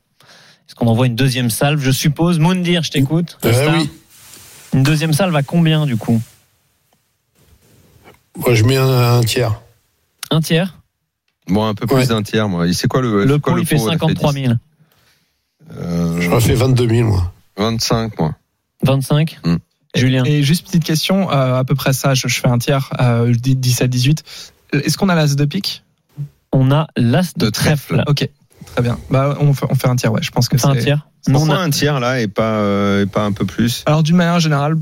Est-ce 0.67 0.75
qu'on 0.75 0.87
envoie 0.87 1.07
une 1.07 1.15
deuxième 1.15 1.49
salve 1.49 1.81
Je 1.81 1.91
suppose. 1.91 2.39
Moundir, 2.39 2.83
je 2.83 2.91
t'écoute. 2.91 3.37
Euh, 3.45 3.71
oui. 3.77 3.89
Une 4.73 4.83
deuxième 4.83 5.13
salve 5.13 5.35
à 5.35 5.43
combien 5.43 5.85
du 5.85 5.97
coup 5.97 6.21
Moi 8.37 8.53
je 8.53 8.63
mets 8.63 8.77
un, 8.77 9.17
un 9.17 9.21
tiers. 9.21 9.59
Un 10.29 10.39
tiers 10.41 10.77
Bon, 11.47 11.65
un 11.65 11.73
peu 11.73 11.85
plus 11.87 11.95
Ouais. 11.97 12.07
d'un 12.07 12.23
tiers, 12.23 12.47
moi. 12.47 12.71
C'est 12.71 12.87
quoi 12.87 13.01
le 13.01 13.25
Le 13.25 13.33
c'est 13.33 13.39
quoi 13.41 13.53
pot, 13.53 13.59
il 13.59 13.65
fait 13.65 13.75
pot, 13.75 13.87
là, 13.87 13.93
53 13.93 14.31
000. 14.33 14.53
Euh, 15.75 16.21
J'aurais 16.21 16.39
fait 16.41 16.53
22 16.53 16.87
000, 16.87 17.09
moi. 17.09 17.33
25, 17.57 18.17
moi. 18.19 18.35
25 18.83 19.39
Hmm. 19.43 19.57
Julien 19.93 20.23
Et 20.23 20.41
juste 20.43 20.65
petite 20.67 20.85
question, 20.85 21.29
euh, 21.31 21.57
à 21.59 21.63
peu 21.65 21.75
près 21.75 21.91
ça, 21.91 22.13
je, 22.13 22.27
je 22.29 22.39
fais 22.39 22.47
un 22.47 22.57
tiers, 22.59 22.89
euh, 23.01 23.33
je 23.33 23.39
dis 23.39 23.55
17-18. 23.57 24.23
Est-ce 24.71 24.97
qu'on 24.97 25.09
a 25.09 25.15
l'as 25.15 25.35
de 25.35 25.43
pique? 25.45 25.83
On 26.53 26.71
a 26.71 26.87
l'as 26.95 27.33
de, 27.35 27.45
De 27.45 27.49
trèfle. 27.49 27.95
trèfle. 27.95 28.03
Ok, 28.07 28.29
très 28.73 28.81
bien. 28.81 28.97
Bah, 29.09 29.37
on, 29.39 29.53
fait, 29.53 29.65
on 29.69 29.75
fait 29.75 29.87
un 29.87 29.95
tiers, 29.95 30.11
ouais. 30.11 30.21
Je 30.21 30.31
pense 30.31 30.47
que 30.49 30.57
C'est 30.57 30.67
un 30.67 30.75
tiers. 30.75 31.07
Pourquoi 31.31 31.57
a- 31.57 31.61
un 31.61 31.69
tiers 31.69 31.99
là 31.99 32.19
et 32.19 32.27
pas, 32.27 32.55
euh, 32.59 33.03
et 33.03 33.05
pas 33.05 33.23
un 33.23 33.31
peu 33.31 33.45
plus 33.45 33.83
Alors 33.85 34.01
d'une 34.03 34.15
manière 34.15 34.39
générale, 34.39 34.75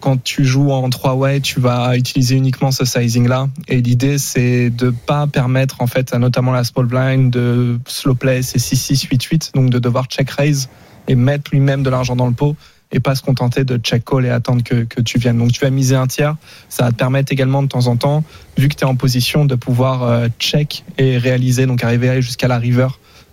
quand 0.00 0.22
tu 0.22 0.44
joues 0.44 0.70
en 0.72 0.88
3 0.90 1.14
way, 1.14 1.40
tu 1.40 1.60
vas 1.60 1.96
utiliser 1.96 2.36
uniquement 2.36 2.70
ce 2.70 2.84
sizing 2.84 3.28
là. 3.28 3.48
Et 3.68 3.80
l'idée 3.80 4.18
c'est 4.18 4.70
de 4.70 4.90
pas 4.90 5.26
permettre 5.26 5.80
en 5.80 5.86
fait, 5.86 6.14
à 6.14 6.18
notamment 6.18 6.52
la 6.52 6.64
small 6.64 6.86
blind 6.86 7.30
de 7.30 7.78
slow 7.86 8.14
play, 8.14 8.42
c'est 8.42 8.58
6-6, 8.58 9.06
8-8, 9.08 9.50
donc 9.54 9.70
de 9.70 9.78
devoir 9.78 10.06
check 10.06 10.30
raise 10.30 10.68
et 11.08 11.14
mettre 11.14 11.50
lui-même 11.52 11.82
de 11.82 11.90
l'argent 11.90 12.14
dans 12.16 12.26
le 12.28 12.32
pot 12.32 12.56
et 12.92 13.00
pas 13.00 13.14
se 13.14 13.22
contenter 13.22 13.64
de 13.64 13.78
check 13.78 14.04
call 14.04 14.26
et 14.26 14.30
attendre 14.30 14.62
que, 14.62 14.84
que 14.84 15.00
tu 15.00 15.18
viennes. 15.18 15.38
Donc 15.38 15.52
tu 15.52 15.60
vas 15.60 15.70
miser 15.70 15.96
un 15.96 16.06
tiers, 16.06 16.36
ça 16.68 16.84
va 16.84 16.92
te 16.92 16.96
permettre 16.96 17.32
également 17.32 17.62
de 17.62 17.68
temps 17.68 17.86
en 17.86 17.96
temps, 17.96 18.22
vu 18.58 18.68
que 18.68 18.74
tu 18.74 18.84
es 18.84 18.86
en 18.86 18.96
position 18.96 19.44
de 19.44 19.54
pouvoir 19.54 20.02
euh, 20.02 20.28
check 20.38 20.84
et 20.98 21.18
réaliser, 21.18 21.66
donc 21.66 21.82
arriver 21.82 22.20
jusqu'à 22.22 22.48
la 22.48 22.58
river 22.58 22.88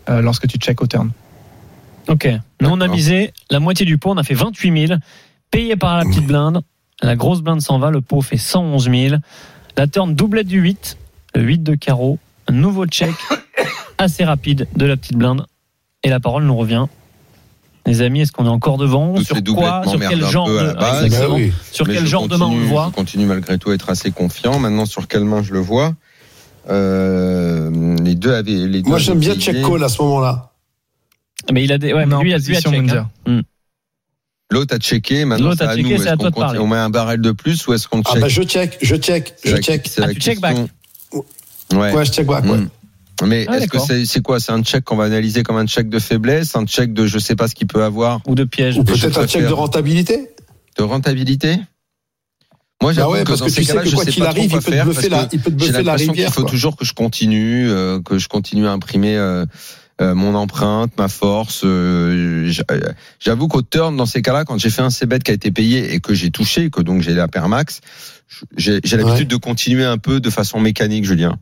euh, 0.09 0.21
lorsque 0.21 0.47
tu 0.47 0.57
check 0.57 0.81
au 0.81 0.87
turn. 0.87 1.11
Ok. 2.07 2.27
Nous, 2.61 2.69
on 2.69 2.81
a 2.81 2.87
misé 2.87 3.33
la 3.51 3.59
moitié 3.59 3.85
du 3.85 3.99
pot. 3.99 4.09
On 4.09 4.17
a 4.17 4.23
fait 4.23 4.33
28 4.33 4.87
000. 4.87 4.99
Payé 5.51 5.75
par 5.75 5.97
la 5.97 6.05
petite 6.05 6.25
blinde. 6.25 6.61
La 7.01 7.15
grosse 7.15 7.41
blinde 7.41 7.61
s'en 7.61 7.77
va. 7.77 7.91
Le 7.91 8.01
pot 8.01 8.21
fait 8.21 8.37
111 8.37 8.89
000. 8.89 9.15
La 9.77 9.85
turn 9.85 10.15
doublette 10.15 10.47
du 10.47 10.59
8. 10.59 10.97
Le 11.35 11.43
8 11.43 11.59
de 11.59 11.75
carreau. 11.75 12.17
Un 12.47 12.53
nouveau 12.53 12.87
check 12.87 13.13
assez 13.99 14.25
rapide 14.25 14.67
de 14.75 14.85
la 14.85 14.97
petite 14.97 15.17
blinde. 15.17 15.45
Et 16.03 16.09
la 16.09 16.19
parole 16.19 16.45
nous 16.45 16.57
revient. 16.57 16.87
Les 17.85 18.01
amis, 18.01 18.21
est-ce 18.21 18.31
qu'on 18.31 18.45
est 18.45 18.49
encore 18.49 18.77
devant 18.77 19.15
Sur 19.23 19.41
quoi 19.43 19.81
Sur 19.87 19.99
quel 19.99 20.23
genre 20.25 20.47
de. 20.47 20.59
Exactement. 21.05 21.29
Bah 21.29 21.35
oui. 21.35 21.51
Sur 21.71 21.87
quel 21.87 22.05
genre 22.05 22.27
de 22.27 22.35
main 22.37 22.45
on 22.45 22.49
le 22.49 22.55
continue- 22.57 22.69
voit 22.69 22.85
Je 22.91 22.95
continue 22.95 23.25
malgré 23.25 23.57
tout 23.57 23.69
à 23.71 23.73
être 23.73 23.89
assez 23.89 24.11
confiant. 24.11 24.59
Maintenant, 24.59 24.85
sur 24.85 25.07
quelle 25.07 25.23
main 25.23 25.41
je 25.41 25.53
le 25.53 25.59
vois 25.59 25.93
Euh, 26.69 27.95
Les 28.03 28.15
deux 28.15 28.33
avaient. 28.33 28.51
Les 28.67 28.81
deux 28.81 28.89
Moi, 28.89 28.99
j'aime 28.99 29.19
bien 29.19 29.35
check 29.35 29.61
call 29.65 29.83
à 29.83 29.89
ce 29.89 30.01
moment-là. 30.01 30.51
Mais 31.51 31.63
il 31.63 31.71
a 31.71 31.77
des. 31.77 31.93
Ouais, 31.93 32.05
mais 32.05 32.15
lui, 32.21 32.31
il 32.31 32.33
a 32.33 32.37
lui 32.37 32.57
a 32.57 32.61
check. 32.61 32.89
Hein. 32.91 33.09
Hmm. 33.25 33.41
L'autre 34.51 34.75
a 34.75 34.77
checké. 34.79 35.25
Maintenant, 35.25 35.49
L'autre 35.49 35.59
c'est 35.61 35.67
a 35.67 35.69
à 35.71 35.75
checké, 35.75 35.89
nous. 35.95 36.03
Est-ce 36.03 36.15
qu'on 36.15 36.31
continue- 36.31 36.59
On 36.59 36.67
met 36.67 36.75
un 36.77 36.89
barrel 36.89 37.21
de 37.21 37.31
plus 37.31 37.65
ou 37.67 37.73
est-ce 37.73 37.87
qu'on 37.87 38.01
Ah 38.05 38.11
check 38.13 38.21
bah 38.21 38.27
je 38.27 38.41
check, 38.43 38.77
je 38.81 38.95
check, 38.95 39.33
je 39.45 39.57
check. 39.57 39.87
c'est 39.87 40.01
Ah, 40.03 40.07
tu 40.13 40.19
check 40.19 40.39
back. 40.41 40.57
Ouais. 41.13 41.93
Ouais, 41.93 42.05
je 42.05 42.11
check 42.11 42.25
back, 42.27 42.43
ouais. 42.45 42.57
Mm. 42.57 42.69
Mais 43.25 43.45
Ah, 43.49 43.57
est-ce 43.57 43.67
que 43.67 43.79
c'est 43.79 44.05
c'est 44.05 44.21
quoi? 44.21 44.39
C'est 44.39 44.51
un 44.51 44.63
check 44.63 44.83
qu'on 44.83 44.95
va 44.95 45.05
analyser 45.05 45.43
comme 45.43 45.57
un 45.57 45.67
check 45.67 45.89
de 45.89 45.99
faiblesse, 45.99 46.55
un 46.55 46.65
check 46.65 46.93
de 46.93 47.05
je 47.05 47.19
sais 47.19 47.35
pas 47.35 47.47
ce 47.47 47.55
qu'il 47.55 47.67
peut 47.67 47.83
avoir, 47.83 48.21
Ou 48.27 48.35
de 48.35 48.43
piège. 48.45 48.77
Ou 48.77 48.83
peut-être 48.83 49.17
un 49.19 49.27
check 49.27 49.45
de 49.47 49.53
rentabilité? 49.53 50.29
de 50.77 50.83
rentabilité? 50.83 51.57
Moi, 52.81 52.91
Bah 52.91 52.93
j'avoue 52.93 53.11
ouais, 53.13 53.23
que 53.23 53.27
parce 53.27 53.39
dans 53.41 53.45
que 53.47 53.51
ces 53.51 53.65
cas-là, 53.65 53.83
je 53.83 53.93
quoi 53.93 54.05
sais 54.05 54.11
qu'il 54.11 54.23
pas 54.23 54.29
trop 54.29 54.39
arrive, 54.39 54.51
quoi 54.51 54.59
il 54.61 54.63
peut 54.63 54.71
te 54.71 54.75
faire 54.75 54.85
buffer 54.85 55.09
parce 55.09 55.21
la, 55.21 55.27
que 55.27 55.35
il 55.35 55.39
peut 55.41 55.51
te 55.51 55.63
j'ai 55.65 55.71
l'impression 55.83 56.13
qu'il 56.13 56.31
faut 56.31 56.41
quoi. 56.41 56.49
toujours 56.49 56.77
que 56.77 56.85
je 56.85 56.93
continue, 56.93 57.69
euh, 57.69 57.99
que 58.01 58.17
je 58.17 58.29
continue 58.29 58.67
à 58.67 58.71
imprimer 58.71 59.17
euh, 59.17 59.45
euh, 59.99 60.15
mon 60.15 60.33
empreinte, 60.33 60.91
ma 60.97 61.09
force. 61.09 61.63
euh, 61.65 62.49
J'avoue 63.19 63.49
qu'au 63.49 63.61
turn, 63.61 63.97
dans 63.97 64.05
ces 64.05 64.21
cas-là, 64.21 64.45
quand 64.45 64.57
j'ai 64.57 64.69
fait 64.69 64.81
un 64.81 64.89
C-bet 64.91 65.19
qui 65.19 65.31
a 65.31 65.33
été 65.33 65.51
payé 65.51 65.93
et 65.93 65.99
que 65.99 66.13
j'ai 66.13 66.31
touché, 66.31 66.69
que 66.69 66.81
donc 66.81 67.01
j'ai 67.01 67.13
la 67.13 67.27
paire 67.27 67.49
max, 67.49 67.81
j'ai 68.55 68.79
j'ai 68.85 68.95
l'habitude 68.95 69.27
de 69.27 69.35
continuer 69.35 69.83
un 69.83 69.97
peu 69.97 70.21
de 70.21 70.29
façon 70.29 70.61
mécanique, 70.61 71.03
Julien. 71.03 71.37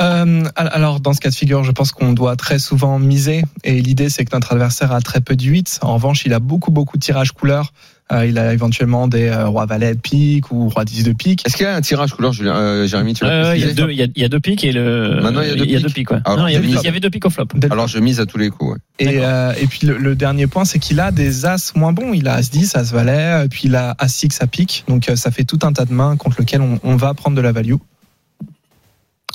Euh, 0.00 0.44
alors, 0.56 1.00
dans 1.00 1.12
ce 1.12 1.20
cas 1.20 1.30
de 1.30 1.34
figure, 1.34 1.64
je 1.64 1.72
pense 1.72 1.92
qu'on 1.92 2.12
doit 2.12 2.36
très 2.36 2.58
souvent 2.58 2.98
miser. 2.98 3.42
Et 3.64 3.80
l'idée, 3.80 4.08
c'est 4.08 4.24
que 4.24 4.34
notre 4.34 4.52
adversaire 4.52 4.92
a 4.92 5.00
très 5.00 5.20
peu 5.20 5.36
de 5.36 5.42
8. 5.44 5.80
En 5.82 5.94
revanche, 5.94 6.24
il 6.24 6.32
a 6.32 6.38
beaucoup, 6.40 6.70
beaucoup 6.70 6.96
de 6.96 7.02
tirages 7.02 7.32
couleurs. 7.32 7.72
Euh, 8.10 8.26
il 8.26 8.36
a 8.36 8.52
éventuellement 8.52 9.08
des 9.08 9.28
euh, 9.28 9.46
rois 9.46 9.64
valet 9.64 9.94
de 9.94 10.00
pique 10.00 10.50
ou 10.50 10.68
roi 10.68 10.84
10 10.84 11.04
de 11.04 11.12
pique. 11.12 11.46
Est-ce 11.46 11.56
qu'il 11.56 11.64
y 11.64 11.68
a 11.68 11.74
un 11.76 11.80
tirage 11.80 12.12
couleur, 12.12 12.32
Julien 12.32 12.56
euh, 12.56 12.86
Jérémy, 12.86 13.14
tu 13.14 13.24
l'as 13.24 13.30
Euh, 13.50 13.56
il 13.56 13.64
y 13.64 13.70
a 13.70 13.72
deux, 13.72 13.90
il 13.90 13.96
y 13.96 14.02
a, 14.02 14.06
il 14.14 14.20
y 14.20 14.24
a 14.24 14.28
deux 14.28 14.40
pics 14.40 14.64
et 14.64 14.72
le. 14.72 15.20
Maintenant, 15.22 15.40
il 15.40 15.48
y 15.48 15.50
a 15.50 15.54
deux 15.54 15.64
il 15.64 15.70
y 15.70 15.76
a 15.76 15.80
deux 15.80 15.86
ouais. 15.88 16.20
Alors, 16.24 16.38
non, 16.40 16.46
il 16.48 16.52
y, 16.52 16.56
avait, 16.56 16.66
j'ai 16.66 16.74
mis- 16.74 16.80
il 16.80 16.84
y 16.84 16.88
avait 16.88 17.00
deux 17.00 17.08
pics 17.10 17.24
au 17.24 17.30
flop. 17.30 17.46
Alors 17.70 17.86
je 17.88 17.98
mise 18.00 18.20
à 18.20 18.26
tous 18.26 18.36
les 18.38 18.50
coups. 18.50 18.72
ouais. 18.72 18.78
Et, 18.98 19.20
euh, 19.20 19.52
et 19.58 19.66
puis 19.66 19.86
le, 19.86 19.96
le 19.96 20.14
dernier 20.14 20.46
point, 20.46 20.64
c'est 20.66 20.78
qu'il 20.78 21.00
a 21.00 21.10
des 21.10 21.46
as 21.46 21.72
moins 21.74 21.92
bons. 21.92 22.12
Il 22.12 22.28
a 22.28 22.34
as 22.34 22.50
10, 22.50 22.76
as 22.76 22.92
valet, 22.92 23.46
puis 23.48 23.62
il 23.66 23.76
a 23.76 23.94
as 23.98 24.08
6 24.08 24.28
à 24.42 24.46
pique. 24.46 24.84
Donc 24.88 25.08
euh, 25.08 25.16
ça 25.16 25.30
fait 25.30 25.44
tout 25.44 25.60
un 25.62 25.72
tas 25.72 25.86
de 25.86 25.92
mains 25.94 26.16
contre 26.16 26.36
lequel 26.40 26.60
on, 26.60 26.80
on 26.82 26.96
va 26.96 27.14
prendre 27.14 27.36
de 27.36 27.40
la 27.42 27.52
value. 27.52 27.76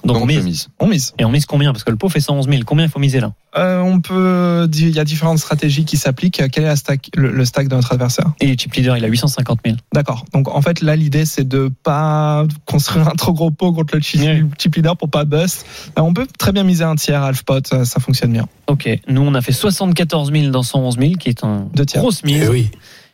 Donc, 0.04 0.18
on 0.18 0.26
mise. 0.26 0.44
mise. 0.44 0.70
On 0.80 0.88
mise. 0.88 1.14
Et 1.18 1.26
on 1.26 1.30
mise 1.30 1.46
combien 1.46 1.72
Parce 1.74 1.84
que 1.84 1.92
le 1.92 1.98
pot 1.98 2.08
fait 2.10 2.20
111 2.20 2.48
000. 2.48 2.62
Combien 2.66 2.86
il 2.86 2.90
faut 2.92 3.00
miser 3.00 3.20
là 3.20 3.34
Euh, 3.58 3.80
on 3.82 4.00
peut, 4.00 4.70
il 4.74 4.90
y 4.92 5.00
a 5.00 5.04
différentes 5.04 5.40
stratégies 5.40 5.86
qui 5.86 5.98
s'appliquent. 5.98 6.42
Quel 6.52 6.64
est 6.64 6.68
la 6.68 6.76
stack, 6.76 7.10
le, 7.16 7.32
le 7.32 7.46
stack 7.46 7.68
de 7.68 7.76
notre 7.76 7.92
adversaire 7.94 8.32
Et 8.40 8.56
chip 8.58 8.74
leader, 8.74 8.96
il 8.98 9.04
a 9.04 9.08
850 9.08 9.60
000. 9.66 9.78
D'accord. 9.94 10.24
Donc 10.34 10.48
en 10.50 10.62
fait 10.62 10.82
là 10.82 10.96
l'idée 10.96 11.26
c'est 11.26 11.48
de 11.48 11.72
pas 11.84 12.46
construire 12.66 13.08
un 13.08 13.16
trop 13.16 13.34
gros 13.34 13.52
pot 13.52 13.74
contre 13.74 13.96
le 13.96 14.02
chip, 14.02 14.76
leader 14.76 14.96
pour 14.96 15.10
pas 15.10 15.26
bust. 15.26 15.66
Euh, 15.98 16.02
On 16.02 16.14
peut 16.14 16.28
très 16.38 16.52
bien 16.52 16.64
miser 16.64 16.84
un 16.84 16.96
tiers 16.96 17.24
half 17.24 17.44
pot, 17.44 17.66
ça, 17.68 17.84
ça 17.86 18.00
fonctionne 18.00 18.32
bien. 18.34 18.48
Ok. 18.68 18.88
Nous, 19.08 19.22
on 19.22 19.34
a 19.34 19.42
fait 19.42 19.52
74 19.54 20.32
000 20.32 20.50
dans 20.52 20.64
111 20.64 20.98
000, 21.00 21.14
qui 21.14 21.30
est 21.30 21.44
un 21.44 21.68
Deux 21.74 21.86
tiers. 21.86 22.02
grosse 22.02 22.22
Eh 22.24 22.28
mise. 22.28 22.50
oui. 22.50 22.70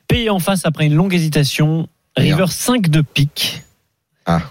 Payé 0.08 0.30
en 0.30 0.40
face 0.40 0.66
après 0.66 0.86
une 0.86 0.96
longue 0.96 1.14
hésitation. 1.14 1.88
River 2.18 2.46
5 2.50 2.90
de 2.90 3.02
pique. 3.02 3.64
Ah. 4.26 4.42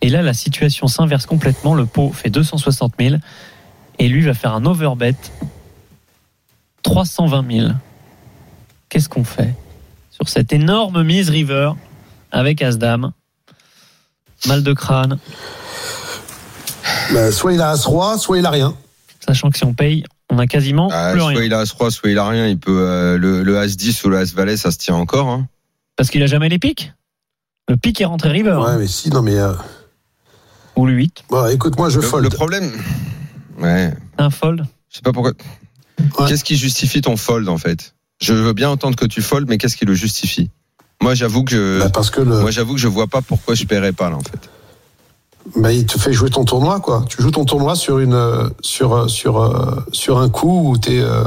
Et 0.00 0.08
là, 0.08 0.22
la 0.22 0.34
situation 0.34 0.86
s'inverse 0.86 1.26
complètement. 1.26 1.74
Le 1.74 1.86
pot 1.86 2.12
fait 2.12 2.30
260 2.30 2.94
000. 3.00 3.16
Et 3.98 4.08
lui 4.08 4.22
va 4.22 4.34
faire 4.34 4.54
un 4.54 4.64
overbet. 4.64 5.16
320 6.82 7.50
000. 7.60 7.68
Qu'est-ce 8.88 9.08
qu'on 9.08 9.24
fait 9.24 9.54
sur 10.10 10.28
cette 10.28 10.52
énorme 10.52 11.02
mise 11.04 11.30
River 11.30 11.72
avec 12.32 12.62
As-Dame 12.62 13.12
Mal 14.46 14.62
de 14.62 14.72
crâne, 14.72 15.18
Bah, 17.12 17.32
soit 17.32 17.52
il 17.52 17.60
a 17.60 17.70
as 17.70 17.84
roi, 17.84 18.18
soit 18.18 18.38
il 18.38 18.46
a 18.46 18.50
rien. 18.50 18.74
sachant 19.26 19.50
que 19.50 19.58
si 19.58 19.64
on 19.64 19.74
paye, 19.74 20.04
on 20.30 20.38
a 20.38 20.46
quasiment 20.46 20.88
Ah, 20.92 21.10
plus 21.12 21.20
soit 21.20 21.28
rien. 21.30 21.42
il 21.42 21.54
a 21.54 21.58
As-Roi, 21.60 21.90
soit 21.90 22.10
il 22.10 22.18
a 22.18 22.28
rien. 22.28 22.46
Il 22.46 22.58
peut 22.58 22.80
euh, 22.88 23.18
le, 23.18 23.42
le 23.42 23.58
As-10 23.58 24.06
ou 24.06 24.10
le 24.10 24.18
As-Valet, 24.18 24.56
ça 24.56 24.70
se 24.70 24.78
tient 24.78 24.94
encore. 24.94 25.28
Hein. 25.28 25.48
Parce 25.96 26.08
qu'il 26.10 26.22
a 26.22 26.26
jamais 26.26 26.48
les 26.48 26.58
piques. 26.60 26.92
Le 27.68 27.76
pique 27.76 28.00
est 28.00 28.04
rentré 28.04 28.30
River. 28.30 28.54
Ouais, 28.64 28.76
mais 28.78 28.86
si, 28.86 29.10
non, 29.10 29.22
mais. 29.22 29.36
euh, 29.36 29.52
Ou 30.78 30.86
le 30.86 30.92
8. 30.92 31.24
Bon, 31.28 31.46
écoute, 31.48 31.76
moi, 31.76 31.88
je 31.90 31.96
Le, 31.96 32.02
le 32.02 32.08
fold. 32.08 32.32
problème, 32.34 32.70
ouais, 33.60 33.92
Un 34.16 34.30
fold. 34.30 34.64
je 34.90 34.96
sais 34.96 35.02
pas 35.02 35.12
pourquoi. 35.12 35.32
Ouais. 36.20 36.28
Qu'est-ce 36.28 36.44
qui 36.44 36.56
justifie 36.56 37.00
ton 37.00 37.16
fold 37.16 37.48
en 37.48 37.58
fait? 37.58 37.94
Je 38.20 38.32
veux 38.32 38.52
bien 38.52 38.70
entendre 38.70 38.96
que 38.96 39.04
tu 39.06 39.20
fold, 39.20 39.48
mais 39.48 39.58
qu'est-ce 39.58 39.76
qui 39.76 39.84
le 39.84 39.94
justifie? 39.94 40.50
Moi, 41.02 41.14
j'avoue 41.14 41.42
que 41.44 41.80
Bah, 41.80 41.90
parce 41.90 42.10
que 42.10 42.20
le, 42.20 42.40
moi, 42.40 42.50
j'avoue 42.52 42.74
que 42.74 42.80
je 42.80 42.88
vois 42.88 43.06
pas 43.08 43.22
pourquoi 43.22 43.54
je 43.54 43.64
paierais 43.64 43.92
pas 43.92 44.08
là 44.10 44.16
en 44.16 44.20
fait. 44.22 44.48
bah, 45.56 45.72
il 45.72 45.84
te 45.86 45.98
fait 45.98 46.12
jouer 46.12 46.30
ton 46.30 46.44
tournoi, 46.44 46.78
quoi. 46.80 47.04
Tu 47.08 47.20
joues 47.22 47.30
ton 47.32 47.44
tournoi 47.44 47.74
sur 47.74 47.98
une, 47.98 48.14
euh, 48.14 48.48
sur, 48.60 48.92
euh, 48.94 49.08
sur, 49.08 49.40
euh, 49.42 49.84
sur 49.92 50.18
un 50.18 50.28
coup 50.28 50.70
où 50.70 50.78
t'es, 50.78 51.00
euh, 51.00 51.24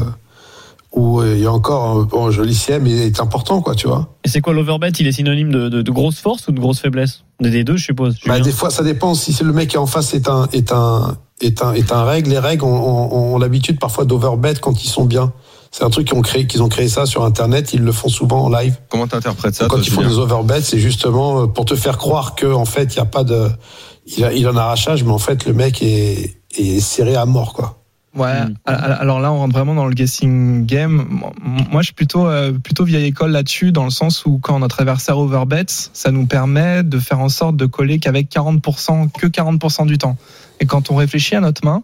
où 0.94 1.22
euh, 1.22 1.36
il 1.38 1.42
y 1.42 1.46
a 1.46 1.52
encore 1.52 1.84
un 1.86 2.04
bon, 2.04 2.32
joli 2.32 2.54
CM 2.54 2.86
et 2.88 3.06
est 3.06 3.20
important, 3.22 3.62
quoi, 3.62 3.76
tu 3.76 3.88
vois. 3.88 4.10
Et 4.24 4.28
c'est 4.30 4.42
quoi 4.42 4.54
l'overbet? 4.54 4.90
Il 5.00 5.08
est 5.08 5.12
synonyme 5.14 5.52
de, 5.52 5.70
de, 5.70 5.82
de 5.82 5.92
grosse 5.92 6.20
force 6.20 6.48
ou 6.48 6.52
de 6.52 6.60
grosse 6.60 6.80
faiblesse? 6.80 7.24
Des 7.40 7.64
deux, 7.64 7.78
je 7.78 7.86
suppose. 7.86 8.18
Bah, 8.26 8.40
des 8.40 8.52
fois, 8.52 8.70
ça 8.70 8.84
dépend 8.84 9.14
si 9.16 9.32
c'est 9.34 9.44
le 9.46 9.54
mec 9.54 9.70
qui 9.70 9.76
est 9.78 9.80
en 9.80 9.86
face 9.88 10.14
est 10.14 10.28
un, 10.28 10.48
est 10.54 10.72
un, 10.74 11.18
est 11.42 11.64
un, 11.64 11.74
est 11.74 11.92
un 11.92 12.04
règle. 12.04 12.30
Les 12.30 12.40
règles 12.40 12.66
ont, 12.66 12.70
ont- 12.76 13.34
ont 13.36 13.38
l'habitude 13.40 13.80
parfois 13.80 14.06
d'overbet 14.06 14.54
quand 14.62 14.84
ils 14.84 14.90
sont 14.90 15.06
bien. 15.06 15.32
C'est 15.72 15.86
un 15.86 15.90
truc 15.90 16.08
qu'ils 16.10 16.18
ont 16.18 16.22
créé, 16.22 16.46
qu'ils 16.48 16.62
ont 16.62 16.68
créé 16.68 16.90
ça 16.90 17.06
sur 17.06 17.24
Internet. 17.24 17.74
Ils 17.74 17.82
le 17.82 17.94
font 17.94 18.10
souvent 18.10 18.44
en 18.44 18.50
live. 18.50 18.76
Comment 18.90 19.08
t'interprètes 19.08 19.56
ça 19.56 19.68
quand 19.68 19.78
toi, 19.78 19.84
ils 19.88 19.92
font 19.92 20.02
des 20.02 20.18
overbets, 20.18 20.62
c'est 20.62 20.80
justement 20.80 21.44
euh, 21.44 21.48
pour 21.48 21.64
te 21.64 21.76
faire 21.76 21.98
croire 21.98 22.36
que 22.36 22.46
en 22.54 22.66
fait, 22.66 22.94
il 22.94 22.98
y 22.98 23.00
a 23.00 23.06
pas 23.06 23.24
de, 23.24 23.48
il 24.18 24.26
a, 24.26 24.34
il 24.34 24.46
a 24.46 24.50
un 24.50 24.58
arrachage, 24.58 25.06
mais 25.06 25.12
en 25.14 25.18
fait, 25.18 25.46
le 25.46 25.54
mec 25.54 25.82
est, 25.82 26.36
est 26.58 26.80
serré 26.82 27.16
à 27.16 27.26
mort, 27.26 27.54
quoi. 27.54 27.81
Ouais. 28.16 28.46
Mm. 28.46 28.56
al- 28.66 28.98
Alors 29.00 29.20
là, 29.20 29.32
on 29.32 29.38
rentre 29.38 29.54
vraiment 29.54 29.74
dans 29.76 29.86
le 29.86 29.94
guessing 29.94 30.66
game. 30.66 31.22
Moi, 31.72 31.82
je 31.82 31.86
suis 31.86 31.94
plutôt 31.94 32.28
euh, 32.28 32.52
plutôt 32.52 32.84
vieille 32.84 33.06
école 33.06 33.32
là-dessus, 33.32 33.72
dans 33.72 33.86
le 33.86 33.90
sens 33.90 34.26
où 34.26 34.38
quand 34.40 34.60
notre 34.60 34.82
adversaire 34.82 35.18
overbet, 35.18 35.66
ça 35.68 36.12
nous 36.12 36.26
permet 36.26 36.84
de 36.84 37.00
faire 37.00 37.20
en 37.20 37.30
sorte 37.30 37.56
de 37.56 37.66
coller 37.66 38.00
qu'avec 38.00 38.30
40%, 38.30 39.12
que 39.12 39.28
40% 39.28 39.86
du 39.88 39.98
temps. 39.98 40.18
Et 40.60 40.66
quand 40.66 40.92
on 40.92 40.96
réfléchit 40.96 41.36
à 41.36 41.40
notre 41.40 41.66
main, 41.66 41.84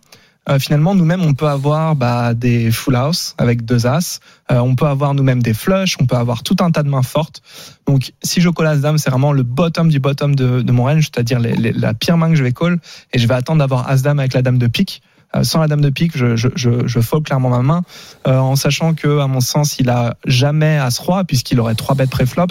euh, 0.50 0.60
finalement, 0.60 0.96
nous-mêmes, 0.96 1.24
on 1.24 1.34
peut 1.34 1.48
avoir 1.48 1.96
bah, 1.96 2.34
des 2.34 2.72
full 2.72 2.96
house 2.96 3.36
avec 3.38 3.66
deux 3.66 3.86
as. 3.86 4.22
Euh, 4.50 4.60
on 4.60 4.76
peut 4.76 4.86
avoir 4.86 5.14
nous-mêmes 5.14 5.42
des 5.44 5.54
flush. 5.54 5.98
On 6.00 6.06
peut 6.06 6.16
avoir 6.16 6.42
tout 6.44 6.56
un 6.62 6.72
tas 6.72 6.84
de 6.84 6.90
mains 6.90 7.02
fortes. 7.02 7.42
Donc, 7.86 8.14
si 8.24 8.40
je 8.40 8.50
call 8.50 8.68
as 8.68 8.78
dame, 8.78 8.98
c'est 8.98 9.10
vraiment 9.10 9.34
le 9.34 9.44
bottom 9.44 9.90
du 9.90 10.00
bottom 10.00 10.36
de, 10.36 10.62
de 10.62 10.72
mon 10.72 10.84
range, 10.86 11.10
c'est-à-dire 11.14 11.40
la 11.42 11.94
pire 11.94 12.16
main 12.18 12.30
que 12.30 12.36
je 12.36 12.44
vais 12.44 12.54
call. 12.54 12.80
Et 13.12 13.20
je 13.20 13.28
vais 13.28 13.34
attendre 13.34 13.60
d'avoir 13.60 13.90
as 13.90 14.02
dame 14.04 14.20
avec 14.20 14.34
la 14.34 14.42
dame 14.42 14.58
de 14.58 14.68
pique. 14.68 15.02
Euh, 15.38 15.44
sans 15.44 15.60
la 15.60 15.68
dame 15.68 15.82
de 15.82 15.90
pique, 15.90 16.18
je, 16.18 16.36
je, 16.36 16.48
je, 16.56 16.88
je 16.88 17.00
fold 17.00 17.24
clairement 17.26 17.50
ma 17.50 17.62
main, 17.62 17.84
euh, 18.28 18.38
en 18.38 18.56
sachant 18.56 18.94
que, 18.94 19.20
à 19.20 19.28
mon 19.28 19.40
sens, 19.42 19.78
il 19.80 19.90
a 19.90 20.16
jamais 20.26 20.78
as 20.78 20.98
roi 21.00 21.24
puisqu'il 21.24 21.60
aurait 21.60 21.76
trois 21.76 21.96
bêtes 21.96 22.10
pré-flop. 22.10 22.48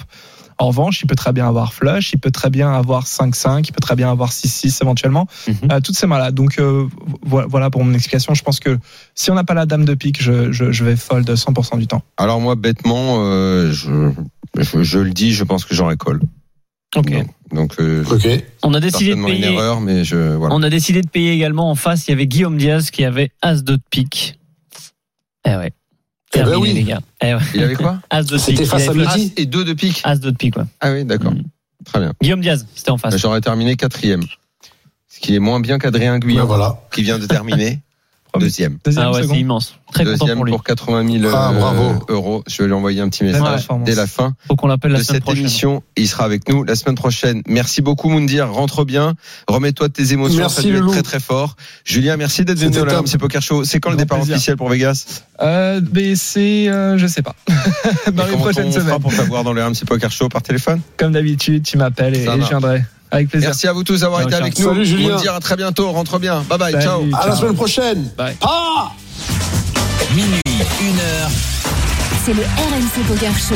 En 0.58 0.68
revanche, 0.68 1.02
il 1.02 1.06
peut 1.06 1.14
très 1.16 1.34
bien 1.34 1.46
avoir 1.46 1.74
flush, 1.74 2.14
il 2.14 2.18
peut 2.18 2.30
très 2.30 2.48
bien 2.48 2.72
avoir 2.72 3.04
5-5, 3.04 3.64
il 3.68 3.72
peut 3.72 3.80
très 3.80 3.94
bien 3.94 4.10
avoir 4.10 4.30
6-6 4.30 4.78
éventuellement. 4.82 5.26
Mhm. 5.46 5.54
Euh, 5.70 5.80
toutes 5.80 5.96
ces 5.98 6.06
mains-là. 6.06 6.30
Donc 6.30 6.58
euh, 6.58 6.86
vo- 7.26 7.46
voilà 7.46 7.68
pour 7.68 7.84
mon 7.84 7.92
explication. 7.92 8.32
Je 8.32 8.42
pense 8.42 8.58
que 8.58 8.78
si 9.14 9.30
on 9.30 9.34
n'a 9.34 9.44
pas 9.44 9.52
la 9.52 9.66
dame 9.66 9.84
de 9.84 9.92
pique, 9.94 10.22
je, 10.22 10.52
je, 10.52 10.72
je 10.72 10.84
vais 10.84 10.96
fold 10.96 11.28
100% 11.30 11.78
du 11.78 11.86
temps. 11.86 12.00
Alors 12.16 12.40
moi, 12.40 12.54
bêtement, 12.54 13.16
euh, 13.18 13.70
je, 13.70 14.12
je, 14.56 14.82
je 14.82 14.98
le 14.98 15.10
dis, 15.10 15.34
je 15.34 15.44
pense 15.44 15.66
que 15.66 15.74
j'en 15.74 15.88
récolle. 15.88 16.20
Ok. 16.94 17.12
Donc, 17.52 17.74
euh. 17.78 18.04
On 18.62 18.74
a 18.74 18.80
décidé 18.80 19.10
de 19.12 19.16
une 19.16 19.26
payer. 19.26 19.52
erreur, 19.52 19.80
mais 19.80 20.04
je 20.04 20.34
voilà. 20.34 20.54
On 20.54 20.62
a 20.62 20.70
décidé 20.70 21.02
de 21.02 21.08
payer 21.08 21.32
également 21.32 21.70
en 21.70 21.74
face. 21.74 22.06
Il 22.06 22.10
y 22.10 22.14
avait 22.14 22.26
Guillaume 22.26 22.56
Diaz 22.56 22.90
qui 22.90 23.04
avait 23.04 23.30
As 23.42 23.62
de 23.62 23.78
pique. 23.90 24.38
Eh 25.46 25.50
ouais. 25.56 25.72
Eh 26.34 26.42
ben 26.42 26.56
oui. 26.56 26.72
les 26.72 26.82
gars. 26.82 27.00
Eh 27.22 27.34
ouais. 27.34 27.40
Il 27.54 27.62
avait 27.62 27.76
quoi 27.76 28.00
As 28.10 28.24
de 28.24 28.36
C'était 28.36 28.62
pique. 28.62 28.66
face 28.70 28.84
Il 28.84 28.90
à 28.90 28.94
midi. 28.94 29.32
Et 29.36 29.46
deux 29.46 29.64
de 29.64 29.72
pique. 29.74 30.00
As 30.04 30.18
de 30.18 30.30
pique, 30.30 30.56
ouais. 30.56 30.64
Ah 30.80 30.92
oui, 30.92 31.04
d'accord. 31.04 31.32
Mm. 31.32 31.42
Très 31.84 32.00
bien. 32.00 32.12
Guillaume 32.20 32.40
Diaz, 32.40 32.66
c'était 32.74 32.90
en 32.90 32.98
face. 32.98 33.16
J'aurais 33.16 33.40
terminé 33.40 33.76
quatrième. 33.76 34.24
Ce 35.08 35.20
qui 35.20 35.34
est 35.34 35.38
moins 35.38 35.60
bien 35.60 35.78
qu'Adrien 35.78 36.18
Ben 36.18 36.28
Guyon, 36.28 36.44
voilà. 36.46 36.80
qui 36.92 37.02
vient 37.02 37.18
de 37.18 37.26
terminer 37.26 37.78
deuxième. 38.38 38.78
Deuxième 38.84 39.04
Ah 39.06 39.12
ouais, 39.12 39.22
c'est 39.28 39.38
immense. 39.38 39.74
Très 39.92 40.04
content 40.04 40.16
Deuxième 40.18 40.36
pour 40.36 40.44
lui. 40.44 40.52
pour 40.52 40.64
80 40.64 41.20
000 41.20 41.32
Ah, 41.34 41.50
euh, 41.52 41.58
bravo. 41.58 42.04
euros. 42.08 42.44
Je 42.48 42.62
vais 42.62 42.66
lui 42.68 42.74
envoyer 42.74 43.00
un 43.00 43.08
petit 43.08 43.24
message 43.24 43.42
performance. 43.42 43.86
dès 43.86 43.94
la 43.94 44.06
fin 44.06 44.34
Faut 44.48 44.56
qu'on 44.56 44.66
l'appelle 44.66 44.92
la 44.92 44.98
de 44.98 45.04
semaine 45.04 45.16
cette 45.16 45.22
prochaine. 45.24 45.40
émission. 45.42 45.82
Il 45.96 46.08
sera 46.08 46.24
avec 46.24 46.48
nous 46.48 46.64
la 46.64 46.74
semaine 46.74 46.96
prochaine. 46.96 47.42
Merci 47.48 47.82
beaucoup, 47.82 48.08
Moundir. 48.08 48.50
Rentre 48.52 48.84
bien. 48.84 49.14
Remets-toi 49.48 49.88
de 49.88 49.92
tes 49.92 50.12
émotions. 50.12 50.38
Merci, 50.40 50.62
ça 50.62 50.68
être 50.68 50.86
très 50.88 51.02
très 51.02 51.20
fort. 51.20 51.56
Julien, 51.84 52.16
merci 52.16 52.44
d'être 52.44 52.58
venu 52.58 52.72
top. 52.72 52.88
RMC 52.90 53.18
Poker 53.18 53.42
Show. 53.42 53.64
C'est 53.64 53.80
quand 53.80 53.90
le 53.90 53.96
départ 53.96 54.18
plaisir. 54.18 54.34
officiel 54.36 54.56
pour 54.56 54.68
Vegas? 54.68 55.22
Euh, 55.40 55.80
mais 55.92 56.16
c'est, 56.16 56.68
euh, 56.68 56.98
je 56.98 57.06
sais 57.06 57.22
pas. 57.22 57.34
Dans 58.12 58.26
les 58.26 58.32
prochaines 58.36 58.68
on 58.68 58.72
fera 58.72 58.84
semaines. 58.84 59.00
pour 59.00 59.14
t'avoir 59.14 59.44
dans 59.44 59.52
le 59.52 59.62
RMC 59.64 59.84
Poker 59.86 60.10
Show 60.10 60.28
par 60.28 60.42
téléphone? 60.42 60.80
Comme 60.96 61.12
d'habitude, 61.12 61.62
tu 61.62 61.76
m'appelles 61.78 62.16
et, 62.16 62.22
et 62.24 62.40
je 62.40 62.48
viendrai. 62.48 62.84
Avec 63.10 63.28
plaisir. 63.28 63.48
Merci 63.48 63.68
à 63.68 63.72
vous 63.72 63.84
tous 63.84 64.00
d'avoir 64.00 64.22
été 64.22 64.34
avec 64.34 64.58
nous. 64.58 64.68
Salut, 64.68 64.84
Julien. 64.84 65.10
Moundir, 65.10 65.34
à 65.34 65.40
très 65.40 65.56
bientôt. 65.56 65.90
Rentre 65.90 66.18
bien. 66.18 66.44
Bye 66.48 66.58
bye. 66.58 66.72
Salut. 66.72 66.84
Ciao. 66.84 67.02
À 67.20 67.28
la 67.28 67.36
semaine 67.36 67.54
prochaine. 67.54 68.10
Bye. 68.16 68.36
Ah 68.42 68.90
Minuit, 70.14 70.40
une 70.46 70.98
heure. 70.98 71.30
C'est 72.24 72.34
le 72.34 72.42
RMC 72.42 73.06
Poker 73.08 73.32
Show. 73.38 73.54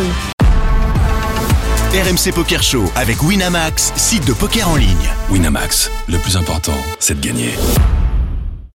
RMC 1.93 2.33
Poker 2.33 2.63
Show 2.63 2.85
avec 2.95 3.23
Winamax, 3.23 3.93
site 3.97 4.25
de 4.27 4.33
poker 4.33 4.69
en 4.69 4.77
ligne. 4.77 5.11
Winamax, 5.31 5.91
le 6.09 6.19
plus 6.19 6.37
important, 6.37 6.77
c'est 7.01 7.21
de 7.21 7.27
gagner. 7.27 7.55